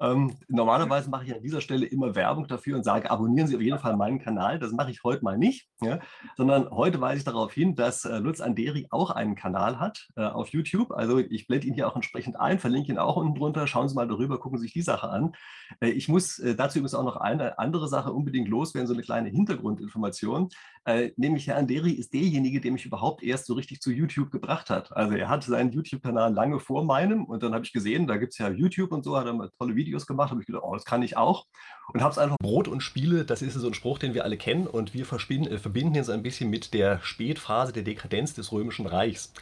Ähm, 0.01 0.35
normalerweise 0.49 1.11
mache 1.11 1.27
ich 1.27 1.35
an 1.35 1.43
dieser 1.43 1.61
Stelle 1.61 1.87
immer 1.87 2.15
Werbung 2.15 2.47
dafür 2.47 2.77
und 2.77 2.85
sage, 2.85 3.11
abonnieren 3.11 3.49
Sie 3.49 3.57
auf 3.57 3.63
jeden 3.63 3.79
Fall 3.79 3.97
meinen 3.97 4.19
Kanal. 4.19 4.59
Das 4.59 4.73
mache 4.73 4.91
ich 4.91 5.05
heute 5.05 5.23
mal 5.23 5.37
nicht, 5.37 5.69
ja? 5.83 6.01
sondern 6.37 6.71
heute 6.71 7.01
weise 7.01 7.19
ich 7.19 7.25
darauf 7.25 7.53
hin, 7.53 7.75
dass 7.75 8.05
äh, 8.05 8.19
Lutz 8.19 8.41
Anderi 8.41 8.87
auch 8.91 9.11
einen 9.11 9.35
Kanal 9.35 9.79
hat 9.79 10.09
äh, 10.17 10.23
auf 10.23 10.49
YouTube. 10.49 10.93
Also 10.93 11.19
ich 11.19 11.47
blende 11.47 11.67
ihn 11.67 11.75
hier 11.75 11.87
auch 11.87 11.97
entsprechend 11.97 12.41
ein, 12.41 12.59
verlinke 12.59 12.93
ihn 12.93 12.99
auch 12.99 13.17
unten 13.17 13.35
drunter. 13.35 13.67
Schauen 13.67 13.89
Sie 13.89 13.95
mal 13.95 14.09
darüber, 14.09 14.41
gucken 14.41 14.59
Sie 14.59 14.65
sich 14.65 14.73
die 14.73 14.83
Sache 14.83 15.11
an. 15.11 15.33
Äh, 15.81 15.91
ich 15.91 16.09
muss 16.09 16.39
äh, 16.39 16.55
dazu 16.55 16.79
übrigens 16.79 16.95
auch 16.95 17.05
noch 17.05 17.17
eine 17.17 17.59
andere 17.59 17.89
Sache 17.89 18.13
unbedingt 18.13 18.49
loswerden, 18.49 18.87
so 18.87 18.95
eine 18.95 19.03
kleine 19.03 19.29
Hintergrundinformation. 19.29 20.49
Äh, 20.87 21.11
nämlich 21.17 21.47
Herr 21.47 21.59
Anderi 21.59 21.93
ist 21.93 22.15
derjenige, 22.15 22.61
der 22.61 22.73
mich 22.73 22.87
überhaupt 22.87 23.23
erst 23.23 23.47
so 23.47 23.55
richtig 23.55 23.81
zu 23.81 23.91
YouTube 23.91 24.31
gebracht 24.31 24.71
hat. 24.71 24.97
Also 24.97 25.15
er 25.15 25.29
hat 25.29 25.45
seinen 25.45 25.73
YouTube-Kanal 25.73 26.33
lange 26.33 26.59
vor 26.59 26.85
meinem 26.85 27.25
und 27.25 27.43
dann 27.43 27.53
habe 27.53 27.65
ich 27.65 27.73
gesehen, 27.73 28.07
da 28.07 28.17
gibt 28.17 28.33
es 28.33 28.39
ja 28.39 28.49
YouTube 28.49 28.93
und 28.93 29.05
so, 29.05 29.17
hat 29.19 29.27
er 29.27 29.35
mal 29.35 29.51
tolle 29.59 29.77
Videos 29.77 29.90
Videos 29.91 30.07
gemacht, 30.07 30.31
habe 30.31 30.41
ich 30.41 30.47
gedacht, 30.47 30.63
oh, 30.65 30.75
das 30.75 30.85
kann 30.85 31.03
ich 31.03 31.17
auch. 31.17 31.47
Und 31.93 32.03
habe 32.03 32.13
es 32.13 32.19
einfach. 32.19 32.37
Brot 32.41 32.69
und 32.69 32.81
Spiele, 32.81 33.25
das 33.25 33.43
ist 33.43 33.55
so 33.55 33.67
ein 33.67 33.75
Spruch, 33.75 33.99
den 33.99 34.15
wir 34.15 34.25
alle 34.25 34.37
kennen 34.37 34.67
und 34.67 34.95
wir 34.95 35.03
äh, 35.03 35.59
verbinden 35.59 35.95
ihn 35.95 36.05
so 36.05 36.13
ein 36.13 36.23
bisschen 36.23 36.49
mit 36.49 36.73
der 36.73 37.01
Spätphase 37.03 37.73
der 37.73 37.83
Dekadenz 37.83 38.35
des 38.35 38.53
Römischen 38.53 38.87
Reichs. 38.87 39.33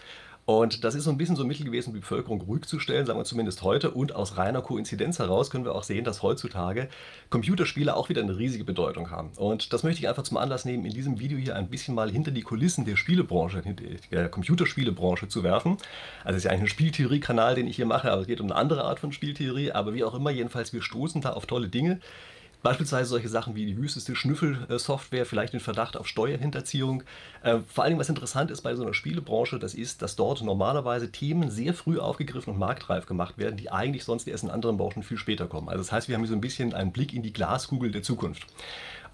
Und 0.48 0.82
das 0.82 0.94
ist 0.94 1.04
so 1.04 1.10
ein 1.10 1.18
bisschen 1.18 1.36
so 1.36 1.42
ein 1.42 1.46
Mittel 1.46 1.66
gewesen, 1.66 1.92
die 1.92 2.00
Bevölkerung 2.00 2.40
ruhig 2.40 2.64
zu 2.64 2.78
stellen, 2.78 3.04
sagen 3.04 3.18
wir 3.18 3.24
zumindest 3.26 3.60
heute. 3.60 3.90
Und 3.90 4.16
aus 4.16 4.38
reiner 4.38 4.62
Koinzidenz 4.62 5.18
heraus 5.18 5.50
können 5.50 5.66
wir 5.66 5.74
auch 5.74 5.82
sehen, 5.82 6.04
dass 6.04 6.22
heutzutage 6.22 6.88
Computerspiele 7.28 7.94
auch 7.94 8.08
wieder 8.08 8.22
eine 8.22 8.38
riesige 8.38 8.64
Bedeutung 8.64 9.10
haben. 9.10 9.28
Und 9.36 9.74
das 9.74 9.82
möchte 9.82 10.00
ich 10.00 10.08
einfach 10.08 10.22
zum 10.22 10.38
Anlass 10.38 10.64
nehmen, 10.64 10.86
in 10.86 10.94
diesem 10.94 11.20
Video 11.20 11.36
hier 11.36 11.54
ein 11.54 11.68
bisschen 11.68 11.94
mal 11.94 12.10
hinter 12.10 12.30
die 12.30 12.40
Kulissen 12.40 12.86
der 12.86 12.96
Spielebranche, 12.96 13.62
der 14.10 14.30
Computerspielebranche 14.30 15.28
zu 15.28 15.42
werfen. 15.42 15.76
Also 16.24 16.30
es 16.30 16.36
ist 16.38 16.44
ja 16.44 16.50
eigentlich 16.52 16.62
ein 16.62 16.68
Spieltheorie-Kanal, 16.68 17.54
den 17.54 17.66
ich 17.66 17.76
hier 17.76 17.84
mache, 17.84 18.10
aber 18.10 18.22
es 18.22 18.26
geht 18.26 18.40
um 18.40 18.46
eine 18.46 18.54
andere 18.54 18.84
Art 18.84 19.00
von 19.00 19.12
Spieltheorie. 19.12 19.72
Aber 19.72 19.92
wie 19.92 20.02
auch 20.02 20.14
immer, 20.14 20.30
jedenfalls, 20.30 20.72
wir 20.72 20.80
stoßen 20.80 21.20
da 21.20 21.34
auf 21.34 21.44
tolle 21.44 21.68
Dinge. 21.68 22.00
Beispielsweise 22.62 23.08
solche 23.08 23.28
Sachen 23.28 23.54
wie 23.54 23.66
die 23.66 23.76
wüsteste 23.76 24.16
Schnüffelsoftware, 24.16 25.26
vielleicht 25.26 25.52
den 25.52 25.60
Verdacht 25.60 25.96
auf 25.96 26.08
Steuerhinterziehung. 26.08 27.04
Äh, 27.42 27.58
vor 27.66 27.84
allem, 27.84 27.98
was 27.98 28.08
interessant 28.08 28.50
ist 28.50 28.62
bei 28.62 28.74
so 28.74 28.82
einer 28.82 28.94
Spielebranche, 28.94 29.58
das 29.58 29.74
ist, 29.74 30.02
dass 30.02 30.16
dort 30.16 30.42
normalerweise 30.42 31.12
Themen 31.12 31.50
sehr 31.50 31.72
früh 31.72 31.98
aufgegriffen 31.98 32.52
und 32.52 32.58
marktreif 32.58 33.06
gemacht 33.06 33.38
werden, 33.38 33.56
die 33.56 33.70
eigentlich 33.70 34.04
sonst 34.04 34.26
erst 34.26 34.44
in 34.44 34.50
anderen 34.50 34.76
Branchen 34.76 35.02
viel 35.02 35.18
später 35.18 35.46
kommen. 35.46 35.68
Also 35.68 35.82
das 35.82 35.92
heißt, 35.92 36.08
wir 36.08 36.16
haben 36.16 36.22
hier 36.22 36.30
so 36.30 36.34
ein 36.34 36.40
bisschen 36.40 36.74
einen 36.74 36.92
Blick 36.92 37.12
in 37.12 37.22
die 37.22 37.32
Glaskugel 37.32 37.92
der 37.92 38.02
Zukunft. 38.02 38.46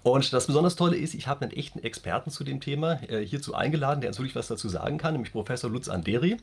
Und 0.05 0.33
das 0.33 0.45
besonders 0.45 0.75
Tolle 0.75 0.97
ist, 0.97 1.15
ich 1.15 1.25
habe 1.25 1.41
einen 1.41 1.51
echten 1.51 1.79
Experten 1.79 2.29
zu 2.29 2.43
dem 2.43 2.61
Thema 2.61 3.01
äh, 3.09 3.25
hierzu 3.25 3.55
eingeladen, 3.55 4.01
der 4.01 4.11
uns 4.11 4.19
wirklich 4.19 4.35
was 4.35 4.47
dazu 4.47 4.69
sagen 4.69 4.99
kann, 4.99 5.13
nämlich 5.13 5.31
Professor 5.31 5.67
Lutz 5.67 5.89
Anderi. 5.89 6.37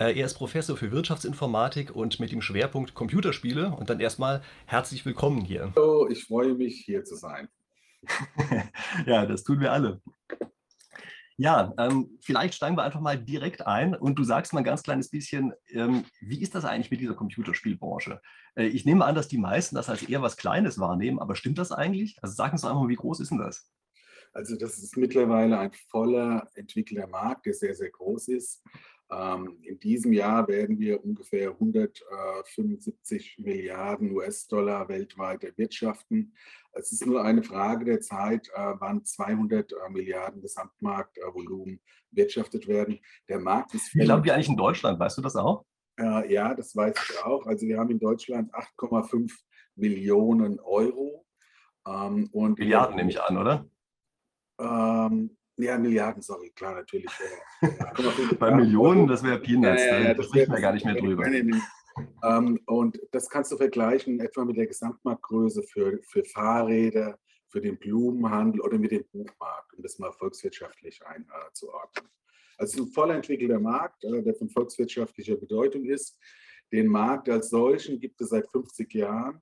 Äh, 0.00 0.18
er 0.18 0.26
ist 0.26 0.34
Professor 0.34 0.76
für 0.76 0.90
Wirtschaftsinformatik 0.90 1.94
und 1.94 2.18
mit 2.18 2.32
dem 2.32 2.42
Schwerpunkt 2.42 2.94
Computerspiele. 2.94 3.70
Und 3.70 3.88
dann 3.88 4.00
erstmal 4.00 4.42
herzlich 4.66 5.06
willkommen 5.06 5.42
hier. 5.42 5.72
Hallo, 5.76 6.08
ich 6.08 6.24
freue 6.24 6.54
mich, 6.54 6.82
hier 6.84 7.04
zu 7.04 7.14
sein. 7.14 7.48
ja, 9.06 9.24
das 9.26 9.44
tun 9.44 9.60
wir 9.60 9.70
alle. 9.70 10.00
Ja, 11.36 11.74
ähm, 11.78 12.16
vielleicht 12.20 12.54
steigen 12.54 12.76
wir 12.76 12.84
einfach 12.84 13.00
mal 13.00 13.18
direkt 13.18 13.66
ein 13.66 13.94
und 13.94 14.16
du 14.16 14.24
sagst 14.24 14.52
mal 14.52 14.60
ein 14.60 14.64
ganz 14.64 14.84
kleines 14.84 15.10
bisschen, 15.10 15.52
ähm, 15.68 16.04
wie 16.20 16.40
ist 16.40 16.54
das 16.54 16.64
eigentlich 16.64 16.92
mit 16.92 17.00
dieser 17.00 17.14
Computerspielbranche? 17.14 18.20
Äh, 18.54 18.66
ich 18.66 18.84
nehme 18.84 19.04
an, 19.04 19.16
dass 19.16 19.26
die 19.26 19.38
meisten 19.38 19.74
das 19.74 19.88
als 19.88 20.02
eher 20.02 20.22
was 20.22 20.36
Kleines 20.36 20.78
wahrnehmen, 20.78 21.18
aber 21.18 21.34
stimmt 21.34 21.58
das 21.58 21.72
eigentlich? 21.72 22.16
Also 22.22 22.36
sag 22.36 22.52
uns 22.52 22.62
doch 22.62 22.68
einfach 22.68 22.82
mal, 22.82 22.88
wie 22.88 22.94
groß 22.94 23.18
ist 23.18 23.32
denn 23.32 23.38
das? 23.38 23.68
Also 24.32 24.56
das 24.56 24.78
ist 24.78 24.96
mittlerweile 24.96 25.58
ein 25.58 25.72
voller 25.88 26.48
entwickelter 26.54 27.06
Markt, 27.06 27.46
der 27.46 27.54
sehr, 27.54 27.74
sehr 27.74 27.90
groß 27.90 28.28
ist. 28.28 28.62
Ähm, 29.10 29.58
in 29.62 29.78
diesem 29.78 30.12
Jahr 30.12 30.48
werden 30.48 30.78
wir 30.78 31.04
ungefähr 31.04 31.50
175 31.50 33.36
Milliarden 33.38 34.12
US-Dollar 34.12 34.88
weltweit 34.88 35.44
erwirtschaften. 35.44 36.34
Es 36.72 36.90
ist 36.90 37.06
nur 37.06 37.22
eine 37.22 37.42
Frage 37.42 37.84
der 37.84 38.00
Zeit, 38.00 38.48
äh, 38.54 38.74
wann 38.78 39.04
200 39.04 39.72
äh, 39.72 39.76
Milliarden 39.90 40.40
Gesamtmarktvolumen 40.40 41.80
wirtschaftet 42.10 42.66
werden. 42.66 42.98
Der 43.28 43.38
Markt 43.38 43.74
ist. 43.74 43.94
Wie 43.94 44.04
glaubt 44.04 44.26
ihr 44.26 44.34
eigentlich 44.34 44.48
in 44.48 44.56
Deutschland? 44.56 44.98
Weißt 44.98 45.18
du 45.18 45.22
das 45.22 45.36
auch? 45.36 45.64
Äh, 45.98 46.32
ja, 46.32 46.54
das 46.54 46.74
weiß 46.74 46.94
ich 47.10 47.24
auch. 47.24 47.46
Also 47.46 47.66
wir 47.66 47.78
haben 47.78 47.90
in 47.90 48.00
Deutschland 48.00 48.52
8,5 48.54 49.30
Millionen 49.76 50.58
Euro. 50.60 51.26
Ähm, 51.86 52.28
und 52.32 52.58
Milliarden 52.58 52.96
nehme 52.96 53.10
ich 53.10 53.20
an, 53.20 53.36
oder? 53.36 53.68
Ähm, 54.58 55.36
ja, 55.56 55.78
Milliarden, 55.78 56.22
sorry, 56.22 56.50
klar, 56.50 56.74
natürlich. 56.74 57.10
Ja. 57.62 57.70
Bei 58.38 58.54
Millionen, 58.54 59.06
das 59.06 59.22
wäre 59.22 59.38
Peanuts, 59.38 59.84
ja, 59.84 60.00
ja, 60.00 60.14
da 60.14 60.22
sprechen 60.22 60.52
wir 60.52 60.60
gar 60.60 60.72
nicht 60.72 60.84
mehr 60.84 60.94
drüber. 60.94 61.24
Ähm, 62.24 62.60
und 62.66 63.00
das 63.12 63.28
kannst 63.28 63.52
du 63.52 63.56
vergleichen 63.56 64.20
etwa 64.20 64.44
mit 64.44 64.56
der 64.56 64.66
Gesamtmarktgröße 64.66 65.62
für, 65.62 66.00
für 66.02 66.24
Fahrräder, 66.24 67.18
für 67.48 67.60
den 67.60 67.78
Blumenhandel 67.78 68.60
oder 68.60 68.78
mit 68.78 68.90
dem 68.90 69.04
Buchmarkt, 69.12 69.74
um 69.74 69.82
das 69.82 69.98
mal 69.98 70.12
volkswirtschaftlich 70.12 71.00
einzuordnen. 71.06 72.10
Also 72.56 72.72
es 72.72 72.74
ist 72.74 72.86
ein 72.86 72.92
voll 72.92 73.10
entwickelter 73.10 73.60
Markt, 73.60 74.04
äh, 74.04 74.22
der 74.22 74.34
von 74.34 74.48
volkswirtschaftlicher 74.48 75.36
Bedeutung 75.36 75.84
ist. 75.84 76.18
Den 76.72 76.88
Markt 76.88 77.28
als 77.28 77.50
solchen 77.50 78.00
gibt 78.00 78.20
es 78.20 78.30
seit 78.30 78.50
50 78.50 78.92
Jahren. 78.94 79.40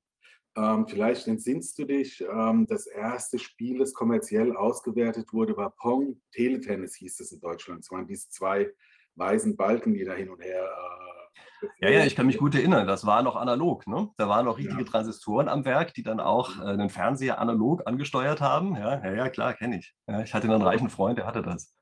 Ähm, 0.55 0.87
vielleicht 0.87 1.27
entsinnst 1.29 1.79
du 1.79 1.85
dich, 1.85 2.23
ähm, 2.31 2.67
das 2.69 2.87
erste 2.87 3.39
Spiel, 3.39 3.79
das 3.79 3.95
kommerziell 3.95 4.55
ausgewertet 4.55 5.33
wurde, 5.33 5.57
war 5.57 5.71
Pong. 5.71 6.21
Teletennis 6.33 6.95
hieß 6.97 7.21
es 7.21 7.33
in 7.33 7.41
Deutschland. 7.41 7.81
Es 7.81 7.91
waren 7.91 8.07
diese 8.07 8.29
zwei 8.29 8.71
weißen 9.15 9.57
Balken, 9.57 9.95
die 9.95 10.05
da 10.05 10.13
hin 10.13 10.29
und 10.29 10.43
her. 10.43 10.65
Äh, 10.65 11.69
ja, 11.81 11.91
ja, 11.91 12.05
ich 12.05 12.15
kann 12.15 12.27
mich 12.27 12.39
gut 12.39 12.55
erinnern. 12.55 12.87
Das 12.87 13.07
war 13.07 13.23
noch 13.23 13.37
analog. 13.37 13.87
Ne? 13.87 14.11
Da 14.17 14.29
waren 14.29 14.45
noch 14.45 14.59
richtige 14.59 14.83
ja. 14.83 14.85
Transistoren 14.85 15.49
am 15.49 15.65
Werk, 15.65 15.95
die 15.95 16.03
dann 16.03 16.21
auch 16.21 16.61
äh, 16.63 16.77
den 16.77 16.91
Fernseher 16.91 17.39
analog 17.39 17.83
angesteuert 17.87 18.41
haben. 18.41 18.77
Ja, 18.77 19.03
ja, 19.05 19.13
ja 19.15 19.29
klar, 19.29 19.55
kenne 19.55 19.79
ich. 19.79 19.95
Ja, 20.07 20.23
ich 20.23 20.35
hatte 20.35 20.53
einen 20.53 20.63
reichen 20.63 20.91
Freund, 20.91 21.19
der 21.19 21.27
hatte 21.27 21.43
das. 21.43 21.75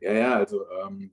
ja, 0.00 0.12
ja, 0.12 0.34
also 0.34 0.64
ähm, 0.70 1.12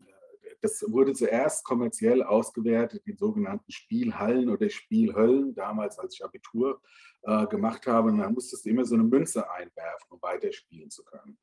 das 0.65 0.83
wurde 0.87 1.13
zuerst 1.13 1.63
kommerziell 1.63 2.23
ausgewertet 2.23 3.03
in 3.05 3.17
sogenannten 3.17 3.71
Spielhallen 3.71 4.49
oder 4.49 4.69
Spielhöllen, 4.69 5.53
damals 5.53 5.99
als 5.99 6.15
ich 6.15 6.25
Abitur 6.25 6.81
äh, 7.21 7.45
gemacht 7.47 7.85
habe. 7.85 8.09
Und 8.09 8.17
dann 8.17 8.33
musstest 8.33 8.65
du 8.65 8.69
immer 8.71 8.83
so 8.83 8.95
eine 8.95 9.03
Münze 9.03 9.49
einwerfen, 9.49 10.07
um 10.09 10.21
weiterspielen 10.21 10.89
zu 10.89 11.03
können. 11.03 11.37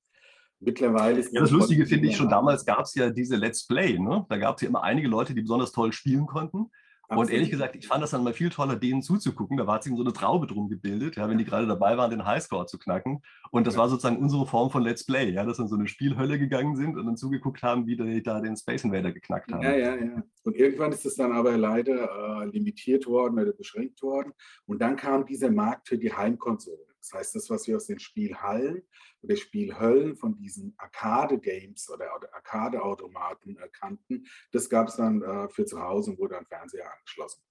Mittlerweile 0.59 1.21
ist 1.21 1.33
ja, 1.33 1.41
das 1.41 1.51
Lustige 1.51 1.87
finde 1.87 2.09
ich 2.09 2.17
schon, 2.17 2.29
damals 2.29 2.65
gab 2.65 2.83
es 2.83 2.95
ja 2.95 3.11
diese 3.11 3.37
Let's 3.37 3.67
Play. 3.67 3.99
Ne? 3.99 4.27
Da 4.29 4.37
gab 4.39 4.57
es 4.57 4.63
ja 4.63 4.69
immer 4.69 4.83
einige 4.83 5.09
Leute, 5.09 5.35
die 5.35 5.43
besonders 5.43 5.73
toll 5.73 5.93
spielen 5.93 6.27
konnten. 6.27 6.71
Und 7.09 7.31
ehrlich 7.31 7.51
gesagt, 7.51 7.77
ich 7.77 7.87
fand 7.87 8.03
das 8.03 8.11
dann 8.13 8.25
mal 8.25 8.33
viel 8.33 8.49
toller, 8.49 8.77
denen 8.77 9.03
zuzugucken. 9.03 9.57
Da 9.57 9.67
war 9.67 9.83
sich 9.83 9.95
so 9.95 10.03
eine 10.03 10.13
Traube 10.13 10.47
drum 10.47 10.69
gebildet, 10.69 11.17
ja, 11.17 11.29
wenn 11.29 11.39
die 11.39 11.45
gerade 11.45 11.67
dabei 11.67 11.97
waren, 11.97 12.11
den 12.11 12.25
Highscore 12.25 12.67
zu 12.67 12.79
knacken. 12.79 13.23
Und 13.51 13.67
das 13.67 13.77
war 13.77 13.89
sozusagen 13.89 14.17
unsere 14.17 14.47
Form 14.47 14.71
von 14.71 14.83
Let's 14.83 15.05
Play, 15.05 15.31
ja, 15.31 15.45
dass 15.45 15.59
dann 15.59 15.69
so 15.69 15.77
eine 15.77 15.89
Spielhölle 15.89 16.39
gegangen 16.39 16.77
sind 16.77 16.97
und 16.97 17.05
dann 17.05 17.17
zugeguckt 17.17 17.63
haben, 17.63 17.87
wie 17.87 17.97
die 17.97 18.23
da 18.23 18.41
den 18.41 18.57
Space 18.57 18.85
Invader 18.85 19.13
geknackt 19.13 19.53
haben. 19.53 19.63
Ja, 19.63 19.75
ja, 19.75 19.95
ja. 19.95 20.23
Und 20.45 20.57
irgendwann 20.57 20.93
ist 20.93 21.05
es 21.05 21.17
dann 21.17 21.33
aber 21.33 21.57
leider 21.57 22.43
äh, 22.43 22.47
limitiert 22.47 23.07
worden 23.07 23.39
oder 23.39 23.53
beschränkt 23.53 24.03
worden. 24.03 24.33
Und 24.67 24.81
dann 24.81 24.97
kam 24.97 25.27
dieser 25.27 25.51
Markt 25.51 25.89
für 25.89 25.99
die 25.99 26.13
Heimkonsole. 26.13 26.92
Das 27.03 27.13
heißt, 27.19 27.35
das, 27.35 27.51
was 27.51 27.67
wir 27.67 27.77
aus 27.77 27.87
den 27.87 27.99
Spielhallen 27.99 28.83
oder 29.23 29.37
Spielhöllen 29.37 30.17
von 30.17 30.37
diesen 30.37 30.75
Arcade-Games 30.79 31.91
oder 31.91 32.07
Arcade-Automaten 32.33 33.59
kannten, 33.73 34.25
das 34.53 34.71
gab 34.71 34.89
es 34.89 34.97
dann 34.97 35.21
äh, 35.23 35.49
für 35.49 35.67
zu 35.67 35.83
Hause 35.83 36.13
und 36.13 36.19
wurde 36.19 36.39
an 36.39 36.47
Fernseher 36.47 36.93
angeschlossen. 36.93 37.43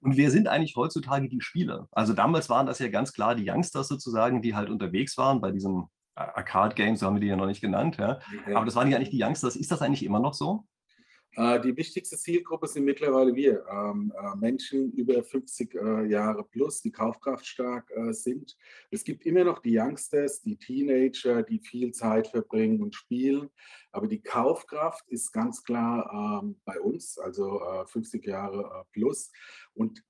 Und 0.00 0.16
wer 0.16 0.30
sind 0.30 0.48
eigentlich 0.48 0.76
heutzutage 0.76 1.28
die 1.28 1.40
Spieler? 1.40 1.88
Also 1.92 2.12
damals 2.12 2.50
waren 2.50 2.66
das 2.66 2.78
ja 2.78 2.88
ganz 2.88 3.12
klar 3.12 3.34
die 3.34 3.48
Youngsters 3.48 3.88
sozusagen, 3.88 4.42
die 4.42 4.54
halt 4.54 4.68
unterwegs 4.68 5.16
waren 5.16 5.40
bei 5.40 5.50
diesen 5.50 5.88
Arcade-Games, 6.14 7.00
so 7.00 7.06
haben 7.06 7.14
wir 7.14 7.20
die 7.20 7.28
ja 7.28 7.36
noch 7.36 7.46
nicht 7.46 7.62
genannt. 7.62 7.96
Ja. 7.96 8.20
Aber 8.54 8.66
das 8.66 8.74
waren 8.74 8.90
ja 8.90 8.96
eigentlich 8.96 9.10
die 9.10 9.22
Youngsters. 9.22 9.56
Ist 9.56 9.70
das 9.70 9.80
eigentlich 9.80 10.04
immer 10.04 10.20
noch 10.20 10.34
so? 10.34 10.66
Äh, 11.34 11.60
die 11.60 11.76
wichtigste 11.76 12.16
Zielgruppe 12.16 12.66
sind 12.66 12.84
mittlerweile 12.84 13.34
wir, 13.34 13.64
ähm, 13.70 14.12
äh, 14.16 14.36
Menschen 14.36 14.92
über 14.92 15.22
50 15.22 15.74
äh, 15.74 16.04
Jahre 16.06 16.44
plus, 16.44 16.82
die 16.82 16.92
kaufkraftstark 16.92 17.90
sind. 18.10 18.56
Es 18.90 19.04
gibt 19.04 19.24
immer 19.24 19.44
noch 19.44 19.60
die 19.60 19.78
Youngsters, 19.78 20.42
die 20.42 20.56
Teenager, 20.56 21.42
die 21.42 21.58
viel 21.58 21.92
Zeit 21.92 22.28
verbringen 22.28 22.82
und 22.82 22.94
spielen. 22.94 23.48
Aber 23.90 24.06
die 24.06 24.22
Kaufkraft 24.22 25.08
ist 25.08 25.32
ganz 25.32 25.62
klar 25.62 26.42
ähm, 26.42 26.60
bei 26.64 26.80
uns, 26.80 27.18
also 27.18 27.60
50 27.86 28.24
Jahre 28.26 28.86
plus. 28.92 29.30
Und 29.74 30.02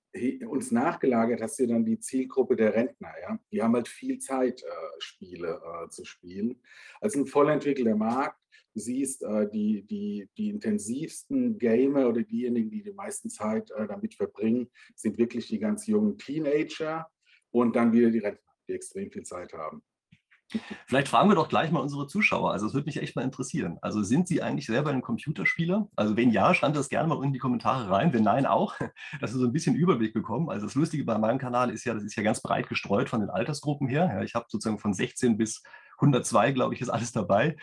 uns 0.46 0.70
nachgelagert 0.70 1.40
hast 1.40 1.58
du 1.58 1.66
dann 1.66 1.84
die 1.84 1.98
Zielgruppe 1.98 2.56
der 2.56 2.74
Rentner. 2.74 3.12
Ja? 3.22 3.38
Die 3.50 3.62
haben 3.62 3.74
halt 3.74 3.88
viel 3.88 4.18
Zeit, 4.18 4.62
Spiele 4.98 5.60
zu 5.90 6.04
spielen. 6.04 6.60
Also 7.00 7.20
ein 7.20 7.26
voll 7.26 7.48
entwickelter 7.48 7.96
Markt 7.96 8.38
siehst, 8.74 9.22
äh, 9.22 9.48
die, 9.50 9.82
die, 9.86 10.28
die 10.36 10.48
intensivsten 10.50 11.58
Gamer 11.58 12.08
oder 12.08 12.22
diejenigen, 12.22 12.70
die 12.70 12.82
die 12.82 12.92
meisten 12.92 13.30
Zeit 13.30 13.70
äh, 13.72 13.86
damit 13.86 14.14
verbringen, 14.14 14.68
sind 14.94 15.18
wirklich 15.18 15.48
die 15.48 15.58
ganz 15.58 15.86
jungen 15.86 16.18
Teenager 16.18 17.06
und 17.50 17.76
dann 17.76 17.92
wieder 17.92 18.10
die 18.10 18.18
Rentner, 18.18 18.52
die 18.68 18.74
extrem 18.74 19.10
viel 19.10 19.24
Zeit 19.24 19.52
haben. 19.52 19.82
Vielleicht 20.86 21.08
fragen 21.08 21.30
wir 21.30 21.34
doch 21.34 21.48
gleich 21.48 21.70
mal 21.70 21.80
unsere 21.80 22.06
Zuschauer. 22.06 22.52
Also 22.52 22.66
es 22.66 22.74
würde 22.74 22.86
mich 22.86 23.00
echt 23.00 23.16
mal 23.16 23.22
interessieren. 23.22 23.78
Also 23.80 24.02
sind 24.02 24.28
Sie 24.28 24.42
eigentlich 24.42 24.66
selber 24.66 24.90
ein 24.90 25.02
Computerspieler? 25.02 25.88
Also 25.96 26.16
wenn 26.16 26.30
ja, 26.30 26.52
schreiben 26.52 26.74
Sie 26.74 26.80
das 26.80 26.88
gerne 26.88 27.08
mal 27.08 27.22
in 27.24 27.32
die 27.32 27.38
Kommentare 27.38 27.90
rein. 27.90 28.12
Wenn 28.12 28.22
nein, 28.22 28.46
auch, 28.46 28.74
dass 29.20 29.32
wir 29.32 29.40
so 29.40 29.46
ein 29.46 29.52
bisschen 29.52 29.74
Überblick 29.74 30.12
bekommen. 30.12 30.50
Also 30.50 30.66
das 30.66 30.74
Lustige 30.74 31.04
bei 31.04 31.16
meinem 31.18 31.38
Kanal 31.38 31.70
ist 31.70 31.84
ja, 31.84 31.94
das 31.94 32.04
ist 32.04 32.16
ja 32.16 32.22
ganz 32.22 32.42
breit 32.42 32.68
gestreut 32.68 33.08
von 33.08 33.20
den 33.20 33.30
Altersgruppen 33.30 33.88
her. 33.88 34.10
Ja, 34.12 34.22
ich 34.22 34.34
habe 34.34 34.46
sozusagen 34.48 34.78
von 34.78 34.92
16 34.92 35.36
bis 35.36 35.62
102, 35.96 36.52
glaube 36.52 36.74
ich, 36.74 36.80
ist 36.80 36.88
alles 36.88 37.12
dabei. 37.12 37.56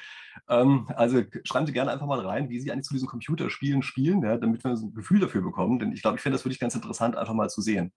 Ähm, 0.48 0.88
also 0.96 1.22
schreiben 1.44 1.66
Sie 1.66 1.74
gerne 1.74 1.92
einfach 1.92 2.06
mal 2.08 2.20
rein, 2.20 2.50
wie 2.50 2.60
Sie 2.60 2.72
eigentlich 2.72 2.86
zu 2.86 2.94
diesen 2.94 3.08
Computerspielen 3.08 3.82
spielen, 3.82 4.24
ja, 4.24 4.38
damit 4.38 4.64
wir 4.64 4.76
so 4.76 4.88
ein 4.88 4.94
Gefühl 4.94 5.20
dafür 5.20 5.42
bekommen. 5.42 5.80
Denn 5.80 5.92
ich 5.92 6.02
glaube, 6.02 6.18
ich 6.18 6.22
finde 6.22 6.38
das 6.38 6.46
wirklich 6.46 6.60
ganz 6.60 6.76
interessant, 6.76 7.16
einfach 7.16 7.34
mal 7.34 7.50
zu 7.50 7.62
sehen. 7.62 7.94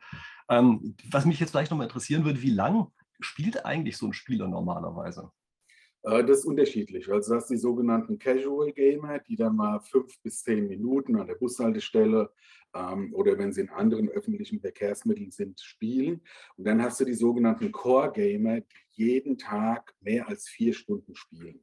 Ähm, 0.48 0.96
was 1.10 1.24
mich 1.24 1.40
jetzt 1.40 1.50
vielleicht 1.50 1.70
nochmal 1.70 1.86
interessieren 1.86 2.24
würde, 2.24 2.42
wie 2.42 2.50
lang 2.50 2.88
spielt 3.20 3.64
eigentlich 3.64 3.96
so 3.96 4.06
ein 4.06 4.12
Spieler 4.12 4.48
normalerweise? 4.48 5.30
Äh, 6.02 6.24
das 6.24 6.40
ist 6.40 6.44
unterschiedlich. 6.44 7.10
Also 7.10 7.34
das 7.34 7.48
sind 7.48 7.56
die 7.56 7.60
sogenannten 7.60 8.18
Casual 8.18 8.72
Gamer, 8.72 9.18
die 9.20 9.36
dann 9.36 9.56
mal 9.56 9.80
fünf 9.80 10.20
bis 10.22 10.42
zehn 10.42 10.68
Minuten 10.68 11.16
an 11.16 11.26
der 11.26 11.34
Bushaltestelle 11.34 12.30
ähm, 12.74 13.14
oder 13.14 13.38
wenn 13.38 13.52
sie 13.52 13.62
in 13.62 13.70
anderen 13.70 14.08
öffentlichen 14.08 14.60
Verkehrsmitteln 14.60 15.30
sind, 15.30 15.60
spielen. 15.60 16.22
Und 16.56 16.66
dann 16.66 16.82
hast 16.82 17.00
du 17.00 17.04
die 17.04 17.14
sogenannten 17.14 17.70
Core 17.72 18.12
Gamer, 18.12 18.60
die 18.60 18.66
jeden 18.94 19.38
Tag 19.38 19.94
mehr 20.00 20.28
als 20.28 20.48
vier 20.48 20.74
Stunden 20.74 21.14
spielen. 21.14 21.60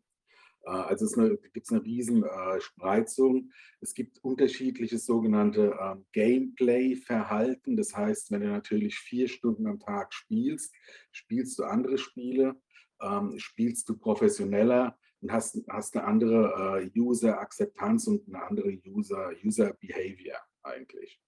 Äh, 0.66 0.70
also 0.70 1.06
es 1.06 1.42
gibt 1.54 1.72
eine 1.72 1.84
riesen 1.84 2.24
äh, 2.24 2.62
Spreizung. 2.62 3.52
Es 3.82 3.94
gibt 3.94 4.24
unterschiedliches 4.24 5.06
sogenannte 5.06 5.78
ähm, 5.82 6.06
Gameplay-Verhalten. 6.14 7.76
Das 7.78 7.96
heißt, 7.96 8.32
wenn 8.32 8.42
du 8.42 8.48
natürlich 8.48 8.96
vier 8.96 9.28
Stunden 9.28 9.68
am 9.68 9.80
Tag 9.80 10.14
spielst, 10.14 10.74
spielst 11.12 11.60
du 11.60 11.64
andere 11.64 11.98
Spiele, 11.98 12.56
ähm, 13.02 13.38
spielst 13.38 13.90
du 13.90 13.98
professioneller 13.98 14.98
und 15.22 15.32
hast, 15.32 15.60
hast 15.70 15.96
eine 15.96 16.06
andere 16.06 16.82
äh, 16.82 17.00
User-Akzeptanz 17.00 18.08
und 18.08 18.28
eine 18.28 18.44
andere 18.44 18.70
User-Behavior 18.86 20.38
eigentlich. 20.64 21.20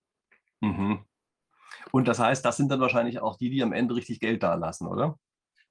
Mhm. 0.61 1.05
Und 1.91 2.07
das 2.07 2.19
heißt, 2.19 2.43
das 2.45 2.57
sind 2.57 2.69
dann 2.69 2.79
wahrscheinlich 2.79 3.19
auch 3.19 3.37
die, 3.37 3.49
die 3.49 3.63
am 3.63 3.73
Ende 3.73 3.95
richtig 3.95 4.19
Geld 4.19 4.43
da 4.43 4.55
lassen, 4.55 4.87
oder? 4.87 5.19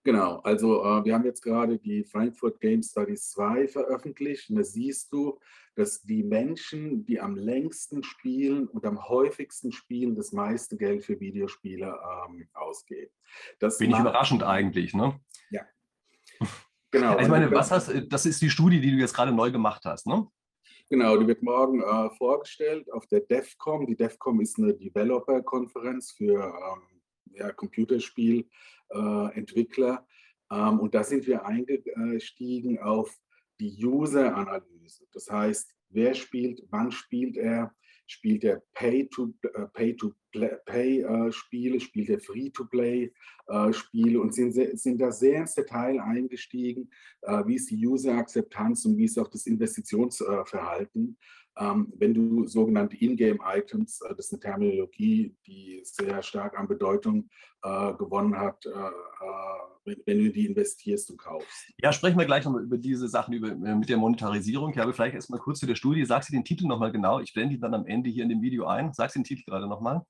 Genau, 0.02 0.38
also 0.38 0.82
äh, 0.82 1.04
wir 1.04 1.14
haben 1.14 1.26
jetzt 1.26 1.42
gerade 1.42 1.78
die 1.78 2.04
Frankfurt 2.04 2.58
Game 2.60 2.82
Studies 2.82 3.30
2 3.32 3.68
veröffentlicht 3.68 4.48
und 4.48 4.56
da 4.56 4.64
siehst 4.64 5.12
du, 5.12 5.38
dass 5.74 6.00
die 6.02 6.22
Menschen, 6.22 7.04
die 7.04 7.20
am 7.20 7.36
längsten 7.36 8.02
spielen 8.02 8.66
und 8.66 8.86
am 8.86 9.08
häufigsten 9.08 9.72
spielen, 9.72 10.14
das 10.14 10.32
meiste 10.32 10.78
Geld 10.78 11.04
für 11.04 11.20
Videospiele 11.20 11.86
ähm, 12.28 12.48
ausgeben. 12.54 13.12
Das 13.58 13.78
Wenig 13.78 13.98
überraschend 13.98 14.42
eigentlich, 14.42 14.94
ne? 14.94 15.20
Ja. 15.50 15.62
Genau. 16.92 17.18
ich 17.18 17.28
meine, 17.28 17.50
was 17.52 17.70
hast, 17.70 17.92
das 18.08 18.26
ist 18.26 18.42
die 18.42 18.50
Studie, 18.50 18.80
die 18.80 18.90
du 18.90 18.96
jetzt 18.96 19.14
gerade 19.14 19.30
neu 19.32 19.52
gemacht 19.52 19.84
hast, 19.84 20.06
ne? 20.06 20.26
Genau, 20.88 21.16
die 21.16 21.28
wird 21.28 21.42
morgen 21.42 21.82
äh, 21.82 22.10
vorgestellt 22.16 22.92
auf 22.92 23.06
der 23.06 23.20
DEFCOM. 23.20 23.86
Die 23.86 23.94
DEFCOM 23.94 24.40
ist 24.40 24.58
eine 24.58 24.74
Developer-Konferenz 24.74 26.10
für 26.10 26.42
ähm, 26.42 26.82
ja, 27.32 27.52
Computerspielentwickler. 27.52 30.04
Äh, 30.50 30.52
ähm, 30.52 30.80
und 30.80 30.92
da 30.92 31.04
sind 31.04 31.28
wir 31.28 31.46
eingestiegen 31.46 32.80
auf 32.80 33.16
die 33.60 33.84
User-Analyse. 33.84 35.06
Das 35.12 35.30
heißt, 35.30 35.72
wer 35.90 36.12
spielt, 36.14 36.64
wann 36.70 36.90
spielt 36.90 37.36
er, 37.36 37.72
spielt 38.08 38.42
er 38.42 38.64
Pay-to-Pay-Spiele, 38.74 40.12
äh, 40.12 40.16
spielt 40.32 42.08
er 42.08 42.20
Free-to-Play-Spiele 42.20 44.18
äh, 44.18 44.20
und 44.20 44.34
sind, 44.34 44.78
sind 44.78 45.00
da 45.00 45.12
sehr 45.12 45.40
ins 45.40 45.54
Detail 45.54 46.00
eingestiegen, 46.00 46.90
äh, 47.22 47.46
wie 47.46 47.56
ist 47.56 47.70
die 47.70 47.86
User-Akzeptanz 47.86 48.84
und 48.84 48.96
wie 48.96 49.04
ist 49.04 49.18
auch 49.18 49.28
das 49.28 49.46
Investitionsverhalten. 49.46 51.16
Ähm, 51.58 51.92
wenn 51.96 52.14
du 52.14 52.46
sogenannte 52.46 52.96
Ingame-Items, 52.96 53.98
das 54.08 54.26
ist 54.26 54.32
eine 54.32 54.40
Terminologie, 54.40 55.36
die 55.46 55.80
sehr 55.84 56.22
stark 56.22 56.58
an 56.58 56.68
Bedeutung 56.68 57.28
gewonnen 57.62 58.38
hat, 58.38 58.64
wenn 59.84 60.18
du 60.18 60.30
die 60.30 60.46
investierst 60.46 61.10
und 61.10 61.18
kaufst. 61.18 61.72
Ja, 61.78 61.92
sprechen 61.92 62.18
wir 62.18 62.26
gleich 62.26 62.44
nochmal 62.44 62.62
über 62.62 62.78
diese 62.78 63.08
Sachen 63.08 63.34
über, 63.34 63.48
äh, 63.48 63.74
mit 63.74 63.88
der 63.88 63.96
Monetarisierung. 63.96 64.70
Ich 64.70 64.78
habe 64.78 64.92
vielleicht 64.92 65.14
erstmal 65.14 65.40
kurz 65.40 65.60
zu 65.60 65.66
der 65.66 65.74
Studie. 65.74 66.04
Sagst 66.04 66.28
du 66.28 66.32
den 66.32 66.44
Titel 66.44 66.66
nochmal 66.66 66.92
genau? 66.92 67.20
Ich 67.20 67.32
blende 67.32 67.54
ihn 67.54 67.60
dann 67.60 67.74
am 67.74 67.86
Ende 67.86 68.10
hier 68.10 68.24
in 68.24 68.28
dem 68.28 68.42
Video 68.42 68.66
ein. 68.66 68.92
Sagst 68.92 69.16
du 69.16 69.20
den 69.20 69.24
Titel 69.24 69.44
gerade 69.44 69.66
nochmal? 69.66 70.02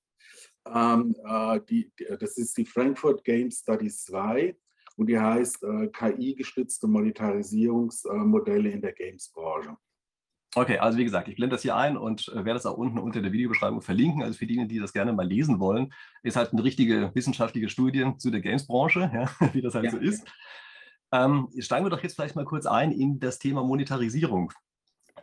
Ähm, 0.67 1.15
äh, 1.25 1.61
die, 1.69 1.93
das 2.19 2.37
ist 2.37 2.57
die 2.57 2.67
Frankfurt 2.67 3.25
Game 3.25 3.51
Studies 3.51 4.05
2 4.05 4.57
und 4.97 5.07
die 5.07 5.19
heißt 5.19 5.63
äh, 5.63 5.89
KI-gestützte 5.89 6.87
Monetarisierungsmodelle 6.87 8.71
in 8.71 8.83
der 8.83 8.93
Games-Branche. 8.93 9.77
Okay, 10.57 10.79
also 10.79 10.99
wie 10.99 11.05
gesagt, 11.05 11.29
ich 11.29 11.37
blende 11.37 11.55
das 11.55 11.63
hier 11.63 11.77
ein 11.77 11.97
und 11.97 12.29
äh, 12.29 12.35
werde 12.35 12.55
das 12.55 12.67
auch 12.67 12.77
unten 12.77 12.99
unter 12.99 13.23
der 13.23 13.33
Videobeschreibung 13.33 13.83
verlinken. 13.83 14.23
Also 14.23 14.37
für 14.37 14.47
diejenigen, 14.47 14.69
die 14.69 14.81
das 14.81 14.93
gerne 14.93 15.13
mal 15.13 15.27
lesen 15.27 15.61
wollen, 15.61 15.93
ist 16.23 16.37
halt 16.37 16.53
eine 16.53 16.65
richtige 16.65 17.13
wissenschaftliche 17.15 17.69
Studie 17.69 18.13
zu 18.19 18.31
der 18.31 18.41
Games-Branche, 18.41 19.11
ja, 19.15 19.31
wie 19.53 19.63
das 19.63 19.75
halt 19.75 19.87
ja, 19.87 19.91
so 19.93 19.99
ist. 19.99 20.27
Ähm, 21.13 21.49
steigen 21.59 21.87
wir 21.87 21.91
doch 21.91 22.03
jetzt 22.03 22.15
vielleicht 22.15 22.37
mal 22.37 22.45
kurz 22.45 22.67
ein 22.67 22.91
in 22.91 23.21
das 23.21 23.39
Thema 23.39 23.63
Monetarisierung. 23.63 24.53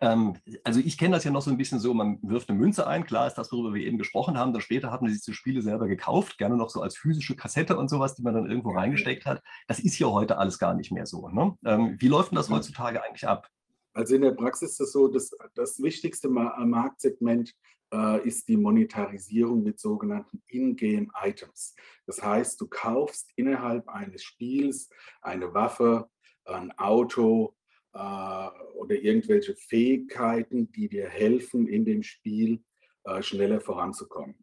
Ähm, 0.02 0.36
also 0.64 0.80
ich 0.80 0.98
kenne 0.98 1.16
das 1.16 1.24
ja 1.24 1.32
noch 1.32 1.42
so 1.42 1.52
ein 1.52 1.58
bisschen 1.58 1.80
so, 1.80 1.94
man 1.94 2.20
wirft 2.22 2.50
eine 2.50 2.58
Münze 2.58 2.88
ein, 2.88 3.06
klar 3.06 3.28
ist 3.28 3.36
das, 3.36 3.52
worüber 3.52 3.74
wir 3.74 3.86
eben 3.86 3.98
gesprochen 3.98 4.38
haben, 4.38 4.54
dann 4.54 4.62
später 4.62 4.92
haben 4.92 5.08
sich 5.08 5.22
die 5.24 5.34
Spiele 5.34 5.62
selber 5.62 5.88
gekauft, 5.88 6.38
gerne 6.38 6.56
noch 6.56 6.70
so 6.70 6.82
als 6.82 6.98
physische 6.98 7.36
Kassette 7.36 7.78
und 7.78 7.90
sowas, 7.90 8.16
die 8.16 8.24
man 8.24 8.34
dann 8.34 8.50
irgendwo 8.50 8.72
reingesteckt 8.72 9.26
hat. 9.26 9.42
Das 9.68 9.80
ist 9.80 10.00
ja 10.00 10.08
heute 10.08 10.38
alles 10.38 10.60
gar 10.60 10.74
nicht 10.74 10.92
mehr 10.92 11.06
so. 11.06 11.30
Ne? 11.30 11.58
Ähm, 11.66 11.96
wie 12.00 12.08
läuft 12.08 12.32
denn 12.32 12.38
das 12.38 12.50
heutzutage 12.50 13.04
eigentlich 13.04 13.28
ab? 13.28 13.50
Also 13.94 14.16
in 14.16 14.22
der 14.22 14.32
Praxis 14.32 14.72
ist 14.72 14.80
es 14.80 14.92
so, 14.92 15.08
dass 15.08 15.32
das 15.56 15.82
wichtigste 15.82 16.30
Marktsegment 16.30 17.56
äh, 17.92 18.28
ist 18.28 18.48
die 18.48 18.58
Monetarisierung 18.58 19.64
mit 19.64 19.80
sogenannten 19.80 20.44
In-Game-Items. 20.48 21.76
Das 22.06 22.22
heißt, 22.22 22.62
du 22.62 22.68
kaufst 22.68 23.32
innerhalb 23.36 23.90
eines 23.90 24.24
Spiels 24.24 24.90
eine 25.22 25.54
Waffe, 25.54 26.10
ein 26.46 26.72
Auto 26.78 27.57
äh, 27.98 28.78
oder 28.78 28.96
irgendwelche 28.96 29.56
Fähigkeiten, 29.56 30.72
die 30.72 30.88
dir 30.88 31.10
helfen, 31.10 31.68
in 31.68 31.86
dem 31.86 32.04
Spiel 32.04 32.64
äh, 33.06 33.22
schneller 33.24 33.60
voranzukommen. 33.60 34.36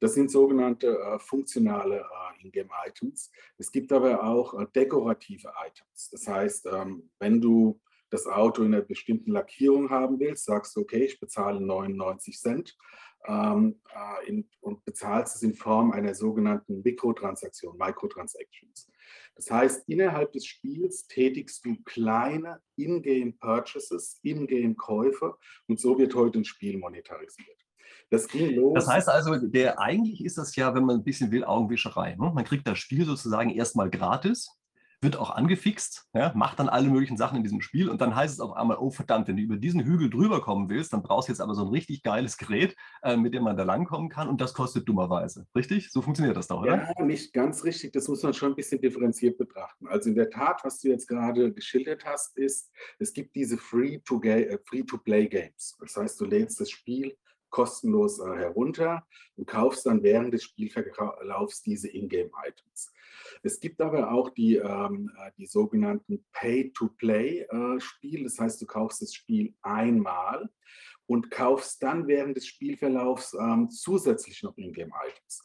Das 0.00 0.14
sind 0.14 0.30
sogenannte 0.30 0.98
äh, 0.98 1.18
funktionale 1.18 2.00
äh, 2.00 2.42
In-Game-Items. 2.42 3.30
Es 3.56 3.70
gibt 3.70 3.92
aber 3.92 4.24
auch 4.24 4.60
äh, 4.60 4.66
dekorative 4.74 5.52
Items. 5.64 6.10
Das 6.10 6.26
heißt, 6.26 6.66
ähm, 6.66 7.10
wenn 7.18 7.40
du 7.40 7.80
das 8.10 8.26
Auto 8.26 8.62
in 8.62 8.74
einer 8.74 8.82
bestimmten 8.82 9.30
Lackierung 9.30 9.88
haben 9.90 10.20
willst, 10.20 10.44
sagst 10.44 10.76
du, 10.76 10.80
okay, 10.80 11.04
ich 11.04 11.18
bezahle 11.18 11.60
99 11.60 12.38
Cent 12.38 12.76
ähm, 13.26 13.80
äh, 13.94 14.28
in, 14.28 14.48
und 14.60 14.84
bezahlst 14.84 15.36
es 15.36 15.42
in 15.42 15.54
Form 15.54 15.92
einer 15.92 16.14
sogenannten 16.14 16.82
Mikrotransaktion, 16.82 17.78
Microtransactions. 17.78 18.91
Das 19.36 19.50
heißt, 19.50 19.88
innerhalb 19.88 20.32
des 20.32 20.46
Spiels 20.46 21.06
tätigst 21.06 21.64
du 21.64 21.76
kleine 21.84 22.60
In-Game-Purchases, 22.76 24.20
In-Game-Käufe 24.22 25.36
und 25.68 25.80
so 25.80 25.98
wird 25.98 26.14
heute 26.14 26.40
ein 26.40 26.44
Spiel 26.44 26.78
monetarisiert. 26.78 27.58
Das 28.10 28.28
ging 28.28 28.54
los. 28.54 28.74
Das 28.74 28.88
heißt 28.88 29.08
also, 29.08 29.36
der, 29.36 29.80
eigentlich 29.80 30.24
ist 30.24 30.36
das 30.36 30.54
ja, 30.56 30.74
wenn 30.74 30.84
man 30.84 30.96
ein 30.96 31.04
bisschen 31.04 31.30
will, 31.30 31.44
Augenwischerei. 31.44 32.14
Ne? 32.16 32.30
Man 32.34 32.44
kriegt 32.44 32.66
das 32.66 32.78
Spiel 32.78 33.06
sozusagen 33.06 33.50
erstmal 33.50 33.88
gratis 33.88 34.50
wird 35.02 35.16
auch 35.16 35.30
angefixt, 35.30 36.08
ja, 36.14 36.32
macht 36.34 36.58
dann 36.58 36.68
alle 36.68 36.88
möglichen 36.88 37.16
Sachen 37.16 37.36
in 37.36 37.42
diesem 37.42 37.60
Spiel 37.60 37.88
und 37.88 38.00
dann 38.00 38.14
heißt 38.14 38.34
es 38.34 38.40
auf 38.40 38.52
einmal, 38.52 38.78
oh 38.78 38.90
verdammt, 38.90 39.28
wenn 39.28 39.36
du 39.36 39.42
über 39.42 39.56
diesen 39.56 39.84
Hügel 39.84 40.08
drüber 40.08 40.40
kommen 40.40 40.68
willst, 40.68 40.92
dann 40.92 41.02
brauchst 41.02 41.28
du 41.28 41.32
jetzt 41.32 41.40
aber 41.40 41.54
so 41.54 41.62
ein 41.62 41.68
richtig 41.68 42.02
geiles 42.02 42.36
Gerät, 42.36 42.76
äh, 43.02 43.16
mit 43.16 43.34
dem 43.34 43.42
man 43.42 43.56
da 43.56 43.64
langkommen 43.64 44.08
kann 44.08 44.28
und 44.28 44.40
das 44.40 44.54
kostet 44.54 44.88
dummerweise. 44.88 45.46
Richtig? 45.54 45.90
So 45.90 46.02
funktioniert 46.02 46.36
das 46.36 46.46
doch, 46.46 46.62
oder? 46.62 46.88
Ja, 46.96 47.04
nicht 47.04 47.32
ganz 47.32 47.64
richtig. 47.64 47.92
Das 47.92 48.08
muss 48.08 48.22
man 48.22 48.34
schon 48.34 48.52
ein 48.52 48.56
bisschen 48.56 48.80
differenziert 48.80 49.38
betrachten. 49.38 49.88
Also 49.88 50.08
in 50.08 50.14
der 50.14 50.30
Tat, 50.30 50.64
was 50.64 50.80
du 50.80 50.88
jetzt 50.88 51.08
gerade 51.08 51.52
geschildert 51.52 52.04
hast, 52.04 52.36
ist, 52.36 52.70
es 52.98 53.12
gibt 53.12 53.34
diese 53.34 53.58
Free-to-Play-Games. 53.58 55.76
Äh, 55.78 55.84
das 55.84 55.96
heißt, 55.96 56.20
du 56.20 56.26
lädst 56.26 56.60
das 56.60 56.70
Spiel 56.70 57.16
kostenlos 57.52 58.18
äh, 58.18 58.36
herunter 58.36 59.06
und 59.36 59.46
kaufst 59.46 59.86
dann 59.86 60.02
während 60.02 60.34
des 60.34 60.42
Spielverlaufs 60.42 61.62
diese 61.62 61.88
Ingame-Items. 61.88 62.90
Es 63.42 63.58
gibt 63.60 63.80
aber 63.80 64.12
auch 64.12 64.30
die, 64.30 64.56
ähm, 64.56 65.10
äh, 65.18 65.30
die 65.36 65.46
sogenannten 65.46 66.24
Pay-to-Play-Spiele. 66.32 68.20
Äh, 68.20 68.24
das 68.24 68.38
heißt, 68.38 68.62
du 68.62 68.66
kaufst 68.66 69.02
das 69.02 69.12
Spiel 69.14 69.54
einmal 69.62 70.48
und 71.06 71.30
kaufst 71.30 71.82
dann 71.82 72.06
während 72.06 72.36
des 72.36 72.46
Spielverlaufs 72.46 73.34
ähm, 73.34 73.68
zusätzlich 73.70 74.42
noch 74.42 74.56
Ingame-Items. 74.56 75.42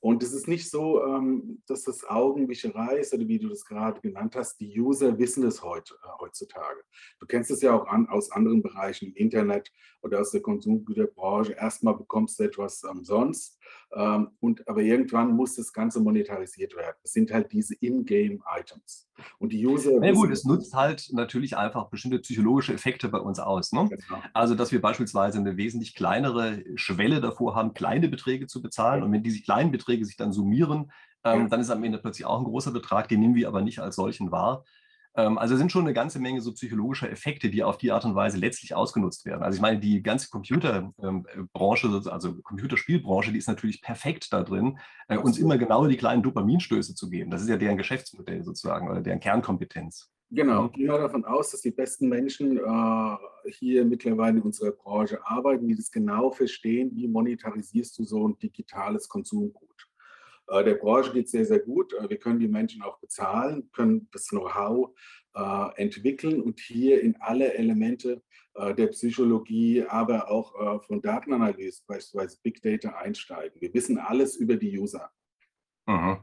Und 0.00 0.22
es 0.22 0.32
ist 0.32 0.48
nicht 0.48 0.70
so, 0.70 1.04
ähm, 1.04 1.62
dass 1.66 1.84
das 1.84 2.08
Augenwischerei 2.08 2.98
ist 2.98 3.12
oder 3.12 3.28
wie 3.28 3.38
du 3.38 3.48
das 3.48 3.64
gerade 3.64 4.00
genannt 4.00 4.34
hast. 4.34 4.58
Die 4.58 4.80
User 4.80 5.18
wissen 5.18 5.44
es 5.44 5.62
heute, 5.62 5.94
äh, 6.02 6.08
heutzutage. 6.20 6.80
Du 7.20 7.26
kennst 7.26 7.50
es 7.50 7.60
ja 7.60 7.74
auch 7.74 7.86
an, 7.86 8.08
aus 8.08 8.32
anderen 8.32 8.62
Bereichen 8.62 9.08
im 9.08 9.14
Internet 9.14 9.70
oder 10.00 10.20
aus 10.20 10.30
der 10.30 10.40
Konsumgüterbranche. 10.40 11.52
Erstmal 11.52 11.96
bekommst 11.96 12.40
du 12.40 12.44
etwas 12.44 12.82
umsonst, 12.84 13.60
ähm, 13.92 14.28
und, 14.38 14.66
aber 14.68 14.82
irgendwann 14.82 15.34
muss 15.34 15.56
das 15.56 15.72
Ganze 15.72 16.00
monetarisiert 16.00 16.76
werden. 16.76 16.96
Das 17.02 17.12
sind 17.12 17.32
halt 17.32 17.50
diese 17.52 17.74
In-Game-Items. 17.74 19.08
Und 19.38 19.52
die 19.52 19.66
User. 19.66 19.92
Na 19.98 20.06
ja, 20.06 20.12
gut, 20.12 20.30
es 20.30 20.44
nutzt 20.44 20.74
halt 20.74 21.10
natürlich 21.12 21.56
einfach 21.56 21.90
bestimmte 21.90 22.20
psychologische 22.20 22.72
Effekte 22.72 23.08
bei 23.08 23.18
uns 23.18 23.38
aus. 23.38 23.72
Ne? 23.72 23.88
Genau. 23.88 24.22
Also, 24.32 24.54
dass 24.54 24.72
wir 24.72 24.80
beispielsweise 24.80 25.38
eine 25.38 25.56
wesentlich 25.56 25.94
kleinere 25.94 26.62
Schwelle 26.76 27.20
davor 27.20 27.54
haben, 27.54 27.74
kleine 27.74 28.08
Beträge 28.08 28.46
zu 28.46 28.62
bezahlen. 28.62 29.00
Ja. 29.00 29.06
Und 29.06 29.12
wenn 29.12 29.22
diese 29.22 29.42
kleinen 29.42 29.72
Beträge 29.72 29.89
sich 30.04 30.16
dann 30.16 30.32
summieren, 30.32 30.90
ähm, 31.24 31.42
ja. 31.42 31.48
dann 31.48 31.60
ist 31.60 31.70
am 31.70 31.84
Ende 31.84 31.98
plötzlich 31.98 32.26
auch 32.26 32.38
ein 32.38 32.44
großer 32.44 32.72
Betrag, 32.72 33.08
den 33.08 33.20
nehmen 33.20 33.34
wir 33.34 33.48
aber 33.48 33.62
nicht 33.62 33.80
als 33.80 33.96
solchen 33.96 34.30
wahr. 34.30 34.64
Ähm, 35.14 35.38
also 35.38 35.56
sind 35.56 35.72
schon 35.72 35.84
eine 35.84 35.92
ganze 35.92 36.20
Menge 36.20 36.40
so 36.40 36.52
psychologischer 36.52 37.10
Effekte, 37.10 37.50
die 37.50 37.64
auf 37.64 37.78
die 37.78 37.90
Art 37.90 38.04
und 38.04 38.14
Weise 38.14 38.38
letztlich 38.38 38.74
ausgenutzt 38.74 39.26
werden. 39.26 39.42
Also 39.42 39.56
ich 39.56 39.62
meine, 39.62 39.80
die 39.80 40.02
ganze 40.02 40.28
Computerbranche, 40.30 41.86
ähm, 41.86 42.08
also 42.10 42.40
Computerspielbranche, 42.42 43.32
die 43.32 43.38
ist 43.38 43.48
natürlich 43.48 43.82
perfekt 43.82 44.32
da 44.32 44.42
drin, 44.42 44.78
äh, 45.08 45.16
uns 45.16 45.38
immer 45.38 45.58
genau 45.58 45.86
die 45.86 45.96
kleinen 45.96 46.22
Dopaminstöße 46.22 46.94
zu 46.94 47.10
geben. 47.10 47.30
Das 47.30 47.42
ist 47.42 47.48
ja 47.48 47.56
deren 47.56 47.76
Geschäftsmodell 47.76 48.44
sozusagen 48.44 48.88
oder 48.88 49.00
deren 49.00 49.20
Kernkompetenz. 49.20 50.10
Genau, 50.32 50.66
ich 50.66 50.72
gehe 50.72 50.86
mal 50.86 51.00
davon 51.00 51.24
aus, 51.24 51.50
dass 51.50 51.60
die 51.60 51.72
besten 51.72 52.08
Menschen 52.08 52.56
äh, 52.56 53.16
hier 53.50 53.84
mittlerweile 53.84 54.38
in 54.38 54.42
unserer 54.42 54.70
Branche 54.70 55.18
arbeiten, 55.26 55.66
die 55.66 55.74
das 55.74 55.90
genau 55.90 56.30
verstehen, 56.30 56.92
wie 56.94 57.08
monetarisierst 57.08 57.98
du 57.98 58.04
so 58.04 58.28
ein 58.28 58.38
digitales 58.38 59.08
Konsumgut. 59.08 59.90
Äh, 60.50 60.64
der 60.64 60.74
Branche 60.74 61.12
geht 61.12 61.26
es 61.26 61.32
sehr, 61.32 61.44
sehr 61.44 61.60
gut. 61.60 61.92
Äh, 61.94 62.08
wir 62.08 62.18
können 62.18 62.40
die 62.40 62.48
Menschen 62.48 62.82
auch 62.82 62.98
bezahlen, 62.98 63.70
können 63.72 64.08
das 64.12 64.28
Know-how 64.28 64.90
äh, 65.34 65.82
entwickeln 65.82 66.40
und 66.42 66.60
hier 66.60 67.00
in 67.00 67.16
alle 67.20 67.54
Elemente 67.54 68.22
der 68.76 68.88
Psychologie, 68.88 69.84
aber 69.88 70.28
auch 70.28 70.82
von 70.84 71.00
Datenanalyse, 71.00 71.82
beispielsweise 71.86 72.36
Big 72.42 72.60
Data 72.60 72.90
einsteigen. 72.90 73.60
Wir 73.60 73.72
wissen 73.72 73.96
alles 73.96 74.34
über 74.34 74.56
die 74.56 74.76
User. 74.76 75.08
Mhm. 75.86 76.18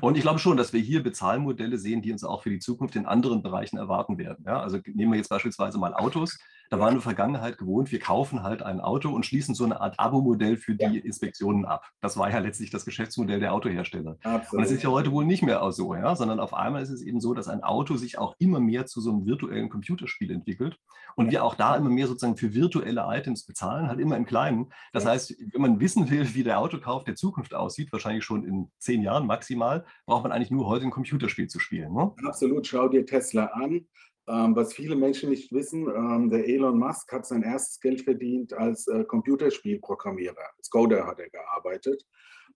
Und 0.00 0.16
ich 0.16 0.22
glaube 0.22 0.38
schon, 0.38 0.56
dass 0.56 0.72
wir 0.72 0.80
hier 0.80 1.02
Bezahlmodelle 1.02 1.78
sehen, 1.78 2.02
die 2.02 2.12
uns 2.12 2.24
auch 2.24 2.42
für 2.42 2.50
die 2.50 2.58
Zukunft 2.58 2.96
in 2.96 3.06
anderen 3.06 3.42
Bereichen 3.42 3.76
erwarten 3.76 4.18
werden. 4.18 4.44
Ja, 4.46 4.60
also 4.60 4.78
nehmen 4.92 5.12
wir 5.12 5.18
jetzt 5.18 5.28
beispielsweise 5.28 5.78
mal 5.78 5.94
Autos. 5.94 6.38
Da 6.70 6.78
waren 6.78 6.86
wir 6.86 6.92
in 6.92 6.94
der 6.96 7.02
Vergangenheit 7.02 7.58
gewohnt, 7.58 7.92
wir 7.92 7.98
kaufen 7.98 8.42
halt 8.42 8.62
ein 8.62 8.80
Auto 8.80 9.10
und 9.10 9.26
schließen 9.26 9.54
so 9.54 9.64
eine 9.64 9.80
Art 9.80 9.98
Abo-Modell 9.98 10.56
für 10.56 10.74
die 10.74 10.84
ja. 10.84 11.04
Inspektionen 11.04 11.64
ab. 11.64 11.84
Das 12.00 12.16
war 12.16 12.30
ja 12.30 12.38
letztlich 12.38 12.70
das 12.70 12.84
Geschäftsmodell 12.84 13.40
der 13.40 13.52
Autohersteller. 13.52 14.16
Absolut. 14.22 14.52
Und 14.52 14.60
das 14.62 14.70
ist 14.70 14.82
ja 14.82 14.90
heute 14.90 15.12
wohl 15.12 15.24
nicht 15.24 15.42
mehr 15.42 15.60
so, 15.72 15.94
ja? 15.94 16.16
sondern 16.16 16.40
auf 16.40 16.54
einmal 16.54 16.82
ist 16.82 16.90
es 16.90 17.02
eben 17.02 17.20
so, 17.20 17.34
dass 17.34 17.48
ein 17.48 17.62
Auto 17.62 17.96
sich 17.96 18.18
auch 18.18 18.34
immer 18.38 18.60
mehr 18.60 18.86
zu 18.86 19.00
so 19.00 19.10
einem 19.10 19.26
virtuellen 19.26 19.68
Computerspiel 19.68 20.30
entwickelt 20.30 20.78
und 21.16 21.26
ja. 21.26 21.32
wir 21.32 21.44
auch 21.44 21.54
da 21.54 21.76
immer 21.76 21.90
mehr 21.90 22.06
sozusagen 22.06 22.36
für 22.36 22.54
virtuelle 22.54 23.04
Items 23.08 23.44
bezahlen, 23.44 23.88
halt 23.88 24.00
immer 24.00 24.16
im 24.16 24.26
Kleinen. 24.26 24.72
Das 24.92 25.04
ja. 25.04 25.10
heißt, 25.10 25.34
wenn 25.52 25.62
man 25.62 25.80
wissen 25.80 26.10
will, 26.10 26.34
wie 26.34 26.42
der 26.42 26.58
Autokauf 26.58 27.04
der 27.04 27.14
Zukunft 27.14 27.54
aussieht, 27.54 27.92
wahrscheinlich 27.92 28.24
schon 28.24 28.44
in 28.44 28.70
zehn 28.78 29.02
Jahren 29.02 29.26
maximal, 29.26 29.84
braucht 30.06 30.24
man 30.24 30.32
eigentlich 30.32 30.50
nur 30.50 30.66
heute 30.66 30.84
ein 30.84 30.90
Computerspiel 30.90 31.48
zu 31.48 31.58
spielen. 31.58 31.92
Ne? 31.92 32.12
Absolut, 32.24 32.66
schau 32.66 32.88
dir 32.88 33.06
Tesla 33.06 33.46
an. 33.46 33.86
Ähm, 34.26 34.56
was 34.56 34.72
viele 34.72 34.96
Menschen 34.96 35.30
nicht 35.30 35.52
wissen, 35.52 35.86
ähm, 35.88 36.30
der 36.30 36.48
Elon 36.48 36.78
Musk 36.78 37.12
hat 37.12 37.26
sein 37.26 37.42
erstes 37.42 37.78
Geld 37.80 38.02
verdient 38.02 38.54
als 38.54 38.86
äh, 38.88 39.04
Computerspielprogrammierer. 39.04 40.36
Als 40.56 40.70
Coder 40.70 41.06
hat 41.06 41.20
er 41.20 41.28
gearbeitet. 41.28 42.06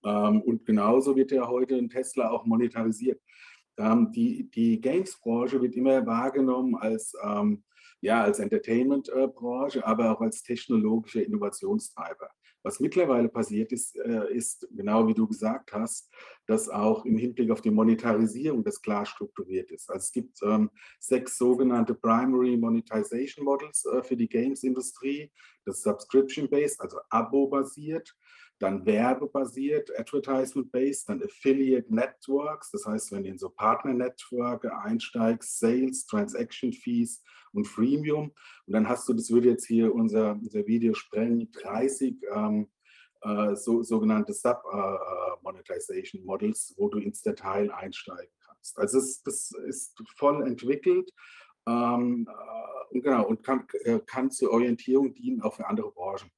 Ähm, 0.04 0.40
und 0.42 0.64
genauso 0.64 1.14
wird 1.14 1.32
er 1.32 1.48
heute 1.48 1.76
in 1.76 1.90
Tesla 1.90 2.30
auch 2.30 2.46
monetarisiert. 2.46 3.20
Ähm, 3.76 4.10
die 4.12 4.50
die 4.50 4.80
Games-Branche 4.80 5.60
wird 5.60 5.74
immer 5.76 6.06
wahrgenommen 6.06 6.74
als, 6.74 7.12
ähm, 7.22 7.64
ja, 8.00 8.22
als 8.22 8.38
Entertainment-Branche, 8.38 9.86
aber 9.86 10.12
auch 10.12 10.20
als 10.22 10.42
technologischer 10.42 11.24
Innovationstreiber. 11.24 12.30
Was 12.68 12.80
mittlerweile 12.80 13.30
passiert 13.30 13.72
ist, 13.72 13.96
äh, 13.96 14.30
ist 14.30 14.68
genau 14.76 15.08
wie 15.08 15.14
du 15.14 15.26
gesagt 15.26 15.72
hast, 15.72 16.12
dass 16.46 16.68
auch 16.68 17.06
im 17.06 17.16
Hinblick 17.16 17.50
auf 17.50 17.62
die 17.62 17.70
Monetarisierung 17.70 18.62
das 18.62 18.82
klar 18.82 19.06
strukturiert 19.06 19.70
ist. 19.70 19.88
Also 19.88 20.00
es 20.04 20.12
gibt 20.12 20.38
ähm, 20.42 20.68
sechs 21.00 21.38
sogenannte 21.38 21.94
Primary 21.94 22.58
Monetization 22.58 23.46
Models 23.46 23.86
äh, 23.86 24.02
für 24.02 24.18
die 24.18 24.28
Games-Industrie. 24.28 25.32
Das 25.64 25.80
Subscription-based, 25.80 26.82
also 26.82 26.98
Abo-basiert 27.08 28.14
dann 28.58 28.84
werbebasiert, 28.84 29.96
Advertisement-based, 29.98 31.08
dann 31.08 31.22
Affiliate 31.22 31.94
Networks, 31.94 32.72
das 32.72 32.84
heißt, 32.86 33.12
wenn 33.12 33.22
du 33.22 33.30
in 33.30 33.38
so 33.38 33.50
Partner-Networke 33.50 34.76
einsteigst, 34.76 35.60
Sales, 35.60 36.06
Transaction 36.06 36.72
Fees 36.72 37.22
und 37.58 37.66
Freemium. 37.66 38.32
Und 38.66 38.72
dann 38.72 38.88
hast 38.88 39.08
du, 39.08 39.12
das 39.12 39.30
würde 39.30 39.50
jetzt 39.50 39.66
hier 39.66 39.94
unser, 39.94 40.32
unser 40.32 40.66
Video 40.66 40.94
sprengen, 40.94 41.50
30 41.52 42.16
ähm, 42.34 42.68
äh, 43.22 43.54
so, 43.54 43.82
sogenannte 43.82 44.32
Sub-Monetization 44.32 46.22
äh, 46.22 46.24
Models, 46.24 46.74
wo 46.76 46.88
du 46.88 46.98
ins 46.98 47.22
Detail 47.22 47.70
einsteigen 47.72 48.32
kannst. 48.46 48.78
Also 48.78 48.98
es, 48.98 49.22
das 49.22 49.50
ist 49.66 50.02
voll 50.16 50.46
entwickelt. 50.46 51.10
Ähm, 51.66 52.28
äh, 52.92 53.00
genau, 53.00 53.26
und 53.26 53.42
kann, 53.42 53.66
äh, 53.84 53.98
kann 54.00 54.30
zur 54.30 54.52
Orientierung 54.52 55.14
dienen, 55.14 55.42
auch 55.42 55.54
für 55.54 55.66
andere 55.66 55.90
Branchen. 55.90 56.30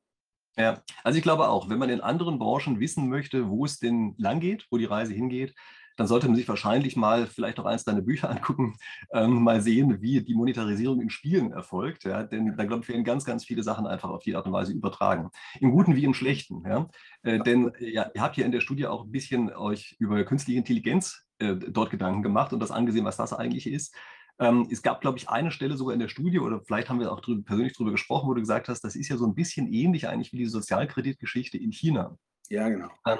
Ja, 0.56 0.82
also 1.05 1.16
ich 1.16 1.22
glaube 1.22 1.48
auch, 1.48 1.68
wenn 1.68 1.78
man 1.78 1.90
in 1.90 2.01
anderen 2.01 2.38
Branchen 2.38 2.80
wissen 2.80 3.09
möchte, 3.09 3.48
wo 3.48 3.64
es 3.64 3.78
denn 3.78 4.14
lang 4.18 4.40
geht, 4.40 4.66
wo 4.70 4.78
die 4.78 4.84
Reise 4.84 5.14
hingeht, 5.14 5.55
dann 6.01 6.06
sollte 6.06 6.28
man 6.28 6.35
sich 6.35 6.48
wahrscheinlich 6.48 6.97
mal 6.97 7.27
vielleicht 7.27 7.60
auch 7.60 7.66
eins 7.66 7.85
deiner 7.85 8.01
Bücher 8.01 8.31
angucken, 8.31 8.74
ähm, 9.12 9.43
mal 9.43 9.60
sehen, 9.60 10.01
wie 10.01 10.22
die 10.22 10.35
Monetarisierung 10.35 10.98
in 11.02 11.10
Spielen 11.10 11.52
erfolgt. 11.52 12.05
Ja? 12.05 12.22
Denn 12.22 12.56
da, 12.56 12.64
glaube 12.64 12.82
ich, 12.82 12.89
werden 12.89 13.05
ganz, 13.05 13.27
ganz 13.27 13.44
viele 13.44 13.62
Sachen 13.62 13.86
einfach 13.86 14.09
auf 14.09 14.22
die 14.22 14.35
Art 14.35 14.47
und 14.47 14.52
Weise 14.55 14.72
übertragen. 14.72 15.28
Im 15.60 15.72
Guten 15.72 15.97
wie 15.97 16.05
im 16.05 16.14
Schlechten. 16.14 16.64
Ja? 16.66 16.89
Äh, 17.22 17.40
denn 17.40 17.72
ja, 17.81 18.10
ihr 18.14 18.22
habt 18.22 18.39
ja 18.39 18.47
in 18.47 18.52
der 18.52 18.62
Studie 18.62 18.86
auch 18.86 19.05
ein 19.05 19.10
bisschen 19.10 19.55
euch 19.55 19.94
über 19.98 20.24
künstliche 20.24 20.59
Intelligenz 20.59 21.22
äh, 21.39 21.55
dort 21.55 21.90
Gedanken 21.90 22.22
gemacht 22.22 22.55
und 22.55 22.60
das 22.60 22.70
angesehen, 22.70 23.05
was 23.05 23.18
das 23.18 23.35
eigentlich 23.35 23.66
ist. 23.66 23.94
Ähm, 24.39 24.68
es 24.70 24.81
gab, 24.81 25.02
glaube 25.02 25.18
ich, 25.18 25.28
eine 25.28 25.51
Stelle 25.51 25.77
sogar 25.77 25.93
in 25.93 26.01
der 26.01 26.09
Studie, 26.09 26.39
oder 26.39 26.62
vielleicht 26.62 26.89
haben 26.89 27.01
wir 27.01 27.12
auch 27.12 27.20
drüber, 27.20 27.43
persönlich 27.44 27.74
darüber 27.74 27.90
gesprochen, 27.90 28.27
wo 28.27 28.32
du 28.32 28.40
gesagt 28.40 28.70
hast, 28.70 28.81
das 28.81 28.97
ist 28.97 29.10
ja 29.10 29.18
so 29.18 29.27
ein 29.27 29.35
bisschen 29.35 29.70
ähnlich 29.70 30.09
eigentlich 30.09 30.32
wie 30.32 30.39
die 30.39 30.47
Sozialkreditgeschichte 30.47 31.59
in 31.59 31.72
China. 31.72 32.16
Ja, 32.48 32.70
genau. 32.70 32.89
Ähm, 33.06 33.18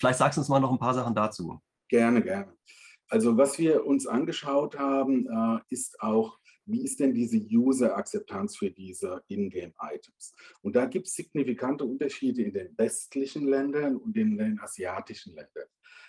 vielleicht 0.00 0.18
sagst 0.18 0.36
du 0.36 0.40
uns 0.40 0.48
mal 0.48 0.58
noch 0.58 0.72
ein 0.72 0.80
paar 0.80 0.94
Sachen 0.94 1.14
dazu. 1.14 1.60
Gerne, 1.88 2.22
gerne. 2.22 2.52
Also 3.08 3.36
was 3.36 3.58
wir 3.58 3.86
uns 3.86 4.06
angeschaut 4.06 4.78
haben, 4.78 5.26
äh, 5.26 5.60
ist 5.70 6.00
auch, 6.00 6.38
wie 6.66 6.84
ist 6.84 7.00
denn 7.00 7.14
diese 7.14 7.38
User-Akzeptanz 7.38 8.58
für 8.58 8.70
diese 8.70 9.22
Ingame-Items? 9.28 10.34
Und 10.60 10.76
da 10.76 10.84
gibt 10.84 11.06
es 11.06 11.14
signifikante 11.14 11.84
Unterschiede 11.84 12.42
in 12.42 12.52
den 12.52 12.76
westlichen 12.76 13.46
Ländern 13.46 13.96
und 13.96 14.14
in 14.18 14.36
den 14.36 14.60
asiatischen 14.60 15.34
Ländern. 15.34 15.68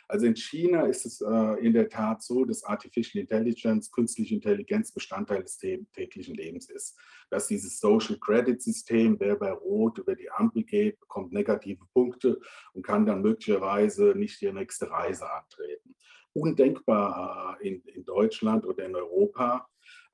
Also 0.09 0.25
in 0.25 0.35
China 0.35 0.87
ist 0.87 1.05
es 1.05 1.21
äh, 1.21 1.65
in 1.65 1.71
der 1.71 1.87
Tat 1.87 2.23
so, 2.23 2.43
dass 2.43 2.63
Artificial 2.63 3.21
Intelligence, 3.21 3.91
künstliche 3.91 4.33
Intelligenz 4.33 4.91
Bestandteil 4.91 5.43
des 5.43 5.59
täglichen 5.59 6.33
Lebens 6.33 6.67
ist. 6.67 6.97
Dass 7.29 7.45
dieses 7.45 7.79
Social 7.79 8.17
Credit 8.17 8.59
System, 8.59 9.19
wer 9.19 9.35
bei 9.35 9.51
Rot 9.51 9.99
über 9.99 10.15
die 10.15 10.31
Ampel 10.31 10.63
geht, 10.63 10.99
bekommt 10.99 11.31
negative 11.31 11.85
Punkte 11.93 12.39
und 12.73 12.81
kann 12.81 13.05
dann 13.05 13.21
möglicherweise 13.21 14.15
nicht 14.15 14.41
die 14.41 14.51
nächste 14.51 14.89
Reise 14.89 15.31
antreten. 15.31 15.95
Undenkbar 16.33 17.59
äh, 17.61 17.67
in, 17.67 17.81
in 17.83 18.03
Deutschland 18.03 18.65
oder 18.65 18.87
in 18.87 18.95
Europa. 18.95 19.69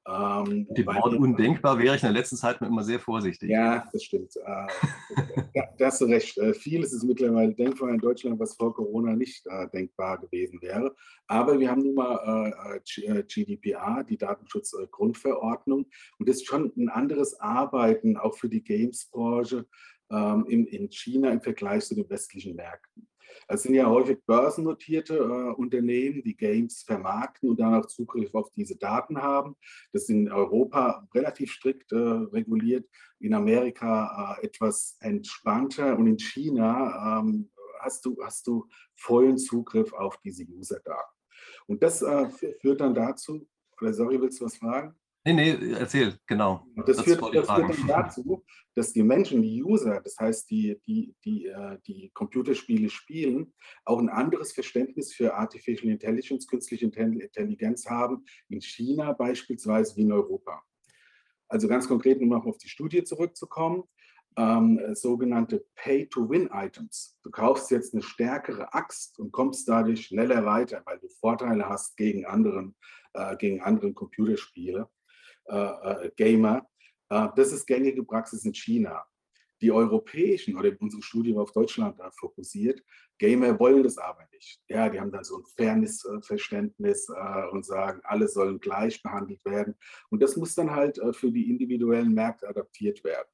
Ähm, 0.08 0.68
Die 0.70 0.86
Wort 0.86 1.16
undenkbar 1.16 1.80
wäre 1.80 1.96
ich 1.96 2.04
in 2.04 2.14
der 2.14 2.22
letzten 2.22 2.36
Zeit 2.36 2.62
immer 2.62 2.84
sehr 2.84 3.00
vorsichtig. 3.00 3.50
Ja, 3.50 3.88
das 3.92 4.04
stimmt. 4.04 4.36
Äh, 4.36 4.68
da, 5.78 5.86
hast 5.86 6.02
du 6.02 6.06
recht. 6.06 6.38
Äh, 6.38 6.54
vieles 6.54 6.94
ist 6.94 7.04
mittlerweile 7.04 7.56
denkbar 7.56 7.90
in 7.90 7.98
Deutschland, 7.98 8.40
was 8.40 8.56
vor 8.56 8.76
Corona 8.76 9.16
nicht 9.16 9.46
äh, 9.48 9.68
denkbar 9.70 10.20
gewesen 10.20 10.62
wäre. 10.62 10.96
Aber 11.28 11.60
wir 11.60 11.72
haben 11.72 11.82
nun 11.82 11.96
mal 11.96 12.54
äh, 12.76 13.02
äh 13.02 13.24
GDPR, 13.24 14.04
die 14.04 14.18
Datenschutzgrundverordnung. 14.18 15.88
Und 16.20 16.30
das 16.30 16.38
ist 16.38 16.48
schon 16.48 16.72
ein 16.78 16.90
anderes 16.90 17.40
Arbeiten, 17.40 18.16
auch 18.16 18.36
für 18.38 18.50
die 18.50 18.64
Games-Branche 18.64 19.66
in, 20.10 20.68
in 20.68 20.92
China 20.92 21.32
im 21.32 21.42
Vergleich 21.42 21.86
zu 21.86 21.96
den 21.96 22.10
westlichen 22.10 22.56
Märkten. 22.56 23.08
Es 23.48 23.64
sind 23.64 23.76
ja 23.76 23.88
häufig 23.88 24.24
börsennotierte 24.26 25.18
äh, 25.18 25.54
Unternehmen, 25.54 26.24
die 26.24 26.36
Games 26.36 26.84
vermarkten 26.84 27.50
und 27.50 27.60
dann 27.60 27.76
auch 27.76 27.86
Zugriff 27.86 28.34
auf 28.34 28.52
diese 28.52 28.76
Daten 28.76 29.22
haben. 29.22 29.56
Das 29.92 30.04
ist 30.04 30.10
in 30.10 30.32
Europa 30.32 31.08
relativ 31.14 31.52
strikt 31.52 31.92
äh, 31.92 31.96
reguliert, 31.96 32.88
in 33.20 33.34
Amerika 33.34 34.38
äh, 34.42 34.46
etwas 34.46 34.98
entspannter 35.00 35.98
und 35.98 36.08
in 36.08 36.18
China 36.18 37.20
ähm, 37.20 37.52
hast, 37.80 38.06
du, 38.06 38.18
hast 38.24 38.48
du 38.48 38.68
vollen 38.96 39.38
Zugriff 39.38 39.94
auf 39.94 40.18
diese 40.18 40.44
User-Daten. 40.44 41.16
Und 41.68 41.84
das 41.84 42.02
äh, 42.02 42.30
führt 42.62 42.82
dann 42.82 42.94
dazu, 42.94 43.48
oder 43.80 43.94
sorry, 43.94 44.20
willst 44.20 44.42
du 44.42 44.46
was 44.46 44.58
fragen? 44.58 44.96
Nee, 45.28 45.34
nee, 45.34 45.72
erzähl, 45.74 46.20
genau. 46.28 46.68
Das, 46.76 46.98
das, 46.98 47.06
führt, 47.06 47.22
das 47.34 47.48
führt, 47.48 47.80
dann 47.80 47.88
dazu, 47.88 48.46
dass 48.76 48.94
die 48.94 49.02
Menschen, 49.02 49.42
die 49.42 49.64
User, 49.64 50.00
das 50.00 50.20
heißt 50.20 50.48
die, 50.52 50.80
die, 50.86 51.16
die, 51.26 51.48
äh, 51.48 51.80
die 51.88 52.12
Computerspiele 52.14 52.92
spielen, 52.92 53.52
auch 53.86 53.98
ein 53.98 54.10
anderes 54.10 54.54
Verständnis 54.54 55.14
für 55.14 55.34
Artificial 55.34 55.92
Intelligence, 55.92 56.46
künstliche 56.48 56.86
Intelligenz 56.86 57.88
haben, 57.88 58.24
in 58.50 58.62
China 58.62 59.14
beispielsweise 59.14 59.96
wie 59.96 60.04
in 60.04 60.12
Europa. 60.12 60.62
Also 61.48 61.68
ganz 61.68 61.88
konkret, 61.88 62.22
um 62.22 62.30
noch 62.30 62.46
auf 62.46 62.60
die 62.60 62.70
Studie 62.70 63.04
zurückzukommen, 63.04 63.84
ähm, 64.38 64.80
sogenannte 64.94 65.66
Pay-to-Win-Items. 65.76 67.18
Du 67.24 67.32
kaufst 67.32 67.72
jetzt 67.72 67.94
eine 67.94 68.04
stärkere 68.04 68.74
Axt 68.76 69.18
und 69.18 69.32
kommst 69.32 69.68
dadurch 69.68 70.06
schneller 70.06 70.46
weiter, 70.46 70.84
weil 70.86 71.00
du 71.00 71.08
Vorteile 71.08 71.68
hast 71.68 71.98
gegen 71.98 72.26
anderen, 72.26 72.76
äh, 73.14 73.36
gegen 73.38 73.62
anderen 73.62 73.96
Computerspiele, 73.96 74.88
äh, 75.46 76.06
äh, 76.06 76.12
Gamer. 76.16 76.68
Äh, 77.10 77.28
das 77.36 77.52
ist 77.52 77.66
gängige 77.66 78.04
Praxis 78.04 78.46
in 78.46 78.54
China. 78.54 79.06
Die 79.62 79.72
europäischen 79.72 80.58
oder 80.58 80.72
unsere 80.80 81.02
Studie 81.02 81.34
war 81.34 81.44
auf 81.44 81.54
Deutschland 81.54 82.00
fokussiert. 82.20 82.84
Gamer 83.18 83.58
wollen 83.58 83.84
das 83.84 83.98
aber 83.98 84.28
nicht. 84.34 84.62
Ja, 84.68 84.90
die 84.90 85.00
haben 85.00 85.12
dann 85.12 85.24
so 85.24 85.38
ein 85.38 85.46
Fairness-Verständnis 85.56 87.08
äh, 87.10 87.48
und 87.52 87.66
sagen, 87.66 88.02
alle 88.04 88.28
sollen 88.28 88.60
gleich 88.60 89.02
behandelt 89.02 89.44
werden. 89.46 89.76
Und 90.10 90.22
das 90.22 90.36
muss 90.36 90.56
dann 90.56 90.72
halt 90.72 90.98
äh, 90.98 91.14
für 91.14 91.32
die 91.32 91.50
individuellen 91.50 92.14
Märkte 92.14 92.48
adaptiert 92.48 93.04
werden. 93.04 93.28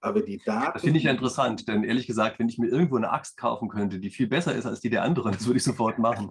Aber 0.00 0.22
die 0.22 0.38
Daten. 0.38 0.72
Das 0.74 0.82
finde 0.82 0.98
ich 0.98 1.04
ja 1.04 1.10
interessant, 1.10 1.66
denn 1.68 1.84
ehrlich 1.84 2.06
gesagt, 2.06 2.38
wenn 2.38 2.48
ich 2.48 2.58
mir 2.58 2.68
irgendwo 2.68 2.96
eine 2.96 3.10
Axt 3.10 3.36
kaufen 3.36 3.68
könnte, 3.68 3.98
die 3.98 4.10
viel 4.10 4.26
besser 4.26 4.54
ist 4.54 4.66
als 4.66 4.80
die 4.80 4.90
der 4.90 5.02
anderen, 5.02 5.32
das 5.32 5.46
würde 5.46 5.58
ich 5.58 5.64
sofort 5.64 5.98
machen. 5.98 6.30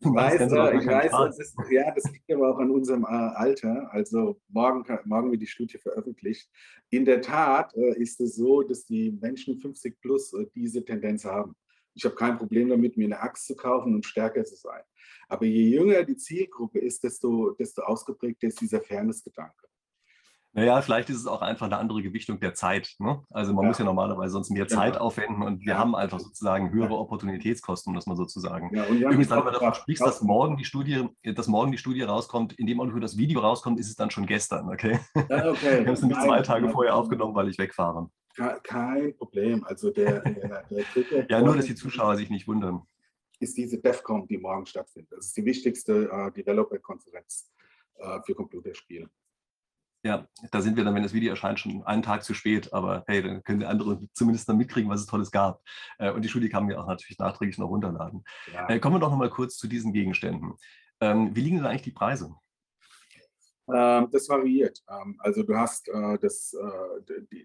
ich 0.00 0.06
weiß, 0.06 0.40
äh, 0.52 0.78
ich 0.78 0.86
weiß 0.86 1.10
das 1.10 1.38
ist, 1.38 1.56
ja, 1.70 1.92
das 1.94 2.10
liegt 2.12 2.30
aber 2.32 2.54
auch 2.54 2.58
an 2.58 2.70
unserem 2.70 3.04
äh, 3.04 3.06
Alter. 3.06 3.88
Also 3.92 4.40
morgen, 4.48 4.84
morgen 5.04 5.30
wird 5.30 5.42
die 5.42 5.46
Studie 5.46 5.78
veröffentlicht. 5.78 6.48
In 6.90 7.04
der 7.04 7.20
Tat 7.20 7.74
äh, 7.74 7.98
ist 7.98 8.20
es 8.20 8.36
so, 8.36 8.62
dass 8.62 8.86
die 8.86 9.12
Menschen 9.20 9.58
50 9.58 10.00
plus 10.00 10.32
äh, 10.34 10.46
diese 10.54 10.84
Tendenz 10.84 11.24
haben. 11.24 11.54
Ich 11.94 12.04
habe 12.04 12.14
kein 12.14 12.38
Problem 12.38 12.68
damit, 12.68 12.96
mir 12.96 13.04
eine 13.04 13.20
Axt 13.20 13.46
zu 13.46 13.54
kaufen 13.54 13.94
und 13.94 14.06
stärker 14.06 14.44
zu 14.44 14.56
sein. 14.56 14.82
Aber 15.28 15.44
je 15.44 15.68
jünger 15.68 16.02
die 16.04 16.16
Zielgruppe 16.16 16.78
ist, 16.78 17.02
desto, 17.04 17.50
desto 17.50 17.82
ausgeprägter 17.82 18.48
ist 18.48 18.60
dieser 18.60 18.80
Fairness-Gedanke. 18.80 19.66
Naja, 20.54 20.82
vielleicht 20.82 21.08
ist 21.08 21.16
es 21.16 21.26
auch 21.26 21.40
einfach 21.40 21.66
eine 21.66 21.78
andere 21.78 22.02
Gewichtung 22.02 22.38
der 22.38 22.52
Zeit. 22.52 22.94
Ne? 22.98 23.22
Also 23.30 23.54
man 23.54 23.64
ja. 23.64 23.68
muss 23.68 23.78
ja 23.78 23.86
normalerweise 23.86 24.32
sonst 24.32 24.50
mehr 24.50 24.68
Zeit 24.68 24.94
genau. 24.94 25.06
aufwenden 25.06 25.42
und 25.42 25.64
wir 25.64 25.78
haben 25.78 25.94
einfach 25.94 26.20
sozusagen 26.20 26.70
höhere 26.72 26.98
Opportunitätskosten, 26.98 27.90
um 27.90 27.94
das 27.94 28.06
mal 28.06 28.16
so 28.16 28.26
zu 28.26 28.38
sagen. 28.38 28.70
Ja, 28.74 28.86
Übrigens, 28.86 29.30
wenn 29.30 29.44
du 29.44 29.50
davon 29.50 29.74
sprichst, 29.74 30.04
dass 30.04 30.20
morgen 30.20 30.58
die 30.58 30.66
Studie, 30.66 31.08
dass 31.22 31.48
morgen 31.48 31.72
die 31.72 31.78
Studie 31.78 32.02
rauskommt, 32.02 32.52
in 32.52 32.66
dem 32.66 32.80
Augenblick, 32.80 33.02
das 33.02 33.16
Video 33.16 33.40
rauskommt, 33.40 33.80
ist 33.80 33.88
es 33.88 33.96
dann 33.96 34.10
schon 34.10 34.26
gestern, 34.26 34.68
okay? 34.68 35.00
Ja, 35.14 35.50
okay. 35.50 35.56
Wir 35.62 35.86
haben 35.86 35.94
es 35.94 36.02
nämlich 36.02 36.20
zwei 36.20 36.42
Tage 36.42 36.68
vorher 36.68 36.96
aufgenommen, 36.96 37.34
weil 37.34 37.48
ich 37.48 37.56
wegfahre. 37.58 38.10
Kein 38.62 39.16
Problem. 39.16 39.64
Also 39.64 39.90
der, 39.90 40.20
der, 40.20 40.64
der 40.70 41.26
Ja, 41.30 41.40
nur, 41.40 41.56
dass 41.56 41.66
die 41.66 41.74
Zuschauer 41.74 42.16
sich 42.16 42.28
nicht 42.28 42.46
wundern. 42.46 42.82
Ist 43.40 43.56
diese 43.56 43.78
DEFCON, 43.78 44.26
die 44.26 44.38
morgen 44.38 44.66
stattfindet. 44.66 45.12
Das 45.12 45.26
ist 45.26 45.36
die 45.36 45.44
wichtigste 45.44 46.10
uh, 46.12 46.30
Developer-Konferenz 46.30 47.50
uh, 47.98 48.20
für 48.24 48.34
Computerspiele. 48.34 49.08
Ja, 50.04 50.26
da 50.50 50.60
sind 50.60 50.76
wir 50.76 50.84
dann, 50.84 50.96
wenn 50.96 51.04
das 51.04 51.12
Video 51.12 51.30
erscheint, 51.30 51.60
schon 51.60 51.84
einen 51.84 52.02
Tag 52.02 52.24
zu 52.24 52.34
spät. 52.34 52.72
Aber 52.72 53.04
hey, 53.06 53.22
dann 53.22 53.42
können 53.44 53.60
die 53.60 53.66
anderen 53.66 54.10
zumindest 54.12 54.48
dann 54.48 54.56
mitkriegen, 54.56 54.90
was 54.90 55.00
es 55.00 55.06
Tolles 55.06 55.30
gab. 55.30 55.62
Äh, 55.98 56.10
und 56.10 56.22
die 56.22 56.28
Studie 56.28 56.48
kann 56.48 56.64
man 56.64 56.72
ja 56.72 56.80
auch 56.80 56.88
natürlich 56.88 57.18
nachträglich 57.18 57.58
noch 57.58 57.68
runterladen. 57.68 58.24
Ja. 58.52 58.68
Äh, 58.68 58.80
kommen 58.80 58.96
wir 58.96 59.00
doch 59.00 59.10
noch 59.10 59.18
mal 59.18 59.30
kurz 59.30 59.56
zu 59.56 59.68
diesen 59.68 59.92
Gegenständen. 59.92 60.54
Ähm, 61.00 61.34
wie 61.36 61.40
liegen 61.40 61.58
denn 61.58 61.66
eigentlich 61.66 61.82
die 61.82 61.92
Preise? 61.92 62.34
Ähm, 63.72 64.08
das 64.10 64.28
variiert. 64.28 64.82
Ähm, 64.90 65.16
also 65.20 65.44
du 65.44 65.56
hast 65.56 65.88
äh, 65.88 66.18
das, 66.18 66.56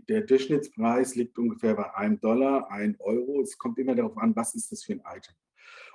der 0.10 0.22
Durchschnittspreis 0.22 1.14
liegt 1.14 1.38
ungefähr 1.38 1.76
bei 1.76 1.94
einem 1.94 2.20
Dollar, 2.20 2.72
ein 2.72 2.96
Euro. 3.00 3.42
Es 3.42 3.56
kommt 3.60 3.78
immer 3.78 3.94
darauf 3.94 4.18
an, 4.18 4.36
was 4.36 4.56
ist 4.56 4.72
das 4.72 4.84
für 4.84 4.94
ein 4.94 5.04
Item. 5.06 5.36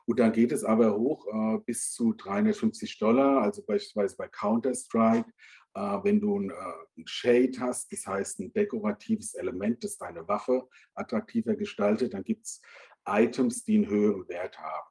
Und 0.06 0.20
dann 0.20 0.32
geht 0.32 0.52
es 0.52 0.64
aber 0.64 0.97
hoch 0.97 1.26
bis 1.64 1.93
zu 1.93 2.12
350 2.12 2.98
Dollar, 2.98 3.40
also 3.40 3.62
beispielsweise 3.64 4.16
bei 4.16 4.26
Counter-Strike 4.26 5.30
wenn 5.74 6.20
du 6.20 6.39
ein, 6.39 6.51
äh, 6.51 7.03
Shade 7.07 7.53
hast, 7.61 7.93
das 7.93 8.07
heißt 8.07 8.40
ein 8.40 8.53
dekoratives 8.53 9.35
Element, 9.35 9.82
das 9.82 9.97
deine 9.97 10.27
Waffe 10.28 10.69
attraktiver 10.94 11.55
gestaltet, 11.55 12.15
dann 12.15 12.24
gibt 12.24 12.47
es 12.47 12.61
Items, 13.07 13.65
die 13.65 13.77
einen 13.77 13.89
höheren 13.89 14.28
Wert 14.28 14.59
haben. 14.59 14.89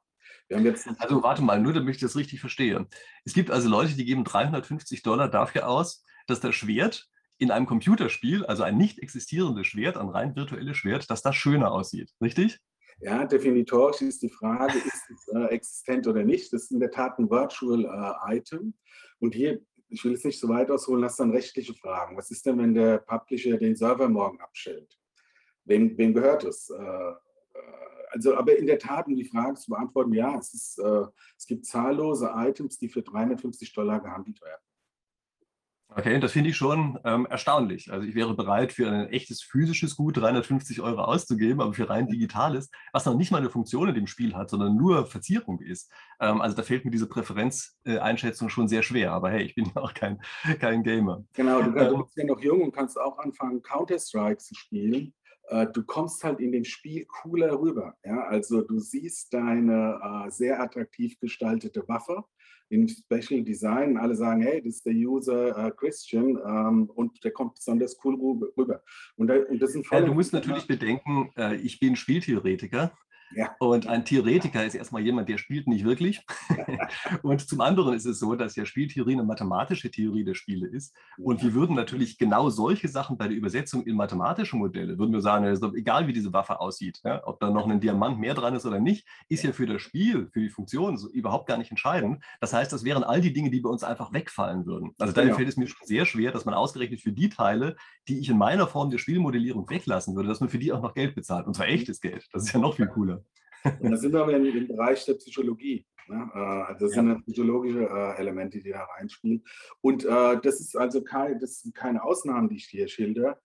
also 0.98 1.22
warte 1.22 1.42
mal, 1.42 1.60
nur 1.60 1.72
damit 1.72 1.94
ich 1.94 2.00
das 2.00 2.16
richtig 2.16 2.40
verstehe. 2.40 2.86
Es 3.24 3.32
gibt 3.32 3.50
also 3.50 3.68
Leute, 3.68 3.94
die 3.94 4.04
geben 4.04 4.24
350 4.24 5.02
Dollar 5.02 5.28
dafür 5.28 5.68
aus, 5.68 6.04
dass 6.26 6.40
das 6.40 6.54
Schwert 6.54 7.08
in 7.38 7.50
einem 7.50 7.66
Computerspiel, 7.66 8.44
also 8.46 8.62
ein 8.62 8.76
nicht 8.76 8.98
existierendes 9.00 9.66
Schwert, 9.66 9.96
ein 9.96 10.08
rein 10.08 10.36
virtuelles 10.36 10.76
Schwert, 10.76 11.10
dass 11.10 11.22
das 11.22 11.34
schöner 11.36 11.72
aussieht, 11.72 12.12
richtig? 12.20 12.60
Ja, 13.00 13.24
definitorisch 13.26 14.00
ist 14.02 14.22
die 14.22 14.28
Frage, 14.28 14.78
ist 14.78 15.10
es 15.10 15.28
äh, 15.34 15.46
existent 15.46 16.06
oder 16.06 16.22
nicht. 16.22 16.52
Das 16.52 16.64
ist 16.64 16.70
in 16.70 16.78
der 16.78 16.92
Tat 16.92 17.18
ein 17.18 17.28
Virtual 17.28 17.84
äh, 17.84 18.36
Item. 18.36 18.74
Und 19.18 19.34
hier 19.34 19.60
ich 19.92 20.04
will 20.04 20.14
es 20.14 20.24
nicht 20.24 20.40
so 20.40 20.48
weit 20.48 20.70
ausholen, 20.70 21.04
hast 21.04 21.20
dann 21.20 21.30
rechtliche 21.30 21.74
Fragen. 21.74 22.16
Was 22.16 22.30
ist 22.30 22.46
denn, 22.46 22.58
wenn 22.58 22.74
der 22.74 22.98
Publisher 22.98 23.58
den 23.58 23.76
Server 23.76 24.08
morgen 24.08 24.40
abstellt? 24.40 24.98
Wem, 25.64 25.96
wem 25.98 26.14
gehört 26.14 26.44
es? 26.44 26.70
Äh, 26.70 26.82
äh, 26.82 27.14
also, 28.10 28.34
aber 28.34 28.56
in 28.56 28.66
der 28.66 28.78
Tat, 28.78 29.06
um 29.06 29.14
die 29.14 29.24
Frage 29.24 29.54
zu 29.54 29.70
beantworten, 29.70 30.14
ja, 30.14 30.38
es, 30.38 30.54
ist, 30.54 30.78
äh, 30.78 31.04
es 31.36 31.46
gibt 31.46 31.66
zahllose 31.66 32.32
Items, 32.34 32.78
die 32.78 32.88
für 32.88 33.02
350 33.02 33.72
Dollar 33.74 34.00
gehandelt 34.00 34.40
werden. 34.40 34.62
Okay, 35.94 36.18
das 36.20 36.32
finde 36.32 36.50
ich 36.50 36.56
schon 36.56 36.98
ähm, 37.04 37.26
erstaunlich. 37.26 37.92
Also 37.92 38.06
ich 38.06 38.14
wäre 38.14 38.34
bereit, 38.34 38.72
für 38.72 38.88
ein 38.88 39.08
echtes 39.08 39.42
physisches 39.42 39.96
Gut 39.96 40.16
350 40.16 40.80
Euro 40.80 41.02
auszugeben, 41.02 41.60
aber 41.60 41.74
für 41.74 41.88
rein 41.88 42.06
digitales, 42.08 42.70
was 42.92 43.04
noch 43.04 43.16
nicht 43.16 43.30
mal 43.30 43.38
eine 43.38 43.50
Funktion 43.50 43.88
in 43.88 43.94
dem 43.94 44.06
Spiel 44.06 44.34
hat, 44.34 44.50
sondern 44.50 44.76
nur 44.76 45.06
Verzierung 45.06 45.60
ist. 45.60 45.92
Ähm, 46.20 46.40
also 46.40 46.56
da 46.56 46.62
fällt 46.62 46.84
mir 46.84 46.90
diese 46.90 47.08
Präferenzeinschätzung 47.08 48.48
äh, 48.48 48.50
schon 48.50 48.68
sehr 48.68 48.82
schwer. 48.82 49.12
Aber 49.12 49.30
hey, 49.30 49.42
ich 49.42 49.54
bin 49.54 49.66
ja 49.66 49.82
auch 49.82 49.92
kein, 49.92 50.20
kein 50.60 50.82
Gamer. 50.82 51.24
Genau, 51.34 51.62
du, 51.62 51.76
ähm, 51.76 52.02
bist 52.02 52.16
ja 52.16 52.24
noch 52.24 52.40
jung 52.40 52.62
und 52.62 52.72
kannst 52.72 52.98
auch 52.98 53.18
anfangen, 53.18 53.62
Counter-Strike 53.62 54.38
zu 54.38 54.54
spielen 54.54 55.12
äh, 55.48 55.66
du 55.66 55.82
kommst 55.84 56.22
halt 56.24 56.40
in 56.40 56.52
dem 56.52 56.64
Spiel 56.64 57.04
cooler 57.04 57.58
rüber. 57.58 57.94
Ja? 58.04 58.24
Also 58.24 58.62
du 58.62 58.78
siehst 58.78 59.34
deine 59.34 60.00
äh, 60.26 60.30
sehr 60.30 60.60
attraktiv 60.60 61.18
gestaltete 61.18 61.86
Waffe 61.88 62.24
im 62.72 62.88
Special 62.88 63.42
Design. 63.42 63.98
Alle 63.98 64.14
sagen, 64.14 64.42
hey, 64.42 64.62
das 64.62 64.76
ist 64.76 64.86
der 64.86 64.94
User 64.94 65.66
äh, 65.66 65.70
Christian 65.72 66.38
ähm, 66.44 66.90
und 66.94 67.22
der 67.22 67.30
kommt 67.30 67.54
besonders 67.54 67.98
cool 68.04 68.14
rüber. 68.56 68.82
Und, 69.16 69.28
da, 69.28 69.36
und 69.36 69.60
das 69.60 69.72
sind 69.72 69.86
ja, 69.90 70.00
du 70.00 70.14
musst 70.14 70.32
natürlich 70.32 70.66
bedenken, 70.66 71.30
äh, 71.36 71.56
ich 71.56 71.78
bin 71.78 71.96
Spieltheoretiker. 71.96 72.92
Ja. 73.34 73.54
Und 73.58 73.86
ein 73.86 74.04
Theoretiker 74.04 74.64
ist 74.64 74.74
erstmal 74.74 75.02
jemand, 75.02 75.28
der 75.28 75.38
spielt 75.38 75.66
nicht 75.66 75.84
wirklich. 75.84 76.24
und 77.22 77.40
zum 77.46 77.60
anderen 77.60 77.94
ist 77.94 78.06
es 78.06 78.18
so, 78.18 78.34
dass 78.34 78.56
ja 78.56 78.64
Spieltheorie 78.64 79.12
eine 79.14 79.24
mathematische 79.24 79.90
Theorie 79.90 80.24
der 80.24 80.34
Spiele 80.34 80.66
ist. 80.66 80.94
Und 81.18 81.42
wir 81.42 81.54
würden 81.54 81.76
natürlich 81.76 82.18
genau 82.18 82.50
solche 82.50 82.88
Sachen 82.88 83.16
bei 83.16 83.28
der 83.28 83.36
Übersetzung 83.36 83.84
in 83.84 83.96
mathematische 83.96 84.56
Modelle, 84.56 84.98
würden 84.98 85.12
wir 85.12 85.20
sagen, 85.20 85.44
also 85.44 85.74
egal 85.74 86.06
wie 86.06 86.12
diese 86.12 86.32
Waffe 86.32 86.60
aussieht, 86.60 87.00
ja, 87.04 87.22
ob 87.26 87.40
da 87.40 87.50
noch 87.50 87.68
ein 87.68 87.80
Diamant 87.80 88.18
mehr 88.18 88.34
dran 88.34 88.54
ist 88.54 88.66
oder 88.66 88.80
nicht, 88.80 89.06
ist 89.28 89.44
ja 89.44 89.52
für 89.52 89.66
das 89.66 89.82
Spiel, 89.82 90.28
für 90.32 90.40
die 90.40 90.48
Funktion 90.48 90.96
so 90.96 91.08
überhaupt 91.08 91.46
gar 91.46 91.58
nicht 91.58 91.70
entscheidend. 91.70 92.22
Das 92.40 92.52
heißt, 92.52 92.72
das 92.72 92.84
wären 92.84 93.04
all 93.04 93.20
die 93.20 93.32
Dinge, 93.32 93.50
die 93.50 93.60
bei 93.60 93.70
uns 93.70 93.84
einfach 93.84 94.12
wegfallen 94.12 94.66
würden. 94.66 94.94
Also 94.98 95.12
daher 95.12 95.28
genau. 95.28 95.36
fällt 95.36 95.48
es 95.48 95.56
mir 95.56 95.66
schon 95.66 95.86
sehr 95.86 96.06
schwer, 96.06 96.32
dass 96.32 96.44
man 96.44 96.54
ausgerechnet 96.54 97.00
für 97.00 97.12
die 97.12 97.28
Teile, 97.28 97.76
die 98.08 98.18
ich 98.18 98.28
in 98.28 98.38
meiner 98.38 98.66
Form 98.66 98.90
der 98.90 98.98
Spielmodellierung 98.98 99.68
weglassen 99.68 100.14
würde, 100.16 100.28
dass 100.28 100.40
man 100.40 100.48
für 100.48 100.58
die 100.58 100.72
auch 100.72 100.82
noch 100.82 100.94
Geld 100.94 101.14
bezahlt. 101.14 101.46
Und 101.46 101.54
zwar 101.54 101.68
echtes 101.68 102.00
Geld. 102.00 102.28
Das 102.32 102.44
ist 102.44 102.52
ja 102.52 102.60
noch 102.60 102.76
viel 102.76 102.86
cooler. 102.86 103.21
Und 103.80 103.90
da 103.90 103.96
sind 103.96 104.12
wir 104.12 104.22
aber 104.22 104.34
im, 104.34 104.68
Bereich 104.68 105.04
der 105.04 105.14
Psychologie. 105.14 105.86
Ne? 106.08 106.30
Äh, 106.34 106.38
also 106.38 106.86
das 106.86 106.96
ja. 106.96 107.02
sind 107.02 107.22
psychologische 107.26 107.88
äh, 107.88 108.18
Elemente, 108.18 108.60
die 108.60 108.70
da 108.70 108.84
reinspielen. 108.84 109.44
Und 109.80 110.04
äh, 110.04 110.40
das 110.40 110.60
ist 110.60 110.76
also 110.76 111.02
kein, 111.02 111.38
das 111.38 111.60
sind 111.60 111.74
keine 111.74 112.02
Ausnahmen, 112.02 112.48
die 112.48 112.56
ich 112.56 112.66
hier 112.66 112.88
schilder. 112.88 113.40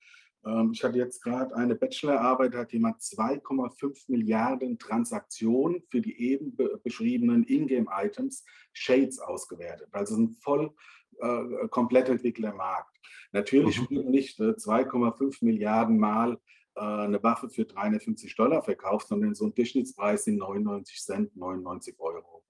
Ähm, 0.46 0.72
ich 0.74 0.84
hatte 0.84 0.98
jetzt 0.98 1.22
gerade 1.24 1.56
eine 1.56 1.76
Bachelorarbeit, 1.76 2.54
da 2.54 2.60
hat 2.60 2.74
jemand 2.74 3.02
2,5 3.02 4.06
Milliarden 4.08 4.80
Transaktionen 4.80 5.84
für 5.90 6.02
die 6.02 6.20
eben 6.20 6.56
be 6.56 6.80
beschriebenen 6.84 7.44
Ingame-Items, 7.44 8.46
Shades, 8.74 9.20
ausgewertet. 9.20 9.90
Also 9.92 10.16
ein 10.16 10.30
voll 10.42 10.74
äh, 11.20 11.68
komplett 11.70 12.10
entwickelter 12.10 12.54
Markt. 12.54 12.96
Natürlich 13.32 13.90
mhm. 13.90 14.10
nicht 14.10 14.40
2,5 14.40 15.42
äh, 15.42 15.46
Milliarden 15.46 15.98
Mal 15.98 16.40
eine 16.80 17.22
Waffe 17.24 17.50
für 17.50 17.66
350 17.66 18.36
Dollar 18.36 18.62
verkauft, 18.62 19.08
sondern 19.08 19.36
so 19.36 19.46
ein 19.46 19.54
Durchschnittspreis 19.54 20.26
sind 20.26 20.38
99 20.38 21.04
Cent, 21.04 21.36
99 21.36 22.00
Euro. 22.00 22.44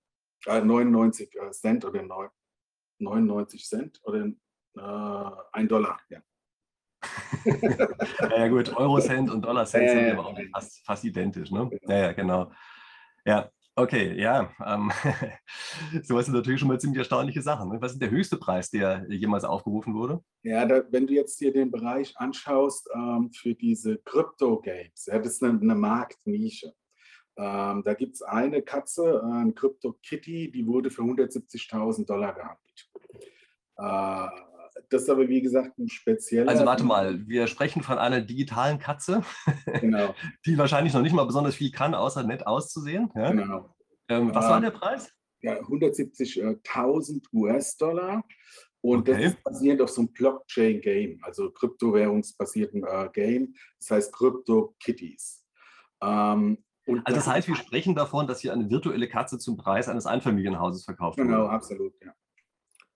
Äh, 0.46 0.62
99 0.62 1.36
äh, 1.36 1.52
Cent 1.52 1.86
oder 1.86 2.32
99 3.00 3.66
Cent 3.66 4.00
oder 4.04 4.26
äh, 4.26 5.42
ein 5.52 5.68
Dollar, 5.68 6.00
ja. 6.10 6.22
ja, 7.46 8.48
gut, 8.48 8.76
Euro-Cent 8.76 9.30
und 9.30 9.44
Dollar-Cent 9.44 9.90
sind 9.90 10.12
aber 10.12 10.28
auch 10.28 10.40
fast, 10.52 10.86
fast 10.86 11.04
identisch, 11.04 11.52
ne? 11.52 11.70
Ja, 11.84 11.98
ja, 11.98 12.14
genau. 12.14 12.52
Ja, 13.24 13.52
Okay, 13.80 14.20
ja. 14.20 14.52
Ähm, 14.66 14.92
sowas 16.02 16.26
sind 16.26 16.34
natürlich 16.34 16.60
schon 16.60 16.68
mal 16.68 16.80
ziemlich 16.80 16.98
erstaunliche 16.98 17.44
Sachen. 17.44 17.70
Ne? 17.70 17.78
Was 17.80 17.92
ist 17.92 18.02
der 18.02 18.10
höchste 18.10 18.36
Preis, 18.38 18.72
der 18.72 19.06
jemals 19.08 19.44
aufgerufen 19.44 19.94
wurde? 19.94 20.20
Ja, 20.42 20.66
da, 20.66 20.82
wenn 20.90 21.06
du 21.06 21.14
jetzt 21.14 21.38
hier 21.38 21.54
den 21.54 21.70
Bereich 21.70 22.18
anschaust 22.18 22.90
ähm, 22.96 23.30
für 23.32 23.54
diese 23.54 24.00
Crypto-Games, 24.00 25.06
ja, 25.06 25.20
das 25.20 25.34
ist 25.34 25.44
eine, 25.44 25.60
eine 25.62 25.76
Marktnische. 25.76 26.74
Ähm, 27.38 27.84
da 27.86 27.94
gibt 27.94 28.16
es 28.16 28.24
eine 28.24 28.64
Katze, 28.64 29.22
äh, 29.24 29.42
ein 29.44 29.54
Crypto 29.54 29.96
Kitty, 30.02 30.50
die 30.50 30.66
wurde 30.66 30.90
für 30.90 31.04
170.000 31.04 32.08
Dollar 32.08 32.34
gehandelt. 32.34 32.90
Äh, 33.78 34.47
das 34.90 35.04
ist 35.04 35.10
aber, 35.10 35.28
wie 35.28 35.42
gesagt, 35.42 35.78
ein 35.78 35.90
spezieller. 35.90 36.50
Also 36.50 36.66
warte 36.66 36.84
mal, 36.84 37.28
wir 37.28 37.48
sprechen 37.48 37.84
von 37.84 37.98
einer 37.98 38.22
digitalen 38.22 38.80
Katze, 38.80 39.24
genau. 39.82 40.16
die 40.46 40.58
wahrscheinlich 40.58 40.94
noch 40.94 41.02
nicht 41.02 41.14
mal 41.14 41.26
besonders 41.26 41.56
viel 41.56 41.72
kann, 41.72 41.94
außer 41.94 42.24
nett 42.24 42.48
auszusehen. 42.48 43.12
Ja? 43.16 43.32
Genau. 43.32 43.76
Ähm, 44.10 44.34
was 44.34 44.46
äh, 44.46 44.50
war 44.50 44.62
der 44.62 44.72
Preis? 44.72 45.12
Ja, 45.42 45.60
170.000 45.60 47.26
US-Dollar. 47.34 48.24
Und 48.82 49.10
okay. 49.10 49.24
das 49.24 49.34
ist 49.34 49.44
basierend 49.44 49.82
auf 49.82 49.90
so 49.90 50.02
einem 50.02 50.14
Blockchain-Game, 50.14 51.20
also 51.24 51.52
kryptowährungsbasierten 51.52 52.84
äh, 52.84 53.10
Game. 53.12 53.54
Das 53.80 53.92
heißt 53.92 54.14
Crypto 54.14 54.76
Kitties. 54.80 55.44
Ähm, 56.02 56.64
also 57.04 57.16
das 57.16 57.28
heißt, 57.28 57.48
wir 57.50 57.56
sprechen 57.56 57.96
davon, 57.96 58.28
dass 58.28 58.40
hier 58.40 58.54
eine 58.54 58.70
virtuelle 58.70 59.10
Katze 59.10 59.38
zum 59.40 59.58
Preis 59.58 59.90
eines 59.90 60.06
Einfamilienhauses 60.06 60.86
verkauft 60.86 61.18
wird. 61.18 61.28
Genau, 61.28 61.48
absolut, 61.48 61.94
ja. 62.02 62.14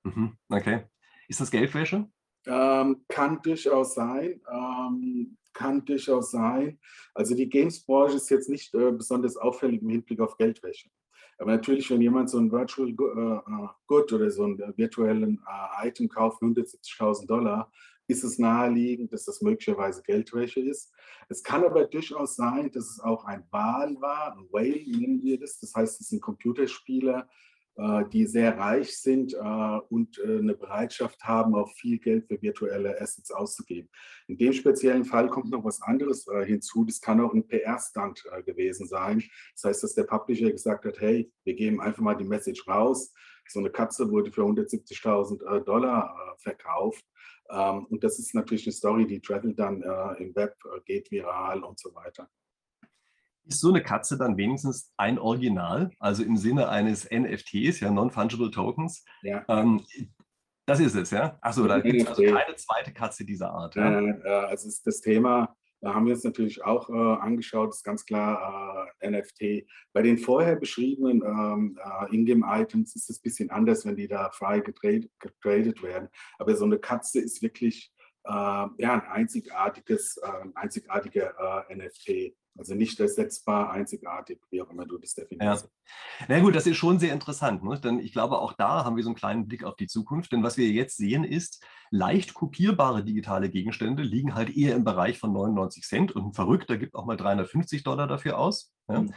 Mhm, 0.04 0.38
okay. 0.50 0.86
Ist 1.32 1.40
das 1.40 1.50
Geldwäsche? 1.50 2.10
Ähm, 2.46 3.06
kann 3.08 3.42
durchaus 3.42 3.94
sein. 3.96 4.42
Ähm, 4.52 5.38
kann 5.54 5.86
durchaus 5.86 6.32
sein. 6.32 6.78
Also 7.14 7.36
die 7.36 7.48
Games-Branche 7.48 8.18
ist 8.18 8.30
jetzt 8.30 8.50
nicht 8.50 8.74
äh, 8.76 8.92
besonders 8.92 9.38
auffällig 9.38 9.82
im 9.82 9.88
Hinblick 9.88 10.20
auf 10.20 10.36
Geldwäsche. 10.36 10.90
Aber 11.38 11.52
natürlich, 11.52 11.90
wenn 11.90 12.02
jemand 12.02 12.30
so 12.30 12.38
ein 12.38 12.52
Virtual 12.52 12.90
äh, 12.90 13.68
Good 13.88 14.12
oder 14.12 14.30
so 14.30 14.44
virtuellen 14.76 15.42
äh, 15.48 15.88
Item 15.88 16.10
kauft 16.10 16.40
für 16.40 16.48
170.000 16.48 17.28
Dollar, 17.28 17.72
ist 18.08 18.26
es 18.26 18.38
naheliegend, 18.38 19.14
dass 19.14 19.24
das 19.24 19.42
möglicherweise 19.42 20.04
Geldwäsche 20.04 20.60
ist. 20.60 20.94
Es 21.30 21.42
kann 21.42 21.64
aber 21.64 21.86
durchaus 21.86 22.36
sein, 22.36 22.70
dass 22.74 22.90
es 22.90 23.00
auch 23.00 23.24
ein 23.24 23.46
Wahl 23.52 23.96
war, 24.02 24.34
ein 24.34 24.48
Whale 24.52 24.84
nennen 24.86 25.24
wir 25.24 25.40
das. 25.40 25.62
Das 25.62 25.74
heißt, 25.74 26.02
es 26.02 26.10
sind 26.10 26.22
Computerspieler, 26.22 27.20
äh, 27.22 27.26
die 28.14 28.28
sehr 28.28 28.58
reich 28.58 28.98
sind 28.98 29.34
äh, 29.34 29.38
und 29.90 30.20
äh, 30.20 30.38
eine 30.38 30.54
Bereitschaft 30.54 31.24
haben, 31.24 31.56
auch 31.56 31.72
viel 31.72 31.98
Geld 31.98 32.28
für 32.28 32.42
virtuelle 32.42 33.00
Assets 33.02 33.32
auszugeben. 33.32 33.90
In 34.28 34.38
dem 34.38 34.54
speziellen 34.54 35.04
Fall 35.04 35.30
kommt 35.30 35.50
noch 35.50 35.64
was 35.64 35.82
anderes 35.82 36.28
hinzu. 36.46 36.86
Das 36.86 37.02
kann 37.02 37.22
auch 37.22 37.34
ein 37.34 37.48
PR-Stunt 37.48 38.24
gewesen 38.46 38.88
sein. 38.88 39.24
Das 39.56 39.64
heißt, 39.64 39.84
dass 39.84 39.96
der 39.96 40.04
Publisher 40.04 40.52
gesagt 40.52 40.86
hat, 40.86 41.00
hey, 41.00 41.32
wir 41.44 41.56
geben 41.56 41.82
einfach 41.82 42.02
mal 42.02 42.16
die 42.16 42.26
Message 42.26 42.68
raus. 42.68 43.14
So 43.48 43.60
eine 43.60 43.72
Katze 43.72 44.10
wurde 44.10 44.32
für 44.32 44.44
170.000 44.44 45.64
Dollar 45.64 46.36
verkauft. 46.38 47.04
Ähm, 47.50 47.86
und 47.88 48.04
das 48.04 48.20
ist 48.20 48.36
natürlich 48.36 48.66
eine 48.66 48.74
Story, 48.74 49.08
die 49.08 49.20
travelt 49.20 49.58
dann 49.60 49.82
im 50.20 50.36
Web, 50.36 50.56
geht 50.86 51.12
viral 51.12 51.64
und 51.64 51.80
so 51.80 51.94
weiter. 51.96 52.30
Ist 53.52 53.60
so 53.60 53.68
eine 53.68 53.84
Katze 53.84 54.18
dann 54.18 54.38
wenigstens 54.38 54.94
ein 54.96 55.20
Original, 55.20 55.92
also 56.00 56.24
im 56.24 56.38
Sinne 56.38 56.70
eines 56.70 57.04
NFTs, 57.12 57.82
ja, 57.82 57.92
Non-Fungible 57.92 58.50
Tokens? 58.50 59.04
Ja. 59.24 59.44
Ähm, 59.50 59.86
das 60.66 60.80
ist 60.80 60.96
es, 60.96 61.12
ja? 61.12 61.38
Achso, 61.42 61.68
da 61.68 61.82
gibt 61.82 62.02
es 62.02 62.08
also 62.08 62.24
keine 62.24 62.56
zweite 62.56 62.94
Katze 62.94 63.26
dieser 63.26 63.52
Art. 63.52 63.76
Ja? 63.76 64.00
Äh, 64.00 64.46
also 64.48 64.70
ist 64.70 64.88
das 64.88 65.02
Thema, 65.02 65.54
da 65.82 65.94
haben 65.94 66.06
wir 66.06 66.14
uns 66.14 66.24
natürlich 66.24 66.64
auch 66.64 66.90
äh, 66.90 66.94
angeschaut, 66.94 67.72
ist 67.72 67.84
ganz 67.84 68.06
klar 68.06 68.88
äh, 69.02 69.10
NFT. 69.10 69.68
Bei 69.92 70.02
den 70.02 70.18
vorher 70.18 70.56
beschriebenen 70.56 71.22
ähm, 71.26 71.78
äh, 71.84 72.16
Ingame-Items 72.16 72.96
ist 72.96 73.10
es 73.10 73.18
ein 73.18 73.24
bisschen 73.24 73.50
anders, 73.50 73.86
wenn 73.86 73.98
die 73.98 74.08
da 74.08 74.32
frei 74.32 74.62
getradet, 74.62 75.12
getradet 75.20 75.84
werden. 75.84 76.08
Aber 76.40 76.56
so 76.56 76.64
eine 76.64 76.80
Katze 76.80 77.20
ist 77.20 77.42
wirklich 77.42 77.92
äh, 78.24 78.32
ja, 78.32 78.70
ein 78.78 79.02
einzigartiges, 79.02 80.16
äh, 80.24 80.42
ein 80.42 80.56
einzigartiger 80.56 81.66
NFT. 81.70 82.34
Also 82.58 82.76
nicht 82.76 83.00
ersetzbar, 83.00 83.72
einzigartig, 83.72 84.40
wie 84.50 84.62
auch 84.62 84.70
immer 84.70 84.86
du 84.86 84.98
das 84.98 85.14
definierst. 85.14 85.66
Ja. 85.66 86.26
Na 86.28 86.40
gut, 86.40 86.54
das 86.54 86.68
ist 86.68 86.78
schon 86.78 87.00
sehr 87.00 87.14
interessant, 87.14 87.64
ne? 87.64 87.80
denn 87.80 88.00
ich 88.00 88.12
glaube, 88.12 88.40
auch 88.40 88.54
da 88.54 88.84
haben 88.84 88.98
wir 88.98 89.04
so 89.04 89.10
einen 89.10 89.16
kleinen 89.16 89.48
Blick 89.48 89.64
auf 89.64 89.76
die 89.76 89.88
Zukunft. 89.88 90.32
Denn 90.32 90.44
was 90.44 90.58
wir 90.58 90.68
jetzt 90.70 90.98
sehen 90.98 91.24
ist, 91.24 91.64
leicht 91.92 92.34
kopierbare 92.34 93.04
digitale 93.04 93.50
Gegenstände 93.50 94.04
liegen 94.04 94.36
halt 94.36 94.56
eher 94.56 94.76
im 94.76 94.84
Bereich 94.84 95.18
von 95.18 95.32
99 95.32 95.84
Cent 95.84 96.12
und 96.12 96.28
ein 96.28 96.34
Verrückter 96.34 96.78
gibt 96.78 96.96
auch 96.96 97.06
mal 97.06 97.18
350 97.18 97.84
Dollar 97.84 98.08
dafür 98.08 98.38
aus. 98.38 98.74
Ja? 98.90 99.02
Mhm. 99.02 99.14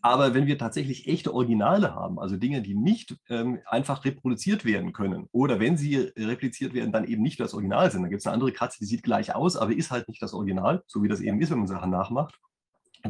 Aber 0.00 0.32
wenn 0.32 0.46
wir 0.46 0.58
tatsächlich 0.58 1.08
echte 1.08 1.34
Originale 1.34 1.94
haben, 1.94 2.20
also 2.20 2.36
Dinge, 2.36 2.62
die 2.62 2.76
nicht 2.76 3.16
ähm, 3.28 3.58
einfach 3.66 4.04
reproduziert 4.04 4.64
werden 4.64 4.92
können, 4.92 5.28
oder 5.32 5.58
wenn 5.58 5.76
sie 5.76 6.12
repliziert 6.16 6.72
werden, 6.72 6.92
dann 6.92 7.04
eben 7.04 7.22
nicht 7.22 7.40
das 7.40 7.52
Original 7.52 7.90
sind. 7.90 8.02
dann 8.02 8.10
gibt 8.10 8.20
es 8.20 8.26
eine 8.26 8.34
andere 8.34 8.52
Katze, 8.52 8.78
die 8.78 8.86
sieht 8.86 9.02
gleich 9.02 9.34
aus, 9.34 9.56
aber 9.56 9.72
ist 9.72 9.90
halt 9.90 10.08
nicht 10.08 10.22
das 10.22 10.34
Original, 10.34 10.84
so 10.86 11.02
wie 11.02 11.08
das 11.08 11.20
eben 11.20 11.40
ist, 11.40 11.50
wenn 11.50 11.58
man 11.58 11.66
Sachen 11.66 11.90
nachmacht 11.90 12.38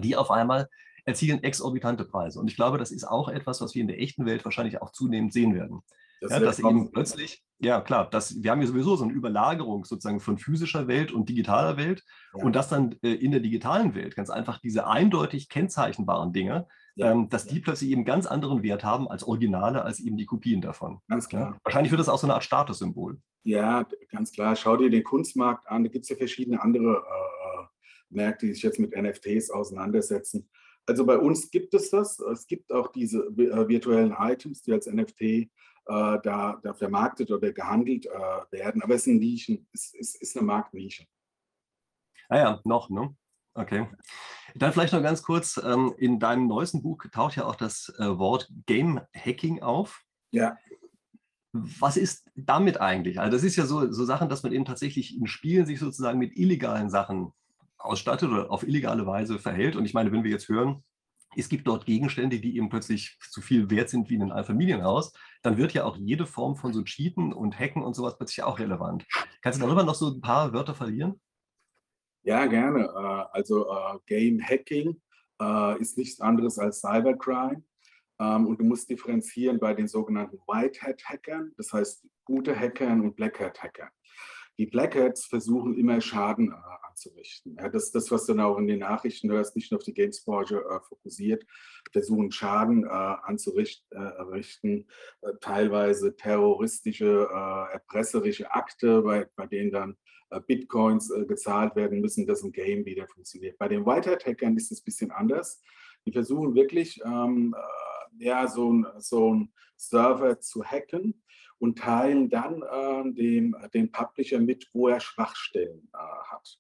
die 0.01 0.17
auf 0.17 0.31
einmal 0.31 0.69
erzielen 1.05 1.43
exorbitante 1.43 2.05
Preise. 2.05 2.39
Und 2.39 2.49
ich 2.51 2.57
glaube, 2.57 2.79
das 2.79 2.91
ist 2.91 3.05
auch 3.05 3.29
etwas, 3.29 3.61
was 3.61 3.75
wir 3.75 3.83
in 3.83 3.89
der 3.89 4.01
echten 4.01 4.27
Welt 4.27 4.45
wahrscheinlich 4.45 4.83
auch 4.83 4.93
zunehmend 4.93 5.33
sehen 5.33 5.55
werden. 5.55 5.83
Das 6.21 6.33
ja, 6.33 6.41
dass 6.41 6.59
eben 6.59 6.91
plötzlich, 6.91 7.45
ja 7.61 7.81
klar, 7.81 8.09
das, 8.11 8.43
wir 8.43 8.51
haben 8.51 8.61
ja 8.61 8.67
sowieso 8.67 8.97
so 8.97 9.05
eine 9.05 9.13
Überlagerung 9.13 9.85
sozusagen 9.85 10.21
von 10.21 10.37
physischer 10.37 10.89
Welt 10.89 11.13
und 11.13 11.29
digitaler 11.29 11.77
Welt 11.77 12.03
ja. 12.37 12.45
und 12.45 12.57
dass 12.57 12.69
dann 12.69 12.97
äh, 13.03 13.13
in 13.13 13.31
der 13.31 13.41
digitalen 13.41 13.95
Welt 13.95 14.17
ganz 14.17 14.29
einfach 14.29 14.59
diese 14.59 14.87
eindeutig 14.87 15.49
kennzeichnbaren 15.49 16.33
Dinge, 16.33 16.67
ja. 16.97 17.13
ähm, 17.13 17.29
dass 17.29 17.47
die 17.47 17.61
plötzlich 17.61 17.91
eben 17.91 18.05
ganz 18.05 18.27
anderen 18.27 18.63
Wert 18.63 18.85
haben 18.85 19.09
als 19.09 19.23
Originale, 19.23 19.83
als 19.83 20.01
eben 20.01 20.17
die 20.17 20.27
Kopien 20.27 20.61
davon. 20.61 21.01
Ganz 21.09 21.29
klar. 21.29 21.59
Wahrscheinlich 21.63 21.93
wird 21.93 22.01
das 22.01 22.09
auch 22.09 22.19
so 22.19 22.27
eine 22.27 22.35
Art 22.35 22.45
Statussymbol. 22.45 23.19
Ja, 23.45 23.87
ganz 24.11 24.33
klar. 24.33 24.57
Schau 24.57 24.77
dir 24.77 24.91
den 24.91 25.05
Kunstmarkt 25.05 25.69
an, 25.69 25.85
da 25.85 25.91
gibt 25.91 26.03
es 26.03 26.09
ja 26.09 26.17
verschiedene 26.17 26.61
andere 26.61 26.97
äh, 26.97 27.28
Märkte, 28.11 28.47
die 28.47 28.55
sich 28.55 28.63
jetzt 28.63 28.79
mit 28.79 28.97
NFTs 28.97 29.51
auseinandersetzen. 29.51 30.49
Also 30.87 31.05
bei 31.05 31.19
uns 31.19 31.51
gibt 31.51 31.75
es 31.75 31.91
das. 31.91 32.19
Es 32.19 32.47
gibt 32.47 32.73
auch 32.73 32.91
diese 32.93 33.19
äh, 33.19 33.69
virtuellen 33.69 34.15
Items, 34.19 34.63
die 34.63 34.73
als 34.73 34.87
NFT 34.87 35.21
äh, 35.21 35.49
da, 35.87 36.59
da, 36.63 36.75
vermarktet 36.75 37.31
oder 37.31 37.53
gehandelt 37.53 38.07
äh, 38.07 38.11
werden. 38.53 38.83
Aber 38.83 38.95
es 38.95 39.05
sind 39.05 39.19
Nischen, 39.19 39.69
es, 39.73 39.95
es 39.99 40.15
ist 40.15 40.37
eine 40.37 40.47
Marktnische. 40.47 41.05
Ah 42.29 42.39
ja, 42.39 42.61
noch, 42.65 42.91
ne? 42.91 43.15
Okay. 43.55 43.87
Dann 44.55 44.73
vielleicht 44.73 44.93
noch 44.93 45.03
ganz 45.03 45.23
kurz, 45.23 45.61
ähm, 45.63 45.95
in 45.99 46.21
deinem 46.21 46.47
neuesten 46.47 46.83
Buch 46.83 47.05
taucht 47.13 47.37
ja 47.37 47.45
auch 47.45 47.57
das 47.57 47.93
äh, 47.99 48.19
Wort 48.19 48.51
Game 48.67 49.01
Hacking 49.15 49.63
auf. 49.63 50.05
Ja. 50.31 50.57
Was 51.53 51.97
ist 51.97 52.31
damit 52.37 52.81
eigentlich? 52.81 53.19
Also 53.19 53.33
das 53.37 53.43
ist 53.43 53.57
ja 53.57 53.67
so, 53.67 53.91
so 53.91 54.05
Sachen, 54.05 54.29
dass 54.29 54.43
man 54.43 54.53
eben 54.53 54.65
tatsächlich 54.65 55.17
in 55.19 55.27
Spielen 55.27 55.67
sich 55.67 55.81
sozusagen 55.81 56.19
mit 56.19 56.37
illegalen 56.37 56.89
Sachen 56.89 57.33
ausstattet 57.79 58.31
oder 58.31 58.51
auf 58.51 58.63
illegale 58.63 59.07
Weise 59.07 59.39
verhält. 59.39 59.77
Und 59.77 59.85
ich 59.85 59.95
meine, 59.95 60.13
wenn 60.13 60.25
wir 60.25 60.31
jetzt 60.31 60.49
hören, 60.49 60.85
es 61.37 61.49
gibt 61.49 61.67
dort 61.67 61.87
Gegenstände, 61.87 62.41
die 62.41 62.57
eben 62.57 62.69
plötzlich 62.69 63.19
zu 63.31 63.41
viel 63.41 63.71
wert 63.71 63.91
sind 63.91 64.09
wie 64.11 64.15
in 64.15 64.23
einem 64.23 64.33
Einfamilienhaus, 64.33 65.13
dann 65.43 65.57
wird 65.57 65.73
ja 65.75 65.85
auch 65.85 65.97
jede 65.97 66.27
Form 66.27 66.57
von 66.57 66.73
so 66.73 66.83
Cheaten 66.83 67.33
und 67.33 67.59
Hacken 67.59 67.83
und 67.83 67.95
sowas 67.95 68.17
plötzlich 68.17 68.43
auch 68.43 68.59
relevant. 68.59 69.07
Kannst 69.43 69.61
du 69.61 69.65
darüber 69.65 69.85
noch 69.85 69.95
so 69.95 70.09
ein 70.09 70.21
paar 70.21 70.53
Wörter 70.53 70.75
verlieren? 70.75 71.21
Ja, 72.23 72.47
gerne. 72.47 72.85
Äh, 72.85 73.37
also 73.37 73.71
äh, 73.71 73.99
Game 74.07 74.41
Hacking 74.41 75.01
äh, 75.41 75.81
ist 75.81 75.99
nichts 75.99 76.21
anderes 76.21 76.59
als 76.59 76.81
Cybercrime. 76.81 77.63
Ähm, 78.21 78.47
und 78.47 78.59
du 78.59 78.65
musst 78.65 78.91
differenzieren 78.91 79.61
bei 79.61 79.75
den 79.75 79.87
sogenannten 79.87 80.39
White 80.49 80.81
Hat 80.83 81.05
Hackern, 81.05 81.53
das 81.57 81.73
heißt 81.73 82.07
gute 82.25 82.59
Hackern 82.59 83.01
und 83.03 83.15
Black 83.15 83.39
Hat 83.39 83.63
Hackern. 83.63 83.91
Die 84.59 84.67
Black 84.67 84.97
Hats 84.97 85.27
versuchen 85.27 85.79
immer 85.79 86.01
Schaden 86.01 86.53
anzurichten. 86.99 87.57
Ja, 87.57 87.69
das 87.69 87.85
ist 87.85 87.95
das, 87.95 88.11
was 88.11 88.27
dann 88.27 88.41
auch 88.41 88.59
in 88.59 88.67
den 88.67 88.81
Nachrichten 88.81 89.31
hörst, 89.31 89.57
nicht 89.57 89.71
nur 89.71 89.79
auf 89.79 89.85
die 89.85 89.95
Games-Branche 89.95 90.59
äh, 90.59 90.81
fokussiert, 90.81 91.45
versuchen 91.93 92.33
Schaden 92.33 92.85
äh, 92.85 92.89
anzurichten, 92.89 94.89
äh, 95.21 95.33
teilweise 95.41 96.17
terroristische, 96.17 97.29
äh, 97.31 97.73
erpresserische 97.73 98.53
Akte, 98.53 99.03
bei, 99.03 99.29
bei 99.37 99.47
denen 99.47 99.71
dann 99.71 99.97
äh, 100.31 100.41
Bitcoins 100.41 101.11
äh, 101.11 101.25
gezahlt 101.25 101.77
werden 101.77 102.01
müssen, 102.01 102.27
dass 102.27 102.43
ein 102.43 102.53
Game 102.53 102.85
wieder 102.85 103.07
funktioniert. 103.07 103.59
Bei 103.59 103.69
den 103.69 103.87
Whitehead-Hackern 103.87 104.57
ist 104.57 104.73
es 104.73 104.81
ein 104.81 104.85
bisschen 104.85 105.11
anders. 105.11 105.63
Die 106.07 106.13
versuchen 106.13 106.55
wirklich, 106.55 107.01
ähm, 107.05 107.55
ja, 108.19 108.49
so 108.49 108.73
ein, 108.73 108.87
so 108.99 109.47
Server 109.77 110.41
zu 110.41 110.65
hacken 110.65 111.23
und 111.59 111.79
teilen 111.79 112.31
dann 112.31 112.63
äh, 112.63 113.13
dem, 113.13 113.55
den 113.75 113.93
Publisher 113.93 114.41
mit, 114.41 114.69
wo 114.73 114.89
er 114.89 115.01
Schwachstellen 115.01 115.89
äh, 115.93 115.99
hat 115.99 116.59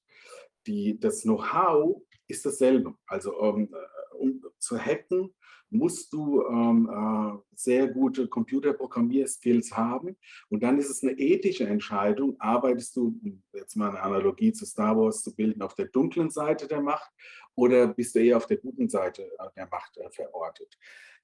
die, 0.68 0.98
das 1.00 1.22
Know-how 1.22 2.02
ist 2.28 2.46
dasselbe. 2.46 2.94
Also 3.06 3.36
um, 3.36 3.64
äh, 3.64 4.16
um, 4.16 4.40
zu 4.58 4.78
hacken, 4.78 5.34
musst 5.70 6.12
du 6.12 6.42
ähm, 6.46 6.88
äh, 6.90 7.38
sehr 7.54 7.88
gute 7.88 8.28
Computerprogrammierskills 8.28 9.76
haben. 9.76 10.16
Und 10.48 10.62
dann 10.62 10.78
ist 10.78 10.88
es 10.88 11.02
eine 11.02 11.12
ethische 11.12 11.66
Entscheidung, 11.66 12.36
arbeitest 12.40 12.96
du, 12.96 13.20
jetzt 13.52 13.76
mal 13.76 13.90
eine 13.90 14.00
Analogie 14.00 14.52
zu 14.52 14.64
Star 14.64 14.96
Wars 14.96 15.22
zu 15.22 15.34
bilden, 15.34 15.62
auf 15.62 15.74
der 15.74 15.86
dunklen 15.86 16.30
Seite 16.30 16.68
der 16.68 16.80
Macht 16.80 17.10
oder 17.54 17.88
bist 17.88 18.14
du 18.14 18.20
eher 18.20 18.36
auf 18.36 18.46
der 18.46 18.58
guten 18.58 18.88
Seite 18.88 19.24
äh, 19.38 19.48
der 19.56 19.68
Macht 19.68 19.96
äh, 19.98 20.10
verortet. 20.10 20.78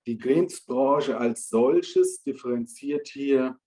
Die 0.06 0.18
Games-Branche 0.18 1.16
als 1.16 1.48
solches 1.48 2.22
differenziert 2.22 3.08
hier 3.08 3.58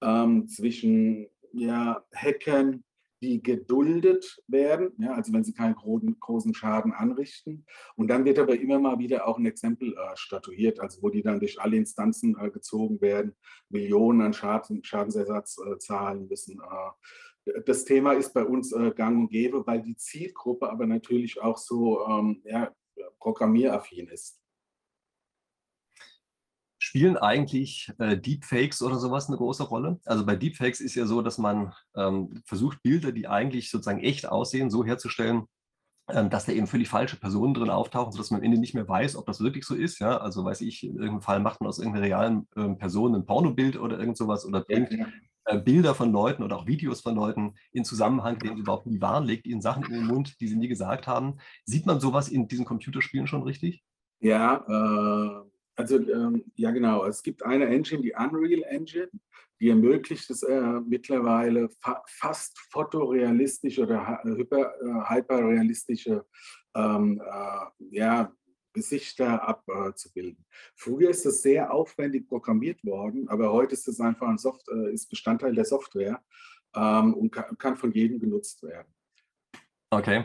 ähm, 0.00 0.46
zwischen 0.48 1.28
ja, 1.52 2.04
Hackern, 2.14 2.84
die 3.20 3.42
geduldet 3.42 4.42
werden, 4.46 4.92
ja, 4.98 5.12
also 5.12 5.32
wenn 5.32 5.44
sie 5.44 5.52
keinen 5.52 5.74
großen, 5.74 6.54
Schaden 6.54 6.92
anrichten. 6.92 7.66
Und 7.96 8.08
dann 8.08 8.24
wird 8.24 8.38
aber 8.38 8.58
immer 8.58 8.78
mal 8.78 8.98
wieder 8.98 9.26
auch 9.26 9.38
ein 9.38 9.46
Exempel 9.46 9.92
äh, 9.92 10.16
statuiert, 10.16 10.80
also 10.80 11.02
wo 11.02 11.10
die 11.10 11.22
dann 11.22 11.38
durch 11.38 11.60
alle 11.60 11.76
Instanzen 11.76 12.36
äh, 12.40 12.50
gezogen 12.50 13.00
werden, 13.00 13.36
Millionen 13.68 14.22
an 14.22 14.32
Schaden, 14.32 14.82
Schadensersatz 14.82 15.58
äh, 15.58 15.78
zahlen 15.78 16.28
müssen. 16.28 16.60
Äh. 16.60 17.60
das 17.66 17.84
Thema 17.84 18.12
ist 18.12 18.32
bei 18.32 18.44
uns 18.44 18.72
äh, 18.72 18.92
gang 18.94 19.18
und 19.18 19.30
gäbe, 19.30 19.66
weil 19.66 19.82
die 19.82 19.96
Zielgruppe 19.96 20.70
aber 20.70 20.86
natürlich 20.86 21.40
auch 21.40 21.58
so 21.58 22.06
ähm, 22.06 22.42
ja, 22.44 22.74
programmieraffin 23.18 24.08
ist. 24.08 24.39
Spielen 26.90 27.16
eigentlich 27.16 27.88
äh, 27.98 28.16
Deepfakes 28.16 28.82
oder 28.82 28.96
sowas 28.96 29.28
eine 29.28 29.36
große 29.36 29.62
Rolle? 29.62 30.00
Also 30.06 30.26
bei 30.26 30.34
Deepfakes 30.34 30.80
ist 30.80 30.96
ja 30.96 31.06
so, 31.06 31.22
dass 31.22 31.38
man 31.38 31.72
ähm, 31.94 32.42
versucht, 32.44 32.82
Bilder, 32.82 33.12
die 33.12 33.28
eigentlich 33.28 33.70
sozusagen 33.70 34.00
echt 34.00 34.28
aussehen, 34.28 34.70
so 34.70 34.84
herzustellen, 34.84 35.44
ähm, 36.08 36.30
dass 36.30 36.46
da 36.46 36.52
eben 36.52 36.66
völlig 36.66 36.88
falsche 36.88 37.14
Personen 37.14 37.54
drin 37.54 37.70
auftauchen, 37.70 38.10
sodass 38.10 38.32
man 38.32 38.40
am 38.40 38.44
Ende 38.44 38.58
nicht 38.58 38.74
mehr 38.74 38.88
weiß, 38.88 39.14
ob 39.14 39.24
das 39.26 39.38
wirklich 39.38 39.64
so 39.66 39.76
ist. 39.76 40.00
Ja? 40.00 40.16
Also 40.16 40.44
weiß 40.44 40.62
ich, 40.62 40.82
in 40.82 40.96
irgendeinem 40.96 41.20
Fall 41.20 41.38
macht 41.38 41.60
man 41.60 41.68
aus 41.68 41.78
irgendeiner 41.78 42.06
realen 42.06 42.48
äh, 42.56 42.70
Person 42.70 43.14
ein 43.14 43.24
Pornobild 43.24 43.78
oder 43.78 43.96
irgend 43.96 44.16
sowas 44.16 44.44
oder 44.44 44.62
bringt. 44.62 44.90
Äh, 45.44 45.58
Bilder 45.60 45.94
von 45.94 46.10
Leuten 46.10 46.42
oder 46.42 46.56
auch 46.56 46.66
Videos 46.66 47.02
von 47.02 47.14
Leuten 47.14 47.54
in 47.70 47.84
Zusammenhang, 47.84 48.40
den 48.40 48.56
sie 48.56 48.62
überhaupt 48.62 48.86
nie 48.86 49.00
waren, 49.00 49.26
legt 49.26 49.46
ihnen 49.46 49.60
Sachen 49.60 49.84
in 49.84 49.92
den 49.92 50.06
Mund, 50.06 50.40
die 50.40 50.48
sie 50.48 50.56
nie 50.56 50.66
gesagt 50.66 51.06
haben. 51.06 51.38
Sieht 51.66 51.86
man 51.86 52.00
sowas 52.00 52.28
in 52.28 52.48
diesen 52.48 52.64
Computerspielen 52.64 53.28
schon 53.28 53.44
richtig? 53.44 53.84
Ja, 54.18 54.64
äh, 54.66 55.49
also 55.76 55.96
ähm, 55.96 56.44
ja 56.56 56.70
genau, 56.70 57.04
es 57.04 57.22
gibt 57.22 57.42
eine 57.44 57.66
Engine, 57.66 58.02
die 58.02 58.12
Unreal 58.12 58.62
Engine, 58.64 59.10
die 59.60 59.68
ermöglicht 59.68 60.30
es 60.30 60.42
äh, 60.42 60.80
mittlerweile 60.86 61.68
fa 61.80 62.02
fast 62.06 62.58
fotorealistische 62.70 63.82
oder 63.82 64.20
hyper, 64.24 64.74
äh, 64.80 65.14
hyperrealistische 65.14 66.24
ähm, 66.74 67.22
äh, 67.24 67.96
ja, 67.96 68.32
Gesichter 68.72 69.46
abzubilden. 69.46 70.46
Früher 70.76 71.10
ist 71.10 71.26
das 71.26 71.42
sehr 71.42 71.72
aufwendig 71.72 72.28
programmiert 72.28 72.82
worden, 72.84 73.28
aber 73.28 73.52
heute 73.52 73.74
ist 73.74 73.88
es 73.88 74.00
einfach 74.00 74.28
ein 74.28 74.38
Soft 74.38 74.66
äh, 74.68 74.92
ist 74.92 75.08
Bestandteil 75.08 75.54
der 75.54 75.64
Software 75.64 76.22
ähm, 76.74 77.14
und 77.14 77.30
kann, 77.30 77.58
kann 77.58 77.76
von 77.76 77.92
jedem 77.92 78.20
genutzt 78.20 78.62
werden. 78.62 78.92
Okay. 79.90 80.24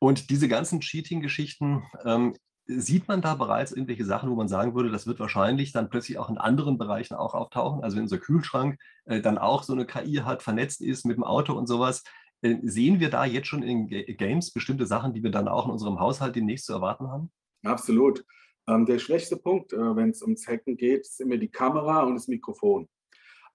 Und 0.00 0.30
diese 0.30 0.48
ganzen 0.48 0.80
Cheating-Geschichten, 0.80 1.82
ähm, 2.04 2.34
Sieht 2.70 3.08
man 3.08 3.22
da 3.22 3.34
bereits 3.34 3.72
irgendwelche 3.72 4.04
Sachen, 4.04 4.30
wo 4.30 4.34
man 4.34 4.46
sagen 4.46 4.74
würde, 4.74 4.90
das 4.90 5.06
wird 5.06 5.18
wahrscheinlich 5.20 5.72
dann 5.72 5.88
plötzlich 5.88 6.18
auch 6.18 6.28
in 6.28 6.36
anderen 6.36 6.76
Bereichen 6.76 7.14
auch 7.14 7.34
auftauchen? 7.34 7.82
Also 7.82 7.96
wenn 7.96 8.02
unser 8.02 8.18
Kühlschrank 8.18 8.78
äh, 9.06 9.22
dann 9.22 9.38
auch 9.38 9.62
so 9.62 9.72
eine 9.72 9.86
KI 9.86 10.16
hat, 10.16 10.42
vernetzt 10.42 10.82
ist 10.82 11.06
mit 11.06 11.16
dem 11.16 11.24
Auto 11.24 11.54
und 11.54 11.66
sowas. 11.66 12.04
Äh, 12.42 12.56
sehen 12.62 13.00
wir 13.00 13.08
da 13.08 13.24
jetzt 13.24 13.48
schon 13.48 13.62
in 13.62 13.88
G 13.88 14.04
Games 14.14 14.52
bestimmte 14.52 14.86
Sachen, 14.86 15.14
die 15.14 15.22
wir 15.22 15.30
dann 15.30 15.48
auch 15.48 15.64
in 15.64 15.72
unserem 15.72 15.98
Haushalt 15.98 16.36
demnächst 16.36 16.66
zu 16.66 16.74
erwarten 16.74 17.08
haben? 17.08 17.30
Absolut. 17.64 18.24
Ähm, 18.68 18.84
der 18.84 18.98
schwächste 18.98 19.38
Punkt, 19.38 19.72
äh, 19.72 19.96
wenn 19.96 20.10
es 20.10 20.22
ums 20.22 20.46
Hacken 20.46 20.76
geht, 20.76 21.00
ist 21.00 21.20
immer 21.20 21.38
die 21.38 21.48
Kamera 21.48 22.02
und 22.02 22.16
das 22.16 22.28
Mikrofon. 22.28 22.86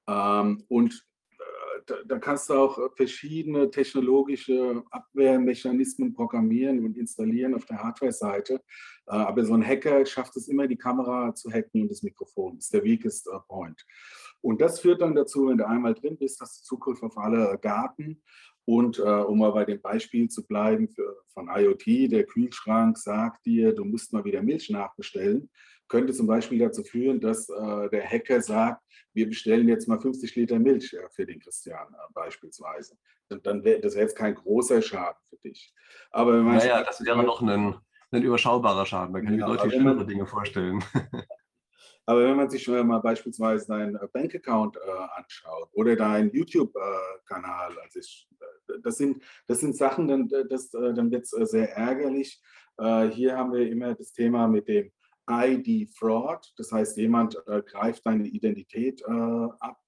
Ähm, 0.07 0.63
und 0.67 1.05
da, 1.85 1.95
da, 2.05 2.19
kannst 2.19 2.49
du 2.49 2.53
auch 2.53 2.95
verschiedene 2.95 3.69
technologische 3.69 4.83
Abwehrmechanismen 4.91 6.13
programmieren 6.13 6.85
und 6.85 6.97
installieren 6.97 7.53
auf 7.53 7.65
der 7.65 7.83
Hardware-Seite. 7.83 8.55
Äh, 9.07 9.11
aber 9.11 9.43
so 9.45 9.53
ein 9.53 9.65
Hacker 9.65 10.05
schafft 10.05 10.35
es 10.37 10.47
immer, 10.47 10.67
die 10.67 10.77
Kamera 10.77 11.33
zu 11.35 11.51
hacken 11.51 11.83
und 11.83 11.91
das 11.91 12.03
Mikrofon. 12.03 12.55
Das 12.55 12.65
ist 12.65 12.73
der 12.73 12.83
weakest 12.83 13.27
äh, 13.27 13.39
point. 13.47 13.85
Und 14.41 14.59
das 14.61 14.81
führt 14.81 15.01
dann 15.01 15.15
dazu, 15.15 15.47
wenn 15.47 15.57
du 15.57 15.67
einmal 15.67 15.93
drin 15.93 16.17
bist, 16.17 16.41
hast 16.41 16.59
du 16.59 16.63
Zugriff 16.65 17.01
auf 17.01 17.17
alle 17.17 17.57
Daten. 17.61 18.21
Und 18.65 18.99
äh, 18.99 19.01
um 19.01 19.39
mal 19.39 19.51
bei 19.51 19.65
dem 19.65 19.81
Beispiel 19.81 20.29
zu 20.29 20.45
bleiben 20.45 20.87
für, 20.87 21.17
von 21.33 21.49
IoT, 21.53 22.11
der 22.11 22.25
Kühlschrank 22.25 22.97
sagt 22.97 23.45
dir, 23.45 23.73
du 23.73 23.83
musst 23.83 24.13
mal 24.13 24.23
wieder 24.23 24.41
Milch 24.41 24.69
nachbestellen 24.69 25.49
könnte 25.93 26.13
zum 26.13 26.25
Beispiel 26.25 26.57
dazu 26.57 26.83
führen, 26.83 27.19
dass 27.19 27.47
äh, 27.49 27.89
der 27.89 28.03
Hacker 28.03 28.41
sagt, 28.41 28.81
wir 29.13 29.27
bestellen 29.27 29.67
jetzt 29.67 29.87
mal 29.87 29.99
50 29.99 30.35
Liter 30.35 30.57
Milch 30.57 30.91
äh, 30.93 31.07
für 31.11 31.25
den 31.25 31.39
Christian 31.39 31.87
äh, 31.93 32.13
beispielsweise. 32.15 32.97
Und 33.29 33.45
dann 33.45 33.63
wäre 33.63 33.79
das 33.79 33.93
wär 33.93 34.01
jetzt 34.01 34.17
kein 34.17 34.33
großer 34.33 34.81
Schaden 34.81 35.21
für 35.29 35.37
dich. 35.37 35.71
Aber 36.09 36.33
wenn 36.33 36.45
man 36.45 36.57
naja, 36.57 36.83
das 36.83 37.05
wäre 37.05 37.23
noch 37.23 37.41
ein, 37.43 37.75
ein 38.09 38.23
überschaubar 38.23 38.83
Schaden. 38.87 39.11
Man 39.13 39.23
kann 39.23 39.37
ja, 39.37 39.47
sich 39.47 39.55
deutlich 39.55 39.73
schlimmere 39.73 40.05
Dinge 40.05 40.25
vorstellen. 40.25 40.83
Aber 42.05 42.25
wenn 42.25 42.35
man 42.35 42.49
sich 42.49 42.67
mal 42.67 42.99
beispielsweise 42.99 43.67
deinen 43.67 43.97
Bankaccount 44.11 44.75
äh, 44.75 45.19
anschaut 45.19 45.69
oder 45.73 45.95
deinen 45.95 46.31
YouTube-Kanal, 46.31 47.71
äh, 47.71 47.81
also 47.81 47.99
ich, 47.99 48.27
das, 48.83 48.97
sind, 48.97 49.21
das 49.47 49.59
sind 49.59 49.75
Sachen, 49.75 50.07
dann, 50.07 50.29
das, 50.49 50.69
dann 50.69 51.11
wird 51.11 51.23
es 51.23 51.31
sehr 51.51 51.75
ärgerlich. 51.75 52.41
hier 53.11 53.37
haben 53.37 53.53
wir 53.53 53.69
immer 53.69 53.93
das 53.93 54.13
Thema 54.13 54.47
mit 54.47 54.67
dem 54.67 54.91
ID-Fraud, 55.29 56.53
das 56.57 56.71
heißt, 56.71 56.97
jemand 56.97 57.37
äh, 57.47 57.61
greift 57.61 58.05
deine 58.05 58.27
Identität 58.27 59.01
äh, 59.01 59.11
ab. 59.11 59.79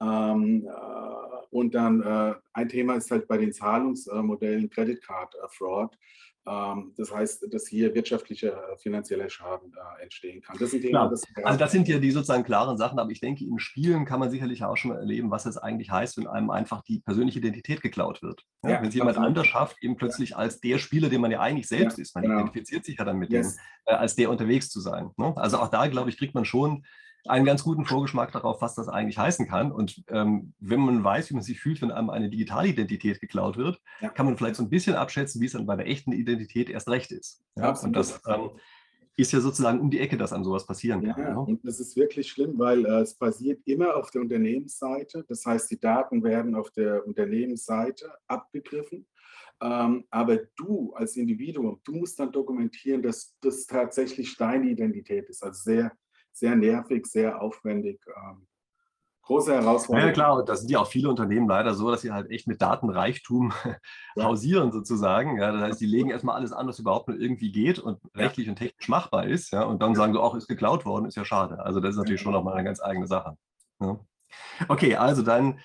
Ähm, 0.00 0.66
äh, 0.66 1.46
und 1.50 1.74
dann 1.74 2.02
äh, 2.02 2.34
ein 2.52 2.68
Thema 2.68 2.94
ist 2.94 3.10
halt 3.10 3.28
bei 3.28 3.38
den 3.38 3.52
Zahlungsmodellen 3.52 4.70
Credit 4.70 5.02
Card 5.02 5.34
äh, 5.34 5.48
Fraud. 5.50 5.96
Ähm, 6.48 6.92
das 6.96 7.12
heißt, 7.12 7.52
dass 7.52 7.66
hier 7.66 7.94
wirtschaftlicher, 7.94 8.72
äh, 8.72 8.78
finanzieller 8.78 9.28
Schaden 9.28 9.72
äh, 9.72 10.02
entstehen 10.02 10.40
kann. 10.40 10.56
Das 10.58 10.70
sind 10.70 10.82
Themen, 10.82 11.10
das 11.10 11.22
also 11.44 11.58
das 11.58 11.72
sind 11.72 11.88
ja 11.88 11.98
die 11.98 12.10
sozusagen 12.10 12.44
klaren 12.44 12.78
Sachen, 12.78 12.98
aber 12.98 13.10
ich 13.10 13.20
denke, 13.20 13.44
in 13.44 13.58
Spielen 13.58 14.04
kann 14.04 14.20
man 14.20 14.30
sicherlich 14.30 14.64
auch 14.64 14.76
schon 14.76 14.92
mal 14.92 14.98
erleben, 14.98 15.30
was 15.30 15.46
es 15.46 15.58
eigentlich 15.58 15.90
heißt, 15.90 16.16
wenn 16.16 16.26
einem 16.26 16.50
einfach 16.50 16.82
die 16.82 17.00
persönliche 17.00 17.40
Identität 17.40 17.82
geklaut 17.82 18.22
wird. 18.22 18.44
Ja, 18.62 18.70
ja, 18.70 18.80
wenn 18.80 18.88
es 18.88 18.94
jemand 18.94 19.18
anders 19.18 19.46
schafft, 19.46 19.76
eben 19.82 19.96
plötzlich 19.96 20.36
als 20.36 20.60
der 20.60 20.78
Spieler, 20.78 21.08
den 21.08 21.20
man 21.20 21.30
ja 21.30 21.40
eigentlich 21.40 21.68
selbst 21.68 21.98
ja, 21.98 22.02
ist, 22.02 22.14
man 22.14 22.24
genau. 22.24 22.36
identifiziert 22.36 22.84
sich 22.84 22.98
ja 22.98 23.04
dann 23.04 23.18
mit 23.18 23.30
yes. 23.30 23.56
dem, 23.56 23.62
äh, 23.86 23.94
als 23.94 24.16
der 24.16 24.30
unterwegs 24.30 24.70
zu 24.70 24.80
sein. 24.80 25.10
Ne? 25.16 25.34
Also 25.36 25.58
auch 25.58 25.68
da, 25.68 25.86
glaube 25.88 26.08
ich, 26.08 26.16
kriegt 26.16 26.34
man 26.34 26.44
schon 26.44 26.84
einen 27.28 27.44
ganz 27.44 27.64
guten 27.64 27.84
Vorgeschmack 27.84 28.32
darauf, 28.32 28.60
was 28.62 28.74
das 28.74 28.88
eigentlich 28.88 29.18
heißen 29.18 29.46
kann. 29.46 29.72
Und 29.72 30.02
ähm, 30.08 30.52
wenn 30.58 30.80
man 30.80 31.02
weiß, 31.02 31.30
wie 31.30 31.34
man 31.34 31.42
sich 31.42 31.60
fühlt, 31.60 31.80
wenn 31.82 31.90
einem 31.90 32.10
eine 32.10 32.30
Digitalidentität 32.30 33.20
geklaut 33.20 33.56
wird, 33.56 33.80
ja. 34.00 34.08
kann 34.08 34.26
man 34.26 34.36
vielleicht 34.36 34.56
so 34.56 34.62
ein 34.62 34.70
bisschen 34.70 34.94
abschätzen, 34.94 35.40
wie 35.40 35.46
es 35.46 35.52
dann 35.52 35.66
bei 35.66 35.76
der 35.76 35.86
echten 35.86 36.12
Identität 36.12 36.70
erst 36.70 36.88
recht 36.88 37.12
ist. 37.12 37.42
Ja? 37.56 37.70
Und 37.80 37.94
das 37.94 38.20
ähm, 38.26 38.50
ist 39.16 39.32
ja 39.32 39.40
sozusagen 39.40 39.80
um 39.80 39.90
die 39.90 39.98
Ecke, 39.98 40.16
dass 40.16 40.32
einem 40.32 40.44
sowas 40.44 40.66
passieren 40.66 41.02
kann. 41.04 41.22
Ja, 41.22 41.34
ne? 41.34 41.40
und 41.40 41.66
das 41.66 41.80
ist 41.80 41.96
wirklich 41.96 42.28
schlimm, 42.28 42.58
weil 42.58 42.86
äh, 42.86 43.00
es 43.00 43.14
passiert 43.14 43.60
immer 43.64 43.96
auf 43.96 44.10
der 44.10 44.22
Unternehmensseite. 44.22 45.24
Das 45.28 45.44
heißt, 45.44 45.70
die 45.70 45.80
Daten 45.80 46.22
werden 46.22 46.54
auf 46.54 46.70
der 46.70 47.06
Unternehmensseite 47.06 48.12
abgegriffen. 48.28 49.06
Ähm, 49.60 50.04
aber 50.10 50.38
du 50.56 50.92
als 50.94 51.16
Individuum, 51.16 51.80
du 51.82 51.96
musst 51.96 52.18
dann 52.20 52.30
dokumentieren, 52.30 53.02
dass 53.02 53.36
das 53.40 53.66
tatsächlich 53.66 54.36
deine 54.36 54.70
Identität 54.70 55.28
ist. 55.28 55.42
Also 55.42 55.62
sehr 55.64 55.92
sehr 56.32 56.56
nervig, 56.56 57.06
sehr 57.06 57.40
aufwendig. 57.40 58.00
Ähm, 58.06 58.46
große 59.22 59.54
Herausforderung. 59.54 60.08
Ja, 60.08 60.12
klar, 60.12 60.38
und 60.38 60.48
das 60.48 60.60
sind 60.60 60.70
ja 60.70 60.80
auch 60.80 60.86
viele 60.88 61.08
Unternehmen 61.08 61.48
leider 61.48 61.74
so, 61.74 61.90
dass 61.90 62.00
sie 62.00 62.12
halt 62.12 62.30
echt 62.30 62.46
mit 62.46 62.62
Datenreichtum 62.62 63.52
ja. 64.16 64.24
hausieren 64.24 64.72
sozusagen. 64.72 65.38
Ja, 65.38 65.52
das 65.52 65.62
heißt, 65.62 65.80
die 65.80 65.86
legen 65.86 66.10
erstmal 66.10 66.36
alles 66.36 66.52
an, 66.52 66.66
was 66.66 66.78
überhaupt 66.78 67.08
nur 67.08 67.18
irgendwie 67.18 67.52
geht 67.52 67.78
und 67.78 68.00
rechtlich 68.16 68.48
und 68.48 68.56
technisch 68.56 68.88
machbar 68.88 69.26
ist. 69.26 69.52
Ja, 69.52 69.64
und 69.64 69.82
dann 69.82 69.94
sagen 69.94 70.14
sie 70.14 70.20
auch, 70.20 70.34
ist 70.34 70.48
geklaut 70.48 70.86
worden, 70.86 71.04
ist 71.06 71.16
ja 71.16 71.24
schade. 71.24 71.64
Also 71.64 71.80
das 71.80 71.90
ist 71.90 71.98
natürlich 71.98 72.22
schon 72.22 72.32
nochmal 72.32 72.54
eine 72.54 72.64
ganz 72.64 72.80
eigene 72.80 73.06
Sache. 73.06 73.36
Ja. 73.80 74.00
Okay, 74.68 74.96
also 74.96 75.22
dann 75.22 75.60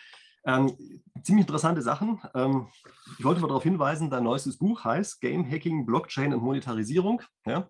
ähm, 0.46 0.76
ziemlich 1.24 1.46
interessante 1.46 1.82
Sachen. 1.82 2.22
Ähm, 2.36 2.68
ich 3.18 3.24
wollte 3.24 3.42
mal 3.42 3.48
darauf 3.48 3.64
hinweisen, 3.64 4.10
dein 4.10 4.24
neuestes 4.24 4.58
Buch 4.58 4.84
heißt 4.84 5.22
Game 5.22 5.50
Hacking, 5.50 5.86
Blockchain 5.86 6.34
und 6.34 6.44
Monetarisierung. 6.44 7.22
Ja? 7.46 7.70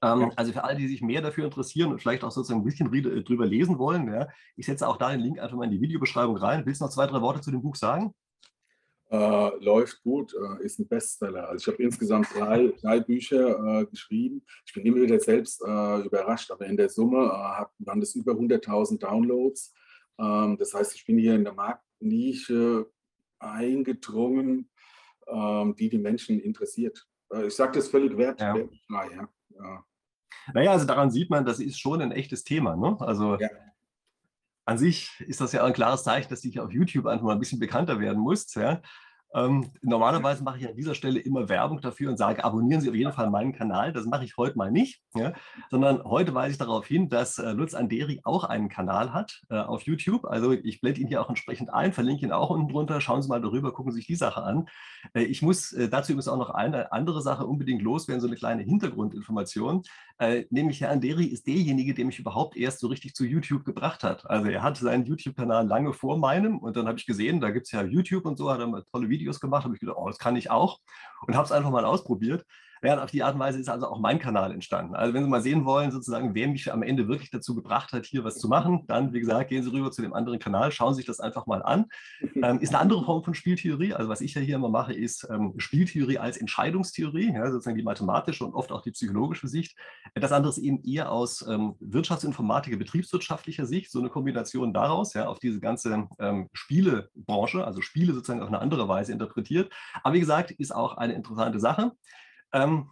Ähm, 0.00 0.20
ja. 0.20 0.30
Also 0.36 0.52
für 0.52 0.64
alle, 0.64 0.78
die 0.78 0.88
sich 0.88 1.02
mehr 1.02 1.22
dafür 1.22 1.44
interessieren 1.44 1.90
und 1.90 2.00
vielleicht 2.00 2.22
auch 2.22 2.30
sozusagen 2.30 2.60
ein 2.60 2.64
bisschen 2.64 2.92
äh, 2.92 3.22
drüber 3.22 3.46
lesen 3.46 3.78
wollen, 3.78 4.12
ja, 4.12 4.28
ich 4.56 4.66
setze 4.66 4.86
auch 4.86 4.96
da 4.96 5.10
den 5.10 5.20
Link 5.20 5.40
einfach 5.40 5.56
mal 5.56 5.64
in 5.64 5.72
die 5.72 5.80
Videobeschreibung 5.80 6.36
rein. 6.36 6.64
Willst 6.66 6.80
du 6.80 6.84
noch 6.84 6.92
zwei, 6.92 7.06
drei 7.06 7.20
Worte 7.20 7.40
zu 7.40 7.50
dem 7.50 7.62
Buch 7.62 7.74
sagen? 7.74 8.14
Äh, 9.10 9.64
läuft 9.64 10.02
gut, 10.02 10.34
äh, 10.34 10.64
ist 10.64 10.78
ein 10.78 10.86
Bestseller. 10.86 11.48
Also 11.48 11.62
ich 11.62 11.74
habe 11.74 11.82
insgesamt 11.82 12.28
drei, 12.34 12.72
drei 12.80 13.00
Bücher 13.00 13.80
äh, 13.80 13.86
geschrieben. 13.86 14.44
Ich 14.66 14.74
bin 14.74 14.84
immer 14.84 15.00
wieder 15.00 15.18
selbst 15.18 15.62
äh, 15.62 16.00
überrascht, 16.00 16.50
aber 16.50 16.66
in 16.66 16.76
der 16.76 16.90
Summe 16.90 17.24
äh, 17.24 17.64
waren 17.86 18.00
das 18.00 18.14
über 18.14 18.32
100.000 18.32 18.98
Downloads. 18.98 19.74
Ähm, 20.18 20.58
das 20.58 20.74
heißt, 20.74 20.94
ich 20.94 21.06
bin 21.06 21.18
hier 21.18 21.34
in 21.34 21.44
der 21.44 21.54
Marktnische 21.54 22.90
eingedrungen, 23.38 24.68
ähm, 25.26 25.74
die 25.74 25.88
die 25.88 25.98
Menschen 25.98 26.38
interessiert. 26.38 27.08
ich 27.46 27.54
sage 27.54 27.72
das 27.78 27.88
völlig 27.88 28.16
wertfrei. 28.16 28.68
Ja. 28.90 29.28
Ja. 29.58 29.84
Ja. 30.48 30.52
Naja, 30.54 30.72
also 30.72 30.86
daran 30.86 31.10
sieht 31.10 31.30
man, 31.30 31.44
das 31.44 31.60
ist 31.60 31.78
schon 31.78 32.00
ein 32.00 32.12
echtes 32.12 32.44
Thema. 32.44 32.76
Ne? 32.76 32.96
Also 33.00 33.38
ja. 33.38 33.48
an 34.64 34.78
sich 34.78 35.20
ist 35.26 35.40
das 35.40 35.52
ja 35.52 35.64
ein 35.64 35.72
klares 35.72 36.04
Zeichen, 36.04 36.28
dass 36.30 36.40
du 36.40 36.62
auf 36.62 36.72
YouTube 36.72 37.06
einfach 37.06 37.24
mal 37.24 37.32
ein 37.32 37.40
bisschen 37.40 37.58
bekannter 37.58 38.00
werden 38.00 38.20
musst. 38.20 38.56
Ja? 38.56 38.80
Ähm, 39.34 39.70
normalerweise 39.82 40.42
mache 40.42 40.58
ich 40.58 40.66
an 40.66 40.74
dieser 40.74 40.94
Stelle 40.94 41.20
immer 41.20 41.48
Werbung 41.50 41.80
dafür 41.82 42.10
und 42.10 42.16
sage, 42.16 42.42
abonnieren 42.44 42.80
Sie 42.80 42.88
auf 42.88 42.94
jeden 42.94 43.12
Fall 43.12 43.28
meinen 43.28 43.52
Kanal. 43.52 43.92
Das 43.92 44.06
mache 44.06 44.24
ich 44.24 44.36
heute 44.38 44.56
mal 44.56 44.70
nicht, 44.70 45.02
ja, 45.14 45.34
sondern 45.70 46.02
heute 46.04 46.34
weise 46.34 46.52
ich 46.52 46.58
darauf 46.58 46.86
hin, 46.86 47.10
dass 47.10 47.38
äh, 47.38 47.52
Lutz 47.52 47.74
Anderi 47.74 48.20
auch 48.24 48.44
einen 48.44 48.70
Kanal 48.70 49.12
hat 49.12 49.42
äh, 49.50 49.58
auf 49.58 49.82
YouTube. 49.82 50.24
Also 50.24 50.52
ich 50.52 50.80
blende 50.80 51.00
ihn 51.00 51.08
hier 51.08 51.20
auch 51.20 51.28
entsprechend 51.28 51.72
ein, 51.72 51.92
verlinke 51.92 52.24
ihn 52.24 52.32
auch 52.32 52.48
unten 52.50 52.68
drunter. 52.68 53.00
Schauen 53.02 53.20
Sie 53.20 53.28
mal 53.28 53.42
darüber, 53.42 53.72
gucken 53.72 53.92
Sie 53.92 53.98
sich 53.98 54.06
die 54.06 54.14
Sache 54.14 54.42
an. 54.42 54.66
Äh, 55.12 55.24
ich 55.24 55.42
muss 55.42 55.72
äh, 55.72 55.90
dazu 55.90 56.12
übrigens 56.12 56.28
auch 56.28 56.38
noch 56.38 56.50
eine 56.50 56.92
andere 56.92 57.20
Sache 57.20 57.46
unbedingt 57.46 57.82
loswerden, 57.82 58.22
so 58.22 58.28
eine 58.28 58.36
kleine 58.36 58.62
Hintergrundinformation. 58.62 59.82
Äh, 60.18 60.46
nämlich 60.50 60.80
Herr 60.80 60.90
Anderi 60.90 61.26
ist 61.26 61.46
derjenige, 61.46 61.94
der 61.94 62.04
mich 62.04 62.18
überhaupt 62.18 62.56
erst 62.56 62.80
so 62.80 62.88
richtig 62.88 63.14
zu 63.14 63.24
YouTube 63.24 63.64
gebracht 63.64 64.02
hat. 64.02 64.28
Also 64.28 64.48
er 64.48 64.62
hatte 64.62 64.82
seinen 64.82 65.06
YouTube-Kanal 65.06 65.66
lange 65.66 65.92
vor 65.92 66.18
meinem 66.18 66.58
und 66.58 66.76
dann 66.76 66.88
habe 66.88 66.98
ich 66.98 67.06
gesehen, 67.06 67.40
da 67.40 67.50
gibt 67.50 67.66
es 67.66 67.72
ja 67.72 67.82
YouTube 67.84 68.26
und 68.26 68.36
so, 68.36 68.50
hat 68.50 68.58
er 68.58 68.66
mal 68.66 68.82
tolle 68.90 69.08
Videos 69.08 69.38
gemacht, 69.38 69.64
habe 69.64 69.74
ich 69.74 69.80
gedacht, 69.80 69.96
oh, 69.98 70.08
das 70.08 70.18
kann 70.18 70.34
ich 70.34 70.50
auch 70.50 70.80
und 71.26 71.36
habe 71.36 71.44
es 71.44 71.52
einfach 71.52 71.70
mal 71.70 71.84
ausprobiert. 71.84 72.44
Ja, 72.82 73.02
auf 73.02 73.10
die 73.10 73.22
Art 73.22 73.34
und 73.34 73.40
Weise 73.40 73.58
ist 73.58 73.68
also 73.68 73.88
auch 73.88 73.98
mein 73.98 74.18
Kanal 74.18 74.52
entstanden. 74.52 74.94
Also 74.94 75.14
wenn 75.14 75.24
Sie 75.24 75.30
mal 75.30 75.42
sehen 75.42 75.64
wollen, 75.64 75.90
sozusagen, 75.90 76.34
wer 76.34 76.48
mich 76.48 76.72
am 76.72 76.82
Ende 76.82 77.08
wirklich 77.08 77.30
dazu 77.30 77.54
gebracht 77.54 77.92
hat, 77.92 78.06
hier 78.06 78.24
was 78.24 78.36
zu 78.38 78.48
machen, 78.48 78.84
dann, 78.86 79.12
wie 79.12 79.20
gesagt, 79.20 79.50
gehen 79.50 79.62
Sie 79.62 79.70
rüber 79.70 79.90
zu 79.90 80.02
dem 80.02 80.12
anderen 80.12 80.38
Kanal, 80.38 80.70
schauen 80.70 80.94
Sie 80.94 80.98
sich 80.98 81.06
das 81.06 81.20
einfach 81.20 81.46
mal 81.46 81.62
an. 81.62 81.86
Ähm, 82.42 82.60
ist 82.60 82.70
eine 82.70 82.78
andere 82.78 83.04
Form 83.04 83.24
von 83.24 83.34
Spieltheorie. 83.34 83.94
Also 83.94 84.08
was 84.08 84.20
ich 84.20 84.34
ja 84.34 84.40
hier 84.40 84.56
immer 84.56 84.68
mache, 84.68 84.92
ist 84.92 85.26
ähm, 85.30 85.54
Spieltheorie 85.56 86.18
als 86.18 86.36
Entscheidungstheorie, 86.36 87.32
ja, 87.32 87.50
sozusagen 87.50 87.76
die 87.76 87.82
mathematische 87.82 88.44
und 88.44 88.54
oft 88.54 88.72
auch 88.72 88.82
die 88.82 88.92
psychologische 88.92 89.48
Sicht. 89.48 89.76
Das 90.14 90.32
andere 90.32 90.50
ist 90.50 90.58
eben 90.58 90.82
eher 90.84 91.10
aus 91.10 91.46
ähm, 91.48 91.74
Wirtschaftsinformatiker, 91.80 92.76
betriebswirtschaftlicher 92.76 93.66
Sicht, 93.66 93.90
so 93.90 93.98
eine 93.98 94.08
Kombination 94.08 94.72
daraus, 94.72 95.14
ja, 95.14 95.26
auf 95.26 95.38
diese 95.38 95.60
ganze 95.60 96.08
ähm, 96.18 96.48
Spielebranche, 96.52 97.64
also 97.64 97.80
Spiele 97.80 98.14
sozusagen 98.14 98.42
auf 98.42 98.48
eine 98.48 98.60
andere 98.60 98.88
Weise 98.88 99.12
interpretiert. 99.12 99.72
Aber 100.02 100.14
wie 100.14 100.20
gesagt, 100.20 100.50
ist 100.52 100.74
auch 100.74 100.96
eine 100.96 101.14
interessante 101.14 101.60
Sache. 101.60 101.92
Ähm, 102.52 102.90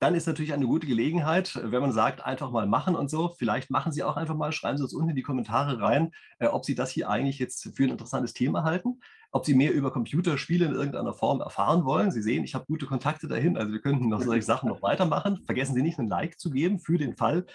dann 0.00 0.14
ist 0.14 0.26
natürlich 0.26 0.52
eine 0.52 0.66
gute 0.66 0.86
Gelegenheit, 0.86 1.58
wenn 1.62 1.80
man 1.80 1.92
sagt, 1.92 2.24
einfach 2.24 2.50
mal 2.50 2.66
machen 2.66 2.94
und 2.94 3.08
so. 3.08 3.34
Vielleicht 3.38 3.70
machen 3.70 3.90
Sie 3.90 4.02
auch 4.02 4.16
einfach 4.16 4.34
mal, 4.34 4.52
schreiben 4.52 4.76
Sie 4.76 4.82
uns 4.82 4.92
unten 4.92 5.10
in 5.10 5.16
die 5.16 5.22
Kommentare 5.22 5.80
rein, 5.80 6.10
äh, 6.38 6.46
ob 6.46 6.64
Sie 6.64 6.74
das 6.74 6.90
hier 6.90 7.08
eigentlich 7.08 7.38
jetzt 7.38 7.74
für 7.74 7.84
ein 7.84 7.90
interessantes 7.90 8.34
Thema 8.34 8.64
halten, 8.64 9.00
ob 9.30 9.46
Sie 9.46 9.54
mehr 9.54 9.72
über 9.72 9.90
Computerspiele 9.90 10.66
in 10.66 10.74
irgendeiner 10.74 11.14
Form 11.14 11.40
erfahren 11.40 11.86
wollen. 11.86 12.10
Sie 12.10 12.20
sehen, 12.20 12.44
ich 12.44 12.54
habe 12.54 12.66
gute 12.66 12.84
Kontakte 12.84 13.28
dahin, 13.28 13.56
also 13.56 13.72
wir 13.72 13.80
könnten 13.80 14.08
noch 14.08 14.20
solche 14.20 14.44
Sachen 14.44 14.68
noch 14.68 14.82
weitermachen. 14.82 15.42
Vergessen 15.46 15.74
Sie 15.74 15.82
nicht, 15.82 15.98
einen 15.98 16.08
Like 16.08 16.38
zu 16.38 16.50
geben 16.50 16.80
für 16.80 16.98
den 16.98 17.16
Fall, 17.16 17.46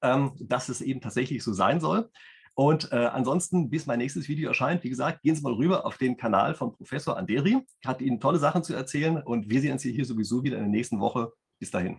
ähm, 0.00 0.32
dass 0.40 0.70
es 0.70 0.80
eben 0.80 1.00
tatsächlich 1.02 1.42
so 1.44 1.52
sein 1.52 1.78
soll. 1.80 2.10
Und 2.58 2.90
äh, 2.90 2.96
ansonsten, 2.96 3.70
bis 3.70 3.86
mein 3.86 3.98
nächstes 3.98 4.28
Video 4.28 4.48
erscheint, 4.48 4.82
wie 4.82 4.88
gesagt, 4.88 5.22
gehen 5.22 5.36
Sie 5.36 5.42
mal 5.42 5.52
rüber 5.52 5.86
auf 5.86 5.96
den 5.96 6.16
Kanal 6.16 6.56
von 6.56 6.72
Professor 6.72 7.16
Anderi. 7.16 7.64
Hat 7.86 8.00
Ihnen 8.00 8.18
tolle 8.18 8.40
Sachen 8.40 8.64
zu 8.64 8.74
erzählen 8.74 9.22
und 9.22 9.48
wir 9.48 9.60
sehen 9.60 9.74
uns 9.74 9.82
hier 9.82 10.04
sowieso 10.04 10.42
wieder 10.42 10.56
in 10.56 10.64
der 10.64 10.70
nächsten 10.72 10.98
Woche. 10.98 11.32
Bis 11.60 11.70
dahin. 11.70 11.96